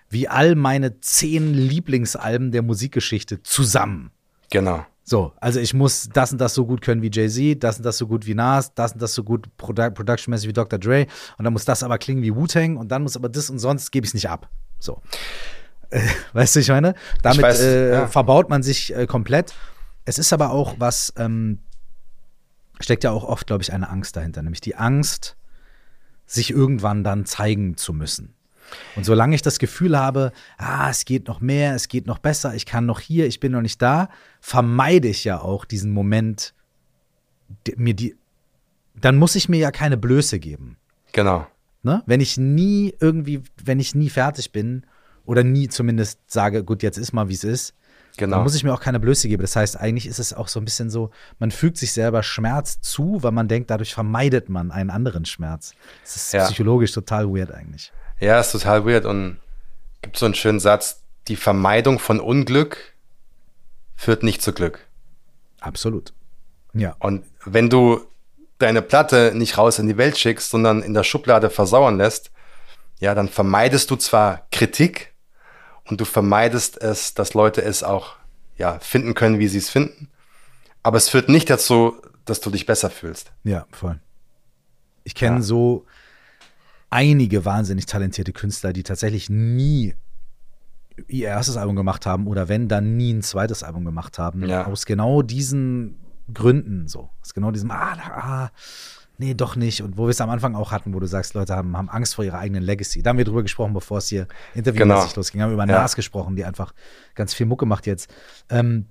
wie 0.09 0.29
all 0.29 0.55
meine 0.55 1.01
zehn 1.01 1.55
Lieblingsalben 1.55 2.53
der 2.53 2.63
Musikgeschichte 2.63 3.43
zusammen. 3.43 4.11
Genau. 4.51 4.85
So, 5.09 5.33
also 5.41 5.61
ich 5.61 5.73
muss 5.73 6.09
das 6.13 6.33
und 6.33 6.41
das 6.41 6.55
so 6.55 6.67
gut 6.67 6.81
können 6.81 7.01
wie 7.01 7.11
Jay-Z, 7.13 7.63
das 7.63 7.77
und 7.77 7.85
das 7.85 7.97
so 7.97 8.09
gut 8.09 8.27
wie 8.27 8.35
Nas, 8.35 8.75
das 8.75 8.93
und 8.93 9.01
das 9.01 9.15
so 9.15 9.23
gut 9.23 9.47
Produ 9.57 9.91
Production-mäßig 9.91 10.49
wie 10.49 10.53
Dr. 10.53 10.81
Dre 10.81 11.07
und 11.39 11.45
dann 11.45 11.53
muss 11.53 11.65
das 11.65 11.85
aber 11.85 11.99
klingen 11.99 12.23
wie 12.23 12.35
Wu-Tang 12.35 12.77
und 12.77 12.89
dann 12.89 13.03
muss 13.03 13.17
aber 13.17 13.29
das 13.29 13.49
und 13.49 13.61
sonst 13.61 13.93
gebe 13.93 14.05
ich 14.05 14.11
es 14.11 14.15
nicht 14.15 14.29
ab. 14.29 14.49
So. 14.81 15.01
Weißt 16.33 16.57
du, 16.57 16.61
ich 16.61 16.69
meine? 16.69 16.95
Damit 17.23 17.39
ich 17.39 17.45
weiß, 17.45 17.61
äh, 17.61 17.91
ja. 17.93 18.07
verbaut 18.09 18.51
man 18.51 18.65
sich 18.65 18.95
äh, 18.95 19.07
komplett. 19.07 19.55
Es 20.05 20.19
ist 20.19 20.33
aber 20.33 20.51
auch 20.51 20.75
was, 20.79 21.13
ähm, 21.17 21.61
steckt 22.81 23.05
ja 23.05 23.11
auch 23.11 23.25
oft, 23.25 23.47
glaube 23.47 23.63
ich, 23.63 23.73
eine 23.73 23.89
Angst 23.89 24.17
dahinter, 24.17 24.43
nämlich 24.43 24.61
die 24.61 24.77
Angst, 24.77 25.37
sich 26.27 26.51
irgendwann 26.51 27.05
dann 27.05 27.25
zeigen 27.25 27.77
zu 27.77 27.93
müssen. 27.93 28.35
Und 28.95 29.05
solange 29.05 29.35
ich 29.35 29.43
das 29.43 29.59
Gefühl 29.59 29.99
habe, 29.99 30.33
ah, 30.59 30.91
es 30.91 31.05
geht 31.05 31.29
noch 31.29 31.41
mehr, 31.41 31.75
es 31.75 31.89
geht 31.89 32.07
noch 32.07 32.19
besser, 32.19 32.55
ich 32.55 32.67
kann 32.67 32.87
noch 32.87 33.01
hier, 33.01 33.27
ich 33.27 33.41
bin 33.41 33.53
noch 33.53 33.61
nicht 33.61 33.81
da, 33.81 34.09
vermeide 34.41 35.09
ich 35.09 35.25
ja 35.25 35.41
auch 35.41 35.65
diesen 35.65 35.93
Moment, 35.93 36.55
mir 37.77 37.95
die, 37.95 38.17
dann 38.95 39.17
muss 39.17 39.35
ich 39.35 39.49
mir 39.49 39.59
ja 39.59 39.71
keine 39.71 39.97
Blöße 39.97 40.39
geben. 40.39 40.77
Genau. 41.13 41.47
Ne? 41.83 42.03
Wenn 42.07 42.21
ich 42.21 42.37
nie 42.37 42.95
irgendwie, 43.01 43.43
wenn 43.63 43.79
ich 43.79 43.95
nie 43.95 44.11
fertig 44.11 44.53
bin 44.53 44.85
oder 45.25 45.45
nie 45.45 45.69
zumindest 45.69 46.21
sage, 46.27 46.65
gut, 46.65 46.83
jetzt 46.83 46.99
ist 46.99 47.13
mal, 47.13 47.29
wie 47.29 47.35
es 47.35 47.45
ist, 47.45 47.75
Genau. 48.17 48.37
dann 48.37 48.45
muss 48.45 48.55
ich 48.55 48.65
mir 48.65 48.73
auch 48.73 48.81
keine 48.81 48.99
Blöße 48.99 49.29
geben. 49.29 49.43
Das 49.43 49.57
heißt, 49.57 49.79
eigentlich 49.79 50.07
ist 50.07 50.19
es 50.19 50.33
auch 50.33 50.49
so 50.49 50.59
ein 50.59 50.65
bisschen 50.65 50.91
so, 50.91 51.11
man 51.39 51.51
fügt 51.51 51.77
sich 51.77 51.93
selber 51.93 52.23
Schmerz 52.23 52.81
zu, 52.81 53.23
weil 53.23 53.33
man 53.33 53.49
denkt, 53.49 53.71
dadurch 53.71 53.95
vermeidet 53.95 54.49
man 54.49 54.71
einen 54.71 54.91
anderen 54.91 55.25
Schmerz. 55.25 55.73
Das 56.03 56.17
ist 56.17 56.33
ja. 56.33 56.45
psychologisch 56.47 56.93
total 56.93 57.29
weird 57.29 57.53
eigentlich. 57.53 57.93
Ja, 58.21 58.41
ist 58.41 58.53
total 58.53 58.87
weird 58.87 59.05
und 59.05 59.39
gibt 60.03 60.17
so 60.17 60.27
einen 60.27 60.35
schönen 60.35 60.61
Satz, 60.61 61.03
die 61.29 61.37
Vermeidung 61.37 61.99
von 61.99 62.21
Unglück 62.21 62.95
führt 63.97 64.23
nicht 64.23 64.43
zu 64.43 64.53
Glück. 64.53 64.87
Absolut. 65.61 66.13
Ja. 66.73 66.95
Und 66.99 67.25
wenn 67.45 67.71
du 67.71 68.07
deine 68.59 68.83
Platte 68.83 69.33
nicht 69.35 69.59
raus 69.59 69.79
in 69.79 69.87
die 69.87 69.97
Welt 69.97 70.17
schickst, 70.17 70.51
sondern 70.51 70.83
in 70.83 70.95
der 70.95 71.03
Schublade 71.03 71.51
versauern 71.51 71.99
lässt, 71.99 72.31
ja, 73.01 73.15
dann 73.15 73.29
vermeidest 73.29 73.91
du 73.91 73.97
zwar 73.97 74.47
Kritik 74.51 75.13
und 75.85 76.01
du 76.01 76.05
vermeidest 76.05 76.81
es, 76.81 77.15
dass 77.15 77.35
Leute 77.35 77.63
es 77.63 77.83
auch 77.83 78.17
ja, 78.57 78.79
finden 78.79 79.15
können, 79.15 79.39
wie 79.39 79.49
sie 79.49 79.59
es 79.59 79.69
finden, 79.69 80.09
aber 80.83 80.97
es 80.97 81.09
führt 81.09 81.29
nicht 81.29 81.51
dazu, 81.51 82.01
dass 82.25 82.41
du 82.41 82.51
dich 82.51 82.65
besser 82.65 82.91
fühlst. 82.91 83.33
Ja, 83.45 83.67
voll. 83.71 83.99
Ich 85.05 85.15
kenne 85.15 85.37
ja. 85.37 85.43
so 85.43 85.85
einige 86.97 87.45
wahnsinnig 87.45 87.85
talentierte 87.85 88.33
Künstler, 88.33 88.73
die 88.73 88.83
tatsächlich 88.83 89.29
nie 89.29 89.95
ihr 91.09 91.29
erstes 91.29 91.59
Album 91.59 91.77
gemacht 91.77 92.07
haben 92.07 92.27
oder 92.27 92.49
wenn, 92.49 92.69
dann 92.69 92.97
nie 92.97 93.13
ein 93.13 93.21
zweites 93.21 93.63
Album 93.63 93.85
gemacht 93.85 94.19
haben. 94.19 94.49
Ja. 94.49 94.67
Aus 94.67 94.87
genau 94.87 95.21
diesen 95.21 95.99
Gründen 96.33 96.89
so. 96.89 97.11
Aus 97.21 97.35
genau 97.35 97.51
diesem, 97.51 97.71
ah, 97.71 97.99
ah, 97.99 98.51
nee, 99.19 99.35
doch 99.35 99.57
nicht. 99.57 99.83
Und 99.83 99.99
wo 99.99 100.05
wir 100.05 100.11
es 100.11 100.23
am 100.23 100.31
Anfang 100.31 100.55
auch 100.55 100.73
hatten, 100.73 100.95
wo 100.95 100.99
du 100.99 101.07
sagst, 101.07 101.35
Leute 101.35 101.55
haben, 101.55 101.77
haben 101.77 101.91
Angst 101.91 102.15
vor 102.15 102.25
ihrer 102.25 102.39
eigenen 102.39 102.63
Legacy. 102.63 103.03
Da 103.03 103.11
haben 103.11 103.19
wir 103.19 103.27
drüber 103.27 103.43
gesprochen, 103.43 103.75
bevor 103.75 103.99
es 103.99 104.09
hier 104.09 104.27
interviewmäßig 104.55 105.09
genau. 105.09 105.17
losging. 105.17 105.43
Haben 105.43 105.53
über 105.53 105.67
ja. 105.67 105.83
Nas 105.83 105.97
gesprochen, 105.97 106.35
die 106.35 106.47
einfach 106.47 106.73
ganz 107.15 107.35
viel 107.35 107.45
Mucke 107.45 107.67
macht 107.67 107.85
jetzt. 107.87 108.11
Ähm, 108.49 108.87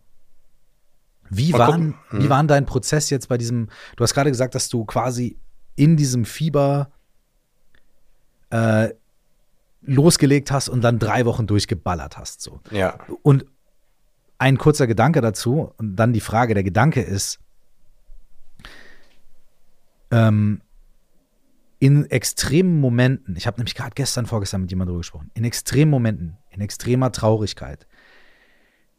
wie, 1.31 1.53
waren, 1.53 1.95
hm. 2.09 2.21
wie 2.21 2.29
waren 2.29 2.47
dein 2.47 2.67
Prozess 2.67 3.09
jetzt 3.09 3.29
bei 3.29 3.39
diesem, 3.39 3.69
du 3.95 4.03
hast 4.03 4.13
gerade 4.13 4.29
gesagt, 4.29 4.53
dass 4.53 4.69
du 4.69 4.85
quasi 4.85 5.39
in 5.75 5.97
diesem 5.97 6.23
Fieber 6.23 6.91
äh, 8.55 8.93
losgelegt 9.81 10.49
hast 10.51 10.69
und 10.69 10.81
dann 10.81 10.97
drei 10.97 11.25
Wochen 11.25 11.45
durchgeballert 11.45 12.17
hast. 12.17 12.41
So. 12.41 12.61
Ja. 12.71 12.97
Und 13.21 13.45
ein 14.37 14.57
kurzer 14.57 14.87
Gedanke 14.87 15.21
dazu 15.21 15.73
und 15.77 15.97
dann 15.97 16.13
die 16.13 16.21
Frage, 16.21 16.53
der 16.53 16.63
Gedanke 16.63 17.01
ist, 17.01 17.39
ähm, 20.11 20.61
in 21.79 22.09
extremen 22.09 22.79
Momenten, 22.79 23.35
ich 23.35 23.45
habe 23.45 23.57
nämlich 23.57 23.75
gerade 23.75 23.91
gestern, 23.93 24.25
vorgestern 24.25 24.61
mit 24.61 24.71
jemandem 24.71 24.93
darüber 24.93 25.01
gesprochen, 25.01 25.29
in 25.33 25.43
extremen 25.43 25.91
Momenten, 25.91 26.37
in 26.49 26.61
extremer 26.61 27.11
Traurigkeit, 27.11 27.85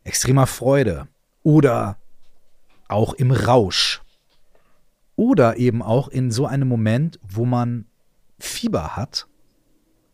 extremer 0.05 0.47
Freude 0.47 1.09
oder 1.43 1.97
auch 2.89 3.15
im 3.15 3.31
Rausch 3.31 4.03
oder 5.17 5.57
eben 5.57 5.83
auch 5.83 6.09
in 6.09 6.31
so 6.31 6.47
einem 6.47 6.69
Moment, 6.69 7.19
wo 7.23 7.47
man 7.47 7.87
Fieber 8.39 8.97
hat 8.97 9.27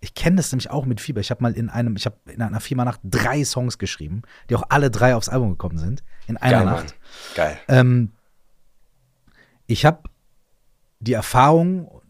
ich 0.03 0.15
kenne 0.15 0.37
das 0.37 0.51
nämlich 0.51 0.69
auch 0.69 0.85
mit 0.85 1.01
Fieber. 1.01 1.21
Ich 1.21 1.31
habe 1.31 1.43
mal 1.43 1.53
in 1.53 1.71
einem, 1.71 1.95
ich 1.95 2.07
habe 2.07 2.17
in 2.27 2.43
einer 2.43 2.61
Fiebernacht 2.61 3.01
drei 3.05 3.45
Songs 3.45 3.79
geschrieben, 3.79 4.23
die 4.51 4.57
auch 4.57 4.65
alle 4.69 4.91
drei 4.91 5.15
aufs 5.15 5.29
Album 5.29 5.51
gekommen 5.51 5.79
sind. 5.79 6.03
In 6.27 6.37
einer 6.37 6.59
Geil, 6.59 6.65
Nacht. 6.65 6.85
Mann. 6.85 6.95
Geil. 7.37 7.59
Ähm, 7.69 8.13
ich 9.69 9.85
habe 9.85 10.03
die 10.99 11.13
Erfahrung, 11.13 12.03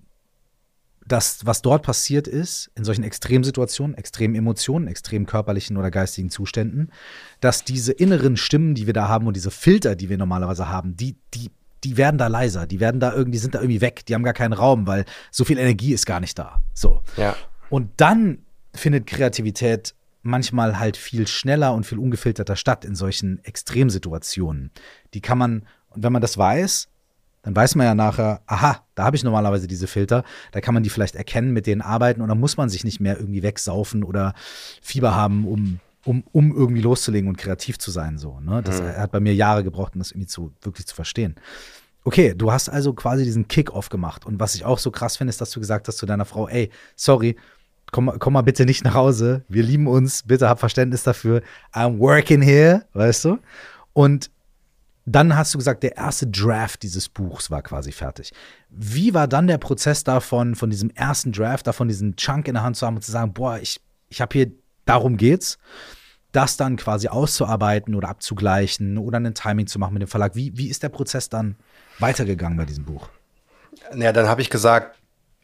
dass 1.06 1.44
was 1.44 1.60
dort 1.60 1.82
passiert 1.82 2.27
ist, 2.27 2.70
in 2.74 2.85
solchen 2.85 3.05
Extremsituationen, 3.05 3.94
extremen 3.94 4.36
Emotionen, 4.36 4.89
extremen 4.89 5.27
körperlichen 5.27 5.77
oder 5.77 5.90
geistigen 5.90 6.31
Zuständen, 6.31 6.90
dass 7.40 7.62
diese 7.62 7.93
inneren 7.93 8.39
Stimmen, 8.39 8.74
die 8.74 8.86
wir 8.86 8.94
da 8.94 9.09
haben 9.09 9.27
und 9.27 9.36
diese 9.36 9.51
Filter, 9.51 9.97
die 9.97 10.09
wir 10.09 10.16
normalerweise 10.16 10.70
haben, 10.70 10.97
die, 10.97 11.19
die, 11.35 11.51
die 11.85 11.98
werden 11.98 12.16
da 12.16 12.28
leiser, 12.28 12.66
die 12.66 12.81
werden 12.81 13.01
da 13.01 13.12
irgendwie, 13.12 13.39
sind 13.39 13.55
da 13.55 13.60
irgendwie 13.60 13.82
weg, 13.82 14.06
die 14.06 14.14
haben 14.14 14.23
gar 14.23 14.32
keinen 14.32 14.55
Raum, 14.55 14.86
weil 14.86 15.05
so 15.31 15.44
viel 15.44 15.59
Energie 15.59 15.93
ist 15.93 16.06
gar 16.06 16.20
nicht 16.20 16.39
da. 16.39 16.62
So. 16.73 17.02
Ja. 17.19 17.36
Und 17.73 17.89
dann 17.97 18.39
findet 18.74 19.07
Kreativität 19.07 19.94
manchmal 20.20 20.78
halt 20.78 20.99
viel 20.99 21.27
schneller 21.27 21.73
und 21.73 21.86
viel 21.86 21.99
ungefilterter 21.99 22.55
statt 22.55 22.85
in 22.85 22.94
solchen 22.94 23.43
Extremsituationen. 23.44 24.70
Die 25.15 25.23
kann 25.23 25.39
man, 25.39 25.62
und 25.89 26.03
wenn 26.03 26.12
man 26.12 26.20
das 26.20 26.36
weiß, 26.36 26.89
dann 27.40 27.57
weiß 27.57 27.74
man 27.77 27.86
ja 27.86 27.94
nachher, 27.94 28.43
aha, 28.47 28.85
da 28.94 29.05
habe 29.05 29.16
ich 29.16 29.24
normalerweise 29.24 29.66
diese 29.69 29.86
Filter, 29.86 30.23
da 30.53 30.61
kann 30.61 30.74
man 30.74 30.82
die 30.82 30.90
vielleicht 30.90 31.16
erkennen, 31.16 31.55
mit 31.55 31.66
denen 31.66 31.81
arbeiten 31.81 32.20
und 32.20 32.28
dann 32.28 32.39
muss 32.39 32.59
man 32.59 32.69
sich 32.69 32.85
nicht 32.85 33.01
mehr 33.01 33.19
irgendwie 33.19 33.43
wegsaufen 33.43 34.05
oder 34.05 34.35
Fieber 34.82 35.15
haben, 35.15 35.47
um, 35.49 35.81
um, 36.05 36.24
um 36.31 36.55
irgendwie 36.55 36.82
loszulegen 36.82 37.27
und 37.27 37.39
kreativ 37.39 37.78
zu 37.78 37.90
sein. 37.90 38.19
So, 38.19 38.39
ne? 38.40 38.62
Das 38.62 38.82
mhm. 38.82 38.89
hat 38.99 39.12
bei 39.12 39.20
mir 39.20 39.35
Jahre 39.35 39.65
gebraucht, 39.65 39.94
um 39.94 40.01
das 40.01 40.11
irgendwie 40.11 40.28
zu, 40.28 40.53
wirklich 40.61 40.86
zu 40.86 40.94
verstehen. 40.94 41.36
Okay, 42.05 42.35
du 42.36 42.53
hast 42.53 42.69
also 42.69 42.93
quasi 42.93 43.24
diesen 43.24 43.49
Kick-Off 43.49 43.89
gemacht. 43.89 44.27
Und 44.27 44.40
was 44.40 44.55
ich 44.55 44.65
auch 44.65 44.78
so 44.78 44.90
krass 44.90 45.16
finde, 45.16 45.31
ist, 45.31 45.40
dass 45.40 45.51
du 45.51 45.61
gesagt 45.61 45.89
hast 45.89 45.97
zu 45.97 46.07
deiner 46.07 46.27
Frau, 46.27 46.49
ey, 46.49 46.70
sorry, 46.97 47.36
komm, 47.93 48.12
komm 48.19 48.32
mal 48.32 48.43
bitte 48.43 48.66
nicht 48.66 48.82
nach 48.82 48.94
Hause. 48.94 49.44
Wir 49.48 49.62
lieben 49.62 49.86
uns, 49.86 50.24
bitte 50.24 50.48
hab 50.48 50.59
Verständnis 50.59 51.05
dafür. 51.05 51.43
I'm 51.73 52.01
working 52.01 52.43
here, 52.43 52.85
weißt 52.94 53.27
du? 53.27 53.39
Und 53.93 54.31
dann 55.05 55.36
hast 55.36 55.52
du 55.55 55.59
gesagt, 55.59 55.82
der 55.82 55.97
erste 55.97 56.27
Draft 56.27 56.82
dieses 56.82 57.09
Buchs 57.09 57.51
war 57.51 57.62
quasi 57.62 57.93
fertig. 57.93 58.32
Wie 58.70 59.14
war 59.14 59.28
dann 59.28 59.47
der 59.47 59.59
Prozess 59.59 60.05
davon, 60.05 60.55
von 60.55 60.70
diesem 60.70 60.90
ersten 60.90 61.32
Draft, 61.32 61.66
davon 61.66 61.89
diesen 61.89 62.16
Chunk 62.16 62.48
in 62.48 62.55
der 62.55 62.62
Hand 62.62 62.77
zu 62.77 62.86
haben 62.86 62.97
und 62.97 63.02
zu 63.02 63.10
sagen, 63.10 63.32
boah, 63.32 63.59
ich, 63.59 63.81
ich 64.09 64.20
habe 64.20 64.32
hier, 64.32 64.52
darum 64.85 65.16
geht's, 65.16 65.59
das 66.31 66.56
dann 66.56 66.77
quasi 66.77 67.09
auszuarbeiten 67.09 67.94
oder 67.94 68.09
abzugleichen 68.09 68.97
oder 68.97 69.19
ein 69.19 69.35
Timing 69.35 69.66
zu 69.66 69.78
machen 69.78 69.94
mit 69.94 70.02
dem 70.02 70.09
Verlag. 70.09 70.35
Wie, 70.35 70.56
wie 70.56 70.69
ist 70.69 70.82
der 70.82 70.89
Prozess 70.89 71.28
dann 71.28 71.56
weitergegangen 71.98 72.56
bei 72.56 72.64
diesem 72.64 72.85
Buch? 72.85 73.09
Naja, 73.93 74.12
dann 74.12 74.28
habe 74.28 74.40
ich 74.40 74.51
gesagt, 74.51 74.97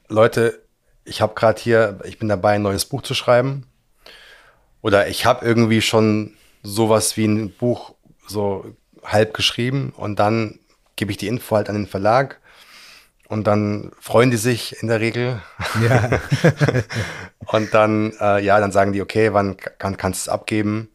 Leute, 0.08 0.62
ich 1.08 1.20
habe 1.20 1.34
gerade 1.34 1.60
hier, 1.60 2.00
ich 2.04 2.18
bin 2.18 2.28
dabei, 2.28 2.54
ein 2.54 2.62
neues 2.62 2.84
Buch 2.84 3.02
zu 3.02 3.14
schreiben. 3.14 3.66
Oder 4.82 5.08
ich 5.08 5.26
habe 5.26 5.44
irgendwie 5.44 5.82
schon 5.82 6.34
sowas 6.62 7.16
wie 7.16 7.26
ein 7.26 7.52
Buch 7.52 7.94
so 8.26 8.76
halb 9.02 9.34
geschrieben 9.34 9.92
und 9.96 10.18
dann 10.18 10.60
gebe 10.96 11.10
ich 11.10 11.16
die 11.16 11.28
Info 11.28 11.56
halt 11.56 11.68
an 11.68 11.74
den 11.74 11.86
Verlag 11.86 12.40
und 13.28 13.46
dann 13.46 13.92
freuen 14.00 14.30
die 14.30 14.36
sich 14.36 14.82
in 14.82 14.88
der 14.88 15.00
Regel. 15.00 15.40
Ja. 15.82 16.10
und 17.46 17.74
dann, 17.74 18.12
äh, 18.20 18.42
ja, 18.44 18.58
dann 18.60 18.72
sagen 18.72 18.92
die, 18.92 19.02
okay, 19.02 19.32
wann 19.32 19.56
kann, 19.56 19.96
kannst 19.96 20.26
du 20.26 20.30
es 20.30 20.32
abgeben? 20.32 20.88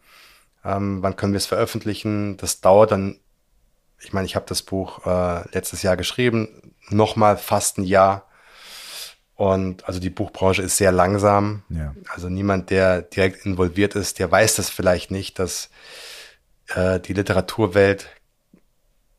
Ähm, 0.66 1.02
wann 1.02 1.16
können 1.16 1.34
wir 1.34 1.38
es 1.38 1.46
veröffentlichen? 1.46 2.38
Das 2.38 2.62
dauert 2.62 2.92
dann, 2.92 3.20
ich 4.00 4.14
meine, 4.14 4.26
ich 4.26 4.36
habe 4.36 4.46
das 4.48 4.62
Buch 4.62 5.06
äh, 5.06 5.48
letztes 5.52 5.84
Jahr 5.84 5.98
geschrieben, 5.98 6.74
nochmal 6.90 7.38
fast 7.38 7.78
ein 7.78 7.84
Jahr. 7.84 8.28
Und 9.36 9.88
also 9.88 10.00
die 10.00 10.10
Buchbranche 10.10 10.62
ist 10.62 10.78
sehr 10.78 10.92
langsam. 10.92 11.64
Ja. 11.70 11.96
Also 12.10 12.30
niemand, 12.30 12.70
der 12.70 13.02
direkt 13.02 13.46
involviert 13.46 13.96
ist, 13.96 14.20
der 14.20 14.32
weiß 14.32 14.56
das 14.56 14.70
vielleicht 14.70 15.12
nicht, 15.12 15.40
dass 15.40 15.70
äh, 16.68 17.00
die 17.00 17.14
Literaturwelt, 17.14 18.08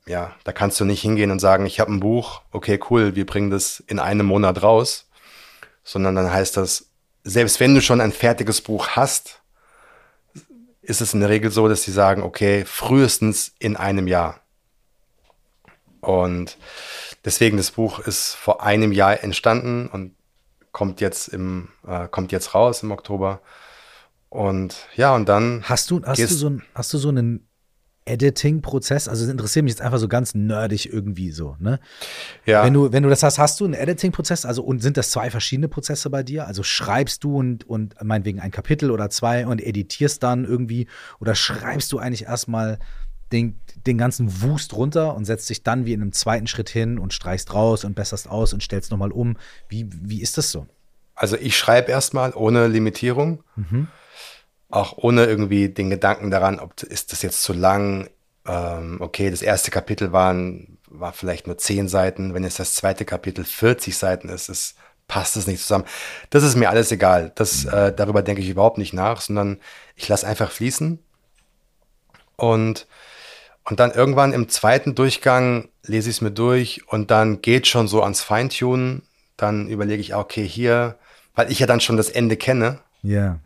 ja, 0.06 0.34
da 0.44 0.52
kannst 0.52 0.78
du 0.78 0.84
nicht 0.84 1.02
hingehen 1.02 1.30
und 1.30 1.40
sagen, 1.40 1.66
ich 1.66 1.80
habe 1.80 1.92
ein 1.92 2.00
Buch, 2.00 2.42
okay, 2.52 2.78
cool, 2.90 3.16
wir 3.16 3.26
bringen 3.26 3.50
das 3.50 3.82
in 3.86 3.98
einem 3.98 4.26
Monat 4.26 4.62
raus, 4.62 5.08
sondern 5.82 6.14
dann 6.14 6.32
heißt 6.32 6.56
das, 6.56 6.90
selbst 7.24 7.58
wenn 7.58 7.74
du 7.74 7.80
schon 7.80 8.00
ein 8.00 8.12
fertiges 8.12 8.60
Buch 8.60 8.88
hast, 8.88 9.40
ist 10.82 11.00
es 11.00 11.14
in 11.14 11.20
der 11.20 11.30
Regel 11.30 11.50
so, 11.50 11.68
dass 11.68 11.82
sie 11.82 11.92
sagen, 11.92 12.22
okay, 12.22 12.64
frühestens 12.66 13.54
in 13.58 13.76
einem 13.76 14.06
Jahr. 14.06 14.40
Und 16.00 16.58
deswegen 17.24 17.56
das 17.56 17.72
Buch 17.72 17.98
ist 18.00 18.34
vor 18.34 18.62
einem 18.62 18.92
Jahr 18.92 19.22
entstanden 19.22 19.88
und 19.88 20.14
kommt 20.72 21.00
jetzt 21.00 21.28
im 21.28 21.68
äh, 21.86 22.08
kommt 22.08 22.32
jetzt 22.32 22.54
raus 22.54 22.82
im 22.82 22.90
Oktober. 22.90 23.40
Und 24.28 24.88
ja, 24.96 25.14
und 25.14 25.28
dann. 25.28 25.62
Hast 25.62 25.90
du, 25.90 26.02
hast 26.04 26.18
du 26.18 26.26
so, 26.26 26.50
ein, 26.50 26.62
hast 26.74 26.92
du 26.92 26.98
so 26.98 27.08
einen 27.08 27.46
Editing-Prozess? 28.04 29.06
Also, 29.06 29.24
es 29.24 29.30
interessiert 29.30 29.62
mich 29.62 29.74
jetzt 29.74 29.80
einfach 29.80 29.98
so 29.98 30.08
ganz 30.08 30.34
nerdig 30.34 30.92
irgendwie 30.92 31.30
so, 31.30 31.56
ne? 31.60 31.78
Ja. 32.44 32.64
Wenn 32.64 32.74
du, 32.74 32.92
wenn 32.92 33.04
du 33.04 33.08
das 33.08 33.22
hast, 33.22 33.38
hast 33.38 33.60
du 33.60 33.64
einen 33.64 33.74
Editing-Prozess? 33.74 34.44
Also, 34.44 34.64
und 34.64 34.80
sind 34.80 34.96
das 34.96 35.10
zwei 35.10 35.30
verschiedene 35.30 35.68
Prozesse 35.68 36.10
bei 36.10 36.24
dir? 36.24 36.48
Also, 36.48 36.64
schreibst 36.64 37.22
du 37.22 37.36
und, 37.38 37.62
und 37.62 37.94
meinetwegen 38.02 38.40
ein 38.40 38.50
Kapitel 38.50 38.90
oder 38.90 39.08
zwei 39.08 39.46
und 39.46 39.62
editierst 39.62 40.20
dann 40.20 40.44
irgendwie? 40.44 40.88
Oder 41.20 41.36
schreibst 41.36 41.92
du 41.92 41.98
eigentlich 41.98 42.24
erstmal 42.24 42.80
den, 43.34 43.60
den 43.86 43.98
ganzen 43.98 44.42
Wust 44.42 44.72
runter 44.72 45.14
und 45.14 45.24
setzt 45.24 45.50
dich 45.50 45.62
dann 45.62 45.84
wie 45.84 45.92
in 45.92 46.00
einem 46.00 46.12
zweiten 46.12 46.46
Schritt 46.46 46.70
hin 46.70 46.98
und 46.98 47.12
streichst 47.12 47.52
raus 47.52 47.84
und 47.84 47.94
besserst 47.94 48.28
aus 48.28 48.52
und 48.52 48.62
stellst 48.62 48.90
nochmal 48.90 49.12
um? 49.12 49.36
Wie, 49.68 49.86
wie 49.90 50.22
ist 50.22 50.38
das 50.38 50.50
so? 50.50 50.66
Also, 51.14 51.36
ich 51.36 51.56
schreibe 51.56 51.90
erstmal 51.92 52.32
ohne 52.34 52.66
Limitierung. 52.68 53.44
Mhm 53.56 53.88
auch 54.74 54.98
ohne 54.98 55.26
irgendwie 55.26 55.68
den 55.68 55.88
Gedanken 55.88 56.30
daran, 56.30 56.58
ob 56.58 56.82
ist 56.82 57.12
das 57.12 57.22
jetzt 57.22 57.42
zu 57.42 57.52
lang. 57.52 58.10
Ähm, 58.46 58.98
okay, 59.00 59.30
das 59.30 59.40
erste 59.40 59.70
Kapitel 59.70 60.12
waren, 60.12 60.78
war 60.88 61.12
vielleicht 61.12 61.46
nur 61.46 61.58
zehn 61.58 61.88
Seiten. 61.88 62.34
Wenn 62.34 62.42
jetzt 62.42 62.58
das 62.58 62.74
zweite 62.74 63.04
Kapitel 63.04 63.44
40 63.44 63.96
Seiten 63.96 64.28
ist, 64.28 64.48
ist 64.48 64.76
passt 65.06 65.36
es 65.36 65.46
nicht 65.46 65.60
zusammen. 65.60 65.84
Das 66.30 66.42
ist 66.42 66.56
mir 66.56 66.70
alles 66.70 66.90
egal. 66.90 67.30
Das, 67.34 67.64
äh, 67.66 67.92
darüber 67.94 68.22
denke 68.22 68.42
ich 68.42 68.48
überhaupt 68.48 68.78
nicht 68.78 68.94
nach, 68.94 69.20
sondern 69.20 69.60
ich 69.96 70.08
lasse 70.08 70.26
einfach 70.26 70.50
fließen. 70.50 70.98
Und, 72.36 72.86
und 73.64 73.80
dann 73.80 73.92
irgendwann 73.92 74.32
im 74.32 74.48
zweiten 74.48 74.94
Durchgang 74.94 75.68
lese 75.82 76.10
ich 76.10 76.16
es 76.16 76.20
mir 76.20 76.30
durch 76.30 76.82
und 76.88 77.10
dann 77.10 77.40
geht 77.42 77.66
schon 77.66 77.88
so 77.88 78.02
ans 78.02 78.22
Feintunen. 78.22 79.02
Dann 79.36 79.68
überlege 79.68 80.00
ich, 80.00 80.14
okay, 80.14 80.46
hier, 80.46 80.96
weil 81.34 81.50
ich 81.50 81.58
ja 81.58 81.66
dann 81.66 81.80
schon 81.80 81.96
das 81.96 82.10
Ende 82.10 82.36
kenne. 82.36 82.80
Ja. 83.02 83.10
Yeah 83.10 83.40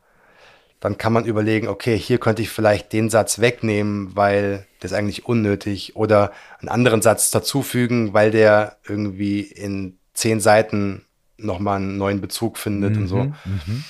dann 0.80 0.96
kann 0.96 1.12
man 1.12 1.24
überlegen, 1.24 1.68
okay, 1.68 1.98
hier 1.98 2.18
könnte 2.18 2.42
ich 2.42 2.50
vielleicht 2.50 2.92
den 2.92 3.10
Satz 3.10 3.40
wegnehmen, 3.40 4.14
weil 4.14 4.66
das 4.80 4.92
ist 4.92 4.96
eigentlich 4.96 5.26
unnötig 5.26 5.96
oder 5.96 6.32
einen 6.60 6.68
anderen 6.68 7.02
Satz 7.02 7.30
dazufügen, 7.30 8.14
weil 8.14 8.30
der 8.30 8.76
irgendwie 8.86 9.40
in 9.40 9.98
zehn 10.14 10.40
Seiten 10.40 11.04
nochmal 11.36 11.76
einen 11.76 11.96
neuen 11.96 12.20
Bezug 12.20 12.58
findet 12.58 12.94
mhm, 12.94 13.02
und 13.02 13.08
so. 13.08 13.16
Mhm, 13.16 13.34
mhm. 13.44 13.84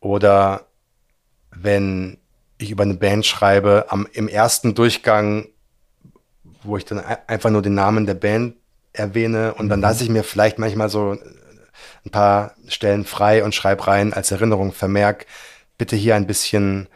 Oder 0.00 0.66
wenn 1.50 2.18
ich 2.58 2.70
über 2.70 2.82
eine 2.82 2.94
Band 2.94 3.24
schreibe, 3.24 3.86
am, 3.88 4.06
im 4.12 4.28
ersten 4.28 4.74
Durchgang, 4.74 5.48
wo 6.66 6.76
ich 6.76 6.84
dann 6.84 7.00
einfach 7.26 7.50
nur 7.50 7.62
den 7.62 7.74
Namen 7.74 8.06
der 8.06 8.14
Band 8.14 8.56
erwähne 8.92 9.54
und 9.54 9.66
mhm. 9.66 9.70
dann 9.70 9.80
lasse 9.80 10.04
ich 10.04 10.10
mir 10.10 10.24
vielleicht 10.24 10.58
manchmal 10.58 10.88
so 10.88 11.16
ein 12.04 12.10
paar 12.10 12.54
Stellen 12.68 13.04
frei 13.04 13.44
und 13.44 13.54
schreibe 13.54 13.86
rein 13.86 14.12
als 14.12 14.30
Erinnerung, 14.30 14.72
Vermerk, 14.72 15.26
bitte 15.78 15.96
hier 15.96 16.16
ein 16.16 16.26
bisschen 16.26 16.88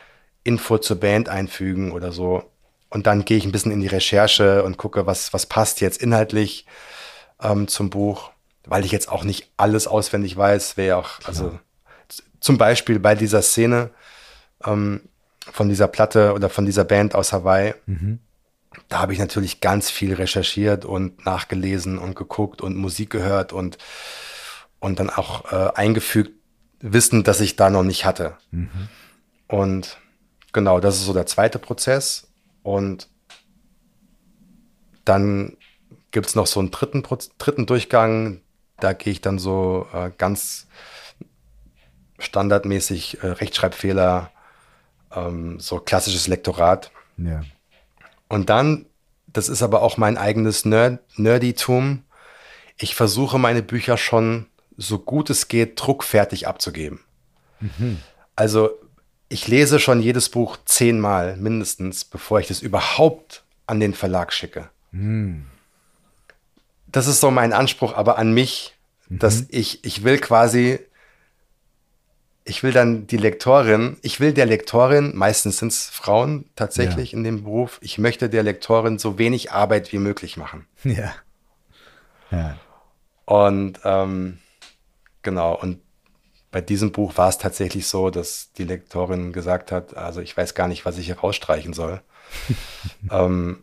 Info 0.44 0.78
zur 0.78 0.98
Band 0.98 1.28
einfügen 1.28 1.92
oder 1.92 2.12
so. 2.12 2.44
Und 2.88 3.06
dann 3.06 3.24
gehe 3.24 3.36
ich 3.36 3.44
ein 3.44 3.52
bisschen 3.52 3.72
in 3.72 3.80
die 3.80 3.86
Recherche 3.86 4.64
und 4.64 4.76
gucke, 4.76 5.06
was, 5.06 5.32
was 5.32 5.46
passt 5.46 5.80
jetzt 5.80 6.02
inhaltlich 6.02 6.66
ähm, 7.40 7.68
zum 7.68 7.90
Buch, 7.90 8.30
weil 8.64 8.84
ich 8.84 8.92
jetzt 8.92 9.08
auch 9.08 9.24
nicht 9.24 9.50
alles 9.56 9.86
auswendig 9.86 10.36
weiß, 10.36 10.76
wäre 10.76 10.96
auch, 10.96 11.20
also 11.24 11.58
zum 12.40 12.58
Beispiel 12.58 12.98
bei 12.98 13.14
dieser 13.14 13.42
Szene 13.42 13.90
ähm, 14.64 15.02
von 15.52 15.68
dieser 15.68 15.88
Platte 15.88 16.32
oder 16.32 16.48
von 16.48 16.66
dieser 16.66 16.84
Band 16.84 17.14
aus 17.14 17.32
Hawaii, 17.32 17.74
mhm. 17.86 18.18
Da 18.88 19.00
habe 19.00 19.12
ich 19.12 19.18
natürlich 19.18 19.60
ganz 19.60 19.90
viel 19.90 20.14
recherchiert 20.14 20.84
und 20.84 21.24
nachgelesen 21.24 21.98
und 21.98 22.14
geguckt 22.14 22.60
und 22.60 22.76
Musik 22.76 23.10
gehört 23.10 23.52
und, 23.52 23.78
und 24.78 25.00
dann 25.00 25.10
auch 25.10 25.52
äh, 25.52 25.72
eingefügt, 25.74 26.32
Wissen, 26.80 27.24
das 27.24 27.40
ich 27.40 27.56
da 27.56 27.68
noch 27.68 27.82
nicht 27.82 28.06
hatte. 28.06 28.38
Mhm. 28.52 28.88
Und 29.48 29.98
genau, 30.52 30.80
das 30.80 30.96
ist 30.96 31.04
so 31.04 31.12
der 31.12 31.26
zweite 31.26 31.58
Prozess. 31.58 32.28
Und 32.62 33.08
dann 35.04 35.56
gibt 36.10 36.26
es 36.26 36.34
noch 36.34 36.46
so 36.46 36.60
einen 36.60 36.70
dritten, 36.70 37.02
dritten 37.38 37.66
Durchgang. 37.66 38.40
Da 38.78 38.94
gehe 38.94 39.12
ich 39.12 39.20
dann 39.20 39.38
so 39.38 39.88
äh, 39.92 40.10
ganz 40.16 40.68
standardmäßig 42.18 43.22
äh, 43.22 43.26
Rechtschreibfehler, 43.26 44.30
ähm, 45.14 45.60
so 45.60 45.80
klassisches 45.80 46.28
Lektorat. 46.28 46.90
Ja. 47.18 47.42
Und 48.30 48.48
dann, 48.48 48.86
das 49.26 49.48
ist 49.48 49.60
aber 49.62 49.82
auch 49.82 49.96
mein 49.96 50.16
eigenes 50.16 50.64
Nerd 50.64 51.00
Nerditum, 51.18 52.04
ich 52.78 52.94
versuche 52.94 53.38
meine 53.38 53.62
Bücher 53.62 53.98
schon 53.98 54.46
so 54.76 54.98
gut 54.98 55.28
es 55.28 55.48
geht, 55.48 55.72
druckfertig 55.76 56.46
abzugeben. 56.46 57.00
Mhm. 57.58 57.98
Also 58.36 58.70
ich 59.28 59.48
lese 59.48 59.80
schon 59.80 60.00
jedes 60.00 60.28
Buch 60.28 60.56
zehnmal 60.64 61.36
mindestens, 61.36 62.04
bevor 62.04 62.38
ich 62.38 62.46
das 62.46 62.62
überhaupt 62.62 63.42
an 63.66 63.80
den 63.80 63.94
Verlag 63.94 64.32
schicke. 64.32 64.70
Mhm. 64.92 65.46
Das 66.86 67.08
ist 67.08 67.20
so 67.20 67.32
mein 67.32 67.52
Anspruch, 67.52 67.94
aber 67.94 68.16
an 68.16 68.32
mich, 68.32 68.76
mhm. 69.08 69.18
dass 69.18 69.44
ich, 69.48 69.84
ich 69.84 70.04
will 70.04 70.18
quasi, 70.18 70.78
ich 72.50 72.62
will 72.62 72.72
dann 72.72 73.06
die 73.06 73.16
Lektorin, 73.16 73.96
ich 74.02 74.20
will 74.20 74.34
der 74.34 74.46
Lektorin, 74.46 75.16
meistens 75.16 75.58
sind 75.58 75.72
es 75.72 75.88
Frauen 75.88 76.44
tatsächlich 76.56 77.12
ja. 77.12 77.18
in 77.18 77.24
dem 77.24 77.44
Beruf, 77.44 77.78
ich 77.80 77.96
möchte 77.96 78.28
der 78.28 78.42
Lektorin 78.42 78.98
so 78.98 79.18
wenig 79.18 79.52
Arbeit 79.52 79.92
wie 79.92 79.98
möglich 79.98 80.36
machen. 80.36 80.66
Ja. 80.84 81.14
ja. 82.30 82.56
Und 83.24 83.80
ähm, 83.84 84.38
Genau, 85.22 85.54
und 85.54 85.80
bei 86.50 86.60
diesem 86.60 86.92
Buch 86.92 87.16
war 87.16 87.28
es 87.28 87.38
tatsächlich 87.38 87.86
so, 87.86 88.10
dass 88.10 88.52
die 88.52 88.64
Lektorin 88.64 89.32
gesagt 89.32 89.70
hat, 89.70 89.96
also 89.96 90.20
ich 90.20 90.36
weiß 90.36 90.54
gar 90.54 90.66
nicht, 90.66 90.84
was 90.84 90.98
ich 90.98 91.06
hier 91.06 91.18
rausstreichen 91.18 91.72
soll. 91.72 92.00
ähm, 93.10 93.60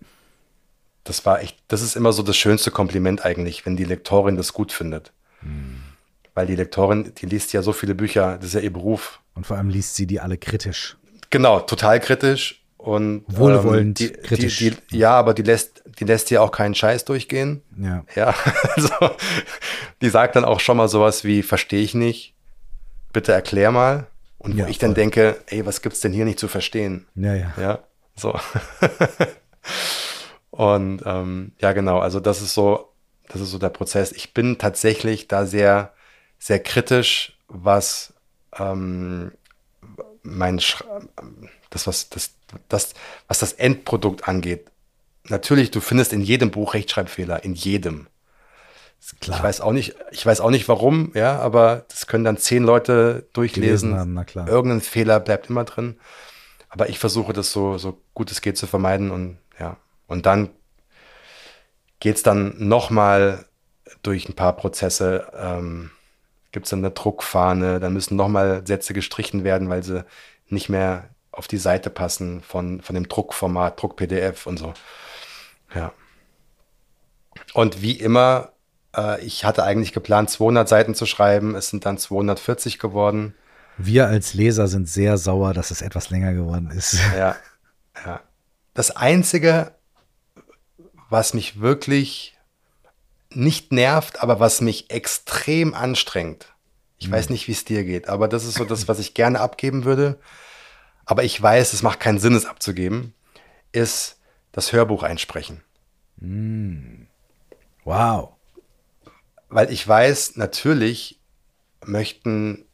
das 1.03 1.25
war 1.25 1.41
echt, 1.41 1.57
das 1.67 1.81
ist 1.81 1.95
immer 1.95 2.13
so 2.13 2.21
das 2.21 2.37
schönste 2.37 2.71
Kompliment 2.71 3.25
eigentlich, 3.25 3.65
wenn 3.65 3.75
die 3.75 3.85
Lektorin 3.85 4.37
das 4.37 4.53
gut 4.53 4.71
findet. 4.71 5.11
Hm. 5.41 5.81
Weil 6.37 6.45
die 6.45 6.55
Lektorin, 6.55 7.13
die 7.17 7.25
liest 7.25 7.51
ja 7.53 7.63
so 7.63 7.73
viele 7.73 7.95
Bücher, 7.95 8.37
das 8.37 8.49
ist 8.49 8.53
ja 8.53 8.59
ihr 8.59 8.71
Beruf. 8.71 9.19
Und 9.33 9.47
vor 9.47 9.57
allem 9.57 9.69
liest 9.69 9.95
sie 9.95 10.05
die 10.05 10.19
alle 10.19 10.37
kritisch. 10.37 10.95
Genau, 11.31 11.61
total 11.61 11.99
kritisch. 11.99 12.63
Und 12.77 13.23
wohlwollend 13.27 13.99
ähm, 13.99 14.07
die, 14.07 14.13
kritisch. 14.13 14.59
Die, 14.59 14.69
die, 14.91 14.97
ja, 14.99 15.13
aber 15.13 15.33
die 15.33 15.41
lässt, 15.41 15.81
die 15.99 16.03
lässt 16.05 16.29
ja 16.29 16.41
auch 16.41 16.51
keinen 16.51 16.75
Scheiß 16.75 17.05
durchgehen. 17.05 17.63
Ja. 17.75 18.05
Ja, 18.15 18.35
also 18.75 18.91
die 19.99 20.09
sagt 20.09 20.35
dann 20.35 20.45
auch 20.45 20.59
schon 20.59 20.77
mal 20.77 20.87
sowas 20.87 21.23
wie, 21.23 21.41
verstehe 21.41 21.81
ich 21.81 21.95
nicht. 21.95 22.35
bitte 23.13 23.31
erklär 23.33 23.71
mal. 23.71 24.05
Und 24.37 24.53
wo 24.55 24.59
Ja, 24.59 24.67
ich 24.67 24.77
dann 24.77 24.91
voll. 24.91 24.95
denke, 24.95 25.37
ey, 25.47 25.65
was 25.65 25.81
gibt's 25.81 26.01
denn 26.01 26.13
hier 26.13 26.23
nicht 26.25 26.37
zu 26.39 26.47
verstehen? 26.47 27.07
Ja, 27.15 27.33
ja. 27.33 27.51
Ja, 27.59 27.79
so. 28.15 28.39
Und 30.51 31.01
ähm, 31.05 31.51
ja, 31.59 31.73
genau, 31.73 31.99
also 31.99 32.19
das 32.19 32.41
ist 32.41 32.53
so, 32.53 32.93
das 33.27 33.41
ist 33.41 33.49
so 33.51 33.57
der 33.57 33.69
Prozess. 33.69 34.11
Ich 34.11 34.33
bin 34.35 34.57
tatsächlich 34.59 35.27
da 35.27 35.45
sehr, 35.45 35.93
sehr 36.39 36.61
kritisch, 36.61 37.37
was 37.47 38.13
ähm, 38.57 39.31
mein 40.23 40.59
Sch 40.59 40.83
das, 41.69 41.87
was 41.87 42.09
das, 42.09 42.31
das, 42.69 42.93
was 43.27 43.39
das 43.39 43.53
Endprodukt 43.53 44.27
angeht. 44.27 44.71
Natürlich, 45.25 45.71
du 45.71 45.81
findest 45.81 46.13
in 46.13 46.21
jedem 46.21 46.51
Buch 46.51 46.73
Rechtschreibfehler, 46.73 47.43
in 47.43 47.53
jedem. 47.53 48.07
Klar. 49.19 49.37
Ich 49.37 49.43
weiß 49.43 49.61
auch 49.61 49.73
nicht, 49.73 49.95
ich 50.11 50.25
weiß 50.25 50.41
auch 50.41 50.49
nicht 50.49 50.67
warum, 50.67 51.11
ja, 51.13 51.39
aber 51.39 51.85
das 51.89 52.07
können 52.07 52.23
dann 52.23 52.37
zehn 52.37 52.63
Leute 52.63 53.27
durchlesen. 53.33 53.95
Haben, 53.95 54.13
na 54.13 54.23
klar. 54.23 54.47
Irgendein 54.47 54.81
Fehler 54.81 55.19
bleibt 55.19 55.49
immer 55.49 55.65
drin. 55.65 55.99
Aber 56.69 56.89
ich 56.89 56.99
versuche 56.99 57.33
das 57.33 57.51
so, 57.51 57.77
so 57.77 58.01
gut 58.13 58.31
es 58.31 58.41
geht 58.41 58.57
zu 58.57 58.67
vermeiden 58.67 59.11
und 59.11 59.37
ja. 59.59 59.77
Und 60.07 60.25
dann 60.25 60.49
geht's 61.99 62.23
dann 62.23 62.55
nochmal 62.57 63.45
durch 64.03 64.27
ein 64.27 64.35
paar 64.35 64.55
Prozesse, 64.55 65.31
ähm, 65.37 65.91
gibt's 66.57 66.71
dann 66.71 66.79
eine 66.79 66.89
Druckfahne, 66.89 67.79
dann 67.79 67.93
müssen 67.93 68.15
nochmal 68.15 68.65
Sätze 68.65 68.95
gestrichen 68.95 69.43
werden, 69.43 69.69
weil 69.69 69.83
sie 69.83 70.03
nicht 70.47 70.69
mehr 70.69 71.09
auf 71.31 71.47
die 71.47 71.57
Seite 71.57 71.91
passen 71.91 72.41
von, 72.41 72.81
von 72.81 72.95
dem 72.95 73.07
Druckformat, 73.07 73.79
Druck-PDF 73.79 74.47
und 74.47 74.57
so. 74.57 74.73
Ja. 75.75 75.93
Und 77.53 77.83
wie 77.83 77.91
immer, 77.91 78.53
äh, 78.95 79.23
ich 79.23 79.45
hatte 79.45 79.63
eigentlich 79.65 79.93
geplant, 79.93 80.31
200 80.31 80.67
Seiten 80.67 80.95
zu 80.95 81.05
schreiben. 81.05 81.53
Es 81.53 81.69
sind 81.69 81.85
dann 81.85 81.99
240 81.99 82.79
geworden. 82.79 83.35
Wir 83.77 84.07
als 84.07 84.33
Leser 84.33 84.67
sind 84.67 84.89
sehr 84.89 85.19
sauer, 85.19 85.53
dass 85.53 85.69
es 85.69 85.83
etwas 85.83 86.09
länger 86.09 86.33
geworden 86.33 86.71
ist. 86.71 86.97
Ja, 87.15 87.35
ja. 88.03 88.21
Das 88.73 88.95
Einzige, 88.95 89.75
was 91.11 91.35
mich 91.35 91.61
wirklich 91.61 92.36
nicht 93.33 93.71
nervt, 93.71 94.21
aber 94.21 94.39
was 94.39 94.61
mich 94.61 94.89
extrem 94.91 95.73
anstrengt. 95.73 96.53
Ich 96.99 97.11
weiß 97.11 97.29
nicht, 97.29 97.47
wie 97.47 97.51
es 97.51 97.63
dir 97.65 97.83
geht, 97.83 98.09
aber 98.09 98.27
das 98.27 98.43
ist 98.45 98.55
so 98.55 98.65
das, 98.65 98.87
was 98.87 98.97
ich 98.97 99.13
gerne 99.13 99.39
abgeben 99.39 99.85
würde. 99.85 100.19
Aber 101.05 101.23
ich 101.23 101.39
weiß, 101.39 101.73
es 101.73 101.83
macht 101.83 101.99
keinen 101.99 102.19
Sinn, 102.19 102.33
es 102.35 102.45
abzugeben, 102.45 103.13
ist 103.71 104.17
das 104.51 104.73
Hörbuch 104.73 105.03
einsprechen. 105.03 105.61
Wow. 107.83 108.29
Weil 109.49 109.71
ich 109.71 109.87
weiß, 109.87 110.35
natürlich 110.37 111.19
möchten 111.85 112.65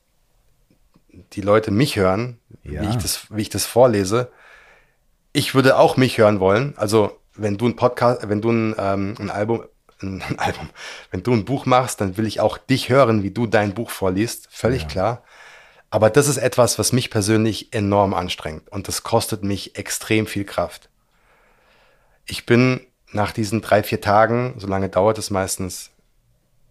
die 1.34 1.41
Leute 1.41 1.71
mich 1.71 1.97
hören, 1.97 2.39
Ja. 2.63 2.81
wie, 2.81 2.89
ich 2.89 2.95
das, 2.95 3.27
wie 3.30 3.41
ich 3.41 3.49
das 3.49 3.65
vorlese. 3.65 4.31
Ich 5.34 5.53
würde 5.53 5.77
auch 5.77 5.97
mich 5.97 6.17
hören 6.17 6.39
wollen. 6.39 6.73
Also, 6.77 7.19
wenn 7.35 7.57
du 7.57 7.67
ein 7.67 7.75
Podcast, 7.75 8.27
wenn 8.30 8.41
du 8.41 8.51
ein, 8.51 8.75
ähm, 8.77 9.15
ein 9.19 9.30
Album, 9.30 9.63
ein, 10.03 10.23
Album, 10.38 10.69
wenn 11.11 11.23
du 11.23 11.34
ein 11.34 11.45
Buch 11.45 11.65
machst, 11.65 12.01
dann 12.01 12.17
will 12.17 12.27
ich 12.27 12.39
auch 12.39 12.57
dich 12.57 12.89
hören, 12.89 13.23
wie 13.23 13.31
du 13.31 13.47
dein 13.47 13.73
Buch 13.73 13.89
vorliest. 13.89 14.47
Völlig 14.51 14.88
klar. 14.88 15.23
Aber 15.89 16.09
das 16.09 16.27
ist 16.27 16.38
etwas, 16.38 16.80
was 16.80 16.91
mich 16.91 17.09
persönlich 17.09 17.73
enorm 17.73 18.13
anstrengt 18.13 18.67
und 18.69 18.88
das 18.88 19.03
kostet 19.03 19.43
mich 19.43 19.77
extrem 19.77 20.25
viel 20.25 20.43
Kraft. 20.43 20.89
Ich 22.25 22.45
bin 22.45 22.81
nach 23.11 23.31
diesen 23.31 23.61
drei, 23.61 23.84
vier 23.84 24.01
Tagen, 24.01 24.55
so 24.57 24.67
lange 24.67 24.89
dauert 24.89 25.19
es 25.19 25.30
meistens, 25.30 25.91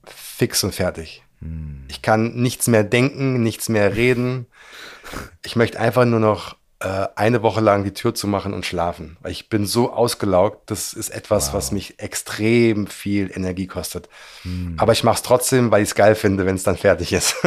fix 0.07 0.65
und 0.65 0.75
fertig. 0.75 1.23
Ich 1.89 2.03
kann 2.03 2.35
nichts 2.35 2.69
mehr 2.69 2.85
denken, 2.85 3.43
nichts 3.43 3.69
mehr 3.69 3.97
reden. 3.97 4.47
Ich 5.45 5.57
möchte 5.57 5.81
einfach 5.81 6.05
nur 6.05 6.21
noch 6.21 6.57
eine 7.15 7.43
Woche 7.43 7.61
lang 7.61 7.85
die 7.85 7.93
Tür 7.93 8.15
zumachen 8.15 8.55
und 8.55 8.67
schlafen. 8.67 9.17
Weil 9.21 9.33
ich 9.33 9.49
bin 9.49 9.67
so 9.67 9.93
ausgelaugt, 9.93 10.71
das 10.71 10.93
ist 10.93 11.11
etwas, 11.11 11.55
was 11.55 11.73
mich 11.73 12.01
extrem 12.01 12.87
viel 12.87 13.31
Energie 13.33 13.67
kostet. 13.67 14.09
Aber 14.77 14.93
ich 14.93 15.05
mache 15.05 15.17
es 15.17 15.23
trotzdem, 15.23 15.71
weil 15.71 15.83
ich 15.83 15.91
es 15.91 15.95
geil 15.95 16.15
finde, 16.15 16.47
wenn 16.47 16.57
es 16.57 16.65
dann 16.65 16.77
fertig 16.77 17.13
ist. 17.13 17.37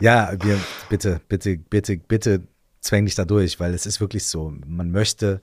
Ja, 0.00 0.32
wir, 0.40 0.60
bitte, 0.88 1.20
bitte, 1.28 1.56
bitte, 1.56 1.96
bitte 1.96 2.42
zwäng 2.80 3.04
dich 3.04 3.16
da 3.16 3.24
durch, 3.24 3.58
weil 3.58 3.74
es 3.74 3.84
ist 3.84 4.00
wirklich 4.00 4.26
so. 4.26 4.52
Man 4.64 4.92
möchte 4.92 5.40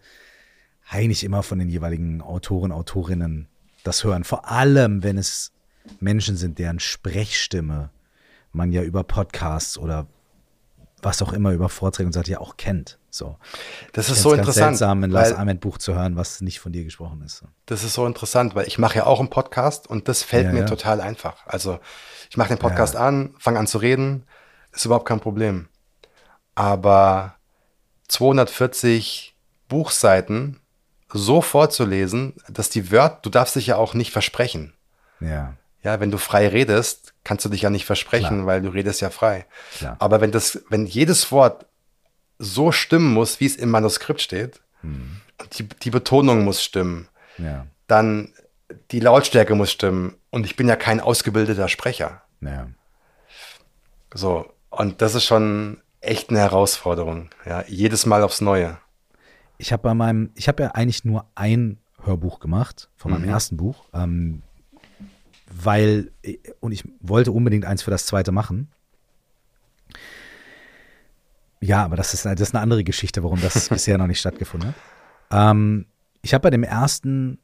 eigentlich 0.87 1.23
immer 1.23 1.43
von 1.43 1.59
den 1.59 1.69
jeweiligen 1.69 2.21
Autoren, 2.21 2.71
Autorinnen 2.71 3.47
das 3.83 4.03
hören. 4.03 4.23
Vor 4.23 4.49
allem, 4.49 5.03
wenn 5.03 5.17
es 5.17 5.51
Menschen 5.99 6.37
sind, 6.37 6.57
deren 6.57 6.79
Sprechstimme 6.79 7.89
man 8.53 8.71
ja 8.71 8.81
über 8.81 9.03
Podcasts 9.03 9.77
oder 9.77 10.07
was 11.05 11.21
auch 11.21 11.31
immer 11.31 11.51
über 11.51 11.69
Vorträge 11.69 12.07
und 12.07 12.13
so 12.13 12.21
ja 12.21 12.39
auch 12.39 12.57
kennt. 12.57 12.97
So. 13.09 13.37
Das 13.93 14.05
ist 14.05 14.13
find's 14.13 14.23
so 14.23 14.29
ganz 14.31 14.39
interessant. 14.39 14.77
seltsam, 14.77 15.03
ein 15.03 15.11
Lars 15.11 15.31
Ahmed 15.31 15.61
Buch 15.61 15.77
zu 15.77 15.93
hören, 15.93 16.17
was 16.17 16.41
nicht 16.41 16.59
von 16.59 16.73
dir 16.73 16.83
gesprochen 16.83 17.21
ist. 17.21 17.43
Das 17.67 17.83
ist 17.83 17.93
so 17.93 18.05
interessant, 18.05 18.55
weil 18.55 18.67
ich 18.67 18.77
mache 18.77 18.97
ja 18.97 19.05
auch 19.05 19.19
einen 19.19 19.29
Podcast 19.29 19.87
und 19.87 20.07
das 20.09 20.23
fällt 20.23 20.47
Ja, 20.47 20.51
mir 20.51 20.59
ja. 20.61 20.65
total 20.65 20.99
einfach. 20.99 21.45
Also 21.45 21.79
ich 22.29 22.37
mache 22.37 22.49
den 22.49 22.57
Podcast 22.57 22.95
an, 22.95 23.35
fange 23.39 23.59
an 23.59 23.67
zu 23.67 23.77
reden, 23.77 24.25
ist 24.73 24.85
überhaupt 24.85 25.07
kein 25.07 25.21
Problem. 25.21 25.69
Aber 26.55 27.35
240 28.09 29.35
Buchseiten 29.69 30.59
so 31.13 31.41
vorzulesen, 31.41 32.33
dass 32.49 32.69
die 32.69 32.91
Wörter, 32.91 33.19
du 33.21 33.29
darfst 33.29 33.55
dich 33.55 33.67
ja 33.67 33.77
auch 33.77 33.93
nicht 33.93 34.11
versprechen. 34.11 34.73
Ja. 35.19 35.53
Ja, 35.83 35.99
wenn 35.99 36.11
du 36.11 36.17
frei 36.17 36.47
redest, 36.47 37.13
kannst 37.25 37.43
du 37.43 37.49
dich 37.49 37.61
ja 37.63 37.69
nicht 37.69 37.85
versprechen, 37.85 38.37
Klar. 38.43 38.45
weil 38.45 38.61
du 38.61 38.69
redest 38.69 39.01
ja 39.01 39.09
frei. 39.09 39.45
Klar. 39.77 39.97
Aber 39.99 40.21
wenn 40.21 40.31
das, 40.31 40.63
wenn 40.69 40.85
jedes 40.85 41.31
Wort 41.33 41.65
so 42.39 42.71
stimmen 42.71 43.13
muss, 43.13 43.39
wie 43.41 43.45
es 43.47 43.57
im 43.57 43.69
Manuskript 43.69 44.21
steht, 44.21 44.61
Hm. 44.81 45.19
und 45.41 45.59
die, 45.59 45.63
die 45.67 45.89
Betonung 45.91 46.43
muss 46.45 46.63
stimmen, 46.63 47.07
Ja. 47.37 47.65
dann 47.87 48.31
die 48.91 48.99
Lautstärke 49.01 49.55
muss 49.55 49.71
stimmen. 49.71 50.15
Und 50.29 50.45
ich 50.45 50.55
bin 50.55 50.67
ja 50.69 50.75
kein 50.77 50.99
ausgebildeter 51.01 51.67
Sprecher. 51.67 52.21
Ja. 52.41 52.67
So. 54.13 54.51
Und 54.69 55.01
das 55.01 55.15
ist 55.15 55.25
schon 55.25 55.81
echt 56.01 56.29
eine 56.29 56.39
Herausforderung. 56.39 57.29
Ja, 57.45 57.63
jedes 57.67 58.05
Mal 58.05 58.21
aufs 58.23 58.41
Neue. 58.41 58.77
ich 59.57 59.71
habe 59.71 59.83
bei 59.83 59.93
meinem, 59.93 60.31
ich 60.35 60.47
habe 60.47 60.63
ja 60.63 60.71
eigentlich 60.71 61.05
nur 61.05 61.25
ein 61.35 61.79
Hörbuch 62.03 62.39
gemacht 62.39 62.89
von 62.97 63.11
meinem 63.11 63.23
ersten 63.27 63.55
Buch, 63.57 63.85
ähm, 63.93 64.41
weil 65.63 66.11
und 66.59 66.71
ich 66.71 66.83
wollte 66.99 67.31
unbedingt 67.31 67.65
eins 67.65 67.81
für 67.83 67.91
das 67.91 68.05
zweite 68.05 68.31
machen. 68.31 68.69
Ja, 71.61 71.83
aber 71.83 71.95
das 71.95 72.13
ist, 72.13 72.25
das 72.25 72.39
ist 72.39 72.53
eine 72.53 72.61
andere 72.61 72.83
Geschichte, 72.83 73.23
warum 73.23 73.41
das 73.41 73.69
bisher 73.69 73.97
noch 73.97 74.07
nicht 74.07 74.19
stattgefunden 74.19 74.69
hat. 74.69 74.75
Ähm, 75.31 75.85
ich 76.21 76.33
habe 76.33 76.43
bei 76.43 76.49
dem 76.49 76.63
ersten, 76.63 77.39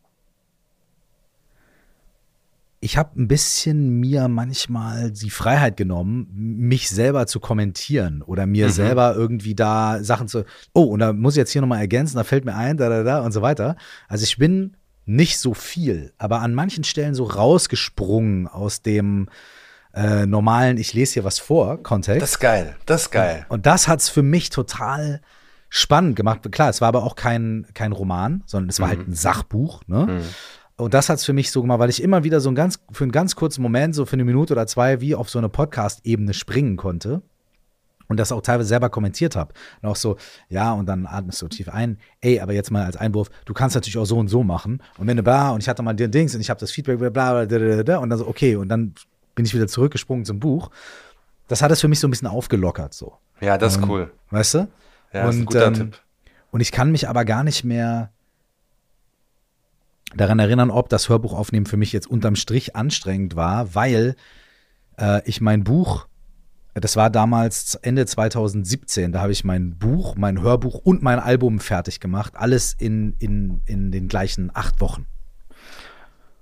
ich 2.81 2.97
habe 2.97 3.19
ein 3.19 3.27
bisschen 3.27 3.99
mir 3.99 4.27
manchmal 4.27 5.11
die 5.11 5.29
Freiheit 5.29 5.77
genommen, 5.77 6.27
mich 6.33 6.89
selber 6.89 7.27
zu 7.27 7.39
kommentieren 7.39 8.21
oder 8.21 8.45
mir 8.45 8.69
selber 8.69 9.15
irgendwie 9.15 9.55
da 9.55 10.03
Sachen 10.03 10.27
zu, 10.27 10.45
oh, 10.73 10.83
und 10.83 10.99
da 10.99 11.13
muss 11.13 11.33
ich 11.33 11.37
jetzt 11.37 11.51
hier 11.51 11.61
nochmal 11.61 11.79
ergänzen, 11.79 12.17
da 12.17 12.23
fällt 12.23 12.43
mir 12.43 12.55
ein, 12.55 12.77
da, 12.77 12.89
da, 12.89 13.03
da 13.03 13.19
und 13.21 13.31
so 13.31 13.41
weiter. 13.41 13.77
Also 14.07 14.23
ich 14.23 14.37
bin 14.37 14.75
nicht 15.11 15.39
so 15.39 15.53
viel, 15.53 16.13
aber 16.17 16.41
an 16.41 16.53
manchen 16.53 16.83
Stellen 16.83 17.15
so 17.15 17.25
rausgesprungen 17.25 18.47
aus 18.47 18.81
dem 18.81 19.29
äh, 19.93 20.25
normalen, 20.25 20.77
ich 20.77 20.93
lese 20.93 21.13
hier 21.13 21.23
was 21.23 21.39
vor, 21.39 21.83
Kontext. 21.83 22.21
Das 22.21 22.31
ist 22.31 22.39
geil. 22.39 22.75
Das 22.85 23.03
ist 23.03 23.11
geil. 23.11 23.45
Und 23.49 23.65
das 23.65 23.87
hat 23.87 23.99
es 23.99 24.09
für 24.09 24.23
mich 24.23 24.49
total 24.49 25.21
spannend 25.69 26.15
gemacht. 26.15 26.49
Klar, 26.51 26.69
es 26.69 26.81
war 26.81 26.87
aber 26.87 27.03
auch 27.03 27.15
kein, 27.15 27.67
kein 27.73 27.91
Roman, 27.91 28.43
sondern 28.45 28.69
es 28.69 28.79
war 28.79 28.87
halt 28.87 29.07
ein 29.07 29.13
Sachbuch. 29.13 29.81
Ne? 29.87 30.21
Und 30.77 30.93
das 30.93 31.09
hat 31.09 31.17
es 31.17 31.25
für 31.25 31.33
mich 31.33 31.51
so 31.51 31.61
gemacht, 31.61 31.79
weil 31.79 31.89
ich 31.89 32.01
immer 32.01 32.23
wieder 32.23 32.39
so 32.39 32.49
ein 32.49 32.55
ganz, 32.55 32.79
für 32.91 33.03
einen 33.03 33.11
ganz 33.11 33.35
kurzen 33.35 33.61
Moment, 33.61 33.95
so 33.95 34.05
für 34.05 34.13
eine 34.13 34.25
Minute 34.25 34.53
oder 34.53 34.65
zwei, 34.65 35.01
wie 35.01 35.13
auf 35.15 35.29
so 35.29 35.39
eine 35.39 35.49
Podcast-Ebene 35.49 36.33
springen 36.33 36.77
konnte. 36.77 37.21
Und 38.11 38.17
das 38.17 38.33
auch 38.33 38.41
teilweise 38.41 38.67
selber 38.67 38.89
kommentiert 38.89 39.37
habe. 39.37 39.53
Und 39.81 39.87
auch 39.87 39.95
so, 39.95 40.17
ja, 40.49 40.73
und 40.73 40.85
dann 40.85 41.05
atmest 41.05 41.41
du 41.41 41.47
tief 41.47 41.69
ein. 41.69 41.97
Ey, 42.19 42.41
aber 42.41 42.51
jetzt 42.51 42.69
mal 42.69 42.83
als 42.83 42.97
Einwurf, 42.97 43.29
du 43.45 43.53
kannst 43.53 43.73
natürlich 43.75 43.97
auch 43.97 44.05
so 44.05 44.17
und 44.17 44.27
so 44.27 44.43
machen. 44.43 44.83
Und 44.97 45.07
wenn 45.07 45.15
du 45.15 45.23
bla, 45.23 45.51
und 45.51 45.63
ich 45.63 45.69
hatte 45.69 45.81
mal 45.81 45.93
den 45.93 46.11
Dings 46.11 46.35
und 46.35 46.41
ich 46.41 46.49
habe 46.49 46.59
das 46.59 46.71
Feedback, 46.71 46.99
bla, 46.99 47.09
bla, 47.09 47.45
bla, 47.45 47.57
bla, 47.57 47.83
bla, 47.83 47.97
und 47.99 48.09
dann 48.09 48.19
so, 48.19 48.27
okay, 48.27 48.57
und 48.57 48.67
dann 48.67 48.93
bin 49.33 49.45
ich 49.45 49.53
wieder 49.53 49.65
zurückgesprungen 49.65 50.25
zum 50.25 50.41
Buch. 50.41 50.71
Das 51.47 51.61
hat 51.61 51.71
es 51.71 51.79
für 51.79 51.87
mich 51.87 52.01
so 52.01 52.07
ein 52.09 52.11
bisschen 52.11 52.27
aufgelockert, 52.27 52.93
so. 52.93 53.13
Ja, 53.39 53.57
das 53.57 53.77
ist 53.77 53.83
Ähm, 53.83 53.89
cool. 53.89 54.11
Weißt 54.29 54.55
du? 54.55 54.57
Ja, 55.13 55.23
das 55.23 55.35
ist 55.35 55.41
ein 55.41 55.45
guter 55.45 55.67
ähm, 55.67 55.73
Tipp. 55.73 56.01
Und 56.51 56.59
ich 56.59 56.73
kann 56.73 56.91
mich 56.91 57.07
aber 57.07 57.23
gar 57.23 57.45
nicht 57.45 57.63
mehr 57.63 58.11
daran 60.13 60.39
erinnern, 60.39 60.69
ob 60.69 60.89
das 60.89 61.07
Hörbuch 61.07 61.33
aufnehmen 61.33 61.65
für 61.65 61.77
mich 61.77 61.93
jetzt 61.93 62.07
unterm 62.07 62.35
Strich 62.35 62.75
anstrengend 62.75 63.37
war, 63.37 63.73
weil 63.73 64.17
äh, 64.99 65.21
ich 65.23 65.39
mein 65.39 65.63
Buch, 65.63 66.07
das 66.73 66.95
war 66.95 67.09
damals 67.09 67.75
Ende 67.75 68.05
2017, 68.05 69.11
da 69.11 69.21
habe 69.21 69.33
ich 69.33 69.43
mein 69.43 69.77
Buch, 69.77 70.15
mein 70.15 70.41
Hörbuch 70.41 70.75
und 70.75 71.01
mein 71.01 71.19
Album 71.19 71.59
fertig 71.59 71.99
gemacht, 71.99 72.33
alles 72.35 72.73
in, 72.77 73.15
in, 73.19 73.61
in 73.65 73.91
den 73.91 74.07
gleichen 74.07 74.51
acht 74.53 74.79
Wochen. 74.79 75.05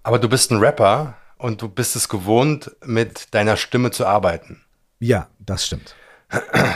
Aber 0.03 0.19
du 0.19 0.30
bist 0.30 0.51
ein 0.51 0.60
Rapper 0.60 1.15
und 1.38 1.61
du 1.61 1.69
bist 1.69 1.95
es 1.95 2.10
gewohnt, 2.10 2.76
mit 2.85 3.34
deiner 3.34 3.57
Stimme 3.57 3.91
zu 3.91 4.06
arbeiten. 4.06 4.61
Ja, 4.99 5.27
das 5.39 5.65
stimmt. 5.65 5.95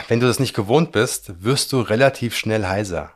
Wenn 0.08 0.18
du 0.18 0.26
das 0.26 0.40
nicht 0.40 0.54
gewohnt 0.54 0.90
bist, 0.90 1.44
wirst 1.44 1.72
du 1.72 1.80
relativ 1.80 2.34
schnell 2.34 2.66
heiser. 2.66 3.12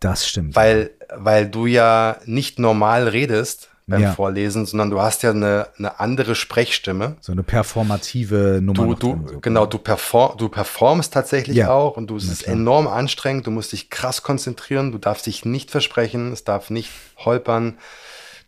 Das 0.00 0.28
stimmt. 0.28 0.54
Weil, 0.54 0.90
weil 1.14 1.48
du 1.48 1.66
ja 1.66 2.18
nicht 2.26 2.58
normal 2.58 3.08
redest 3.08 3.70
beim 3.88 4.02
Ja. 4.02 4.12
Vorlesen, 4.12 4.66
sondern 4.66 4.90
du 4.90 5.00
hast 5.00 5.22
ja 5.22 5.30
eine, 5.30 5.66
eine 5.78 5.98
andere 5.98 6.34
Sprechstimme. 6.34 7.16
so 7.20 7.32
eine 7.32 7.42
performative 7.42 8.60
Nummer. 8.62 8.86
Du, 8.86 8.94
du, 8.94 9.08
drin, 9.14 9.26
so. 9.26 9.40
genau, 9.40 9.66
du, 9.66 9.78
perform, 9.78 10.36
du 10.36 10.48
performst 10.48 11.12
tatsächlich 11.12 11.56
Ja. 11.56 11.70
auch 11.70 11.96
und 11.96 12.08
du, 12.08 12.16
es 12.16 12.24
ist 12.28 12.42
enorm 12.46 12.86
anstrengend. 12.86 13.46
Du 13.46 13.50
musst 13.50 13.72
dich 13.72 13.90
krass 13.90 14.22
konzentrieren. 14.22 14.92
Du 14.92 14.98
darfst 14.98 15.26
dich 15.26 15.44
nicht 15.44 15.70
versprechen. 15.70 16.32
Es 16.32 16.44
darf 16.44 16.70
nicht 16.70 16.90
holpern. 17.18 17.78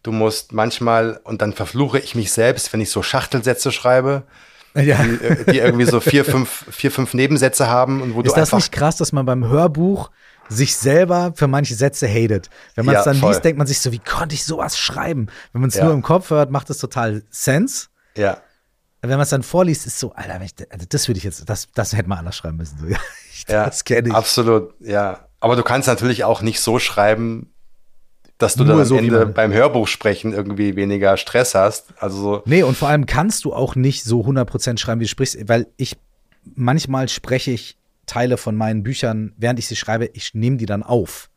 Du 0.02 0.12
musst 0.12 0.52
manchmal, 0.52 1.20
und 1.24 1.42
dann 1.42 1.52
verfluche 1.52 1.98
ich 1.98 2.14
mich 2.14 2.32
selbst, 2.32 2.72
wenn 2.72 2.80
ich 2.80 2.90
so 2.90 3.02
Schachtelsätze 3.02 3.72
schreibe, 3.72 4.22
Ja. 4.74 5.02
die, 5.02 5.24
äh, 5.24 5.52
die 5.52 5.58
irgendwie 5.58 5.84
so 5.84 6.00
vier, 6.00 6.24
fünf, 6.24 6.64
vier, 6.70 6.90
fünf 6.92 7.12
Nebensätze 7.14 7.66
haben 7.68 8.00
und 8.02 8.14
wo 8.14 8.20
Ist 8.20 8.36
du 8.36 8.40
das 8.40 8.52
nicht 8.52 8.70
krass, 8.72 8.96
dass 8.96 9.10
man 9.12 9.26
beim 9.26 9.46
Hörbuch 9.48 10.10
sich 10.50 10.76
selber 10.76 11.32
für 11.36 11.46
manche 11.46 11.74
Sätze 11.74 12.08
hatet? 12.08 12.50
Wenn 12.74 12.84
man 12.84 12.96
es 12.96 13.00
Ja, 13.06 13.12
dann 13.12 13.16
voll. 13.20 13.30
liest, 13.30 13.44
denkt 13.44 13.58
man 13.58 13.66
sich 13.66 13.80
so, 13.80 13.92
wie 13.92 13.98
konnte 14.00 14.34
ich 14.34 14.44
sowas 14.44 14.76
schreiben? 14.78 15.28
Wenn 15.52 15.60
man 15.62 15.68
es 15.68 15.76
Ja. 15.76 15.84
nur 15.84 15.94
im 15.94 16.02
Kopf 16.02 16.30
hört, 16.30 16.50
macht 16.50 16.68
es 16.70 16.78
total 16.78 17.22
Sense. 17.30 17.86
ja, 18.16 18.38
Wenn 19.02 19.10
man 19.10 19.20
es 19.20 19.30
dann 19.30 19.42
vorliest, 19.42 19.86
ist 19.86 19.98
so, 19.98 20.12
Alter, 20.12 20.40
ich, 20.42 20.52
also 20.70 20.84
das 20.88 21.08
würde 21.08 21.16
ich 21.18 21.24
jetzt, 21.24 21.48
das, 21.48 21.68
das 21.74 21.94
hätte 21.94 22.08
man 22.08 22.18
anders 22.18 22.36
schreiben 22.36 22.56
müssen. 22.58 22.78
So, 22.78 22.86
ja, 22.88 22.98
ich, 23.32 23.46
ja. 23.48 23.64
das 23.64 23.84
kenne 23.84 24.08
ich. 24.08 24.14
Absolut, 24.14 24.74
ja. 24.80 25.26
Aber 25.40 25.56
du 25.56 25.62
kannst 25.62 25.88
natürlich 25.88 26.24
auch 26.24 26.42
nicht 26.42 26.60
so 26.60 26.78
schreiben, 26.78 27.54
dass 28.36 28.54
du 28.54 28.64
Nur 28.64 28.68
dann 28.74 28.80
am 28.80 28.84
so, 28.86 28.96
Ende 28.96 29.24
beim 29.26 29.52
Hörbuch 29.52 29.86
sprechen 29.86 30.32
irgendwie 30.32 30.74
weniger 30.76 31.16
Stress 31.16 31.54
hast. 31.54 31.92
Also 31.98 32.16
so, 32.20 32.42
Nee, 32.46 32.62
und 32.62 32.76
vor 32.76 32.88
allem 32.88 33.06
kannst 33.06 33.44
du 33.44 33.52
auch 33.54 33.74
nicht 33.74 34.02
so 34.04 34.20
100% 34.22 34.78
schreiben, 34.78 35.00
wie 35.00 35.04
du 35.04 35.08
sprichst, 35.10 35.48
weil 35.48 35.66
ich, 35.76 35.96
manchmal 36.54 37.08
spreche 37.08 37.50
ich 37.52 37.76
Teile 38.10 38.36
von 38.36 38.56
meinen 38.56 38.82
Büchern, 38.82 39.32
während 39.36 39.58
ich 39.58 39.66
sie 39.68 39.76
schreibe, 39.76 40.10
ich 40.12 40.34
nehme 40.34 40.56
die 40.56 40.66
dann 40.66 40.82
auf. 40.82 41.30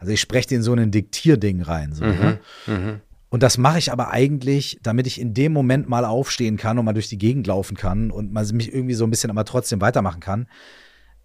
Also 0.00 0.12
ich 0.12 0.20
spreche 0.20 0.48
die 0.48 0.54
in 0.54 0.62
so 0.62 0.72
ein 0.72 0.90
Diktierding 0.90 1.60
rein. 1.60 1.92
So, 1.92 2.04
ne? 2.04 2.38
Und 3.30 3.42
das 3.42 3.58
mache 3.58 3.78
ich 3.78 3.92
aber 3.92 4.10
eigentlich, 4.10 4.78
damit 4.82 5.06
ich 5.06 5.20
in 5.20 5.34
dem 5.34 5.52
Moment 5.52 5.88
mal 5.88 6.06
aufstehen 6.06 6.56
kann 6.56 6.78
und 6.78 6.86
mal 6.86 6.94
durch 6.94 7.08
die 7.10 7.18
Gegend 7.18 7.46
laufen 7.46 7.76
kann 7.76 8.10
und 8.10 8.32
mal 8.32 8.46
mich 8.52 8.72
irgendwie 8.72 8.94
so 8.94 9.04
ein 9.04 9.10
bisschen 9.10 9.30
aber 9.30 9.44
trotzdem 9.44 9.82
weitermachen 9.82 10.20
kann. 10.20 10.46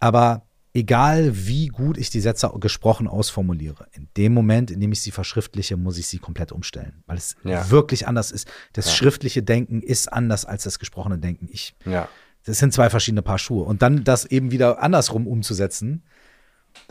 Aber 0.01 0.43
egal 0.73 1.31
wie 1.47 1.67
gut 1.67 1.97
ich 1.97 2.09
die 2.09 2.19
Sätze 2.19 2.51
gesprochen 2.59 3.07
ausformuliere, 3.07 3.87
in 3.93 4.09
dem 4.17 4.33
Moment, 4.33 4.71
in 4.71 4.81
dem 4.81 4.91
ich 4.91 5.01
sie 5.01 5.11
verschriftliche, 5.11 5.77
muss 5.77 5.97
ich 5.97 6.07
sie 6.07 6.17
komplett 6.17 6.51
umstellen, 6.51 7.03
weil 7.05 7.17
es 7.17 7.35
Ja. 7.45 7.69
wirklich 7.69 8.07
anders 8.07 8.31
ist. 8.31 8.51
Das 8.73 8.93
schriftliche 8.93 9.41
Denken 9.43 9.81
ist 9.81 10.11
anders 10.11 10.43
als 10.43 10.63
das 10.63 10.79
gesprochene 10.79 11.17
Denken. 11.19 11.47
Ich, 11.49 11.75
ja. 11.85 12.09
Das 12.45 12.59
sind 12.59 12.73
zwei 12.73 12.89
verschiedene 12.89 13.21
Paar 13.21 13.39
Schuhe. 13.39 13.63
Und 13.65 13.81
dann 13.81 14.03
das 14.03 14.25
eben 14.25 14.51
wieder 14.51 14.81
andersrum 14.81 15.27
umzusetzen, 15.27 16.03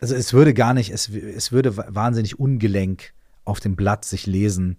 also 0.00 0.14
es 0.14 0.32
würde 0.32 0.54
gar 0.54 0.74
nicht, 0.74 0.90
es, 0.90 1.08
es 1.08 1.50
würde 1.52 1.76
wa- 1.76 1.86
wahnsinnig 1.88 2.38
ungelenk 2.38 3.12
auf 3.44 3.58
dem 3.60 3.74
Blatt 3.76 4.04
sich 4.04 4.26
lesen, 4.26 4.78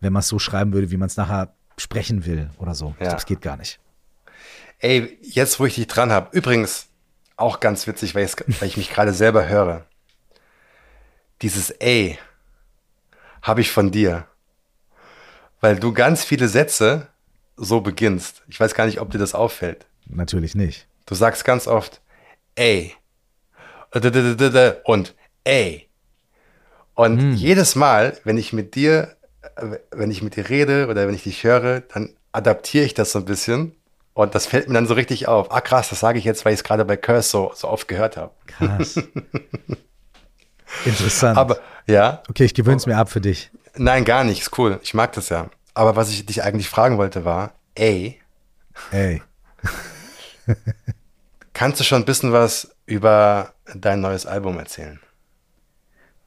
wenn 0.00 0.12
man 0.12 0.20
es 0.20 0.28
so 0.28 0.38
schreiben 0.38 0.72
würde, 0.72 0.90
wie 0.90 0.96
man 0.96 1.06
es 1.08 1.16
nachher 1.16 1.52
sprechen 1.76 2.24
will 2.24 2.50
oder 2.58 2.74
so. 2.74 2.94
Ja. 3.00 3.14
es 3.14 3.26
geht 3.26 3.42
gar 3.42 3.56
nicht. 3.56 3.78
Ey, 4.80 5.18
jetzt 5.22 5.60
wo 5.60 5.66
ich 5.66 5.74
dich 5.74 5.86
dran 5.86 6.10
habe, 6.12 6.36
übrigens 6.36 6.86
auch 7.36 7.60
ganz 7.60 7.86
witzig, 7.86 8.14
weil, 8.14 8.26
weil 8.60 8.68
ich 8.68 8.76
mich 8.76 8.90
gerade 8.90 9.12
selber 9.12 9.46
höre. 9.48 9.84
Dieses 11.42 11.70
Ey 11.70 12.18
habe 13.42 13.60
ich 13.60 13.70
von 13.70 13.90
dir, 13.90 14.26
weil 15.60 15.76
du 15.78 15.92
ganz 15.92 16.24
viele 16.24 16.48
Sätze 16.48 17.08
so 17.56 17.80
beginnst. 17.80 18.42
Ich 18.48 18.58
weiß 18.58 18.74
gar 18.74 18.86
nicht, 18.86 19.00
ob 19.00 19.10
dir 19.10 19.18
das 19.18 19.34
auffällt. 19.34 19.86
Natürlich 20.08 20.54
nicht. 20.54 20.86
Du 21.06 21.14
sagst 21.14 21.44
ganz 21.44 21.66
oft 21.66 22.00
ey 22.54 22.94
äh, 23.92 24.72
und 24.84 25.14
ey. 25.44 25.88
Und 26.94 27.34
jedes 27.34 27.76
Mal, 27.76 28.18
wenn 28.24 28.36
ich 28.36 28.52
mit 28.52 28.74
dir, 28.74 29.16
äh, 29.56 29.78
wenn 29.92 30.10
ich 30.10 30.22
mit 30.22 30.36
dir 30.36 30.48
rede 30.48 30.88
oder 30.88 31.06
wenn 31.06 31.14
ich 31.14 31.22
dich 31.22 31.44
höre, 31.44 31.80
dann 31.80 32.10
adaptiere 32.32 32.84
ich 32.84 32.94
das 32.94 33.12
so 33.12 33.20
ein 33.20 33.24
bisschen. 33.24 33.74
Und 34.14 34.34
das 34.34 34.46
fällt 34.46 34.66
mir 34.66 34.74
dann 34.74 34.88
so 34.88 34.94
richtig 34.94 35.28
auf. 35.28 35.52
Ah, 35.52 35.60
krass, 35.60 35.90
das 35.90 36.00
sage 36.00 36.18
ich 36.18 36.24
jetzt, 36.24 36.44
weil 36.44 36.52
ich 36.52 36.60
es 36.60 36.64
gerade 36.64 36.84
bei 36.84 36.96
Curse 36.96 37.28
so, 37.28 37.52
so 37.54 37.68
oft 37.68 37.86
gehört 37.86 38.16
habe. 38.16 38.32
Krass. 38.46 38.96
Interessant. 40.84 41.38
Aber 41.38 41.58
ja, 41.86 42.22
okay, 42.28 42.44
ich 42.44 42.52
gewöhne 42.54 42.78
es 42.78 42.86
mir 42.86 42.96
ab 42.96 43.10
für 43.10 43.20
dich. 43.20 43.50
nein, 43.76 44.04
gar 44.04 44.24
nicht. 44.24 44.42
Ist 44.42 44.58
cool. 44.58 44.80
Ich 44.82 44.92
mag 44.92 45.12
das 45.12 45.28
ja. 45.28 45.48
Aber 45.72 45.94
was 45.94 46.10
ich 46.10 46.26
dich 46.26 46.42
eigentlich 46.42 46.68
fragen 46.68 46.98
wollte 46.98 47.24
war, 47.24 47.52
ey, 47.76 48.20
Ey. 48.90 49.22
kannst 51.52 51.80
du 51.80 51.84
schon 51.84 52.02
ein 52.02 52.04
bisschen 52.04 52.32
was 52.32 52.70
über 52.86 53.54
dein 53.74 54.00
neues 54.00 54.26
Album 54.26 54.58
erzählen? 54.58 55.00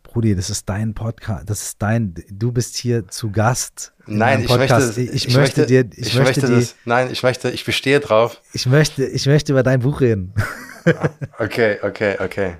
Brudi, 0.03 0.35
das 0.35 0.49
ist 0.49 0.67
dein 0.67 0.93
Podcast. 0.93 1.49
Das 1.49 1.61
ist 1.61 1.81
dein, 1.81 2.13
du 2.29 2.51
bist 2.51 2.75
hier 2.75 3.07
zu 3.07 3.31
Gast. 3.31 3.93
in 4.07 4.17
Nein, 4.17 4.43
ich 4.43 4.49
möchte, 4.49 4.73
Podcast. 4.75 4.97
ich, 4.97 5.33
möchte, 5.33 5.65
dir, 5.65 5.85
ich, 5.91 6.07
ich 6.07 6.15
möchte, 6.15 6.41
möchte 6.41 6.55
das, 6.55 6.75
nein, 6.83 7.09
ich 7.11 7.23
möchte, 7.23 7.49
ich 7.49 7.63
bestehe 7.63 8.01
drauf. 8.01 8.41
ich 8.51 8.65
möchte, 8.65 9.05
ich 9.05 9.25
möchte 9.25 9.53
über 9.53 9.63
dein 9.63 9.79
Buch 9.79 10.01
reden. 10.01 10.33
Okay, 11.37 11.77
okay, 11.83 12.17
okay, 12.19 12.55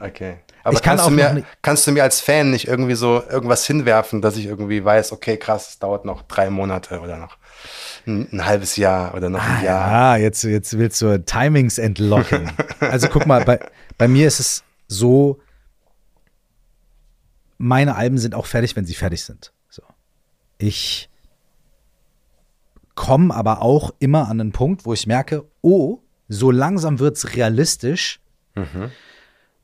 okay. 0.00 0.38
Aber 0.62 0.74
Ich 0.76 0.82
kann 0.82 0.96
kannst 0.96 1.04
auch 1.04 1.08
du 1.08 1.14
mir, 1.14 1.44
kannst 1.62 1.86
du 1.86 1.92
mir 1.92 2.02
als 2.02 2.20
Fan 2.20 2.50
nicht 2.50 2.68
irgendwie 2.68 2.94
so 2.94 3.22
irgendwas 3.28 3.66
hinwerfen, 3.66 4.20
dass 4.20 4.36
ich 4.36 4.46
irgendwie 4.46 4.84
weiß, 4.84 5.12
okay, 5.12 5.36
krass, 5.36 5.70
es 5.70 5.78
dauert 5.78 6.04
noch 6.04 6.22
drei 6.22 6.50
Monate 6.50 7.00
oder 7.00 7.16
noch 7.16 7.38
ein, 8.06 8.28
ein 8.32 8.44
halbes 8.44 8.76
Jahr 8.76 9.14
oder 9.14 9.30
noch 9.30 9.42
ein 9.42 9.64
Jahr. 9.64 9.88
Ah, 9.88 10.16
jetzt, 10.16 10.42
jetzt 10.44 10.76
willst 10.78 11.00
du 11.02 11.22
Timings 11.24 11.78
entlocken. 11.78 12.50
Also 12.80 13.08
guck 13.08 13.26
mal, 13.26 13.44
bei, 13.44 13.60
bei 13.98 14.08
mir 14.08 14.26
ist 14.26 14.40
es 14.40 14.64
so, 14.88 15.38
meine 17.58 17.94
Alben 17.94 18.16
sind 18.16 18.34
auch 18.34 18.46
fertig, 18.46 18.74
wenn 18.74 18.86
sie 18.86 18.94
fertig 18.94 19.22
sind. 19.22 19.52
So. 19.68 19.82
Ich 20.56 21.10
komme 22.94 23.34
aber 23.34 23.60
auch 23.60 23.92
immer 23.98 24.28
an 24.28 24.40
einen 24.40 24.52
Punkt, 24.52 24.86
wo 24.86 24.94
ich 24.94 25.06
merke, 25.06 25.44
oh, 25.60 25.98
so 26.28 26.50
langsam 26.50 26.98
wird 26.98 27.16
es 27.18 27.34
realistisch, 27.36 28.20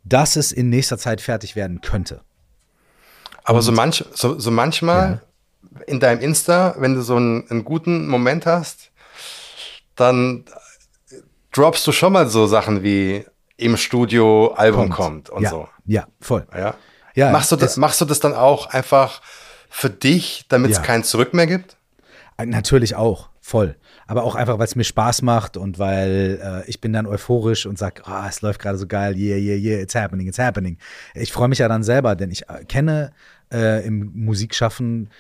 dass 0.09 0.37
es 0.37 0.53
in 0.53 0.69
nächster 0.71 0.99
Zeit 0.99 1.21
fertig 1.21 1.57
werden 1.57 1.81
könnte. 1.81 2.23
Aber 3.45 3.63
so, 3.63 3.73
manch, 3.73 4.05
so, 4.15 4.39
so 4.39 4.51
manchmal 4.51 5.23
in 5.87 6.01
deinem 6.01 6.21
Insta, 6.21 6.75
wenn 6.79 6.95
du 6.95 7.03
so 7.03 7.17
einen, 7.17 7.49
einen 7.51 7.65
guten 7.65 8.09
Moment 8.09 8.47
hast, 8.47 8.91
dann 9.95 10.45
droppst 11.53 11.87
du 11.87 11.93
schon 11.93 12.13
mal 12.13 12.29
so 12.29 12.47
Sachen 12.47 12.83
wie 12.83 13.25
im 13.57 13.77
Studio 13.77 14.53
Album 14.53 14.91
kommt, 14.91 15.31
und 15.31 15.43
ja, 15.43 15.51
so. 15.51 15.69
Ja, 15.87 16.07
voll. 16.21 16.47
Ja. 16.55 16.75
Ja, 17.15 17.31
machst, 17.31 17.51
du 17.53 17.57
das, 17.57 17.73
es- 17.73 17.77
machst 17.79 18.01
du 18.01 18.05
das 18.05 18.21
dann 18.21 18.35
auch 18.35 18.67
einfach 18.67 19.23
für 19.71 19.89
dich, 19.89 20.45
damit 20.49 20.71
es 20.73 20.77
Ja. 20.79 20.83
kein 20.83 21.03
Zurück 21.05 21.33
mehr 21.33 21.47
gibt? 21.47 21.77
Äh, 22.37 22.45
Natürlich 22.47 22.95
auch, 22.97 23.31
voll. 23.41 23.77
Aber 24.07 24.23
auch 24.23 24.35
einfach, 24.37 24.59
weil 24.59 24.67
es 24.67 24.77
mir 24.77 24.85
Spaß 24.85 25.23
macht 25.23 25.57
und 25.57 25.79
weil 25.79 26.41
äh, 26.43 26.69
ich 26.69 26.81
bin 26.81 26.93
dann 26.93 27.07
euphorisch 27.07 27.67
und 27.67 27.77
sag, 27.77 28.09
ah, 28.09 28.27
es 28.29 28.41
läuft 28.41 28.61
gerade 28.61 28.79
so 28.79 28.87
geil, 28.87 29.17
yeah, 29.17 29.37
yeah, 29.37 29.57
yeah, 29.57 29.81
it's 29.81 29.95
happening, 29.95 30.29
it's 30.29 30.39
happening. 30.39 30.79
Ich 31.15 31.33
freue 31.33 31.49
mich 31.49 31.59
ja 31.59 31.69
dann 31.69 31.83
selber, 31.83 32.15
denn 32.15 32.31
ich 32.31 32.49
äh, 32.49 32.65
kenne 32.65 33.13
äh, 33.53 33.85
im 33.85 34.13
Musikschaffen 34.15 35.11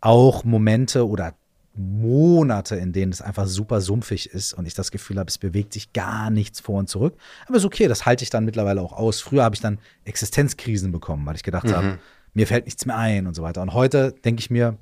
auch 0.00 0.44
Momente 0.44 1.06
oder 1.06 1.34
Monate, 1.74 2.76
in 2.76 2.92
denen 2.92 3.12
es 3.12 3.22
einfach 3.22 3.46
super 3.46 3.80
sumpfig 3.80 4.30
ist 4.30 4.52
und 4.52 4.66
ich 4.66 4.74
das 4.74 4.90
Gefühl 4.90 5.18
habe, 5.18 5.28
es 5.28 5.38
bewegt 5.38 5.72
sich 5.72 5.92
gar 5.92 6.30
nichts 6.30 6.60
vor 6.60 6.78
und 6.78 6.88
zurück. 6.88 7.16
Aber 7.46 7.56
ist 7.56 7.64
okay, 7.64 7.88
das 7.88 8.06
halte 8.06 8.24
ich 8.24 8.30
dann 8.30 8.44
mittlerweile 8.44 8.80
auch 8.80 8.92
aus. 8.92 9.20
Früher 9.20 9.44
habe 9.44 9.54
ich 9.54 9.60
dann 9.60 9.78
Existenzkrisen 10.04 10.92
bekommen, 10.92 11.24
weil 11.26 11.36
ich 11.36 11.42
gedacht 11.42 11.72
habe, 11.72 11.98
mir 12.34 12.46
fällt 12.46 12.64
nichts 12.64 12.86
mehr 12.86 12.96
ein 12.96 13.26
und 13.26 13.34
so 13.34 13.42
weiter. 13.42 13.62
Und 13.62 13.72
heute 13.72 14.12
denke 14.12 14.40
ich 14.40 14.50
mir, 14.50 14.78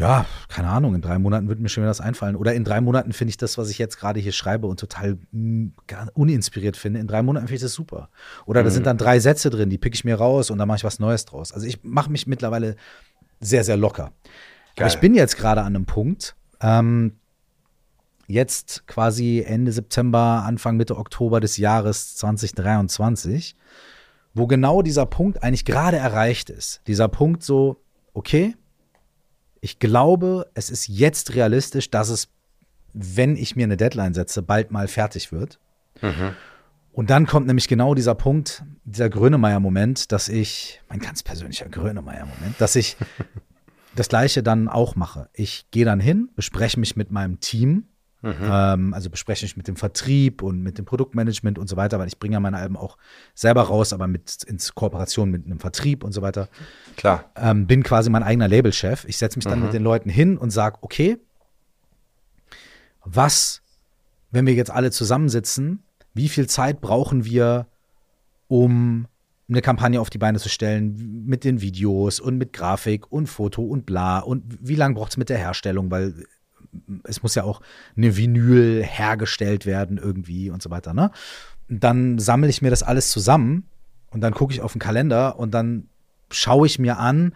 ja, 0.00 0.24
keine 0.48 0.68
Ahnung, 0.68 0.94
in 0.94 1.02
drei 1.02 1.18
Monaten 1.18 1.48
wird 1.48 1.60
mir 1.60 1.68
schon 1.68 1.82
wieder 1.82 1.90
das 1.90 2.00
einfallen. 2.00 2.34
Oder 2.34 2.54
in 2.54 2.64
drei 2.64 2.80
Monaten 2.80 3.12
finde 3.12 3.30
ich 3.30 3.36
das, 3.36 3.58
was 3.58 3.68
ich 3.68 3.76
jetzt 3.76 3.98
gerade 3.98 4.18
hier 4.18 4.32
schreibe 4.32 4.66
und 4.66 4.80
total 4.80 5.18
mh, 5.30 5.72
gar 5.86 6.08
uninspiriert 6.14 6.78
finde. 6.78 7.00
In 7.00 7.06
drei 7.06 7.22
Monaten 7.22 7.46
finde 7.46 7.56
ich 7.56 7.62
das 7.62 7.74
super. 7.74 8.08
Oder 8.46 8.62
da 8.62 8.70
sind 8.70 8.86
dann 8.86 8.96
drei 8.96 9.20
Sätze 9.20 9.50
drin, 9.50 9.68
die 9.68 9.76
pick 9.76 9.94
ich 9.94 10.04
mir 10.04 10.16
raus 10.16 10.50
und 10.50 10.56
dann 10.56 10.66
mache 10.66 10.78
ich 10.78 10.84
was 10.84 11.00
Neues 11.00 11.26
draus. 11.26 11.52
Also 11.52 11.66
ich 11.66 11.84
mache 11.84 12.10
mich 12.10 12.26
mittlerweile 12.26 12.76
sehr, 13.40 13.62
sehr 13.62 13.76
locker. 13.76 14.04
Aber 14.04 14.86
Geil. 14.86 14.88
ich 14.88 15.00
bin 15.00 15.14
jetzt 15.14 15.36
gerade 15.36 15.60
an 15.60 15.76
einem 15.76 15.84
Punkt, 15.84 16.34
ähm, 16.62 17.16
jetzt 18.26 18.86
quasi 18.86 19.44
Ende 19.46 19.70
September, 19.70 20.44
Anfang 20.46 20.78
Mitte 20.78 20.96
Oktober 20.96 21.40
des 21.40 21.58
Jahres 21.58 22.16
2023, 22.16 23.54
wo 24.32 24.46
genau 24.46 24.80
dieser 24.80 25.04
Punkt 25.04 25.42
eigentlich 25.42 25.66
gerade 25.66 25.98
erreicht 25.98 26.48
ist. 26.48 26.80
Dieser 26.86 27.08
Punkt 27.08 27.42
so, 27.42 27.82
okay, 28.14 28.54
ich 29.60 29.78
glaube, 29.78 30.50
es 30.54 30.70
ist 30.70 30.88
jetzt 30.88 31.34
realistisch, 31.34 31.90
dass 31.90 32.08
es, 32.08 32.28
wenn 32.92 33.36
ich 33.36 33.56
mir 33.56 33.64
eine 33.64 33.76
Deadline 33.76 34.14
setze, 34.14 34.42
bald 34.42 34.70
mal 34.70 34.88
fertig 34.88 35.32
wird. 35.32 35.60
Und 36.92 37.10
dann 37.10 37.26
kommt 37.26 37.46
nämlich 37.46 37.68
genau 37.68 37.94
dieser 37.94 38.14
Punkt, 38.14 38.64
dieser 38.84 39.08
Grönemeyer-Moment, 39.08 40.12
dass 40.12 40.28
ich, 40.28 40.80
mein 40.88 40.98
ganz 40.98 41.22
persönlicher 41.22 41.68
Grönemeyer-Moment, 41.68 42.60
dass 42.60 42.74
ich 42.76 42.96
das 43.94 44.08
Gleiche 44.08 44.42
dann 44.42 44.68
auch 44.68 44.96
mache. 44.96 45.28
Ich 45.32 45.70
gehe 45.70 45.84
dann 45.84 46.00
hin, 46.00 46.30
bespreche 46.34 46.80
mich 46.80 46.96
mit 46.96 47.10
meinem 47.10 47.40
Team 47.40 47.84
Mhm. 48.22 48.34
Ähm, 48.42 48.94
also 48.94 49.08
bespreche 49.08 49.46
ich 49.46 49.56
mit 49.56 49.66
dem 49.66 49.76
Vertrieb 49.76 50.42
und 50.42 50.62
mit 50.62 50.76
dem 50.76 50.84
Produktmanagement 50.84 51.58
und 51.58 51.68
so 51.68 51.76
weiter, 51.76 51.98
weil 51.98 52.08
ich 52.08 52.18
bringe 52.18 52.34
ja 52.34 52.40
meine 52.40 52.58
Alben 52.58 52.76
auch 52.76 52.98
selber 53.34 53.62
raus, 53.62 53.92
aber 53.92 54.06
mit 54.06 54.42
in 54.44 54.58
Kooperation 54.74 55.30
mit 55.30 55.46
einem 55.46 55.58
Vertrieb 55.58 56.04
und 56.04 56.12
so 56.12 56.20
weiter. 56.20 56.48
Klar. 56.96 57.30
Ähm, 57.36 57.66
bin 57.66 57.82
quasi 57.82 58.10
mein 58.10 58.22
eigener 58.22 58.48
Labelchef. 58.48 59.04
Ich 59.06 59.16
setze 59.16 59.38
mich 59.38 59.46
dann 59.46 59.60
mhm. 59.60 59.66
mit 59.66 59.74
den 59.74 59.82
Leuten 59.82 60.10
hin 60.10 60.36
und 60.36 60.50
sage, 60.50 60.78
okay, 60.82 61.18
was, 63.04 63.62
wenn 64.30 64.46
wir 64.46 64.54
jetzt 64.54 64.70
alle 64.70 64.90
zusammensitzen, 64.90 65.82
wie 66.12 66.28
viel 66.28 66.46
Zeit 66.46 66.80
brauchen 66.80 67.24
wir, 67.24 67.66
um 68.48 69.06
eine 69.48 69.62
Kampagne 69.62 70.00
auf 70.00 70.10
die 70.10 70.18
Beine 70.18 70.38
zu 70.38 70.48
stellen 70.48 71.24
mit 71.26 71.44
den 71.44 71.60
Videos 71.60 72.20
und 72.20 72.36
mit 72.36 72.52
Grafik 72.52 73.10
und 73.10 73.28
Foto 73.28 73.62
und 73.62 73.86
bla 73.86 74.20
und 74.20 74.44
wie 74.60 74.76
lange 74.76 74.94
braucht 74.94 75.12
es 75.12 75.16
mit 75.16 75.28
der 75.28 75.38
Herstellung, 75.38 75.90
weil 75.90 76.26
es 77.04 77.22
muss 77.22 77.34
ja 77.34 77.44
auch 77.44 77.60
eine 77.96 78.16
Vinyl 78.16 78.82
hergestellt 78.84 79.66
werden 79.66 79.98
irgendwie 79.98 80.50
und 80.50 80.62
so 80.62 80.70
weiter, 80.70 80.94
ne? 80.94 81.10
Dann 81.68 82.18
sammle 82.18 82.48
ich 82.48 82.62
mir 82.62 82.70
das 82.70 82.82
alles 82.82 83.10
zusammen 83.10 83.64
und 84.10 84.20
dann 84.20 84.34
gucke 84.34 84.52
ich 84.52 84.60
auf 84.60 84.72
den 84.72 84.80
Kalender 84.80 85.38
und 85.38 85.52
dann 85.52 85.88
schaue 86.30 86.66
ich 86.66 86.78
mir 86.78 86.98
an, 86.98 87.34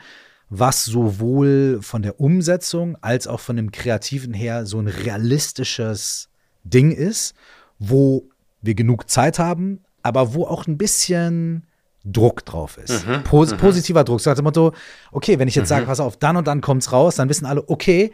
was 0.50 0.84
sowohl 0.84 1.78
von 1.82 2.02
der 2.02 2.20
Umsetzung 2.20 2.96
als 3.00 3.26
auch 3.26 3.40
von 3.40 3.56
dem 3.56 3.72
Kreativen 3.72 4.34
her 4.34 4.66
so 4.66 4.78
ein 4.78 4.88
realistisches 4.88 6.28
Ding 6.64 6.92
ist, 6.92 7.34
wo 7.78 8.28
wir 8.60 8.74
genug 8.74 9.10
Zeit 9.10 9.38
haben, 9.38 9.80
aber 10.02 10.34
wo 10.34 10.46
auch 10.46 10.66
ein 10.66 10.78
bisschen 10.78 11.66
Druck 12.04 12.44
drauf 12.44 12.76
ist. 12.76 13.06
Mhm, 13.06 13.24
Pos 13.24 13.52
mhm. 13.52 13.56
positiver 13.56 14.04
Druck. 14.04 14.20
So 14.20 14.30
nach 14.30 14.36
dem 14.36 14.44
Motto, 14.44 14.72
okay, 15.10 15.38
wenn 15.38 15.48
ich 15.48 15.54
jetzt 15.54 15.66
mhm. 15.66 15.74
sage, 15.74 15.86
pass 15.86 16.00
auf, 16.00 16.18
dann 16.18 16.36
und 16.36 16.46
dann 16.46 16.60
kommt's 16.60 16.92
raus, 16.92 17.16
dann 17.16 17.28
wissen 17.28 17.46
alle, 17.46 17.68
okay, 17.68 18.12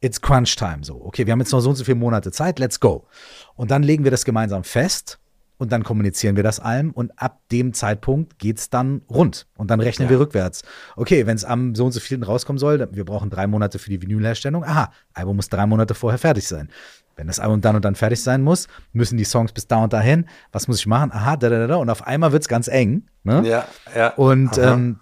it's 0.00 0.20
crunch 0.20 0.56
time. 0.56 0.78
So, 0.82 1.04
okay, 1.04 1.26
wir 1.26 1.32
haben 1.32 1.40
jetzt 1.40 1.52
noch 1.52 1.60
so 1.60 1.70
und 1.70 1.76
so 1.76 1.84
viele 1.84 1.96
Monate 1.96 2.30
Zeit, 2.32 2.58
let's 2.58 2.80
go. 2.80 3.06
Und 3.54 3.70
dann 3.70 3.82
legen 3.82 4.04
wir 4.04 4.10
das 4.10 4.24
gemeinsam 4.24 4.64
fest 4.64 5.18
und 5.58 5.72
dann 5.72 5.84
kommunizieren 5.84 6.36
wir 6.36 6.42
das 6.42 6.60
allem 6.60 6.90
und 6.90 7.12
ab 7.20 7.40
dem 7.50 7.72
Zeitpunkt 7.72 8.38
geht's 8.38 8.68
dann 8.68 9.02
rund 9.08 9.46
und 9.56 9.70
dann 9.70 9.80
rechnen 9.80 10.06
ja. 10.06 10.10
wir 10.10 10.20
rückwärts. 10.20 10.62
Okay, 10.96 11.26
wenn 11.26 11.36
es 11.36 11.44
am 11.44 11.74
so 11.74 11.86
und 11.86 11.92
so 11.92 12.00
vielen 12.00 12.22
rauskommen 12.22 12.58
soll, 12.58 12.86
wir 12.92 13.04
brauchen 13.04 13.30
drei 13.30 13.46
Monate 13.46 13.78
für 13.78 13.90
die 13.90 14.00
Vinylherstellung. 14.02 14.64
Aha, 14.64 14.92
Album 15.14 15.36
muss 15.36 15.48
drei 15.48 15.66
Monate 15.66 15.94
vorher 15.94 16.18
fertig 16.18 16.46
sein. 16.46 16.68
Wenn 17.16 17.28
das 17.28 17.40
Album 17.40 17.62
dann 17.62 17.76
und 17.76 17.84
dann 17.84 17.94
fertig 17.94 18.22
sein 18.22 18.42
muss, 18.42 18.68
müssen 18.92 19.16
die 19.16 19.24
Songs 19.24 19.52
bis 19.52 19.66
da 19.66 19.82
und 19.82 19.94
dahin. 19.94 20.26
Was 20.52 20.68
muss 20.68 20.78
ich 20.80 20.86
machen? 20.86 21.10
Aha, 21.12 21.36
da, 21.36 21.48
da, 21.48 21.66
da. 21.66 21.76
Und 21.76 21.88
auf 21.88 22.06
einmal 22.06 22.32
wird's 22.32 22.48
ganz 22.48 22.68
eng. 22.68 23.04
Ne? 23.24 23.42
Ja, 23.46 23.66
ja. 23.96 24.08
Und 24.10 24.58
ähm, 24.58 25.00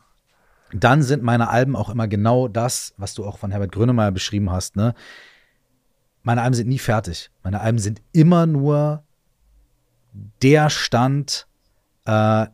dann 0.83 1.03
sind 1.03 1.23
meine 1.23 1.49
Alben 1.51 1.77
auch 1.77 1.89
immer 1.89 2.09
genau 2.09 2.49
das, 2.49 2.95
was 2.97 3.15
du 3.15 3.25
auch 3.25 3.39
von 3.39 3.51
Herbert 3.51 3.73
Grönemeyer 3.73 4.11
beschrieben 4.11 4.51
hast. 4.51 4.77
Ne? 4.77 4.95
Meine 6.23 6.43
Alben 6.43 6.55
sind 6.55 6.69
nie 6.69 6.79
fertig. 6.79 7.31
Meine 7.45 7.61
Alben 7.61 7.79
sind 7.79 8.03
immer 8.13 8.47
nur 8.47 9.05
der 10.43 10.71
Stand 10.71 11.47
äh, 12.07 12.47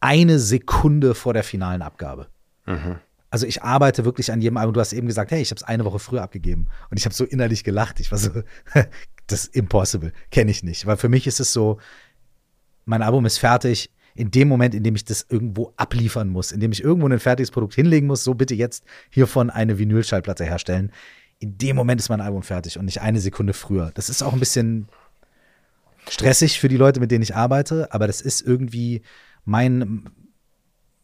eine 0.00 0.38
Sekunde 0.38 1.14
vor 1.14 1.34
der 1.34 1.44
finalen 1.44 1.82
Abgabe. 1.82 2.28
Mhm. 2.66 2.98
Also 3.30 3.46
ich 3.46 3.62
arbeite 3.62 4.04
wirklich 4.04 4.32
an 4.32 4.40
jedem 4.40 4.56
Album. 4.56 4.74
Du 4.74 4.80
hast 4.80 4.92
eben 4.92 5.06
gesagt, 5.06 5.30
hey, 5.30 5.40
ich 5.40 5.50
habe 5.50 5.58
es 5.58 5.62
eine 5.62 5.84
Woche 5.84 5.98
früher 5.98 6.22
abgegeben. 6.22 6.68
Und 6.90 6.98
ich 6.98 7.04
habe 7.04 7.14
so 7.14 7.24
innerlich 7.24 7.62
gelacht. 7.62 8.00
Ich 8.00 8.10
war 8.10 8.18
so, 8.18 8.30
das 9.26 9.44
ist 9.44 9.56
impossible. 9.56 10.12
Kenne 10.30 10.50
ich 10.50 10.62
nicht. 10.62 10.86
Weil 10.86 10.96
für 10.96 11.08
mich 11.08 11.26
ist 11.26 11.40
es 11.40 11.52
so, 11.52 11.78
mein 12.84 13.02
Album 13.02 13.26
ist 13.26 13.38
fertig 13.38 13.91
in 14.14 14.30
dem 14.30 14.48
Moment, 14.48 14.74
in 14.74 14.82
dem 14.82 14.94
ich 14.94 15.04
das 15.04 15.26
irgendwo 15.28 15.72
abliefern 15.76 16.28
muss, 16.28 16.52
in 16.52 16.60
dem 16.60 16.72
ich 16.72 16.82
irgendwo 16.82 17.08
ein 17.08 17.18
fertiges 17.18 17.50
Produkt 17.50 17.74
hinlegen 17.74 18.06
muss, 18.06 18.24
so 18.24 18.34
bitte 18.34 18.54
jetzt 18.54 18.84
hiervon 19.10 19.50
eine 19.50 19.78
Vinylschallplatte 19.78 20.44
herstellen. 20.44 20.92
In 21.38 21.58
dem 21.58 21.76
Moment 21.76 22.00
ist 22.00 22.08
mein 22.08 22.20
Album 22.20 22.42
fertig 22.42 22.78
und 22.78 22.84
nicht 22.84 23.00
eine 23.00 23.20
Sekunde 23.20 23.52
früher. 23.52 23.90
Das 23.94 24.08
ist 24.08 24.22
auch 24.22 24.32
ein 24.32 24.38
bisschen 24.40 24.88
stressig 26.08 26.60
für 26.60 26.68
die 26.68 26.76
Leute, 26.76 27.00
mit 27.00 27.10
denen 27.10 27.22
ich 27.22 27.34
arbeite, 27.34 27.92
aber 27.92 28.06
das 28.06 28.20
ist 28.20 28.42
irgendwie 28.42 29.02
mein, 29.44 30.04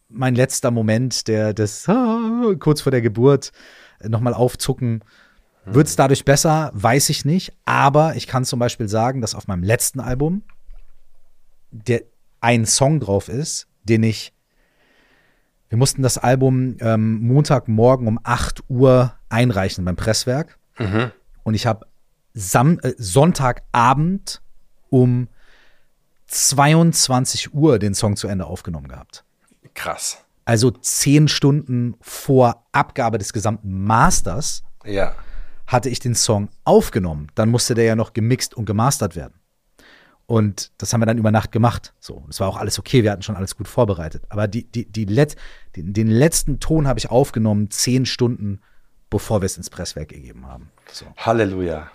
mein 0.07 0.35
letzter 0.35 0.71
Moment, 0.71 1.27
der 1.27 1.53
das 1.53 1.87
ah, 1.89 2.53
kurz 2.59 2.81
vor 2.81 2.91
der 2.91 3.01
Geburt 3.01 3.51
nochmal 4.07 4.33
aufzucken. 4.33 5.03
Wird 5.65 5.87
es 5.87 5.95
dadurch 5.95 6.25
besser? 6.25 6.71
Weiß 6.73 7.09
ich 7.09 7.25
nicht. 7.25 7.53
Aber 7.65 8.15
ich 8.15 8.27
kann 8.27 8.45
zum 8.45 8.59
Beispiel 8.59 8.87
sagen, 8.87 9.21
dass 9.21 9.35
auf 9.35 9.47
meinem 9.47 9.63
letzten 9.63 9.99
Album 9.99 10.43
der 11.71 12.03
ein 12.41 12.65
Song 12.65 12.99
drauf 12.99 13.29
ist, 13.29 13.67
den 13.83 14.03
ich. 14.03 14.33
Wir 15.69 15.77
mussten 15.77 16.01
das 16.01 16.17
Album 16.17 16.77
ähm, 16.79 17.19
Montagmorgen 17.19 18.07
um 18.07 18.19
8 18.23 18.63
Uhr 18.69 19.13
einreichen 19.29 19.85
beim 19.85 19.95
Presswerk. 19.95 20.57
Mhm. 20.79 21.11
Und 21.43 21.53
ich 21.53 21.67
habe 21.67 21.85
äh, 22.33 22.93
Sonntagabend 22.97 24.41
um 24.89 25.27
22 26.27 27.53
Uhr 27.53 27.79
den 27.79 27.93
Song 27.93 28.15
zu 28.15 28.27
Ende 28.27 28.45
aufgenommen 28.45 28.87
gehabt. 28.87 29.23
Krass. 29.73 30.23
Also 30.45 30.71
zehn 30.71 31.27
Stunden 31.27 31.95
vor 32.01 32.65
Abgabe 32.71 33.17
des 33.17 33.33
gesamten 33.33 33.83
Masters 33.83 34.63
ja. 34.83 35.13
hatte 35.67 35.89
ich 35.89 35.99
den 35.99 36.15
Song 36.15 36.49
aufgenommen. 36.63 37.27
Dann 37.35 37.49
musste 37.49 37.75
der 37.75 37.85
ja 37.85 37.95
noch 37.95 38.13
gemixt 38.13 38.55
und 38.55 38.65
gemastert 38.65 39.15
werden. 39.15 39.38
Und 40.29 40.71
das 40.77 40.93
haben 40.93 41.01
wir 41.01 41.07
dann 41.07 41.17
über 41.17 41.31
Nacht 41.31 41.51
gemacht. 41.51 41.95
So, 41.99 42.23
es 42.29 42.39
war 42.39 42.47
auch 42.47 42.57
alles 42.57 42.77
okay, 42.77 43.01
wir 43.01 43.11
hatten 43.11 43.23
schon 43.23 43.35
alles 43.35 43.57
gut 43.57 43.67
vorbereitet. 43.67 44.25
Aber 44.29 44.47
die, 44.47 44.63
die, 44.63 44.85
die 44.85 45.05
Let, 45.05 45.35
den, 45.75 45.91
den 45.91 46.05
letzten 46.07 46.59
Ton 46.59 46.87
habe 46.87 46.99
ich 46.99 47.09
aufgenommen, 47.09 47.71
zehn 47.71 48.05
Stunden, 48.05 48.61
bevor 49.09 49.41
wir 49.41 49.47
es 49.47 49.57
ins 49.57 49.71
Presswerk 49.71 50.09
gegeben 50.09 50.45
haben. 50.45 50.69
So. 50.91 51.07
Halleluja. 51.17 51.89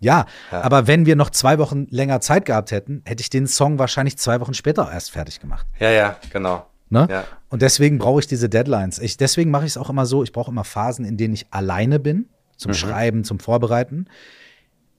Ja, 0.00 0.24
ja, 0.50 0.62
aber 0.62 0.86
wenn 0.86 1.04
wir 1.04 1.16
noch 1.16 1.28
zwei 1.28 1.58
Wochen 1.58 1.86
länger 1.90 2.22
Zeit 2.22 2.46
gehabt 2.46 2.70
hätten, 2.70 3.02
hätte 3.04 3.20
ich 3.20 3.28
den 3.28 3.46
Song 3.46 3.78
wahrscheinlich 3.78 4.16
zwei 4.16 4.40
Wochen 4.40 4.54
später 4.54 4.90
erst 4.90 5.10
fertig 5.10 5.38
gemacht. 5.38 5.66
Ja, 5.78 5.90
ja, 5.90 6.16
genau. 6.32 6.64
Ne? 6.88 7.08
Ja. 7.10 7.24
Und 7.50 7.60
deswegen 7.60 7.98
brauche 7.98 8.20
ich 8.20 8.26
diese 8.26 8.48
Deadlines. 8.48 8.98
Ich, 9.00 9.18
deswegen 9.18 9.50
mache 9.50 9.66
ich 9.66 9.72
es 9.72 9.76
auch 9.76 9.90
immer 9.90 10.06
so, 10.06 10.22
ich 10.22 10.32
brauche 10.32 10.50
immer 10.50 10.64
Phasen, 10.64 11.04
in 11.04 11.18
denen 11.18 11.34
ich 11.34 11.52
alleine 11.52 11.98
bin, 11.98 12.30
zum 12.56 12.70
mhm. 12.70 12.76
Schreiben, 12.76 13.24
zum 13.24 13.38
Vorbereiten. 13.38 14.06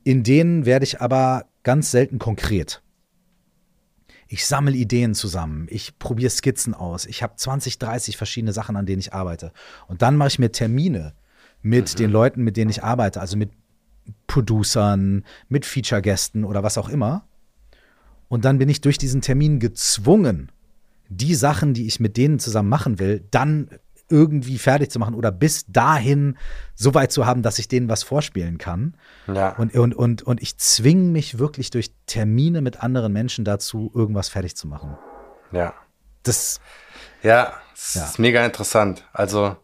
In 0.04 0.22
denen 0.22 0.68
werde 0.68 0.84
ich 0.84 1.02
aber 1.02 1.49
ganz 1.64 1.92
selten 1.92 2.20
konkret. 2.20 2.82
Ich 4.28 4.46
sammle 4.46 4.76
Ideen 4.76 5.16
zusammen, 5.16 5.68
ich 5.70 5.98
probiere 5.98 6.30
Skizzen 6.30 6.76
aus, 6.76 7.06
ich 7.06 7.24
habe 7.24 7.36
20, 7.36 7.80
30 7.80 8.16
verschiedene 8.16 8.54
Sachen, 8.54 8.76
an 8.76 8.86
denen 8.86 9.00
ich 9.00 9.14
arbeite. 9.14 9.52
Und 9.88 10.02
dann 10.04 10.18
mache 10.18 10.28
ich 10.28 10.40
mir 10.40 10.52
Termine 10.52 11.14
mit 11.62 11.94
mhm. 11.94 11.98
den 11.98 12.12
Leuten, 12.12 12.44
mit 12.44 12.56
denen 12.56 12.70
ich 12.70 12.84
arbeite, 12.84 13.22
also 13.22 13.38
mit 13.38 13.52
Producern, 14.28 15.26
mit 15.48 15.66
Feature-Gästen 15.66 16.44
oder 16.44 16.64
was 16.64 16.78
auch 16.78 16.90
immer. 16.90 17.26
Und 18.28 18.46
dann 18.46 18.60
bin 18.60 18.70
ich 18.70 18.82
durch 18.82 19.00
diesen 19.00 19.22
Termin 19.22 19.60
gezwungen, 19.60 20.52
die 21.10 21.34
Sachen, 21.34 21.74
die 21.74 21.88
ich 21.88 22.00
mit 22.00 22.16
denen 22.18 22.38
zusammen 22.38 22.70
machen 22.70 23.00
will, 23.00 23.26
dann 23.32 23.70
irgendwie 24.10 24.58
fertig 24.58 24.92
zu 24.92 25.00
machen 25.00 25.16
oder 25.16 25.32
bis 25.32 25.66
dahin 25.68 26.38
so 26.76 26.94
weit 26.94 27.12
zu 27.12 27.26
haben, 27.26 27.44
dass 27.44 27.60
ich 27.60 27.68
denen 27.68 27.90
was 27.90 28.04
vorspielen 28.04 28.58
kann. 28.58 28.96
Ja. 29.28 29.56
Und, 29.56 29.76
und, 29.76 29.94
und, 29.96 30.24
und 30.24 30.42
ich 30.42 30.58
zwinge 30.58 31.12
mich 31.12 31.38
wirklich 31.38 31.70
durch 31.70 31.92
Termine 32.08 32.62
mit 32.62 32.82
anderen 32.84 33.14
Menschen 33.14 33.46
dazu, 33.46 33.92
irgendwas 33.94 34.30
fertig 34.30 34.56
zu 34.56 34.68
machen. 34.68 34.98
Ja. 35.52 35.74
Das. 36.24 36.60
Ja, 37.24 37.54
das 37.74 37.94
ja. 37.96 38.06
ist 38.06 38.20
mega 38.20 38.46
interessant. 38.46 39.06
Also, 39.14 39.58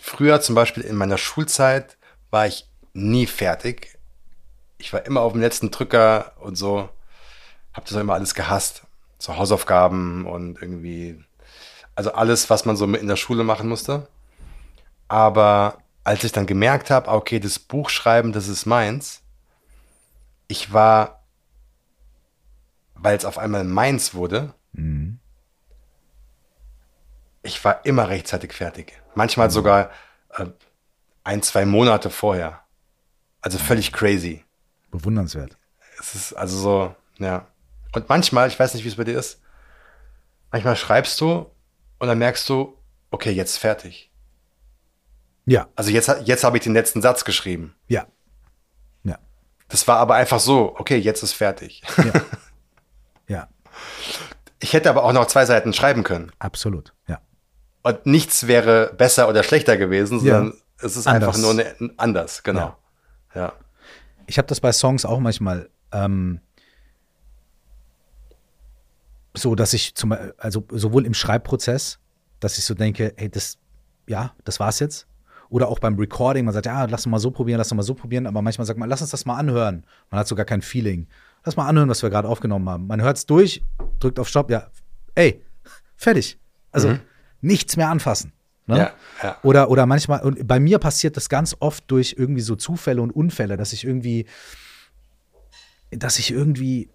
früher 0.00 0.40
zum 0.40 0.54
Beispiel 0.54 0.82
in 0.82 0.96
meiner 0.96 1.18
Schulzeit 1.18 1.96
war 2.30 2.46
ich 2.46 2.68
nie 2.92 3.26
fertig. 3.26 3.98
Ich 4.78 4.92
war 4.92 5.04
immer 5.06 5.20
auf 5.20 5.32
dem 5.32 5.40
letzten 5.40 5.70
Drücker 5.70 6.32
und 6.40 6.56
so. 6.56 6.88
Hab 7.72 7.84
das 7.86 7.96
auch 7.96 8.00
immer 8.00 8.14
alles 8.14 8.34
gehasst. 8.34 8.82
So 9.18 9.36
Hausaufgaben 9.36 10.26
und 10.26 10.60
irgendwie 10.62 11.24
also 11.98 12.12
alles, 12.12 12.48
was 12.48 12.64
man 12.64 12.76
so 12.76 12.84
in 12.84 13.08
der 13.08 13.16
Schule 13.16 13.42
machen 13.42 13.68
musste. 13.68 14.06
Aber 15.08 15.78
als 16.04 16.22
ich 16.22 16.30
dann 16.30 16.46
gemerkt 16.46 16.90
habe, 16.90 17.10
okay, 17.10 17.40
das 17.40 17.58
Buchschreiben, 17.58 18.32
das 18.32 18.46
ist 18.46 18.66
meins, 18.66 19.22
ich 20.46 20.72
war, 20.72 21.24
weil 22.94 23.16
es 23.16 23.24
auf 23.24 23.36
einmal 23.36 23.64
meins 23.64 24.14
wurde, 24.14 24.54
mhm. 24.74 25.18
ich 27.42 27.64
war 27.64 27.84
immer 27.84 28.08
rechtzeitig 28.08 28.52
fertig. 28.52 28.92
Manchmal 29.16 29.48
mhm. 29.48 29.52
sogar 29.52 29.90
äh, 30.36 30.46
ein, 31.24 31.42
zwei 31.42 31.66
Monate 31.66 32.10
vorher. 32.10 32.60
Also 33.40 33.58
völlig 33.58 33.92
crazy. 33.92 34.44
Bewundernswert. 34.92 35.56
Es 35.98 36.14
ist 36.14 36.32
also 36.32 36.58
so, 36.58 36.94
ja. 37.16 37.48
Und 37.92 38.08
manchmal, 38.08 38.46
ich 38.46 38.56
weiß 38.60 38.74
nicht, 38.74 38.84
wie 38.84 38.88
es 38.88 38.96
bei 38.96 39.02
dir 39.02 39.18
ist, 39.18 39.40
manchmal 40.52 40.76
schreibst 40.76 41.20
du 41.20 41.50
und 41.98 42.08
dann 42.08 42.18
merkst 42.18 42.48
du, 42.48 42.76
okay, 43.10 43.30
jetzt 43.30 43.58
fertig. 43.58 44.10
Ja. 45.46 45.68
Also 45.76 45.90
jetzt, 45.90 46.10
jetzt 46.24 46.44
habe 46.44 46.58
ich 46.58 46.62
den 46.62 46.74
letzten 46.74 47.00
Satz 47.02 47.24
geschrieben. 47.24 47.74
Ja. 47.86 48.06
Ja. 49.02 49.18
Das 49.68 49.88
war 49.88 49.98
aber 49.98 50.14
einfach 50.14 50.40
so, 50.40 50.74
okay, 50.78 50.96
jetzt 50.96 51.22
ist 51.22 51.32
fertig. 51.32 51.82
Ja. 51.96 52.12
ja. 53.28 53.48
Ich 54.60 54.72
hätte 54.72 54.90
aber 54.90 55.04
auch 55.04 55.12
noch 55.12 55.26
zwei 55.26 55.46
Seiten 55.46 55.72
schreiben 55.72 56.02
können. 56.04 56.32
Absolut, 56.38 56.94
ja. 57.06 57.20
Und 57.82 58.04
nichts 58.06 58.46
wäre 58.46 58.92
besser 58.96 59.28
oder 59.28 59.42
schlechter 59.42 59.76
gewesen, 59.76 60.20
sondern 60.20 60.54
Es 60.80 60.96
ist 60.96 61.06
Anders. 61.06 61.36
einfach 61.36 61.40
nur 61.40 61.52
eine, 61.52 61.94
anders, 61.96 62.42
genau. 62.42 62.76
Ja. 63.34 63.52
Ich 64.26 64.36
habe 64.36 64.48
das 64.48 64.60
bei 64.60 64.72
Songs 64.72 65.04
auch 65.04 65.20
manchmal 65.20 65.70
ähm, 65.92 66.40
so, 69.40 69.54
dass 69.54 69.72
ich 69.72 69.94
zum 69.94 70.14
also 70.36 70.64
sowohl 70.70 71.06
im 71.06 71.14
Schreibprozess, 71.14 71.98
dass 72.40 72.58
ich 72.58 72.64
so 72.64 72.74
denke, 72.74 73.12
hey, 73.16 73.28
das, 73.28 73.58
ja, 74.06 74.34
das 74.44 74.60
war's 74.60 74.78
jetzt. 74.80 75.06
Oder 75.50 75.68
auch 75.68 75.78
beim 75.78 75.96
Recording, 75.96 76.44
man 76.44 76.52
sagt, 76.52 76.66
ja, 76.66 76.84
lass 76.84 77.06
uns 77.06 77.10
mal 77.10 77.18
so 77.18 77.30
probieren, 77.30 77.58
lass 77.58 77.72
uns 77.72 77.76
mal 77.76 77.82
so 77.82 77.94
probieren, 77.94 78.26
aber 78.26 78.42
manchmal 78.42 78.66
sagt 78.66 78.78
man, 78.78 78.88
lass 78.88 79.00
uns 79.00 79.10
das 79.10 79.24
mal 79.24 79.36
anhören. 79.36 79.84
Man 80.10 80.20
hat 80.20 80.28
sogar 80.28 80.44
kein 80.44 80.60
Feeling. 80.60 81.06
Lass 81.44 81.56
mal 81.56 81.66
anhören, 81.66 81.88
was 81.88 82.02
wir 82.02 82.10
gerade 82.10 82.28
aufgenommen 82.28 82.68
haben. 82.68 82.86
Man 82.86 83.00
hört 83.00 83.16
es 83.16 83.26
durch, 83.26 83.62
drückt 83.98 84.18
auf 84.18 84.28
Stopp, 84.28 84.50
ja, 84.50 84.68
ey, 85.14 85.42
fertig. 85.96 86.38
Also 86.70 86.98
nichts 87.40 87.76
mehr 87.76 87.88
anfassen. 87.88 88.32
Ne? 88.66 88.76
Ja, 88.76 88.92
ja. 89.22 89.38
Oder, 89.42 89.70
oder 89.70 89.86
manchmal, 89.86 90.20
und 90.20 90.46
bei 90.46 90.60
mir 90.60 90.78
passiert 90.78 91.16
das 91.16 91.30
ganz 91.30 91.56
oft 91.58 91.90
durch 91.90 92.16
irgendwie 92.18 92.42
so 92.42 92.54
Zufälle 92.54 93.00
und 93.00 93.10
Unfälle, 93.10 93.56
dass 93.56 93.72
ich 93.72 93.84
irgendwie, 93.84 94.26
dass 95.90 96.18
ich 96.18 96.30
irgendwie, 96.30 96.90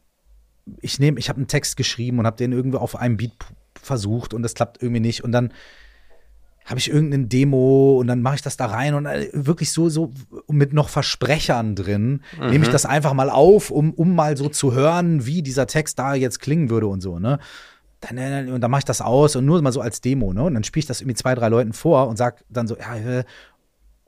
ich 0.82 1.00
nehme, 1.00 1.20
ich 1.20 1.30
habe 1.30 1.38
einen 1.38 1.48
Text 1.48 1.78
geschrieben 1.78 2.20
und 2.20 2.26
habe 2.26 2.38
den 2.38 2.52
irgendwie 2.52 2.78
auf 2.78 2.96
einem 2.96 3.18
Beat 3.18 3.34
versucht 3.82 4.34
und 4.34 4.44
das 4.44 4.54
klappt 4.54 4.82
irgendwie 4.82 5.02
nicht 5.02 5.24
und 5.24 5.32
dann 5.32 5.52
habe 6.66 6.80
ich 6.80 6.90
irgendeine 6.90 7.26
Demo 7.26 7.98
und 8.00 8.08
dann 8.08 8.22
mache 8.22 8.36
ich 8.36 8.42
das 8.42 8.56
da 8.56 8.68
rein 8.68 8.94
und 8.94 9.06
äh, 9.06 9.30
wirklich 9.34 9.72
so, 9.72 9.90
so 9.90 10.12
mit 10.48 10.72
noch 10.72 10.88
Versprechern 10.88 11.76
drin, 11.76 12.22
nehme 12.40 12.64
ich 12.64 12.72
das 12.72 12.86
einfach 12.86 13.14
mal 13.14 13.30
auf, 13.30 13.70
um, 13.70 13.94
um 13.94 14.16
mal 14.16 14.38
so 14.38 14.48
zu 14.48 14.74
hören, 14.74 15.26
wie 15.26 15.42
dieser 15.42 15.68
Text 15.68 16.00
da 16.00 16.14
jetzt 16.16 16.40
klingen 16.40 16.70
würde 16.70 16.88
und 16.88 17.02
so, 17.02 17.20
ne? 17.20 17.40
Dann, 18.00 18.18
äh, 18.18 18.50
und 18.50 18.62
dann 18.62 18.72
mache 18.72 18.80
ich 18.80 18.86
das 18.86 19.02
aus 19.02 19.36
und 19.36 19.46
nur 19.46 19.62
mal 19.62 19.74
so 19.74 19.82
als 19.82 20.00
Demo, 20.00 20.32
ne? 20.32 20.44
Und 20.44 20.54
dann 20.54 20.64
spiele 20.64 20.80
ich 20.82 20.88
das 20.88 21.02
irgendwie 21.02 21.16
zwei, 21.16 21.36
drei 21.36 21.50
Leuten 21.50 21.74
vor 21.74 22.08
und 22.08 22.18
sag 22.18 22.46
dann 22.50 22.68
so, 22.68 22.78
ja, 22.78 23.24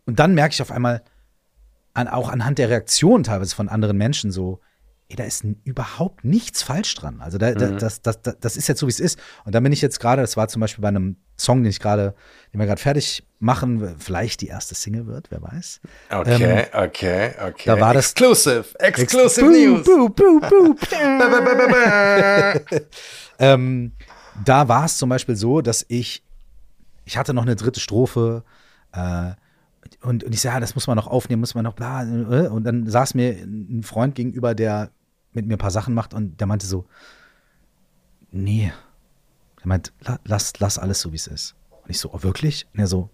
und 0.06 0.20
dann 0.20 0.34
merke 0.34 0.54
ich 0.54 0.62
auf 0.62 0.72
einmal, 0.72 1.04
an, 1.94 2.08
auch 2.08 2.30
anhand 2.30 2.58
der 2.58 2.70
Reaktion 2.70 3.24
teilweise 3.24 3.56
von 3.56 3.68
anderen 3.68 3.98
Menschen 3.98 4.32
so, 4.32 4.60
ey, 5.10 5.16
da 5.16 5.24
ist 5.24 5.44
überhaupt 5.66 6.26
nichts 6.26 6.64
falsch 6.64 6.96
dran. 6.96 7.22
Also 7.22 7.38
da, 7.38 7.54
da, 7.54 7.72
das, 7.72 8.02
das, 8.02 8.22
das, 8.22 8.38
das 8.40 8.58
ist 8.58 8.68
jetzt 8.68 8.80
so, 8.80 8.88
wie 8.88 8.92
es 8.92 9.00
ist. 9.00 9.20
Und 9.44 9.54
dann 9.54 9.62
bin 9.64 9.72
ich 9.72 9.82
jetzt 9.82 10.00
gerade, 10.00 10.22
das 10.22 10.36
war 10.36 10.48
zum 10.48 10.62
Beispiel 10.62 10.82
bei 10.82 10.88
einem 10.88 11.18
Song, 11.38 11.62
den 11.64 11.70
ich 11.70 11.80
gerade, 11.80 12.16
den 12.54 12.60
wir 12.60 12.66
gerade 12.66 12.82
fertig 12.82 13.24
machen, 13.40 13.96
vielleicht 14.00 14.42
die 14.42 14.48
erste 14.48 14.74
Single 14.74 15.06
wird, 15.06 15.30
wer 15.30 15.42
weiß. 15.44 15.82
Okay, 16.10 16.66
okay, 16.74 17.32
okay. 17.40 17.70
Ähm, 17.70 17.76
da 17.76 17.80
war 17.80 17.94
das- 17.94 18.12
Exclusive, 18.12 18.66
exclusive 18.80 19.46
News. 19.46 19.86
ba, 19.86 21.30
ba, 21.30 21.68
ba. 21.68 22.80
ähm, 23.40 23.92
da 24.44 24.68
war 24.68 24.86
es 24.86 24.98
zum 24.98 25.10
Beispiel 25.10 25.36
so, 25.36 25.62
dass 25.62 25.86
ich, 25.88 26.24
ich 27.06 27.18
hatte 27.18 27.34
noch 27.34 27.44
eine 27.44 27.56
dritte 27.56 27.80
Strophe 27.80 28.44
äh, 28.92 29.32
und, 30.02 30.24
und 30.24 30.34
ich 30.34 30.42
sage, 30.42 30.56
ja, 30.56 30.60
das 30.60 30.76
muss 30.76 30.88
man 30.88 30.96
noch 30.96 31.08
aufnehmen, 31.08 31.42
muss 31.42 31.54
man 31.56 31.64
noch 31.64 31.74
bla. 31.74 32.04
äh, 32.04 32.48
Und 32.48 32.64
dann 32.64 32.88
saß 32.88 33.14
mir 33.14 33.32
ein 33.32 33.84
Freund 33.84 34.16
gegenüber, 34.16 34.56
der 34.56 34.90
mit 35.36 35.46
mir 35.46 35.56
ein 35.56 35.60
paar 35.60 35.72
Sachen 35.72 35.94
macht 35.94 36.14
und 36.14 36.40
der 36.40 36.48
meinte 36.48 36.66
so, 36.66 36.86
nee. 38.32 38.72
Er 39.62 39.68
meint, 39.68 39.94
la, 40.02 40.20
lass, 40.26 40.54
lass 40.60 40.78
alles 40.78 41.02
so, 41.02 41.12
wie 41.12 41.16
es 41.18 41.28
ist. 41.28 41.56
Und 41.84 41.90
ich 41.90 42.00
so, 42.00 42.12
oh, 42.14 42.24
wirklich? 42.24 42.68
Und 42.74 42.80
er 42.80 42.88
so, 42.88 43.10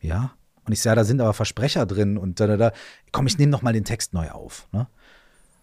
ja. 0.00 0.32
Und 0.64 0.72
ich 0.72 0.82
so, 0.82 0.88
ja, 0.88 0.94
da 0.94 1.04
sind 1.04 1.20
aber 1.20 1.32
Versprecher 1.32 1.86
drin 1.86 2.18
und 2.18 2.40
da, 2.40 2.46
da, 2.46 2.56
da. 2.56 2.72
Komm, 3.12 3.26
ich 3.26 3.38
nehme 3.38 3.50
noch 3.50 3.62
mal 3.62 3.72
den 3.72 3.84
Text 3.84 4.12
neu 4.14 4.30
auf. 4.30 4.68
Ne? 4.72 4.86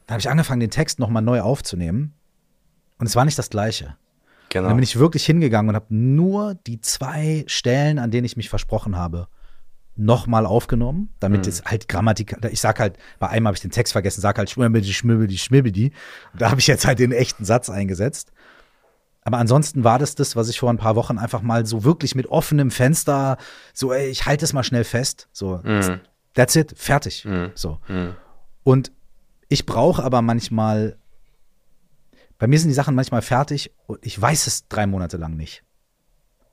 Dann 0.08 0.14
habe 0.14 0.20
ich 0.20 0.30
angefangen, 0.30 0.60
den 0.60 0.72
Text 0.72 1.00
noch 1.00 1.10
mal 1.10 1.22
neu 1.22 1.42
aufzunehmen. 1.42 2.14
Und 3.00 3.06
es 3.06 3.16
war 3.16 3.26
nicht 3.26 3.38
das 3.38 3.50
Gleiche. 3.50 3.86
Und 3.86 3.96
Genau. 4.50 4.68
dann 4.68 4.78
bin 4.78 4.84
ich 4.84 5.00
wirklich 5.00 5.26
hingegangen 5.26 5.70
und 5.70 5.76
habe 5.76 5.94
nur 5.94 6.54
die 6.54 6.80
zwei 6.80 7.44
Stellen, 7.48 7.98
an 7.98 8.12
denen 8.12 8.26
ich 8.26 8.38
mich 8.38 8.50
versprochen 8.50 8.96
habe, 8.96 9.28
nochmal 9.96 10.46
aufgenommen, 10.46 11.14
damit 11.20 11.46
es 11.48 11.64
halt 11.66 11.88
Grammatik, 11.88 12.36
ich 12.52 12.60
sag 12.62 12.80
halt, 12.80 12.98
bei 13.20 13.30
einem 13.30 13.46
habe 13.48 13.56
ich 13.56 13.62
den 13.62 13.72
Text 13.72 13.94
vergessen, 13.94 14.22
sag 14.22 14.38
halt 14.38 14.50
schmibbidi, 14.50 14.92
schmibbidi, 14.94 15.38
schmibbidi. 15.38 15.92
Und 16.34 16.42
da 16.42 16.50
habe 16.50 16.60
ich 16.60 16.68
jetzt 16.68 16.86
halt 16.86 17.00
den 17.00 17.12
echten 17.12 17.46
Satz 17.46 17.70
eingesetzt. 17.70 18.32
Aber 19.26 19.38
ansonsten 19.38 19.84
war 19.84 20.00
das 20.00 20.16
das, 20.16 20.36
was 20.36 20.50
ich 20.50 20.60
vor 20.60 20.70
ein 20.70 20.78
paar 20.78 20.96
Wochen 20.96 21.18
einfach 21.18 21.42
mal 21.42 21.66
so 21.66 21.84
wirklich 21.84 22.16
mit 22.16 22.28
offenem 22.28 22.72
Fenster, 22.72 23.38
so, 23.74 23.94
ey, 23.94 24.08
ich 24.10 24.26
halte 24.26 24.44
es 24.44 24.52
mal 24.52 24.64
schnell 24.64 24.84
fest. 24.84 25.30
So, 25.32 25.62
Mhm. 25.64 26.02
that's 26.34 26.56
it, 26.56 26.74
fertig. 26.76 27.26
So. 27.56 27.80
Und 28.64 28.92
ich 29.48 29.66
brauche 29.66 30.04
aber 30.04 30.22
manchmal, 30.22 30.98
bei 32.40 32.48
mir 32.48 32.60
sind 32.60 32.70
die 32.70 32.74
Sachen 32.74 32.96
manchmal 32.96 33.22
fertig 33.22 33.72
und 33.86 34.00
ich 34.06 34.20
weiß 34.20 34.48
es 34.48 34.68
drei 34.68 34.88
Monate 34.88 35.18
lang 35.18 35.38
nicht. 35.38 35.64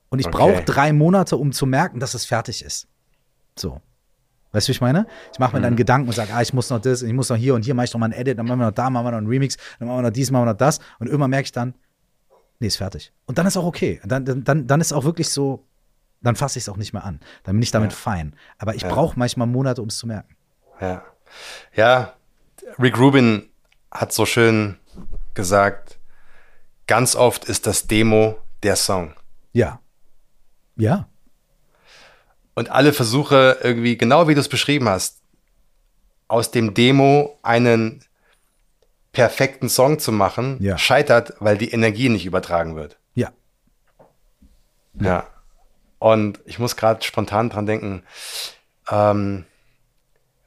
Und 0.09 0.19
ich 0.19 0.27
Okay. 0.27 0.37
brauche 0.37 0.63
drei 0.63 0.93
Monate, 0.93 1.37
um 1.37 1.51
zu 1.51 1.65
merken, 1.65 1.99
dass 1.99 2.13
es 2.13 2.25
fertig 2.25 2.63
ist. 2.63 2.87
So. 3.61 3.81
Weißt 4.51 4.67
du, 4.67 4.69
wie 4.69 4.71
ich 4.73 4.81
meine? 4.81 5.07
Ich 5.31 5.39
mache 5.39 5.55
mir 5.55 5.61
dann 5.61 5.77
Gedanken 5.77 6.09
und 6.09 6.13
sage, 6.13 6.33
ah, 6.33 6.41
ich 6.41 6.53
muss 6.53 6.69
noch 6.69 6.79
das, 6.79 7.03
ich 7.03 7.13
muss 7.13 7.29
noch 7.29 7.37
hier 7.37 7.55
und 7.55 7.63
hier 7.63 7.73
mache 7.73 7.85
ich 7.85 7.93
noch 7.93 7.99
mal 7.99 8.07
ein 8.07 8.11
Edit, 8.11 8.37
dann 8.37 8.45
machen 8.45 8.59
wir 8.59 8.65
noch 8.65 8.73
da, 8.73 8.89
machen 8.89 9.05
wir 9.05 9.11
noch 9.11 9.19
einen 9.19 9.27
Remix, 9.27 9.55
dann 9.79 9.87
machen 9.87 9.99
wir 9.99 10.09
noch 10.09 10.13
dies, 10.13 10.29
machen 10.29 10.41
wir 10.41 10.51
noch 10.51 10.57
das. 10.57 10.79
Und 10.99 11.07
irgendwann 11.07 11.29
merke 11.29 11.45
ich 11.45 11.51
dann, 11.53 11.73
nee, 12.59 12.67
ist 12.67 12.75
fertig. 12.77 13.13
Und 13.27 13.37
dann 13.37 13.47
ist 13.47 13.55
auch 13.55 13.63
okay. 13.63 14.01
Dann, 14.03 14.25
dann, 14.25 14.67
dann, 14.67 14.81
ist 14.81 14.91
auch 14.91 15.05
wirklich 15.05 15.29
so, 15.29 15.65
dann 16.21 16.35
fasse 16.35 16.59
ich 16.59 16.65
es 16.65 16.69
auch 16.69 16.75
nicht 16.75 16.91
mehr 16.91 17.05
an. 17.05 17.21
Dann 17.43 17.55
bin 17.55 17.63
ich 17.63 17.71
damit 17.71 17.91
Ja. 17.91 17.97
fein. 17.97 18.35
Aber 18.57 18.75
ich 18.75 18.83
brauche 18.83 19.17
manchmal 19.17 19.47
Monate, 19.47 19.81
um 19.81 19.87
es 19.87 19.97
zu 19.97 20.07
merken. 20.07 20.35
Ja. 20.81 21.03
ja, 21.73 22.13
Rick 22.77 22.99
Rubin 22.99 23.49
hat 23.89 24.11
so 24.11 24.25
schön 24.25 24.77
gesagt, 25.33 25.97
ganz 26.87 27.15
oft 27.15 27.45
ist 27.45 27.67
das 27.67 27.87
Demo 27.87 28.37
der 28.63 28.75
Song. 28.75 29.13
Ja. 29.53 29.79
Ja. 30.75 31.07
Und 32.53 32.69
alle 32.69 32.93
Versuche 32.93 33.57
irgendwie, 33.63 33.97
genau 33.97 34.27
wie 34.27 34.33
du 34.35 34.41
es 34.41 34.49
beschrieben 34.49 34.89
hast, 34.89 35.19
aus 36.27 36.51
dem 36.51 36.73
Demo 36.73 37.37
einen 37.43 38.03
perfekten 39.13 39.69
Song 39.69 39.99
zu 39.99 40.11
machen, 40.11 40.57
Ja. 40.61 40.77
scheitert, 40.77 41.33
weil 41.39 41.57
die 41.57 41.71
Energie 41.71 42.09
nicht 42.09 42.25
übertragen 42.25 42.75
wird. 42.75 42.97
Ja. 43.13 43.31
Ja. 44.99 45.27
Und 45.99 46.39
ich 46.45 46.59
muss 46.59 46.75
gerade 46.75 47.03
spontan 47.03 47.49
dran 47.49 47.65
denken, 47.65 48.03
ähm, 48.89 49.45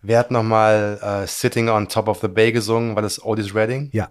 wer 0.02 0.18
hat 0.18 0.30
nochmal 0.30 0.98
äh, 1.02 1.26
Sitting 1.26 1.68
on 1.68 1.88
Top 1.88 2.08
of 2.08 2.20
the 2.20 2.28
Bay 2.28 2.52
gesungen? 2.52 2.94
War 2.94 3.02
das 3.02 3.22
Otis 3.24 3.54
Redding? 3.54 3.90
Ja. 3.92 4.10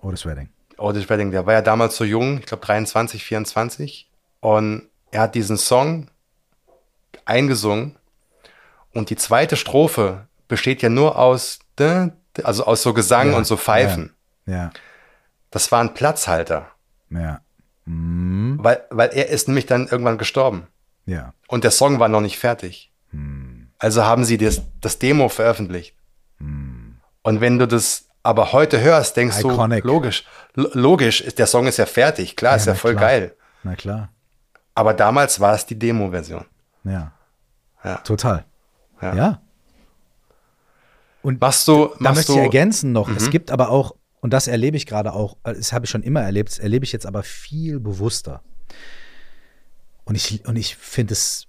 Otis 0.00 0.24
Redding. 0.26 0.48
Otis 0.76 1.08
Redding, 1.10 1.30
der 1.30 1.44
war 1.46 1.54
ja 1.54 1.62
damals 1.62 1.96
so 1.96 2.04
jung, 2.04 2.38
ich 2.38 2.46
glaube 2.46 2.64
23, 2.64 3.24
24. 3.24 4.08
Und 4.40 4.88
er 5.10 5.22
hat 5.22 5.34
diesen 5.34 5.56
Song 5.58 6.09
eingesungen. 7.24 7.96
Und 8.92 9.10
die 9.10 9.16
zweite 9.16 9.56
Strophe 9.56 10.26
besteht 10.48 10.82
ja 10.82 10.88
nur 10.88 11.16
aus, 11.18 11.60
also 12.42 12.64
aus 12.66 12.82
so 12.82 12.92
Gesang 12.92 13.30
Ja, 13.32 13.36
und 13.36 13.46
so 13.46 13.56
Pfeifen. 13.56 14.14
Ja. 14.46 14.70
Das 15.50 15.70
war 15.72 15.80
ein 15.80 15.94
Platzhalter, 15.94 16.68
Ja. 17.10 17.40
weil, 17.86 18.84
weil 18.90 19.10
er 19.10 19.28
ist 19.28 19.48
nämlich 19.48 19.66
dann 19.66 19.86
irgendwann 19.88 20.18
gestorben. 20.18 20.66
Ja. 21.06 21.34
Und 21.48 21.64
der 21.64 21.70
Song 21.70 21.98
war 21.98 22.08
noch 22.08 22.20
nicht 22.20 22.38
fertig. 22.38 22.92
Also 23.78 24.04
haben 24.04 24.24
sie 24.24 24.38
das, 24.38 24.62
das 24.80 24.98
Demo 24.98 25.28
veröffentlicht. 25.28 25.96
Und 26.38 27.40
wenn 27.40 27.58
du 27.58 27.66
das 27.66 28.06
aber 28.22 28.52
heute 28.52 28.80
hörst, 28.80 29.16
denkst 29.16 29.40
Iconic. 29.40 29.82
du, 29.82 29.88
logisch, 29.88 30.24
lo- 30.54 30.70
logisch, 30.74 31.20
ist, 31.20 31.38
der 31.38 31.46
Song 31.46 31.66
ist 31.66 31.78
ja 31.78 31.86
fertig, 31.86 32.36
klar, 32.36 32.56
ist 32.56 32.66
ja 32.66 32.74
voll 32.74 32.92
klar. 32.94 33.08
geil. 33.10 33.36
Na 33.62 33.74
klar. 33.76 34.10
Aber 34.74 34.92
damals 34.94 35.40
war 35.40 35.54
es 35.54 35.64
die 35.66 35.78
Demo-Version. 35.78 36.44
Ja. 36.84 37.12
Ja. 37.84 37.96
Total. 37.98 38.44
Ja. 39.00 39.14
Ja. 39.14 39.42
Und 41.22 41.40
Machst 41.40 41.68
du, 41.68 41.86
da 41.86 41.96
machst 41.98 42.16
möchte 42.16 42.32
du, 42.32 42.38
ich 42.38 42.44
ergänzen 42.44 42.92
noch, 42.92 43.08
es 43.10 43.30
gibt 43.30 43.50
aber 43.50 43.68
auch, 43.68 43.94
und 44.20 44.32
das 44.32 44.46
erlebe 44.46 44.76
ich 44.76 44.86
gerade 44.86 45.12
auch, 45.12 45.36
äh, 45.44 45.54
das 45.54 45.72
habe 45.72 45.84
ich 45.84 45.90
schon 45.90 46.02
immer 46.02 46.22
erlebt, 46.22 46.50
das 46.50 46.58
erlebe 46.58 46.84
ich 46.84 46.92
jetzt 46.92 47.06
aber 47.06 47.22
viel 47.22 47.78
bewusster. 47.78 48.42
Und 50.04 50.14
ich, 50.14 50.46
und 50.46 50.56
ich 50.56 50.76
finde 50.76 51.12
es, 51.12 51.46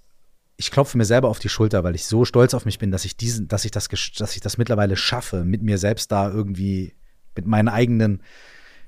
ich 0.57 0.71
klopfe 0.71 0.97
mir 0.97 1.05
selber 1.05 1.29
auf 1.29 1.39
die 1.39 1.49
Schulter, 1.49 1.83
weil 1.83 1.95
ich 1.95 2.05
so 2.05 2.25
stolz 2.25 2.53
auf 2.53 2.65
mich 2.65 2.79
bin, 2.79 2.91
dass 2.91 3.05
ich 3.05 3.15
diesen, 3.15 3.47
dass 3.47 3.65
ich 3.65 3.71
das, 3.71 3.87
dass 4.17 4.35
ich 4.35 4.41
das 4.41 4.57
mittlerweile 4.57 4.95
schaffe, 4.95 5.43
mit 5.45 5.63
mir 5.63 5.77
selbst 5.77 6.11
da 6.11 6.29
irgendwie, 6.29 6.93
mit 7.35 7.47
meinen 7.47 7.69
eigenen 7.69 8.21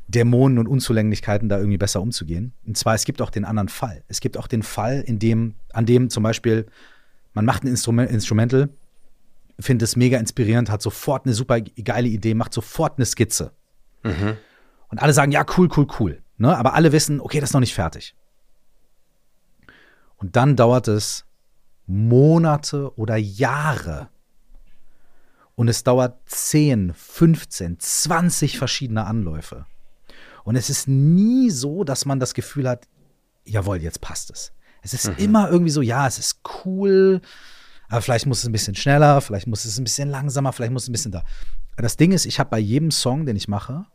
Dämonen 0.07 0.59
und 0.59 0.67
Unzulänglichkeiten 0.67 1.49
da 1.49 1.57
irgendwie 1.57 1.77
besser 1.77 2.01
umzugehen. 2.01 2.53
Und 2.65 2.77
zwar, 2.77 2.95
es 2.95 3.05
gibt 3.05 3.21
auch 3.21 3.29
den 3.29 3.45
anderen 3.45 3.69
Fall. 3.69 4.03
Es 4.07 4.19
gibt 4.19 4.37
auch 4.37 4.47
den 4.47 4.63
Fall, 4.63 5.01
in 5.01 5.19
dem, 5.19 5.55
an 5.71 5.85
dem 5.85 6.09
zum 6.09 6.23
Beispiel, 6.23 6.67
man 7.33 7.45
macht 7.45 7.63
ein 7.63 7.67
Instrument, 7.67 8.11
Instrumental, 8.11 8.69
findet 9.59 9.87
es 9.87 9.95
mega 9.95 10.17
inspirierend, 10.17 10.69
hat 10.69 10.81
sofort 10.81 11.25
eine 11.25 11.33
super 11.33 11.61
geile 11.61 12.07
Idee, 12.07 12.33
macht 12.33 12.53
sofort 12.53 12.97
eine 12.97 13.05
Skizze. 13.05 13.51
Und 14.89 15.01
alle 15.01 15.13
sagen, 15.13 15.31
ja, 15.31 15.45
cool, 15.57 15.69
cool, 15.75 15.87
cool. 15.99 16.21
Ne? 16.37 16.55
Aber 16.55 16.73
alle 16.73 16.91
wissen, 16.91 17.21
okay, 17.21 17.39
das 17.39 17.49
ist 17.49 17.53
noch 17.53 17.59
nicht 17.59 17.73
fertig. 17.73 18.15
Und 20.17 20.35
dann 20.35 20.55
dauert 20.55 20.87
es 20.87 21.25
Monate 21.85 22.95
oder 22.97 23.17
Jahre. 23.17 24.09
Und 25.55 25.67
es 25.67 25.83
dauert 25.83 26.17
10, 26.25 26.93
15, 26.93 27.79
20 27.79 28.57
verschiedene 28.57 29.05
Anläufe. 29.05 29.65
Und 30.43 30.55
es 30.55 30.69
ist 30.69 30.87
nie 30.87 31.49
so, 31.49 31.83
dass 31.83 32.05
man 32.05 32.19
das 32.19 32.33
Gefühl 32.33 32.67
hat, 32.67 32.87
jawohl, 33.45 33.81
jetzt 33.81 34.01
passt 34.01 34.31
es. 34.31 34.51
Es 34.81 34.93
ist 34.93 35.17
immer 35.17 35.49
irgendwie 35.49 35.71
so, 35.71 35.81
ja, 35.81 36.05
es 36.05 36.19
ist 36.19 36.41
cool, 36.65 37.21
aber 37.87 38.01
vielleicht 38.01 38.25
muss 38.25 38.39
es 38.39 38.45
ein 38.45 38.51
bisschen 38.51 38.75
schneller, 38.75 39.21
vielleicht 39.21 39.47
muss 39.47 39.63
es 39.63 39.77
ein 39.77 39.85
bisschen 39.85 40.09
langsamer, 40.09 40.51
vielleicht 40.51 40.73
muss 40.73 40.83
es 40.83 40.89
ein 40.89 40.91
bisschen 40.91 41.13
da. 41.13 41.23
Das 41.77 41.95
Ding 41.95 42.11
ist, 42.11 42.25
ich 42.25 42.39
habe 42.39 42.49
bei 42.49 42.59
jedem 42.59 42.91
Song, 42.91 43.25
den 43.25 43.37
ich 43.37 43.47
mache, 43.47 43.85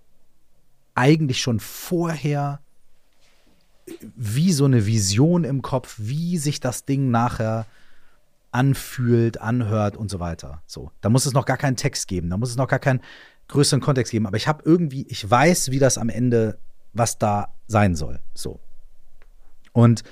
eigentlich 0.95 1.41
schon 1.41 1.61
vorher 1.61 2.61
wie 4.17 4.53
so 4.53 4.65
eine 4.65 4.87
Vision 4.87 5.45
im 5.45 5.63
Kopf, 5.63 5.95
wie 5.99 6.39
sich 6.39 6.61
das 6.61 6.85
Ding 6.85 7.11
nachher 7.11 7.67
anfühlt, 8.51 9.41
anhört 9.41 9.97
und 9.97 10.11
so 10.11 10.21
weiter. 10.21 10.63
So, 10.67 10.91
da 11.01 11.11
muss 11.11 11.27
es 11.27 11.33
noch 11.33 11.45
gar 11.45 11.57
keinen 11.57 11.77
Text 11.77 12.09
geben, 12.09 12.31
da 12.31 12.37
muss 12.37 12.51
es 12.51 12.57
noch 12.57 12.69
gar 12.69 12.79
keinen 12.79 13.01
größeren 13.49 13.81
Kontext 13.81 14.11
geben. 14.11 14.27
Aber 14.27 14.37
ich 14.37 14.47
habe 14.47 14.63
irgendwie, 14.65 15.07
ich 15.09 15.29
weiß, 15.29 15.71
wie 15.71 15.79
das 15.79 15.99
am 15.99 16.09
Ende, 16.09 16.59
was 16.93 17.19
da 17.19 17.55
sein 17.67 17.95
soll. 17.95 18.21
So. 18.35 18.61
Und 19.73 20.03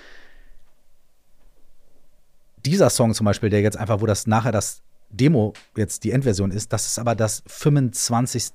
dieser 2.65 2.91
Song 2.91 3.15
zum 3.15 3.25
Beispiel, 3.25 3.51
der 3.51 3.61
jetzt 3.61 3.77
einfach, 3.77 4.01
wo 4.01 4.07
das 4.07 4.27
nachher 4.27 4.53
das 4.53 4.83
Demo 5.11 5.53
jetzt 5.77 6.05
die 6.05 6.11
Endversion 6.11 6.51
ist, 6.51 6.73
das 6.73 6.87
ist 6.87 6.99
aber 6.99 7.15
das 7.15 7.43
25. 7.47 8.53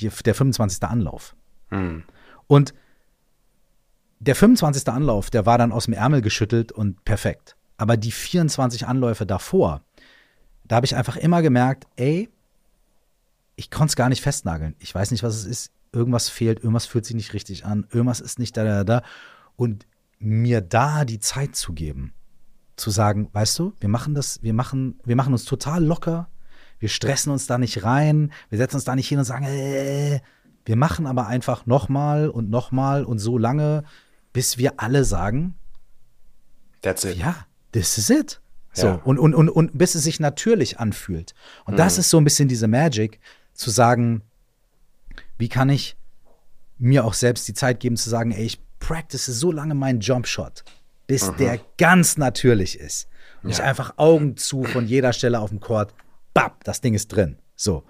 Die, 0.00 0.08
der 0.08 0.34
25. 0.34 0.82
Anlauf. 0.82 1.36
Hm. 1.68 2.02
Und 2.46 2.74
der 4.18 4.34
25. 4.34 4.88
Anlauf, 4.88 5.30
der 5.30 5.46
war 5.46 5.58
dann 5.58 5.70
aus 5.70 5.84
dem 5.84 5.94
Ärmel 5.94 6.20
geschüttelt 6.22 6.72
und 6.72 7.04
perfekt. 7.04 7.56
Aber 7.76 7.96
die 7.96 8.10
24 8.10 8.86
Anläufe 8.86 9.26
davor, 9.26 9.82
da 10.64 10.76
habe 10.76 10.86
ich 10.86 10.96
einfach 10.96 11.16
immer 11.16 11.42
gemerkt, 11.42 11.86
ey, 11.96 12.30
ich 13.56 13.70
konnte 13.70 13.92
es 13.92 13.96
gar 13.96 14.08
nicht 14.08 14.22
festnageln. 14.22 14.74
Ich 14.78 14.94
weiß 14.94 15.10
nicht, 15.10 15.22
was 15.22 15.36
es 15.36 15.44
ist. 15.44 15.72
Irgendwas 15.92 16.28
fehlt, 16.28 16.58
irgendwas 16.58 16.86
fühlt 16.86 17.06
sich 17.06 17.14
nicht 17.14 17.34
richtig 17.34 17.64
an, 17.64 17.86
irgendwas 17.90 18.20
ist 18.20 18.40
nicht 18.40 18.56
da, 18.56 18.64
da, 18.64 18.82
da. 18.82 19.02
Und 19.54 19.86
mir 20.18 20.60
da 20.60 21.04
die 21.04 21.20
Zeit 21.20 21.54
zu 21.54 21.72
geben, 21.72 22.12
zu 22.74 22.90
sagen, 22.90 23.28
weißt 23.32 23.58
du, 23.60 23.74
wir 23.78 23.88
machen 23.88 24.14
das, 24.14 24.42
wir 24.42 24.54
machen, 24.54 24.98
wir 25.04 25.14
machen 25.14 25.32
uns 25.32 25.44
total 25.44 25.84
locker, 25.84 26.28
wir 26.80 26.88
stressen 26.88 27.32
uns 27.32 27.46
da 27.46 27.58
nicht 27.58 27.84
rein, 27.84 28.32
wir 28.48 28.58
setzen 28.58 28.76
uns 28.76 28.84
da 28.84 28.96
nicht 28.96 29.08
hin 29.08 29.18
und 29.18 29.24
sagen, 29.24 29.44
äh, 29.44 30.20
wir 30.64 30.76
machen 30.76 31.06
aber 31.06 31.28
einfach 31.28 31.66
nochmal 31.66 32.28
und 32.28 32.50
nochmal 32.50 33.04
und 33.04 33.18
so 33.18 33.38
lange, 33.38 33.84
bis 34.32 34.58
wir 34.58 34.80
alle 34.80 35.04
sagen, 35.04 35.54
That's 36.82 37.04
it. 37.04 37.16
Ja, 37.16 37.46
this 37.72 37.96
is 37.96 38.10
it. 38.10 38.40
So, 38.74 38.88
ja. 38.88 39.00
und, 39.04 39.18
und, 39.18 39.34
und, 39.34 39.48
und 39.48 39.78
bis 39.78 39.94
es 39.94 40.02
sich 40.02 40.20
natürlich 40.20 40.80
anfühlt. 40.80 41.34
Und 41.64 41.74
mhm. 41.74 41.78
das 41.78 41.96
ist 41.96 42.10
so 42.10 42.18
ein 42.18 42.24
bisschen 42.24 42.48
diese 42.48 42.68
Magic, 42.68 43.20
zu 43.54 43.70
sagen, 43.70 44.22
wie 45.38 45.48
kann 45.48 45.68
ich 45.68 45.96
mir 46.78 47.04
auch 47.04 47.14
selbst 47.14 47.48
die 47.48 47.54
Zeit 47.54 47.80
geben 47.80 47.96
zu 47.96 48.10
sagen, 48.10 48.32
ey, 48.32 48.44
ich 48.44 48.60
practice 48.78 49.26
so 49.26 49.50
lange 49.50 49.74
meinen 49.74 50.00
Jumpshot, 50.00 50.64
bis 51.06 51.30
mhm. 51.30 51.36
der 51.38 51.60
ganz 51.78 52.18
natürlich 52.18 52.78
ist. 52.78 53.08
Und 53.42 53.50
ja. 53.50 53.56
ich 53.56 53.62
einfach 53.62 53.94
Augen 53.96 54.36
zu 54.36 54.64
von 54.64 54.86
jeder 54.86 55.12
Stelle 55.12 55.40
auf 55.40 55.50
dem 55.50 55.60
Court, 55.60 55.94
bap, 56.34 56.64
das 56.64 56.80
Ding 56.80 56.94
ist 56.94 57.08
drin. 57.08 57.38
So. 57.56 57.84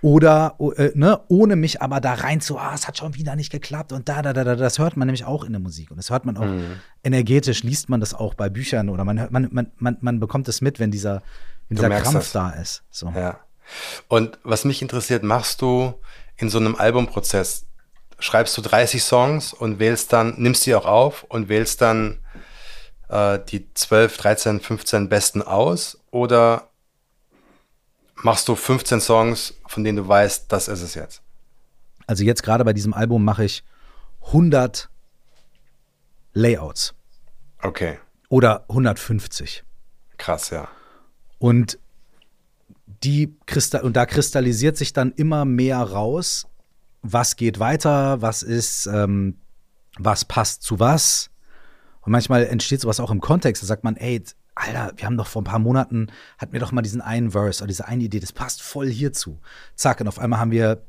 Oder, 0.00 0.56
äh, 0.76 0.90
ne, 0.94 1.20
ohne 1.28 1.54
mich 1.54 1.80
aber 1.80 2.00
da 2.00 2.14
rein 2.14 2.40
zu, 2.40 2.58
ah, 2.58 2.72
es 2.74 2.88
hat 2.88 2.98
schon 2.98 3.14
wieder 3.14 3.36
nicht 3.36 3.52
geklappt 3.52 3.92
und 3.92 4.08
da, 4.08 4.20
da, 4.20 4.32
da, 4.32 4.42
da, 4.42 4.56
das 4.56 4.78
hört 4.80 4.96
man 4.96 5.06
nämlich 5.06 5.24
auch 5.24 5.44
in 5.44 5.52
der 5.52 5.60
Musik. 5.60 5.90
Und 5.90 5.96
das 5.96 6.10
hört 6.10 6.24
man 6.24 6.36
auch 6.36 6.44
mhm. 6.44 6.80
energetisch, 7.04 7.62
liest 7.62 7.88
man 7.88 8.00
das 8.00 8.12
auch 8.12 8.34
bei 8.34 8.48
Büchern 8.48 8.88
oder 8.88 9.04
man, 9.04 9.28
man, 9.30 9.48
man, 9.52 9.70
man, 9.76 9.98
man 10.00 10.18
bekommt 10.18 10.48
es 10.48 10.60
mit, 10.60 10.80
wenn 10.80 10.90
dieser, 10.90 11.22
wenn 11.68 11.76
dieser 11.76 11.90
Krampf 11.90 12.14
das. 12.14 12.32
da 12.32 12.50
ist. 12.50 12.82
So. 12.90 13.12
Ja. 13.14 13.38
Und 14.08 14.38
was 14.42 14.64
mich 14.64 14.82
interessiert, 14.82 15.22
machst 15.22 15.62
du 15.62 15.94
in 16.36 16.50
so 16.50 16.58
einem 16.58 16.74
Albumprozess, 16.74 17.66
schreibst 18.18 18.56
du 18.56 18.62
30 18.62 19.02
Songs 19.02 19.52
und 19.52 19.78
wählst 19.78 20.12
dann, 20.12 20.34
nimmst 20.38 20.66
die 20.66 20.74
auch 20.74 20.86
auf 20.86 21.24
und 21.24 21.48
wählst 21.48 21.80
dann 21.80 22.18
äh, 23.08 23.38
die 23.48 23.72
12, 23.74 24.16
13, 24.16 24.60
15 24.60 25.08
besten 25.08 25.42
aus 25.42 25.98
oder 26.10 26.68
machst 28.16 28.48
du 28.48 28.54
15 28.54 29.00
Songs, 29.00 29.54
von 29.66 29.84
denen 29.84 29.96
du 29.96 30.08
weißt, 30.08 30.50
das 30.50 30.68
ist 30.68 30.82
es 30.82 30.94
jetzt? 30.94 31.22
Also 32.06 32.24
jetzt 32.24 32.42
gerade 32.42 32.64
bei 32.64 32.72
diesem 32.72 32.94
Album 32.94 33.24
mache 33.24 33.44
ich 33.44 33.64
100 34.26 34.88
Layouts. 36.34 36.94
Okay. 37.62 37.98
Oder 38.28 38.64
150. 38.68 39.64
Krass, 40.18 40.50
ja. 40.50 40.68
Und 41.38 41.78
die 43.04 43.36
Kristall 43.46 43.82
und 43.82 43.96
da 43.96 44.06
kristallisiert 44.06 44.76
sich 44.76 44.92
dann 44.92 45.12
immer 45.12 45.44
mehr 45.44 45.78
raus, 45.78 46.46
was 47.02 47.36
geht 47.36 47.58
weiter, 47.58 48.22
was 48.22 48.42
ist, 48.42 48.86
ähm, 48.86 49.36
was 49.98 50.24
passt 50.24 50.62
zu 50.62 50.78
was. 50.78 51.30
Und 52.02 52.12
manchmal 52.12 52.44
entsteht 52.46 52.80
sowas 52.80 53.00
auch 53.00 53.10
im 53.10 53.20
Kontext. 53.20 53.62
Da 53.62 53.66
sagt 53.66 53.84
man, 53.84 53.96
ey, 53.96 54.22
Alter, 54.54 54.92
wir 54.96 55.06
haben 55.06 55.16
doch 55.16 55.26
vor 55.26 55.42
ein 55.42 55.46
paar 55.46 55.58
Monaten, 55.58 56.08
hatten 56.38 56.52
wir 56.52 56.60
doch 56.60 56.72
mal 56.72 56.82
diesen 56.82 57.00
einen 57.00 57.30
Verse 57.30 57.62
oder 57.62 57.68
diese 57.68 57.86
eine 57.86 58.04
Idee, 58.04 58.20
das 58.20 58.32
passt 58.32 58.62
voll 58.62 58.88
hierzu. 58.88 59.38
Zack, 59.74 60.00
und 60.00 60.08
auf 60.08 60.18
einmal 60.18 60.40
haben 60.40 60.50
wir 60.50 60.82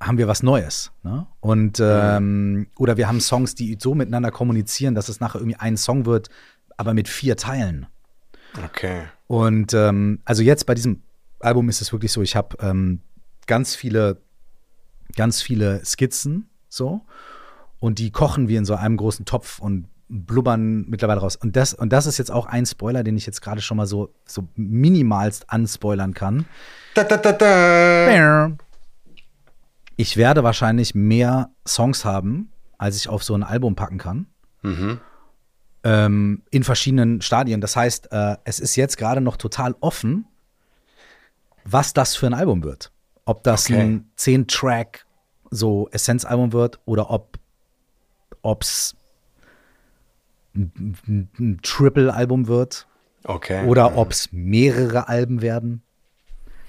haben 0.00 0.18
wir 0.18 0.28
was 0.28 0.44
Neues. 0.44 0.92
Ne? 1.02 1.26
Und 1.40 1.80
ähm, 1.80 2.68
oder 2.76 2.96
wir 2.96 3.08
haben 3.08 3.20
Songs, 3.20 3.56
die 3.56 3.76
so 3.80 3.96
miteinander 3.96 4.30
kommunizieren, 4.30 4.94
dass 4.94 5.08
es 5.08 5.18
nachher 5.18 5.40
irgendwie 5.40 5.58
ein 5.58 5.76
Song 5.76 6.06
wird, 6.06 6.28
aber 6.76 6.94
mit 6.94 7.08
vier 7.08 7.36
Teilen. 7.36 7.86
Okay. 8.64 9.06
Und 9.28 9.74
ähm, 9.74 10.20
also 10.24 10.42
jetzt 10.42 10.66
bei 10.66 10.74
diesem 10.74 11.02
Album 11.38 11.68
ist 11.68 11.80
es 11.80 11.92
wirklich 11.92 12.10
so, 12.10 12.22
ich 12.22 12.34
habe 12.34 12.56
ähm, 12.60 13.02
ganz 13.46 13.76
viele, 13.76 14.20
ganz 15.14 15.40
viele 15.40 15.84
Skizzen 15.84 16.48
so 16.68 17.02
und 17.78 17.98
die 17.98 18.10
kochen 18.10 18.48
wir 18.48 18.58
in 18.58 18.64
so 18.64 18.74
einem 18.74 18.96
großen 18.96 19.26
Topf 19.26 19.60
und 19.60 19.86
blubbern 20.08 20.86
mittlerweile 20.88 21.20
raus. 21.20 21.36
Und 21.36 21.54
das, 21.54 21.74
und 21.74 21.92
das 21.92 22.06
ist 22.06 22.16
jetzt 22.16 22.30
auch 22.30 22.46
ein 22.46 22.64
Spoiler, 22.64 23.04
den 23.04 23.18
ich 23.18 23.26
jetzt 23.26 23.42
gerade 23.42 23.60
schon 23.60 23.76
mal 23.76 23.86
so, 23.86 24.14
so 24.24 24.48
minimalst 24.56 25.50
anspoilern 25.50 26.14
kann. 26.14 26.46
Da, 26.94 27.04
da, 27.04 27.18
da, 27.18 27.32
ich 29.96 30.16
werde 30.16 30.42
wahrscheinlich 30.42 30.94
mehr 30.94 31.50
Songs 31.66 32.06
haben, 32.06 32.50
als 32.78 32.96
ich 32.96 33.10
auf 33.10 33.22
so 33.22 33.34
ein 33.34 33.42
Album 33.42 33.76
packen 33.76 33.98
kann. 33.98 34.26
Mhm 34.62 35.00
ähm, 35.84 36.42
in 36.50 36.64
verschiedenen 36.64 37.20
Stadien. 37.20 37.60
Das 37.60 37.76
heißt, 37.76 38.12
äh, 38.12 38.36
es 38.44 38.60
ist 38.60 38.76
jetzt 38.76 38.96
gerade 38.96 39.20
noch 39.20 39.36
total 39.36 39.74
offen, 39.80 40.26
was 41.64 41.92
das 41.92 42.16
für 42.16 42.26
ein 42.26 42.34
Album 42.34 42.64
wird. 42.64 42.92
Ob 43.24 43.42
das 43.44 43.66
okay. 43.66 43.80
ein 43.80 44.10
10-Track 44.18 45.06
so 45.50 45.88
Essenz-Album 45.90 46.52
wird 46.52 46.80
oder 46.84 47.10
ob 47.10 47.38
es 48.60 48.96
ein, 50.54 51.28
ein 51.38 51.60
Triple-Album 51.62 52.48
wird. 52.48 52.86
Okay. 53.24 53.66
Oder 53.66 53.96
ob 53.96 54.10
es 54.10 54.30
mehrere 54.32 55.08
Alben 55.08 55.42
werden. 55.42 55.82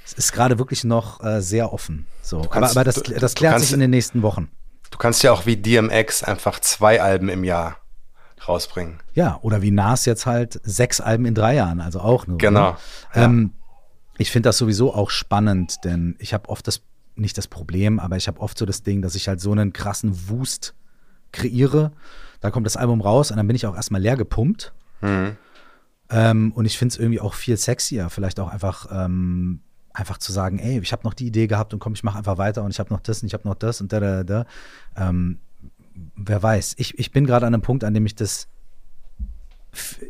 Es 0.05 0.13
ist 0.13 0.31
gerade 0.31 0.57
wirklich 0.57 0.83
noch 0.83 1.23
äh, 1.23 1.41
sehr 1.41 1.71
offen. 1.71 2.07
So. 2.21 2.41
Kannst, 2.41 2.55
aber, 2.55 2.69
aber, 2.71 2.83
das, 2.83 2.95
das 2.95 3.35
klärt 3.35 3.53
kannst, 3.53 3.67
sich 3.67 3.73
in 3.73 3.79
den 3.79 3.91
nächsten 3.91 4.21
Wochen. 4.23 4.49
Du 4.91 4.97
kannst 4.97 5.23
ja 5.23 5.31
auch 5.31 5.45
wie 5.45 5.55
DMX 5.55 6.23
einfach 6.23 6.59
zwei 6.59 7.01
Alben 7.01 7.29
im 7.29 7.43
Jahr 7.43 7.77
rausbringen. 8.47 8.99
Ja, 9.13 9.39
oder 9.41 9.61
wie 9.61 9.71
Nas 9.71 10.05
jetzt 10.05 10.25
halt 10.25 10.59
sechs 10.63 11.01
Alben 11.01 11.25
in 11.25 11.35
drei 11.35 11.55
Jahren, 11.55 11.81
also 11.81 11.99
auch 11.99 12.27
nur. 12.27 12.37
Genau. 12.37 12.77
Ja. 13.15 13.25
Ähm, 13.25 13.53
ich 14.17 14.31
finde 14.31 14.49
das 14.49 14.57
sowieso 14.57 14.93
auch 14.93 15.09
spannend, 15.09 15.77
denn 15.83 16.15
ich 16.19 16.33
habe 16.33 16.49
oft 16.49 16.67
das, 16.67 16.81
nicht 17.15 17.37
das 17.37 17.47
Problem, 17.47 17.99
aber 17.99 18.17
ich 18.17 18.27
habe 18.27 18.39
oft 18.41 18.57
so 18.57 18.65
das 18.65 18.83
Ding, 18.83 19.01
dass 19.01 19.15
ich 19.15 19.27
halt 19.27 19.39
so 19.39 19.51
einen 19.51 19.73
krassen 19.73 20.29
Wust 20.29 20.75
kreiere. 21.31 21.91
Da 22.41 22.51
kommt 22.51 22.65
das 22.65 22.77
Album 22.77 23.01
raus 23.01 23.31
und 23.31 23.37
dann 23.37 23.47
bin 23.47 23.55
ich 23.55 23.65
auch 23.65 23.75
erstmal 23.75 24.01
leer 24.01 24.17
gepumpt. 24.17 24.73
Mhm. 25.01 25.37
Ähm, 26.09 26.51
und 26.53 26.65
ich 26.65 26.77
finde 26.77 26.93
es 26.93 26.99
irgendwie 26.99 27.21
auch 27.21 27.33
viel 27.33 27.55
sexier, 27.55 28.09
vielleicht 28.09 28.39
auch 28.39 28.49
einfach, 28.49 28.87
ähm, 28.91 29.61
einfach 29.93 30.17
zu 30.17 30.31
sagen, 30.31 30.59
ey, 30.59 30.79
ich 30.79 30.91
habe 30.91 31.03
noch 31.03 31.13
die 31.13 31.27
Idee 31.27 31.47
gehabt 31.47 31.73
und 31.73 31.79
komm, 31.79 31.93
ich 31.93 32.03
mache 32.03 32.17
einfach 32.17 32.37
weiter 32.37 32.63
und 32.63 32.71
ich 32.71 32.79
habe 32.79 32.93
noch 32.93 32.99
das 32.99 33.21
und 33.21 33.27
ich 33.27 33.33
habe 33.33 33.47
noch 33.47 33.55
das 33.55 33.81
und 33.81 33.93
da, 33.93 33.99
da, 33.99 34.23
da. 34.23 34.45
Ähm, 34.95 35.39
wer 36.15 36.41
weiß. 36.41 36.75
Ich, 36.77 36.97
ich 36.99 37.11
bin 37.11 37.25
gerade 37.25 37.45
an 37.45 37.53
einem 37.53 37.61
Punkt, 37.61 37.83
an 37.83 37.93
dem 37.93 38.05
ich 38.05 38.15
das 38.15 38.47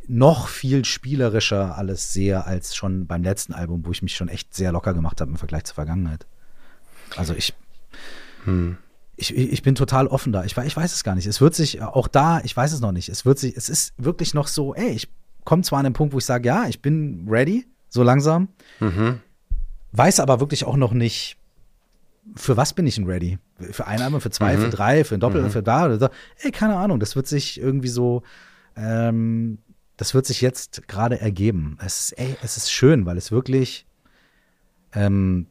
noch 0.08 0.48
viel 0.48 0.86
spielerischer 0.86 1.78
alles 1.78 2.14
sehe 2.14 2.46
als 2.46 2.76
schon 2.76 3.08
beim 3.08 3.24
letzten 3.24 3.54
Album, 3.54 3.86
wo 3.86 3.92
ich 3.92 4.02
mich 4.02 4.16
schon 4.16 4.30
echt 4.30 4.54
sehr 4.54 4.72
locker 4.72 4.94
gemacht 4.94 5.20
habe 5.22 5.32
im 5.32 5.38
Vergleich 5.38 5.66
zur 5.66 5.76
Vergangenheit. 5.76 6.26
Also 7.18 7.34
ich, 7.34 7.54
hm. 8.46 8.78
ich, 9.18 9.36
ich 9.36 9.62
bin 9.62 9.76
total 9.76 10.08
offen 10.08 10.32
da. 10.32 10.46
Ich, 10.46 10.56
ich 10.58 10.78
weiß 10.78 10.94
es 10.94 11.04
gar 11.04 11.16
nicht. 11.16 11.28
Es 11.28 11.42
wird 11.42 11.56
sich 11.56 11.82
auch 11.82 12.08
da, 12.08 12.40
ich 12.42 12.56
weiß 12.56 12.72
es 12.72 12.80
noch 12.80 12.92
nicht. 12.92 13.10
Es 13.10 13.26
wird 13.26 13.40
sich, 13.40 13.56
es 13.58 13.70
ist 13.70 13.94
wirklich 13.98 14.34
noch 14.34 14.48
so, 14.48 14.74
ey, 14.76 14.92
ich 14.92 15.10
komme 15.44 15.64
zwar 15.64 15.80
an 15.80 15.86
den 15.86 15.94
Punkt, 15.94 16.14
wo 16.14 16.20
ich 16.20 16.26
sage, 16.26 16.48
ja, 16.48 16.68
ich 16.68 16.82
bin 16.82 17.26
ready, 17.28 17.66
so 17.90 18.04
langsam, 18.04 18.50
mhm. 18.80 19.20
weiß 19.92 20.20
aber 20.20 20.40
wirklich 20.40 20.66
auch 20.66 20.78
noch 20.78 20.94
nicht, 20.94 21.38
für 22.36 22.58
was 22.58 22.74
bin 22.74 22.88
ich 22.88 22.96
denn 22.96 23.06
ready? 23.06 23.40
Für 23.72 23.88
ein 23.88 24.02
Album, 24.02 24.22
für 24.22 24.30
zwei, 24.30 24.56
mhm. 24.56 24.62
für 24.62 24.70
drei, 24.70 25.04
für 25.04 25.16
ein 25.16 25.20
Doppel, 25.20 25.44
mhm. 25.44 25.52
für 25.52 25.64
da 25.64 25.86
oder 25.86 25.98
da. 25.98 26.10
Ey, 26.42 26.52
keine 26.52 26.76
Ahnung, 26.76 27.00
das 27.00 27.16
wird 27.16 27.28
sich 27.28 27.60
irgendwie 27.60 27.88
so, 27.88 28.24
ähm, 28.76 29.60
das 29.98 30.14
wird 30.14 30.26
sich 30.26 30.42
jetzt 30.42 30.88
gerade 30.88 31.20
ergeben. 31.20 31.78
Es 31.84 32.00
ist, 32.00 32.12
ey, 32.14 32.36
es 32.42 32.58
ist 32.58 32.72
schön, 32.72 33.06
weil 33.06 33.18
es 33.18 33.32
wirklich, 33.32 33.86
ähm, 34.94 35.48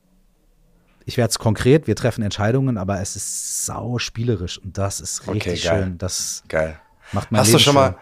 ich 1.05 1.17
werde 1.17 1.31
es 1.31 1.39
konkret, 1.39 1.87
wir 1.87 1.97
treffen 1.97 2.23
Entscheidungen, 2.23 2.79
aber 2.79 3.01
es 3.01 3.17
ist 3.17 3.67
sau 3.67 3.99
spielerisch 3.99 4.59
und 4.59 4.79
das 4.79 5.01
ist 5.01 5.27
richtig 5.29 5.67
okay, 5.67 5.83
schön. 5.83 5.99
Das 5.99 6.43
geil. 6.49 6.79
macht 7.13 7.33
mein 7.33 7.41
hast 7.41 7.49
Leben 7.49 7.59
du 7.59 7.65
schon 7.65 7.75
mal, 7.75 7.97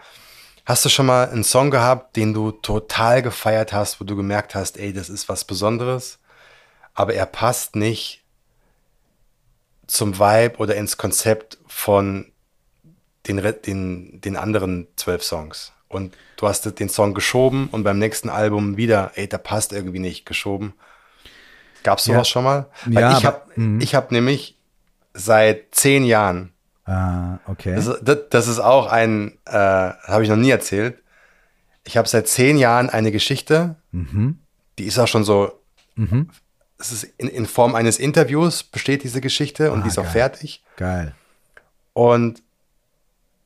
Hast 0.67 0.83
du 0.83 0.89
schon 0.89 1.05
mal 1.05 1.29
einen 1.29 1.45
Song 1.45 1.71
gehabt, 1.71 2.17
den 2.17 2.33
du 2.33 2.51
total 2.51 3.21
gefeiert 3.21 3.71
hast, 3.71 4.01
wo 4.01 4.03
du 4.03 4.17
gemerkt 4.17 4.53
hast, 4.53 4.75
ey, 4.75 4.91
das 4.91 5.07
ist 5.07 5.29
was 5.29 5.45
Besonderes, 5.45 6.19
aber 6.93 7.13
er 7.13 7.25
passt 7.25 7.77
nicht 7.77 8.25
zum 9.87 10.19
Vibe 10.19 10.57
oder 10.57 10.75
ins 10.75 10.97
Konzept 10.97 11.57
von 11.67 12.31
den, 13.27 13.41
den, 13.65 14.21
den 14.21 14.35
anderen 14.35 14.87
zwölf 14.95 15.23
Songs? 15.23 15.73
Und 15.89 16.15
du 16.35 16.47
hast 16.47 16.79
den 16.79 16.89
Song 16.89 17.13
geschoben 17.13 17.69
und 17.71 17.83
beim 17.83 17.97
nächsten 17.97 18.29
Album 18.29 18.75
wieder, 18.77 19.11
ey, 19.15 19.27
da 19.27 19.37
passt 19.37 19.71
irgendwie 19.71 19.99
nicht, 19.99 20.25
geschoben. 20.25 20.73
Gab's 21.83 22.03
sowas 22.03 22.27
Ja. 22.27 22.31
schon 22.31 22.43
mal? 22.43 22.65
Weil 22.85 23.01
Ja, 23.03 23.17
ich 23.17 23.25
habe 23.25 23.41
mhm. 23.55 23.79
ich 23.79 23.95
hab 23.95 24.11
nämlich 24.11 24.57
seit 25.13 25.73
zehn 25.73 26.03
Jahren 26.03 26.51
Ah, 26.85 27.39
okay. 27.47 27.75
das, 27.75 27.99
das, 28.01 28.17
das 28.29 28.47
ist 28.47 28.59
auch 28.59 28.87
ein, 28.87 29.37
äh, 29.45 29.51
habe 29.57 30.23
ich 30.23 30.29
noch 30.29 30.37
nie 30.37 30.49
erzählt. 30.49 31.01
Ich 31.85 31.97
habe 31.97 32.07
seit 32.07 32.27
zehn 32.27 32.57
Jahren 32.57 32.89
eine 32.89 33.11
Geschichte, 33.11 33.75
mhm. 33.91 34.39
die 34.77 34.85
ist 34.85 34.99
auch 34.99 35.07
schon 35.07 35.23
so, 35.23 35.51
Mhm. 35.95 36.29
Es 36.79 36.91
ist 36.91 37.03
in, 37.17 37.27
in 37.27 37.45
Form 37.45 37.75
eines 37.75 37.97
Interviews 37.99 38.63
besteht 38.63 39.03
diese 39.03 39.21
Geschichte 39.21 39.71
und 39.71 39.79
Ah, 39.79 39.83
die 39.83 39.87
ist 39.89 39.97
auch 39.97 40.03
geil. 40.03 40.11
fertig. 40.13 40.63
Geil. 40.75 41.15
Und 41.93 42.43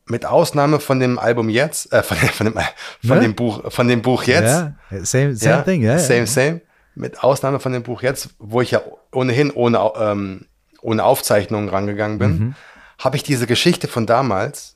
mit 0.05 0.25
Ausnahme 0.25 0.79
von 0.81 0.99
dem 0.99 1.17
Album 1.19 1.47
jetzt, 1.49 1.93
äh, 1.93 2.03
von, 2.03 2.17
von, 2.33 2.45
dem, 2.47 2.53
von, 2.53 3.17
Ne? 3.17 3.21
dem 3.21 3.35
Buch, 3.35 3.71
von 3.71 3.87
dem 3.87 4.01
Buch 4.01 4.23
jetzt, 4.23 4.43
Ja, 4.89 5.03
same, 5.03 5.35
same 5.35 5.63
thing, 5.63 5.81
ja. 5.83 5.97
same, 5.99 6.19
ja. 6.19 6.25
same, 6.27 6.61
mit 6.95 7.23
Ausnahme 7.23 7.59
von 7.61 7.71
dem 7.71 7.83
Buch 7.83 8.01
jetzt, 8.01 8.29
wo 8.39 8.59
ich 8.61 8.71
ja 8.71 8.81
ohnehin 9.13 9.51
ohne, 9.51 9.79
ähm, 9.95 10.47
ohne 10.81 11.03
Aufzeichnungen 11.05 11.69
rangegangen 11.69 12.17
bin, 12.19 12.29
Mhm. 12.37 12.55
habe 12.99 13.15
ich 13.15 13.23
diese 13.23 13.47
Geschichte 13.47 13.87
von 13.87 14.05
damals 14.05 14.75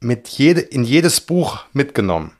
mit 0.00 0.26
jede, 0.28 0.60
in 0.60 0.82
jedes 0.82 1.20
Buch 1.20 1.60
mitgenommen. 1.72 2.32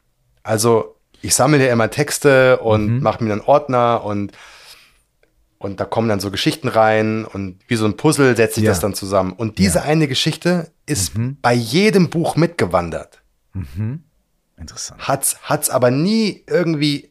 Also 0.42 0.96
ich 1.20 1.34
sammle 1.36 1.64
ja 1.64 1.72
immer 1.72 1.90
Texte 1.90 2.59
und 2.59 2.96
Mhm. 2.96 3.00
mache 3.02 3.22
mir 3.22 3.30
dann 3.30 3.40
Ordner 3.40 4.02
und, 4.04 4.32
und 5.62 5.80
da 5.80 5.84
kommen 5.84 6.09
dann 6.09 6.20
so 6.20 6.30
Geschichten 6.30 6.68
rein 6.68 7.24
und 7.24 7.59
wie 7.68 7.76
so 7.76 7.84
ein 7.86 7.97
Puzzle 7.97 8.36
setze 8.36 8.60
ich 8.60 8.64
Ja. 8.64 8.70
das 8.72 8.80
dann 8.80 8.94
zusammen. 8.94 9.32
Und 9.32 9.59
diese 9.59 9.78
Ja. 9.78 9.84
eine 9.84 10.09
Geschichte 10.09 10.70
ist 10.86 11.16
Mhm. 11.16 11.36
bei 11.40 11.52
jedem 11.55 12.10
Buch 12.10 12.36
mitgewandert. 12.36 13.22
Interessant. 14.56 15.06
Hat's, 15.09 15.36
hat's 15.43 15.70
aber 15.70 15.90
nie 15.90 16.44
irgendwie, 16.47 17.10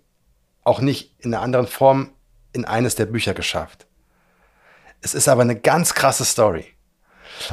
auch 0.63 0.81
nicht 0.81 1.15
in 1.19 1.33
einer 1.33 1.43
anderen 1.43 1.67
Form, 1.67 2.11
in 2.53 2.65
eines 2.65 2.95
der 2.95 3.05
Bücher 3.05 3.33
geschafft. 3.33 3.87
Es 5.01 5.13
ist 5.13 5.27
aber 5.27 5.41
eine 5.41 5.55
ganz 5.59 5.93
krasse 5.93 6.25
Story. 6.25 6.65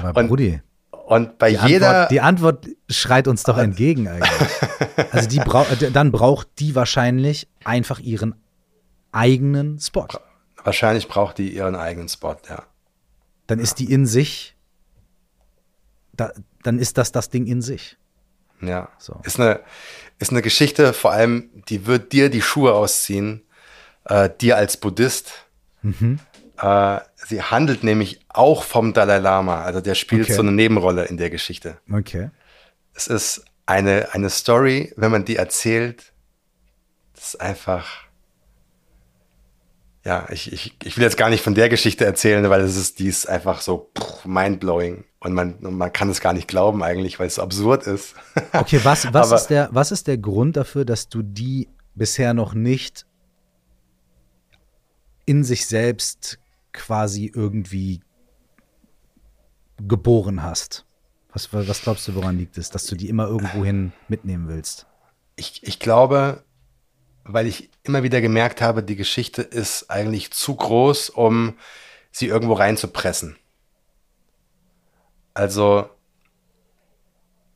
Aber 0.03 0.21
Und 0.21 0.29
Brudi, 0.29 0.61
Und 1.07 1.39
bei 1.39 1.53
die 1.53 1.67
jeder, 1.67 1.89
Antwort, 1.89 2.11
die 2.11 2.21
Antwort 2.21 2.67
schreit 2.91 3.29
uns 3.29 3.43
doch 3.45 3.57
entgegen 3.59 4.09
eigentlich. 4.09 4.31
Also 5.13 5.29
die 5.29 5.39
brau 5.39 5.65
dann 5.93 6.11
braucht 6.13 6.49
die 6.59 6.75
wahrscheinlich 6.75 7.49
einfach 7.65 7.99
ihren 8.01 8.35
eigenen 9.13 9.79
Spot. 9.79 10.07
Wahrscheinlich 10.69 11.09
braucht 11.09 11.39
die 11.39 11.49
ihren 11.55 11.75
eigenen 11.75 12.09
Spot, 12.11 12.37
ja. 12.49 12.63
Dann 13.47 13.59
ist 13.59 13.79
die 13.79 13.91
in 13.91 14.05
sich, 14.05 14.55
da, 16.13 16.31
dann 16.63 16.79
ist 16.79 16.99
das 16.99 17.11
das 17.11 17.31
Ding 17.31 17.47
in 17.47 17.63
sich. 17.63 17.97
Ja. 18.61 18.91
So. 18.99 19.19
Ist 19.25 19.41
eine, 19.41 19.61
ist 20.19 20.31
eine 20.31 20.43
Geschichte, 20.43 20.93
vor 20.93 21.13
allem, 21.13 21.49
die 21.71 21.87
wird 21.87 22.13
dir 22.13 22.29
die 22.29 22.43
Schuhe 22.43 22.75
ausziehen, 22.75 23.43
äh, 24.05 24.29
dir 24.29 24.59
als 24.59 24.77
Buddhist. 24.77 25.47
Mhm. 25.81 26.19
Äh, 26.61 27.01
sie 27.17 27.41
handelt 27.43 27.83
nämlich 27.83 28.21
auch 28.29 28.63
vom 28.63 28.93
Dalai 28.93 29.19
Lama, 29.19 29.63
also 29.63 29.81
der 29.81 29.95
spielt 29.95 30.25
Okay. 30.25 30.35
so 30.35 30.43
eine 30.43 30.53
Nebenrolle 30.53 31.07
in 31.07 31.17
der 31.17 31.31
Geschichte. 31.31 31.79
Okay. 31.91 32.31
Es 32.93 33.07
ist 33.07 33.45
eine, 33.65 34.09
eine 34.13 34.29
Story, 34.29 34.93
wenn 34.97 35.11
man 35.11 35.25
die 35.25 35.37
erzählt, 35.37 36.13
das 37.15 37.29
ist 37.29 37.41
einfach. 37.41 38.08
Ja, 40.05 40.27
ich, 40.31 40.53
ich, 40.53 40.75
ich 40.85 40.97
will 40.97 41.05
jetzt 41.05 41.17
gar 41.17 41.29
nicht 41.29 41.43
von 41.43 41.55
der 41.55 41.69
Geschichte 41.69 42.05
erzählen, 42.05 42.49
weil 42.49 42.61
es 42.63 42.77
ist, 42.77 42.99
die 42.99 43.09
ist 43.09 43.29
einfach 43.29 43.61
so 43.61 43.91
pff, 43.99 44.25
mindblowing 44.25 45.05
und 45.21 45.33
man, 45.35 45.55
und 45.55 45.75
man 45.77 45.93
kann 45.93 46.09
es 46.09 46.21
gar 46.21 46.33
nicht 46.33 46.49
glauben 46.49 46.83
eigentlich, 46.83 47.19
weil 47.19 47.27
es 47.27 47.35
so 47.37 47.43
absurd 47.43 47.87
ist. 47.87 48.15
Okay, 48.53 48.81
was, 48.85 49.13
was, 49.13 49.27
Aber- 49.29 49.37
ist 49.37 49.47
der, 49.49 49.69
was 49.73 49.91
ist 49.93 50.07
der 50.07 50.17
Grund 50.19 50.57
dafür, 50.57 50.85
dass 50.85 51.09
du 51.09 51.23
die 51.23 51.69
bisher 51.95 52.33
noch 52.33 52.55
nicht 52.55 53.05
in 55.27 55.45
sich 55.45 55.67
selbst 55.67 56.39
quasi 56.73 57.31
irgendwie 57.35 58.01
geboren 59.87 60.43
hast? 60.43 60.85
Was, 61.33 61.53
was 61.53 61.83
glaubst 61.83 62.09
du, 62.09 62.15
woran 62.15 62.39
liegt 62.39 62.57
es, 62.57 62.71
dass 62.71 62.87
du 62.87 62.97
die 62.97 63.09
immer 63.09 63.27
irgendwohin 63.27 63.93
mitnehmen 64.09 64.49
willst? 64.49 64.87
Ich, 65.37 65.63
ich 65.65 65.79
glaube, 65.79 66.43
weil 67.29 67.47
ich 67.47 67.71
immer 67.85 68.03
wieder 68.03 68.21
gemerkt 68.21 68.61
habe, 68.61 68.83
die 68.83 68.97
Geschichte 68.97 69.43
ist 69.43 69.91
eigentlich 69.91 70.31
zu 70.33 70.57
groß, 70.57 71.11
um 71.11 71.55
sie 72.11 72.27
irgendwo 72.27 72.55
reinzupressen. 72.55 73.37
Also, 75.35 75.89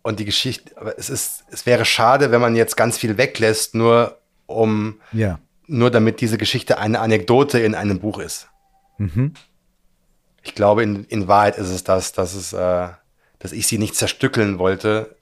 und 0.03 0.21
die 0.21 0.25
Geschichte, 0.25 0.77
aber 0.77 0.99
es 0.99 1.11
ist, 1.11 1.45
es 1.51 1.67
wäre 1.67 1.85
schade, 1.85 2.31
wenn 2.31 2.41
man 2.41 2.55
jetzt 2.55 2.77
ganz 2.77 2.99
viel 2.99 3.17
weglässt, 3.17 3.75
nur 3.75 4.19
um, 4.47 5.01
Ja. 5.13 5.39
nur 5.67 5.91
damit 5.91 6.21
diese 6.21 6.39
Geschichte 6.39 6.79
eine 6.79 7.01
Anekdote 7.01 7.59
in 7.61 7.75
einem 7.75 7.99
Buch 7.99 8.19
ist. 8.19 8.49
Mhm. 8.99 9.33
Ich 10.43 10.55
glaube, 10.55 10.83
in, 10.83 11.05
in 11.05 11.29
Wahrheit 11.29 11.57
ist 11.57 11.71
es 11.71 11.83
das, 11.85 12.13
dass 12.13 12.35
es, 12.35 12.53
äh, 12.53 12.89
dass 13.39 13.53
ich 13.53 13.67
sie 13.67 13.79
nicht 13.79 13.95
zerstückeln 13.97 14.59
wollte, 14.59 15.17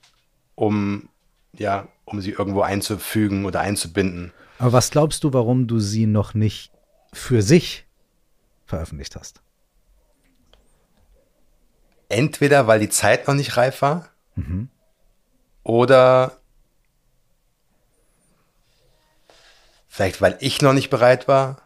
um, 0.55 1.09
ja, 1.53 1.89
um 2.05 2.21
sie 2.21 2.31
irgendwo 2.31 2.63
einzufügen 2.63 3.45
oder 3.45 3.61
einzubinden. 3.61 4.33
Aber 4.59 4.73
was 4.73 4.91
glaubst 4.91 5.25
du, 5.25 5.33
warum 5.33 5.67
du 5.67 5.79
sie 5.79 6.07
noch 6.07 6.35
nicht 6.35 6.73
für 7.13 7.43
sich 7.43 7.87
veröffentlicht 8.67 9.17
hast? 9.17 9.41
Entweder 12.09 12.67
weil 12.67 12.81
die 12.81 12.89
Zeit 12.89 13.29
noch 13.29 13.35
nicht 13.35 13.57
reif 13.57 13.83
war 13.83 14.11
oder 15.63 16.39
vielleicht 19.89 20.21
weil 20.21 20.37
ich 20.41 20.61
noch 20.63 20.73
nicht 20.73 20.91
bereit 20.91 21.29
war 21.29 21.63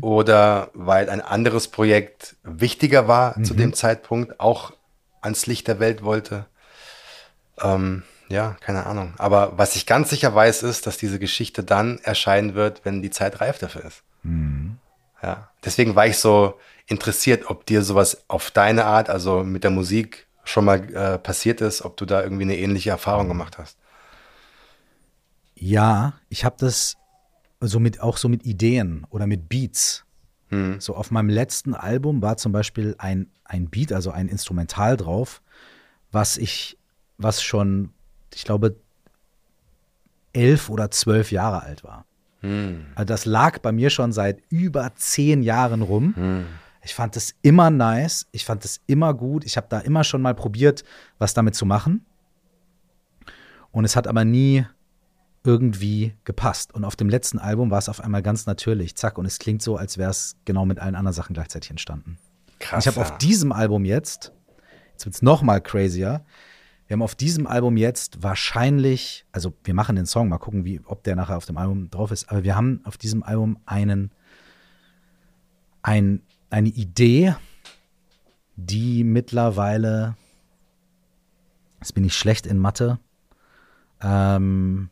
oder 0.00 0.70
weil 0.72 1.10
ein 1.10 1.20
anderes 1.20 1.68
Projekt 1.68 2.36
wichtiger 2.42 3.06
war 3.06 3.42
zu 3.42 3.52
dem 3.54 3.74
Zeitpunkt, 3.74 4.40
auch 4.40 4.72
ans 5.20 5.46
Licht 5.46 5.68
der 5.68 5.78
Welt 5.78 6.02
wollte. 6.02 6.46
Ähm, 7.60 8.02
ja, 8.28 8.56
keine 8.60 8.86
Ahnung. 8.86 9.14
Aber 9.18 9.56
was 9.56 9.76
ich 9.76 9.86
ganz 9.86 10.10
sicher 10.10 10.34
weiß, 10.34 10.62
ist, 10.62 10.86
dass 10.86 10.96
diese 10.96 11.18
Geschichte 11.18 11.64
dann 11.64 11.98
erscheinen 11.98 12.54
wird, 12.54 12.84
wenn 12.84 13.02
die 13.02 13.10
Zeit 13.10 13.40
reif 13.40 13.58
dafür 13.58 13.84
ist. 13.84 14.02
Ja, 15.22 15.50
deswegen 15.64 15.96
war 15.96 16.06
ich 16.06 16.18
so 16.18 16.58
interessiert, 16.86 17.50
ob 17.50 17.66
dir 17.66 17.82
sowas 17.82 18.24
auf 18.28 18.50
deine 18.50 18.84
Art, 18.84 19.10
also 19.10 19.44
mit 19.44 19.64
der 19.64 19.70
Musik, 19.70 20.26
schon 20.44 20.64
mal 20.64 20.94
äh, 20.94 21.18
passiert 21.18 21.60
ist, 21.60 21.82
ob 21.82 21.96
du 21.96 22.06
da 22.06 22.22
irgendwie 22.22 22.44
eine 22.44 22.56
ähnliche 22.56 22.90
Erfahrung 22.90 23.28
gemacht 23.28 23.58
hast. 23.58 23.76
Ja, 25.54 26.14
ich 26.28 26.44
habe 26.44 26.56
das 26.58 26.96
so 27.60 27.80
mit, 27.80 28.00
auch 28.00 28.16
so 28.16 28.28
mit 28.28 28.46
Ideen 28.46 29.06
oder 29.10 29.26
mit 29.26 29.48
Beats. 29.48 30.04
So 30.78 30.96
auf 30.96 31.10
meinem 31.10 31.28
letzten 31.28 31.74
Album 31.74 32.22
war 32.22 32.38
zum 32.38 32.52
Beispiel 32.52 32.94
ein, 32.96 33.30
ein 33.44 33.68
Beat, 33.68 33.92
also 33.92 34.12
ein 34.12 34.28
Instrumental 34.28 34.96
drauf, 34.96 35.42
was 36.10 36.38
ich, 36.38 36.78
was 37.18 37.42
schon, 37.42 37.92
ich 38.34 38.44
glaube, 38.44 38.76
elf 40.32 40.68
oder 40.70 40.90
zwölf 40.90 41.32
Jahre 41.32 41.62
alt 41.62 41.84
war. 41.84 42.04
Also 42.94 43.04
das 43.04 43.24
lag 43.24 43.58
bei 43.58 43.72
mir 43.72 43.90
schon 43.90 44.12
seit 44.12 44.42
über 44.48 44.92
zehn 44.94 45.42
Jahren 45.42 45.82
rum. 45.82 46.46
Ich 46.82 46.94
fand 46.94 47.16
es 47.16 47.34
immer 47.42 47.70
nice, 47.70 48.26
ich 48.30 48.44
fand 48.44 48.64
es 48.64 48.80
immer 48.86 49.12
gut. 49.12 49.44
Ich 49.44 49.56
habe 49.56 49.66
da 49.68 49.80
immer 49.80 50.04
schon 50.04 50.22
mal 50.22 50.34
probiert, 50.34 50.84
was 51.18 51.34
damit 51.34 51.54
zu 51.54 51.66
machen. 51.66 52.06
Und 53.72 53.84
es 53.84 53.96
hat 53.96 54.06
aber 54.06 54.24
nie 54.24 54.64
irgendwie 55.44 56.14
gepasst. 56.24 56.74
Und 56.74 56.84
auf 56.84 56.96
dem 56.96 57.08
letzten 57.08 57.38
Album 57.38 57.70
war 57.70 57.78
es 57.78 57.88
auf 57.88 58.00
einmal 58.00 58.22
ganz 58.22 58.46
natürlich, 58.46 58.96
zack. 58.96 59.18
Und 59.18 59.26
es 59.26 59.38
klingt 59.38 59.62
so, 59.62 59.76
als 59.76 59.98
wäre 59.98 60.10
es 60.10 60.36
genau 60.44 60.64
mit 60.64 60.78
allen 60.78 60.94
anderen 60.94 61.14
Sachen 61.14 61.34
gleichzeitig 61.34 61.70
entstanden. 61.70 62.18
Und 62.46 62.58
Krass. 62.60 62.86
ich 62.86 62.92
habe 62.92 63.00
auf 63.00 63.18
diesem 63.18 63.52
Album 63.52 63.84
jetzt, 63.84 64.32
jetzt 64.92 65.04
wird 65.04 65.14
es 65.14 65.22
noch 65.22 65.42
mal 65.42 65.60
crazier, 65.60 66.24
wir 66.88 66.94
haben 66.94 67.02
auf 67.02 67.14
diesem 67.14 67.46
Album 67.46 67.76
jetzt 67.76 68.22
wahrscheinlich, 68.22 69.26
also 69.30 69.52
wir 69.62 69.74
machen 69.74 69.94
den 69.94 70.06
Song, 70.06 70.30
mal 70.30 70.38
gucken, 70.38 70.64
wie, 70.64 70.80
ob 70.86 71.04
der 71.04 71.16
nachher 71.16 71.36
auf 71.36 71.44
dem 71.44 71.58
Album 71.58 71.90
drauf 71.90 72.10
ist, 72.10 72.30
aber 72.30 72.44
wir 72.44 72.56
haben 72.56 72.80
auf 72.84 72.96
diesem 72.96 73.22
Album 73.22 73.58
einen, 73.66 74.10
ein, 75.82 76.22
eine 76.48 76.70
Idee, 76.70 77.34
die 78.56 79.04
mittlerweile, 79.04 80.16
jetzt 81.78 81.92
bin 81.94 82.04
ich 82.04 82.16
schlecht 82.16 82.46
in 82.46 82.56
Mathe, 82.56 82.98
ähm, 84.00 84.88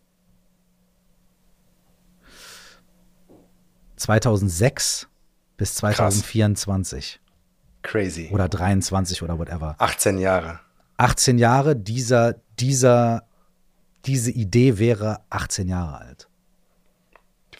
2006 3.96 5.08
bis 5.56 5.76
2024 5.76 7.20
Crazy. 7.80 8.28
oder 8.30 8.50
23 8.50 9.22
oder 9.22 9.38
whatever. 9.38 9.76
18 9.78 10.18
Jahre. 10.18 10.60
18 10.96 11.38
Jahre 11.38 11.76
dieser, 11.76 12.34
dieser, 12.58 13.24
diese 14.06 14.30
Idee 14.30 14.78
wäre 14.78 15.20
18 15.30 15.68
Jahre 15.68 15.98
alt. 15.98 16.28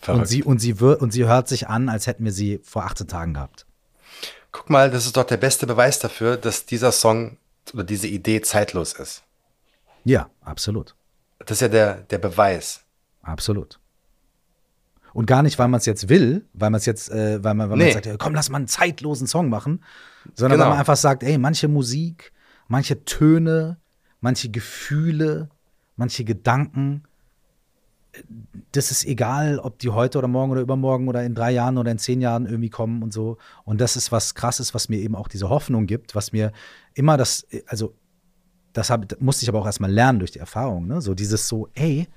Verrückt. 0.01 0.21
Und 0.23 0.27
sie, 0.27 0.43
und, 0.43 0.59
sie 0.61 0.81
wir, 0.81 1.01
und 1.03 1.13
sie 1.13 1.25
hört 1.27 1.49
sich 1.49 1.69
an, 1.69 1.89
als 1.89 2.07
hätten 2.07 2.25
wir 2.25 2.33
sie 2.33 2.61
vor 2.63 2.85
18 2.85 3.09
Tagen 3.09 3.35
gehabt. 3.35 3.67
Guck 4.53 4.71
mal, 4.71 4.91
das 4.91 5.05
ist 5.07 5.17
doch 5.17 5.25
der 5.25 5.37
beste 5.37 5.67
Beweis 5.67 5.99
dafür, 5.99 6.37
dass 6.37 6.65
dieser 6.67 6.93
Song 6.93 7.37
oder 7.75 7.85
diese 7.85 8.07
Idee 8.07 8.41
zeitlos 8.41 8.93
ist. 8.95 9.23
Ja, 10.05 10.31
absolut. 10.43 10.95
Das 11.41 11.57
ist 11.59 11.61
ja 11.63 11.69
der, 11.69 11.95
der 12.03 12.19
Beweis. 12.19 12.83
Absolut. 13.23 13.81
Und 15.13 15.27
gar 15.27 15.43
nicht, 15.43 15.59
weil 15.59 15.69
man 15.69 15.79
es 15.79 15.87
jetzt 15.87 16.09
will, 16.09 16.47
weil 16.53 16.71
man 16.71 16.79
es 16.79 16.87
jetzt, 16.87 17.11
äh, 17.11 17.43
weil 17.43 17.55
man, 17.55 17.71
weil 17.71 17.77
man 17.77 17.87
Nee. 17.87 17.93
sagt, 17.93 18.07
ja, 18.07 18.17
komm, 18.17 18.35
lass 18.35 18.49
mal 18.51 18.59
einen 18.59 18.69
zeitlosen 18.69 19.27
Song 19.27 19.49
machen, 19.49 19.83
sondern 20.35 20.59
Genau. 20.59 20.65
weil 20.65 20.71
man 20.71 20.79
einfach 20.79 20.97
sagt, 20.97 21.23
ey, 21.23 21.39
manche 21.39 21.69
Musik, 21.69 22.33
manche 22.69 23.05
Töne, 23.05 23.79
manche 24.21 24.51
Gefühle, 24.51 25.49
manche 25.97 26.25
Gedanken, 26.25 27.05
das 28.73 28.91
ist 28.91 29.05
egal, 29.05 29.59
ob 29.59 29.79
die 29.79 29.91
heute 29.91 30.19
oder 30.19 30.29
morgen 30.29 30.53
oder 30.53 30.61
übermorgen 30.61 31.09
oder 31.09 31.23
in 31.25 31.35
drei 31.35 31.51
Jahren 31.51 31.79
oder 31.79 31.91
in 31.91 31.99
zehn 31.99 32.21
Jahren 32.21 32.47
irgendwie 32.47 32.71
kommen 32.71 33.03
und 33.03 33.13
so. 33.13 33.37
Und 33.65 33.81
das 33.81 33.97
ist 33.97 34.13
was 34.13 34.35
Krasses, 34.35 34.75
was 34.75 34.89
mir 34.89 34.99
eben 34.99 35.15
auch 35.15 35.29
diese 35.29 35.49
Hoffnung 35.49 35.87
gibt, 35.87 36.15
was 36.15 36.33
mir 36.33 36.53
immer 36.95 37.17
das, 37.17 37.47
also 37.67 37.95
das 38.73 38.91
hab, 38.91 39.21
musste 39.21 39.45
ich 39.45 39.49
aber 39.49 39.61
auch 39.61 39.67
erstmal 39.67 39.93
lernen 39.93 40.19
durch 40.19 40.31
die 40.31 40.39
Erfahrung, 40.39 40.87
ne? 40.87 41.01
So 41.01 41.15
dieses 41.15 41.49
so, 41.49 41.69
ey, 41.75 42.09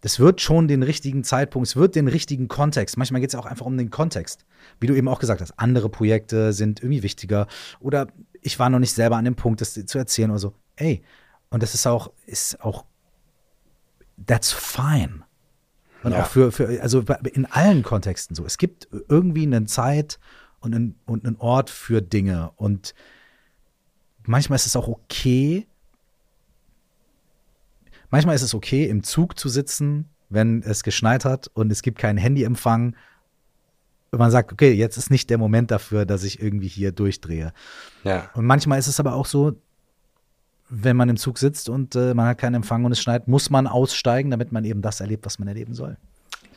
das 0.00 0.18
wird 0.18 0.40
schon 0.40 0.66
den 0.66 0.82
richtigen 0.82 1.22
Zeitpunkt, 1.22 1.68
es 1.68 1.76
wird 1.76 1.94
den 1.94 2.08
richtigen 2.08 2.48
Kontext. 2.48 2.96
Manchmal 2.96 3.20
geht 3.20 3.30
es 3.30 3.36
auch 3.36 3.46
einfach 3.46 3.66
um 3.66 3.78
den 3.78 3.90
Kontext. 3.90 4.44
Wie 4.80 4.88
du 4.88 4.94
eben 4.94 5.06
auch 5.06 5.20
gesagt 5.20 5.40
hast, 5.40 5.58
andere 5.58 5.88
Projekte 5.88 6.52
sind 6.52 6.80
irgendwie 6.80 7.04
wichtiger 7.04 7.46
oder 7.78 8.08
ich 8.42 8.58
war 8.58 8.68
noch 8.68 8.78
nicht 8.78 8.92
selber 8.92 9.16
an 9.16 9.24
dem 9.24 9.36
Punkt, 9.36 9.60
das 9.60 9.74
zu 9.74 9.98
erzählen 9.98 10.30
oder 10.30 10.40
so. 10.40 10.54
Ey, 10.76 11.02
und 11.50 11.62
das 11.62 11.74
ist 11.74 11.86
auch, 11.86 12.12
ist 12.26 12.60
auch, 12.60 12.84
that's 14.26 14.52
fine. 14.52 15.22
Und 16.02 16.12
Ja. 16.12 16.22
auch 16.22 16.26
für, 16.26 16.50
für, 16.50 16.82
also 16.82 17.00
in 17.32 17.46
allen 17.46 17.82
Kontexten 17.82 18.34
so. 18.34 18.44
Es 18.44 18.58
gibt 18.58 18.88
irgendwie 19.08 19.46
eine 19.46 19.64
Zeit 19.66 20.18
und 20.60 20.74
einen, 20.74 20.98
und 21.06 21.24
einen 21.24 21.36
Ort 21.36 21.70
für 21.70 22.02
Dinge. 22.02 22.50
Und 22.56 22.94
manchmal 24.24 24.56
ist 24.56 24.66
es 24.66 24.74
auch 24.74 24.88
okay, 24.88 25.66
manchmal 28.10 28.34
ist 28.34 28.42
es 28.42 28.54
okay, 28.54 28.88
im 28.88 29.04
Zug 29.04 29.38
zu 29.38 29.48
sitzen, 29.48 30.08
wenn 30.28 30.62
es 30.62 30.82
geschneit 30.82 31.24
hat 31.24 31.48
und 31.54 31.70
es 31.70 31.82
gibt 31.82 31.98
keinen 31.98 32.18
Handyempfang. 32.18 32.96
Man 34.18 34.30
sagt, 34.30 34.52
okay, 34.52 34.72
jetzt 34.72 34.98
ist 34.98 35.10
nicht 35.10 35.30
der 35.30 35.38
Moment 35.38 35.70
dafür, 35.70 36.04
dass 36.04 36.22
ich 36.22 36.42
irgendwie 36.42 36.68
hier 36.68 36.92
durchdrehe. 36.92 37.54
Ja. 38.04 38.28
Und 38.34 38.44
manchmal 38.44 38.78
ist 38.78 38.86
es 38.86 39.00
aber 39.00 39.14
auch 39.14 39.24
so, 39.24 39.56
wenn 40.68 40.96
man 40.98 41.08
im 41.08 41.16
Zug 41.16 41.38
sitzt 41.38 41.70
und 41.70 41.96
äh, 41.96 42.12
man 42.12 42.26
hat 42.26 42.38
keinen 42.38 42.56
Empfang 42.56 42.84
und 42.84 42.92
es 42.92 43.00
schneit, 43.00 43.26
muss 43.26 43.48
man 43.48 43.66
aussteigen, 43.66 44.30
damit 44.30 44.52
man 44.52 44.64
eben 44.66 44.82
das 44.82 45.00
erlebt, 45.00 45.24
was 45.24 45.38
man 45.38 45.48
erleben 45.48 45.74
soll. 45.74 45.96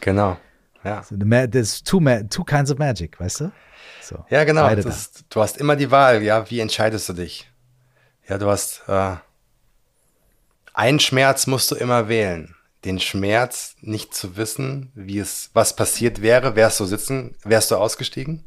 Genau. 0.01 0.37
Ja. 0.83 1.03
So, 1.03 1.15
There's 1.15 1.81
two, 1.81 2.01
two 2.29 2.43
kinds 2.43 2.71
of 2.71 2.77
magic, 2.77 3.19
weißt 3.19 3.39
du? 3.41 3.51
So, 4.01 4.25
Ja, 4.29 4.43
genau. 4.43 4.73
Das, 4.75 5.11
du 5.29 5.41
hast 5.41 5.57
immer 5.57 5.77
die 5.77 5.89
Wahl, 5.91 6.23
ja, 6.23 6.49
wie 6.49 6.59
entscheidest 6.59 7.07
du 7.07 7.13
dich? 7.13 7.49
Ja, 8.27 8.37
du 8.37 8.47
hast 8.47 8.83
äh, 8.87 9.15
einen 10.73 10.99
Schmerz 10.99 11.47
musst 11.47 11.71
du 11.71 11.75
immer 11.75 12.09
wählen. 12.09 12.53
Den 12.85 12.99
Schmerz, 12.99 13.75
nicht 13.81 14.13
zu 14.13 14.37
wissen, 14.37 14.91
wie 14.95 15.19
es, 15.19 15.49
was 15.53 15.75
passiert 15.75 16.21
wäre, 16.21 16.55
wärst 16.55 16.79
du 16.79 16.85
sitzen, 16.85 17.35
wärst 17.43 17.71
du 17.71 17.75
ausgestiegen? 17.77 18.45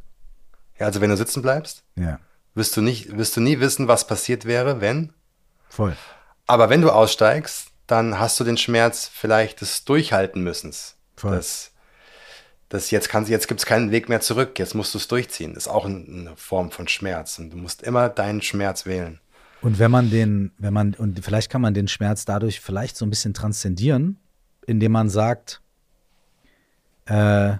Ja, 0.78 0.86
also 0.86 1.00
wenn 1.00 1.10
du 1.10 1.16
sitzen 1.16 1.42
bleibst. 1.42 1.82
Ja, 1.96 2.20
wirst 2.54 2.76
du 2.76 2.80
nicht, 2.80 3.16
wirst 3.16 3.36
du 3.36 3.40
nie 3.40 3.58
wissen, 3.60 3.88
was 3.88 4.06
passiert 4.06 4.44
wäre, 4.44 4.80
wenn. 4.80 5.12
voll. 5.68 5.96
Aber 6.46 6.70
wenn 6.70 6.80
du 6.80 6.90
aussteigst, 6.90 7.68
dann 7.86 8.18
hast 8.18 8.38
du 8.40 8.44
den 8.44 8.56
Schmerz 8.56 9.10
vielleicht 9.12 9.60
des 9.60 9.84
Durchhalten 9.84 10.42
müssens. 10.42 10.96
Voll. 11.16 11.36
Das, 11.36 11.72
das 12.70 12.90
jetzt 12.90 13.08
kannst, 13.10 13.30
jetzt 13.30 13.48
gibt's 13.48 13.66
keinen 13.66 13.90
Weg 13.90 14.08
mehr 14.08 14.20
zurück. 14.20 14.58
Jetzt 14.58 14.74
musst 14.74 14.94
du 14.94 14.98
es 14.98 15.08
durchziehen. 15.08 15.54
Das 15.54 15.64
ist 15.64 15.68
auch 15.68 15.84
ein- 15.84 16.06
eine 16.26 16.36
Form 16.36 16.70
von 16.70 16.86
Schmerz. 16.88 17.38
Und 17.38 17.50
du 17.50 17.56
musst 17.56 17.82
immer 17.82 18.08
deinen 18.08 18.40
Schmerz 18.40 18.86
wählen. 18.86 19.20
Und 19.60 19.78
wenn 19.78 19.90
man 19.90 20.10
den, 20.10 20.52
wenn 20.58 20.72
man, 20.72 20.94
und 20.94 21.22
vielleicht 21.24 21.50
kann 21.50 21.60
man 21.60 21.74
den 21.74 21.88
Schmerz 21.88 22.24
dadurch 22.24 22.60
vielleicht 22.60 22.96
so 22.96 23.04
ein 23.04 23.10
bisschen 23.10 23.34
transzendieren, 23.34 24.18
indem 24.68 24.92
man 24.92 25.08
sagt, 25.08 25.60
äh, 27.06 27.54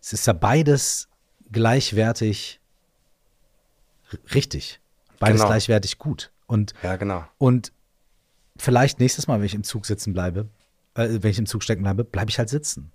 es 0.00 0.12
ist 0.12 0.26
ja 0.26 0.32
beides 0.32 1.08
gleichwertig 1.50 2.60
richtig. 4.34 4.80
Beides 5.18 5.40
Genau. 5.40 5.48
gleichwertig 5.50 5.98
gut. 5.98 6.30
Und, 6.46 6.74
Ja, 6.82 6.96
genau. 6.96 7.24
und 7.38 7.72
vielleicht 8.56 8.98
nächstes 9.00 9.26
Mal, 9.26 9.38
wenn 9.38 9.46
ich 9.46 9.54
im 9.54 9.64
Zug 9.64 9.86
sitzen 9.86 10.12
bleibe, 10.12 10.48
äh, 10.94 11.08
wenn 11.20 11.30
ich 11.30 11.38
im 11.38 11.46
Zug 11.46 11.62
stecken 11.62 11.82
bleibe, 11.82 12.04
bleibe 12.04 12.30
ich 12.30 12.38
halt 12.38 12.48
sitzen. 12.48 12.90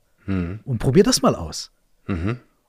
Und 0.66 0.80
probier 0.80 1.04
das 1.04 1.22
mal 1.22 1.36
aus. 1.36 1.72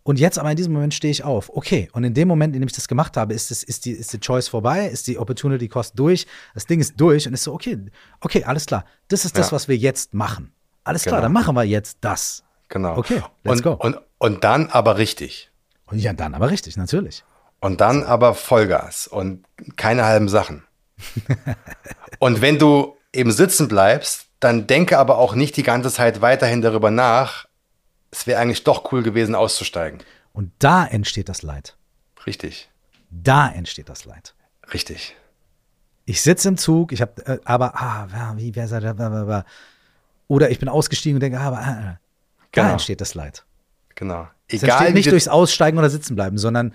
Und 0.08 0.18
jetzt 0.18 0.38
aber 0.38 0.50
in 0.50 0.56
diesem 0.56 0.72
Moment 0.72 0.94
stehe 0.94 1.10
ich 1.10 1.22
auf. 1.22 1.50
Okay, 1.54 1.90
und 1.92 2.02
in 2.02 2.14
dem 2.14 2.28
Moment, 2.28 2.54
in 2.56 2.62
dem 2.62 2.66
ich 2.66 2.72
das 2.72 2.88
gemacht 2.88 3.18
habe, 3.18 3.34
ist, 3.34 3.50
das, 3.50 3.62
ist, 3.62 3.84
die, 3.84 3.90
ist 3.90 4.10
die 4.10 4.18
Choice 4.18 4.48
vorbei, 4.48 4.86
ist 4.86 5.06
die 5.06 5.18
Opportunity 5.18 5.68
Cost 5.68 5.98
durch, 5.98 6.26
das 6.54 6.64
Ding 6.64 6.80
ist 6.80 6.98
durch 6.98 7.26
und 7.26 7.34
ist 7.34 7.44
so, 7.44 7.52
okay, 7.52 7.78
okay, 8.22 8.42
alles 8.42 8.64
klar. 8.64 8.86
Das 9.08 9.26
ist 9.26 9.36
das, 9.36 9.48
Ja. 9.48 9.52
was 9.52 9.68
wir 9.68 9.76
jetzt 9.76 10.14
machen. 10.14 10.54
Alles 10.82 11.02
klar, 11.02 11.16
Genau. 11.16 11.24
dann 11.24 11.32
machen 11.34 11.54
wir 11.54 11.64
jetzt 11.64 11.98
das. 12.00 12.42
Genau. 12.70 12.96
Okay, 12.96 13.22
let's 13.44 13.58
und, 13.58 13.62
go. 13.62 13.72
Und, 13.72 13.98
und 14.16 14.44
dann 14.44 14.70
aber 14.70 14.96
richtig. 14.96 15.50
Und 15.84 15.98
ja, 15.98 16.14
dann 16.14 16.32
aber 16.32 16.48
richtig, 16.50 16.78
natürlich. 16.78 17.22
Und 17.60 17.82
dann 17.82 18.02
aber 18.02 18.32
Vollgas 18.32 19.08
und 19.08 19.44
keine 19.76 20.06
halben 20.06 20.30
Sachen. 20.30 20.64
und 22.18 22.40
wenn 22.40 22.58
du 22.58 22.96
eben 23.12 23.30
sitzen 23.30 23.68
bleibst, 23.68 24.28
dann 24.40 24.66
denke 24.66 24.96
aber 24.96 25.18
auch 25.18 25.34
nicht 25.34 25.54
die 25.58 25.64
ganze 25.64 25.92
Zeit 25.92 26.22
weiterhin 26.22 26.62
darüber 26.62 26.90
nach, 26.90 27.47
es 28.10 28.26
wäre 28.26 28.40
eigentlich 28.40 28.64
doch 28.64 28.92
cool 28.92 29.02
gewesen, 29.02 29.34
auszusteigen. 29.34 30.00
Und 30.32 30.52
da 30.58 30.86
entsteht 30.86 31.28
das 31.28 31.42
Leid. 31.42 31.76
Richtig. 32.26 32.70
Da 33.10 33.48
entsteht 33.48 33.88
das 33.88 34.04
Leid. 34.04 34.34
Richtig. 34.72 35.16
Ich 36.04 36.22
sitze 36.22 36.48
im 36.48 36.56
Zug, 36.56 36.92
ich 36.92 37.00
habe, 37.02 37.24
äh, 37.26 37.38
aber, 37.44 37.74
ah, 37.74 38.34
wie, 38.36 38.54
wer 38.54 38.66
sagt, 38.68 38.82
blablabla. 38.82 39.44
oder 40.26 40.50
ich 40.50 40.58
bin 40.58 40.68
ausgestiegen 40.68 41.16
und 41.16 41.20
denke, 41.20 41.38
ah, 41.38 41.46
aber, 41.48 41.58
ah, 41.58 41.62
ah. 41.70 41.98
da 42.52 42.62
Genau. 42.62 42.72
entsteht 42.72 43.00
das 43.00 43.14
Leid. 43.14 43.44
Genau. 43.94 44.28
Es 44.48 44.62
Egal 44.62 44.92
nicht 44.92 45.06
du- 45.06 45.10
durchs 45.10 45.28
Aussteigen 45.28 45.76
oder 45.78 45.90
Sitzen 45.90 46.14
bleiben, 46.14 46.38
sondern 46.38 46.72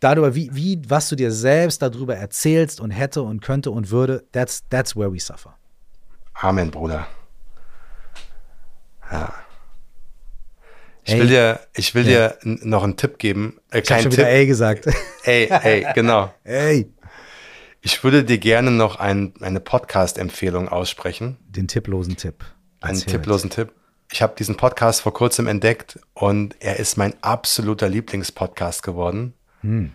darüber, 0.00 0.34
wie, 0.34 0.54
wie, 0.54 0.80
was 0.88 1.08
du 1.10 1.16
dir 1.16 1.30
selbst 1.32 1.82
darüber 1.82 2.16
erzählst 2.16 2.80
und 2.80 2.90
hätte 2.90 3.22
und 3.22 3.40
könnte 3.42 3.70
und 3.70 3.90
würde, 3.90 4.24
that's, 4.32 4.66
that's 4.70 4.96
where 4.96 5.12
we 5.12 5.20
suffer. 5.20 5.56
Amen, 6.34 6.70
Bruder. 6.70 7.06
Ja. 9.12 9.34
Ich 11.10 11.16
Ey. 11.16 11.20
will 11.22 11.26
dir, 11.26 11.58
ich 11.74 11.94
will 11.96 12.08
Ja. 12.08 12.28
dir 12.28 12.38
noch 12.44 12.84
einen 12.84 12.96
Tipp 12.96 13.18
geben. 13.18 13.58
Äh, 13.72 13.80
Ich 13.80 13.90
habe 13.90 14.02
schon 14.02 14.10
Tipp. 14.12 14.20
wieder 14.20 14.28
ey 14.30 14.46
gesagt. 14.46 14.86
Ey, 15.24 15.48
ey, 15.50 15.84
genau. 15.92 16.32
ey. 16.44 16.88
Ich 17.80 18.04
würde 18.04 18.22
dir 18.22 18.38
gerne 18.38 18.70
noch 18.70 18.94
ein, 19.00 19.32
eine 19.40 19.58
Podcast-Empfehlung 19.58 20.68
aussprechen. 20.68 21.36
Den 21.48 21.66
tipplosen 21.66 22.16
Tipp. 22.16 22.44
Einen 22.80 23.00
tipplosen 23.00 23.50
Tipp. 23.50 23.72
Ich 24.12 24.22
habe 24.22 24.34
diesen 24.38 24.56
Podcast 24.56 25.00
vor 25.02 25.12
kurzem 25.12 25.48
entdeckt 25.48 25.98
und 26.14 26.54
er 26.60 26.78
ist 26.78 26.96
mein 26.96 27.14
absoluter 27.22 27.88
Lieblingspodcast 27.88 28.84
geworden. 28.84 29.34
Hm. 29.62 29.90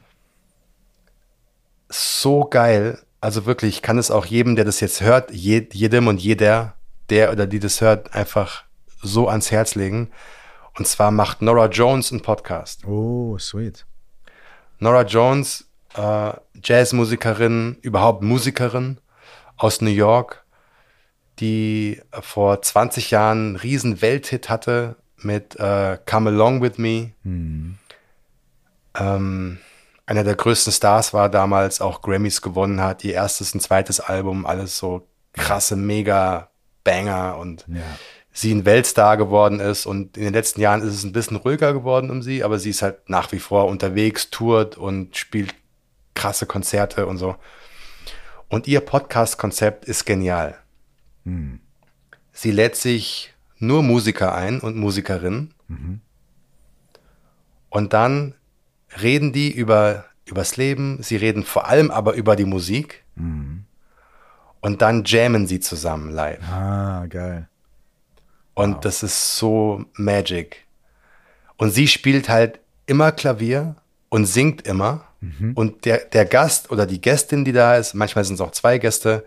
So 1.89 2.41
geil. 2.45 2.99
Also 3.21 3.45
wirklich, 3.45 3.75
ich 3.77 3.81
kann 3.81 3.97
es 3.97 4.11
auch 4.11 4.25
jedem, 4.25 4.55
der 4.57 4.65
das 4.65 4.81
jetzt 4.81 4.99
hört, 5.01 5.31
je, 5.31 5.65
jedem 5.71 6.07
und 6.07 6.19
jeder, 6.21 6.75
der 7.09 7.31
oder 7.31 7.47
die 7.47 7.59
das 7.59 7.79
hört, 7.81 8.13
einfach 8.13 8.63
so 9.01 9.29
ans 9.29 9.51
Herz 9.51 9.75
legen. 9.75 10.09
Und 10.77 10.87
zwar 10.87 11.11
macht 11.11 11.41
Nora 11.41 11.67
Jones 11.67 12.11
einen 12.11 12.21
Podcast. 12.21 12.85
Oh, 12.85 13.37
sweet. 13.37 13.85
Nora 14.79 15.03
Jones, 15.03 15.65
äh, 15.95 16.33
Jazzmusikerin, 16.61 17.77
überhaupt 17.81 18.21
Musikerin 18.23 18.99
aus 19.57 19.79
New 19.81 19.89
York, 19.89 20.43
die 21.39 22.01
vor 22.21 22.61
20 22.61 23.11
Jahren 23.11 23.37
einen 23.47 23.55
riesen 23.55 24.01
Welthit 24.01 24.49
hatte 24.49 24.97
mit 25.17 25.55
äh, 25.57 25.97
Come 26.05 26.29
Along 26.29 26.61
With 26.61 26.77
Me. 26.77 27.11
Ähm, 28.97 29.59
einer 30.05 30.23
der 30.23 30.35
größten 30.35 30.71
Stars 30.73 31.13
war 31.13 31.29
damals, 31.29 31.81
auch 31.81 32.01
Grammys 32.01 32.41
gewonnen 32.41 32.81
hat, 32.81 33.03
ihr 33.03 33.13
erstes 33.13 33.53
und 33.53 33.61
zweites 33.61 33.99
Album, 33.99 34.45
alles 34.45 34.77
so 34.77 35.07
krasse 35.33 35.75
Mega-Banger 35.75 37.37
und 37.37 37.65
Ja. 37.67 37.81
Sie 38.35 38.53
ein 38.53 38.65
Weltstar 38.65 39.15
geworden 39.15 39.61
ist 39.61 39.85
und 39.85 40.17
in 40.17 40.25
den 40.25 40.33
letzten 40.33 40.59
Jahren 40.59 40.81
ist 40.81 40.93
es 40.93 41.05
ein 41.05 41.13
bisschen 41.13 41.37
ruhiger 41.37 41.71
geworden 41.71 42.11
um 42.11 42.21
sie, 42.21 42.43
aber 42.43 42.59
sie 42.59 42.71
ist 42.71 42.81
halt 42.81 43.09
nach 43.09 43.31
wie 43.31 43.39
vor 43.39 43.67
unterwegs, 43.67 44.29
tourt 44.29 44.77
und 44.77 45.15
spielt 45.15 45.55
krasse 46.15 46.45
Konzerte 46.45 47.07
und 47.07 47.17
so. 47.17 47.37
Und 48.49 48.67
ihr 48.67 48.81
Podcast-Konzept 48.81 49.85
ist 49.85 50.05
genial. 50.05 50.57
Sie 52.33 52.51
lädt 52.51 52.75
sich 52.75 53.33
nur 53.57 53.81
Musiker 53.81 54.35
ein 54.35 54.59
und 54.59 54.75
Musikerinnen 54.75 55.53
und 57.69 57.93
dann 57.93 58.35
reden 59.01 59.31
die 59.31 59.49
über 59.49 60.05
übers 60.25 60.57
Leben, 60.57 61.01
sie 61.01 61.15
reden 61.15 61.43
vor 61.43 61.67
allem 61.67 61.89
aber 61.89 62.13
über 62.15 62.35
die 62.35 62.45
Musik 62.45 63.05
Und 64.59 64.81
dann 64.81 65.03
jammen 65.05 65.47
sie 65.47 65.61
zusammen 65.61 66.09
live. 66.11 66.43
Ah, 66.51 67.05
geil. 67.07 67.47
Und 68.55 68.83
das 68.85 69.03
ist 69.03 69.37
so 69.37 69.85
Magic. 69.93 70.65
Und 71.57 71.71
sie 71.71 71.87
spielt 71.87 72.29
halt 72.29 72.59
immer 72.87 73.11
Klavier 73.11 73.75
und 74.09 74.25
singt 74.25 74.65
immer. 74.67 75.03
Und 75.55 75.85
der, 75.85 75.99
der 76.05 76.25
Gast 76.25 76.69
oder 76.71 76.85
die 76.85 77.01
Gästin, 77.01 77.45
die 77.45 77.51
da 77.51 77.75
ist, 77.77 77.95
manchmal 77.95 78.23
sind 78.25 78.35
es 78.35 78.41
auch 78.41 78.51
zwei 78.51 78.77
Gäste, 78.77 79.25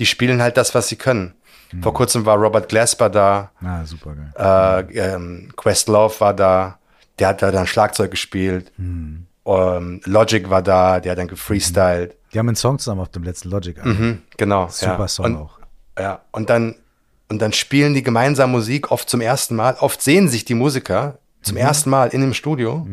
die 0.00 0.06
spielen 0.06 0.42
halt 0.42 0.56
das, 0.56 0.74
was 0.74 0.88
sie 0.88 0.96
können. 0.96 1.34
Vor 1.82 1.94
kurzem 1.94 2.26
war 2.26 2.36
Robert 2.36 2.68
Glasper 2.68 3.08
da, 3.08 3.52
Ah, 3.62 3.84
super 3.84 4.16
geil. 4.16 4.88
äh, 4.92 4.98
ähm, 5.14 5.52
Questlove 5.56 6.20
war 6.20 6.34
da, 6.34 6.78
der 7.20 7.28
hat 7.28 7.42
da 7.42 7.52
dann 7.52 7.68
Schlagzeug 7.68 8.10
gespielt. 8.10 8.72
Ähm, 8.76 10.00
Logic 10.04 10.50
war 10.50 10.62
da, 10.62 10.98
der 10.98 11.12
hat 11.12 11.18
dann 11.18 11.28
gefreestylt. 11.28 12.16
Die 12.32 12.38
haben 12.40 12.48
einen 12.48 12.56
Song 12.56 12.78
zusammen 12.80 13.02
auf 13.02 13.10
dem 13.10 13.22
letzten 13.22 13.50
Logic. 13.50 13.84
Mhm, 13.84 14.22
genau. 14.36 14.66
Super 14.68 14.98
ja. 14.98 15.08
Song 15.08 15.24
und, 15.26 15.36
auch. 15.36 15.58
Ja, 15.98 16.22
und 16.32 16.50
dann, 16.50 16.74
und 17.30 17.38
dann 17.38 17.52
spielen 17.52 17.94
die 17.94 18.02
gemeinsam 18.02 18.50
Musik, 18.50 18.90
oft 18.90 19.08
zum 19.08 19.20
ersten 19.20 19.54
Mal. 19.54 19.76
Oft 19.78 20.02
sehen 20.02 20.28
sich 20.28 20.44
die 20.44 20.54
Musiker 20.54 21.20
zum 21.42 21.56
ersten 21.56 21.88
Mal 21.88 22.08
in 22.08 22.20
dem 22.20 22.34
Studio. 22.34 22.86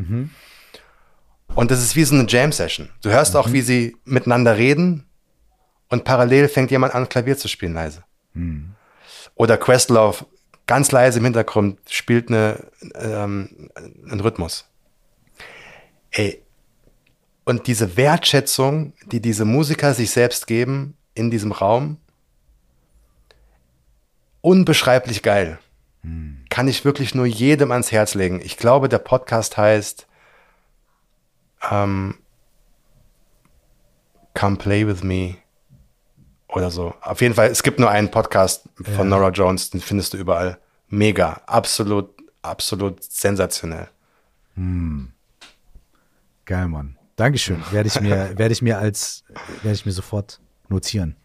Und 1.55 1.71
das 1.71 1.81
ist 1.81 1.95
wie 1.95 2.03
so 2.03 2.13
eine 2.13 2.27
Jam-Session. 2.27 2.89
Du 3.01 3.09
hörst 3.09 3.35
auch, 3.35 3.51
wie 3.51 3.61
sie 3.61 3.97
miteinander 4.05 4.55
reden 4.55 5.07
und 5.89 6.03
parallel 6.03 6.49
fängt 6.49 6.69
jemand 6.69 6.93
an, 6.93 7.09
Klavier 7.09 7.35
zu 7.35 7.47
spielen 7.47 7.73
leise. 7.73 8.03
Oder 9.33 9.57
Questlove 9.57 10.25
ganz 10.67 10.91
leise 10.91 11.17
im 11.17 11.25
Hintergrund 11.25 11.79
spielt 11.89 12.29
eine, 12.29 12.63
ähm, 12.93 13.71
einen 13.75 14.19
Rhythmus. 14.19 14.65
Ey, 16.11 16.43
und 17.43 17.65
diese 17.65 17.97
Wertschätzung, 17.97 18.93
die 19.11 19.21
diese 19.21 19.45
Musiker 19.45 19.95
sich 19.95 20.11
selbst 20.11 20.45
geben 20.45 20.95
in 21.15 21.31
diesem 21.31 21.53
Raum, 21.53 21.97
unbeschreiblich 24.47 25.23
geil. 25.23 25.59
Kann 26.49 26.69
ich 26.69 26.85
wirklich 26.85 27.13
nur 27.13 27.25
jedem 27.25 27.71
ans 27.73 27.91
Herz 27.91 28.13
legen. 28.13 28.39
Ich 28.41 28.55
glaube, 28.55 28.87
der 28.87 28.99
Podcast 28.99 29.57
heißt 29.57 30.07
ähm, 31.69 32.15
Come 34.33 34.55
Play 34.55 34.87
With 34.87 35.03
Me 35.03 35.35
oder 36.47 36.71
so. 36.71 36.93
Auf 37.01 37.19
jeden 37.19 37.33
Fall, 37.33 37.49
es 37.49 37.61
gibt 37.61 37.77
nur 37.77 37.89
einen 37.89 38.09
Podcast 38.09 38.69
von 38.95 39.09
Nora 39.09 39.31
Jones, 39.31 39.71
den 39.71 39.81
findest 39.81 40.13
du 40.13 40.17
überall. 40.17 40.57
Mega, 40.87 41.41
absolut, 41.45 42.09
absolut 42.41 43.03
sensationell. 43.03 43.89
Geil, 46.45 46.67
Mann. 46.69 46.97
Dankeschön. 47.17 47.61
Werde 47.71 47.87
ich 47.87 47.99
mir, 47.99 48.31
werde 48.37 48.53
ich 48.53 48.61
mir 48.61 48.77
als, 48.77 49.25
werde 49.61 49.75
ich 49.75 49.85
mir 49.85 49.91
sofort 49.91 50.39
notieren. 50.69 51.17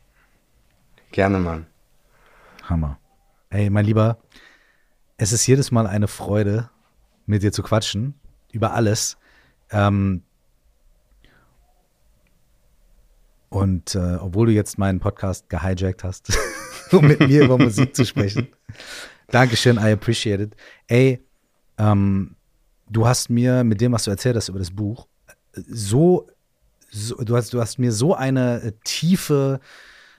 Gerne, 1.13 1.39
Mann. 1.39 1.67
Hammer. 2.69 2.99
Ey, 3.53 3.69
mein 3.69 3.85
Lieber, 3.85 4.17
es 5.19 5.33
ist 5.33 5.47
jedes 5.47 5.71
Mal 5.71 5.87
eine 5.87 6.09
Freude, 6.09 6.71
mit 7.27 7.43
dir 7.43 7.53
zu 7.53 7.63
quatschen. 7.63 8.15
Über 8.51 8.73
alles. 8.73 9.19
Ähm, 9.71 10.23
und 13.51 13.95
äh, 13.95 14.15
obwohl 14.15 14.47
du 14.47 14.53
jetzt 14.53 14.79
meinen 14.79 15.01
Podcast 15.01 15.51
gehijackt 15.51 16.03
hast, 16.03 16.33
um 16.93 17.07
mit 17.07 17.21
mir 17.21 17.45
über 17.45 17.59
Musik 17.59 17.95
zu 17.95 18.07
sprechen. 18.07 18.49
Dankeschön, 19.27 19.77
I 19.77 19.93
appreciate 19.93 20.43
it. 20.43 20.57
Ey, 20.87 21.23
ähm, 21.77 22.37
du 22.89 23.07
hast 23.07 23.29
mir 23.29 23.65
mit 23.65 23.83
dem, 23.83 23.93
was 23.93 24.05
du 24.05 24.11
erzählt 24.11 24.37
hast 24.37 24.49
über 24.49 24.61
das 24.61 24.71
Buch, 24.71 25.09
so, 25.53 26.27
so 26.91 27.17
du, 27.17 27.37
hast, 27.37 27.53
du 27.53 27.61
hast 27.61 27.79
mir 27.79 27.93
so 27.93 28.15
eine 28.15 28.73
tiefe, 28.83 29.61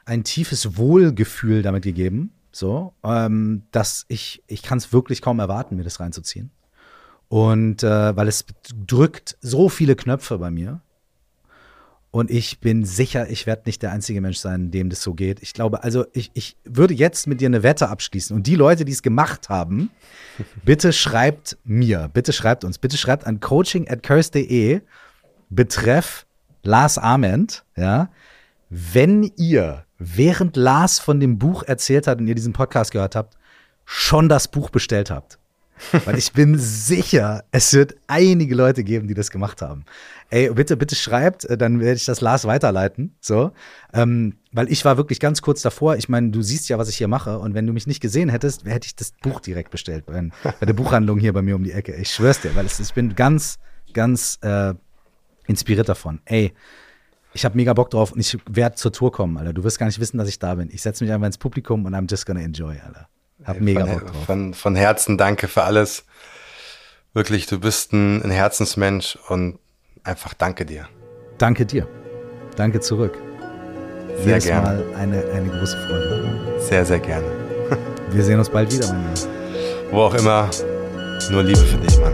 ein 0.05 0.23
tiefes 0.23 0.77
Wohlgefühl 0.77 1.63
damit 1.63 1.81
gegeben, 1.81 2.31
so, 2.55 2.93
ähm, 3.03 3.63
dass 3.71 4.05
ich, 4.07 4.43
ich 4.47 4.61
kann 4.63 4.77
es 4.77 4.93
wirklich 4.93 5.21
kaum 5.21 5.39
erwarten, 5.39 5.75
mir 5.75 5.83
das 5.83 5.99
reinzuziehen. 5.99 6.51
Und 7.29 7.83
äh, 7.83 8.15
weil 8.15 8.27
es 8.27 8.45
drückt 8.85 9.37
so 9.41 9.69
viele 9.69 9.95
Knöpfe 9.95 10.37
bei 10.37 10.51
mir. 10.51 10.81
Und 12.11 12.29
ich 12.29 12.59
bin 12.59 12.85
sicher, 12.85 13.27
ich 13.27 13.47
werde 13.47 13.63
nicht 13.65 13.81
der 13.81 13.91
einzige 13.91 14.21
Mensch 14.21 14.37
sein, 14.37 14.69
dem 14.69 14.91
das 14.91 15.01
so 15.01 15.15
geht. 15.15 15.41
Ich 15.41 15.53
glaube, 15.53 15.83
also 15.83 16.05
ich, 16.13 16.29
ich 16.35 16.57
würde 16.63 16.93
jetzt 16.93 17.25
mit 17.25 17.41
dir 17.41 17.47
eine 17.47 17.63
Wette 17.63 17.89
abschließen. 17.89 18.35
Und 18.35 18.45
die 18.45 18.53
Leute, 18.53 18.85
die 18.85 18.91
es 18.91 19.01
gemacht 19.01 19.49
haben, 19.49 19.89
bitte 20.63 20.93
schreibt 20.93 21.57
mir, 21.63 22.11
bitte 22.13 22.31
schreibt 22.31 22.65
uns, 22.65 22.77
bitte 22.77 22.97
schreibt 22.97 23.25
an 23.25 23.39
coaching 23.39 23.89
at 23.89 24.03
curse.de 24.03 24.81
betreff 25.49 26.27
Lars 26.61 26.97
Ament, 26.99 27.65
ja, 27.75 28.09
wenn 28.75 29.31
ihr, 29.37 29.85
während 29.99 30.57
Lars 30.57 30.97
von 30.97 31.19
dem 31.19 31.37
Buch 31.37 31.61
erzählt 31.61 32.07
hat 32.07 32.19
und 32.19 32.27
ihr 32.27 32.33
diesen 32.33 32.53
Podcast 32.53 32.91
gehört 32.91 33.15
habt, 33.15 33.37
schon 33.85 34.29
das 34.29 34.47
Buch 34.47 34.71
bestellt 34.71 35.11
habt. 35.11 35.37
Weil 36.05 36.17
ich 36.17 36.33
bin 36.33 36.57
sicher, 36.57 37.43
es 37.51 37.73
wird 37.73 37.95
einige 38.07 38.55
Leute 38.55 38.83
geben, 38.83 39.07
die 39.07 39.13
das 39.13 39.29
gemacht 39.29 39.61
haben. 39.61 39.85
Ey, 40.31 40.49
bitte, 40.49 40.75
bitte 40.75 40.95
schreibt, 40.95 41.45
äh, 41.45 41.57
dann 41.57 41.81
werde 41.81 41.97
ich 41.97 42.05
das 42.05 42.21
Lars 42.21 42.45
weiterleiten. 42.45 43.15
So. 43.21 43.51
Ähm, 43.93 44.37
weil 44.51 44.71
ich 44.71 44.83
war 44.85 44.97
wirklich 44.97 45.19
ganz 45.19 45.43
kurz 45.43 45.61
davor. 45.61 45.97
Ich 45.97 46.09
meine, 46.09 46.31
du 46.31 46.41
siehst 46.41 46.67
ja, 46.69 46.79
was 46.79 46.89
ich 46.89 46.97
hier 46.97 47.07
mache. 47.07 47.37
Und 47.37 47.53
wenn 47.53 47.67
du 47.67 47.73
mich 47.73 47.85
nicht 47.85 47.99
gesehen 47.99 48.29
hättest, 48.29 48.65
hätte 48.65 48.87
ich 48.87 48.95
das 48.95 49.13
Buch 49.21 49.39
direkt 49.39 49.69
bestellt 49.69 50.07
bei, 50.07 50.29
bei 50.43 50.65
der 50.65 50.73
Buchhandlung 50.73 51.19
hier 51.19 51.33
bei 51.33 51.43
mir 51.43 51.55
um 51.55 51.63
die 51.63 51.73
Ecke. 51.73 51.93
Ich 51.95 52.09
schwör's 52.09 52.41
dir, 52.41 52.55
weil 52.55 52.65
es, 52.65 52.79
ich 52.79 52.93
bin 52.93 53.13
ganz, 53.15 53.59
ganz 53.93 54.39
äh, 54.41 54.73
inspiriert 55.45 55.89
davon. 55.89 56.21
Ey, 56.25 56.53
ich 57.33 57.45
habe 57.45 57.55
mega 57.55 57.73
Bock 57.73 57.89
drauf 57.89 58.11
und 58.11 58.19
ich 58.19 58.37
werde 58.49 58.75
zur 58.75 58.91
Tour 58.91 59.11
kommen, 59.11 59.37
Alter. 59.37 59.53
Du 59.53 59.63
wirst 59.63 59.79
gar 59.79 59.87
nicht 59.87 59.99
wissen, 59.99 60.17
dass 60.17 60.27
ich 60.27 60.39
da 60.39 60.55
bin. 60.55 60.69
Ich 60.71 60.81
setze 60.81 61.03
mich 61.03 61.11
einfach 61.11 61.27
ins 61.27 61.37
Publikum 61.37 61.85
und 61.85 61.95
I'm 61.95 62.09
just 62.09 62.25
gonna 62.25 62.41
enjoy, 62.41 62.77
Alter. 62.85 63.07
Hab 63.43 63.59
mega 63.59 63.85
von, 63.85 63.93
Bock 63.93 64.05
drauf. 64.07 64.25
Von, 64.25 64.53
von 64.53 64.75
Herzen 64.75 65.17
danke 65.17 65.47
für 65.47 65.63
alles. 65.63 66.05
Wirklich, 67.13 67.45
du 67.45 67.59
bist 67.59 67.93
ein, 67.93 68.21
ein 68.23 68.31
Herzensmensch 68.31 69.17
und 69.27 69.59
einfach 70.03 70.33
danke 70.33 70.65
dir. 70.65 70.87
Danke 71.37 71.65
dir. 71.65 71.87
Danke 72.55 72.79
zurück. 72.79 73.17
Sehr 74.17 74.25
Jedes 74.25 74.45
gerne. 74.45 74.83
Mal 74.83 74.95
eine, 74.95 75.23
eine 75.31 75.49
große 75.49 75.77
Freude. 75.87 76.59
Sehr, 76.59 76.85
sehr 76.85 76.99
gerne. 76.99 77.27
Wir 78.11 78.23
sehen 78.23 78.37
uns 78.37 78.49
bald 78.49 78.71
wieder, 78.71 78.93
mein 78.93 79.13
Lieber. 79.13 79.27
Wo 79.91 80.01
auch 80.01 80.13
immer, 80.13 80.49
nur 81.31 81.43
Liebe 81.43 81.59
für 81.59 81.77
dich, 81.77 81.97
Mann. 81.99 82.13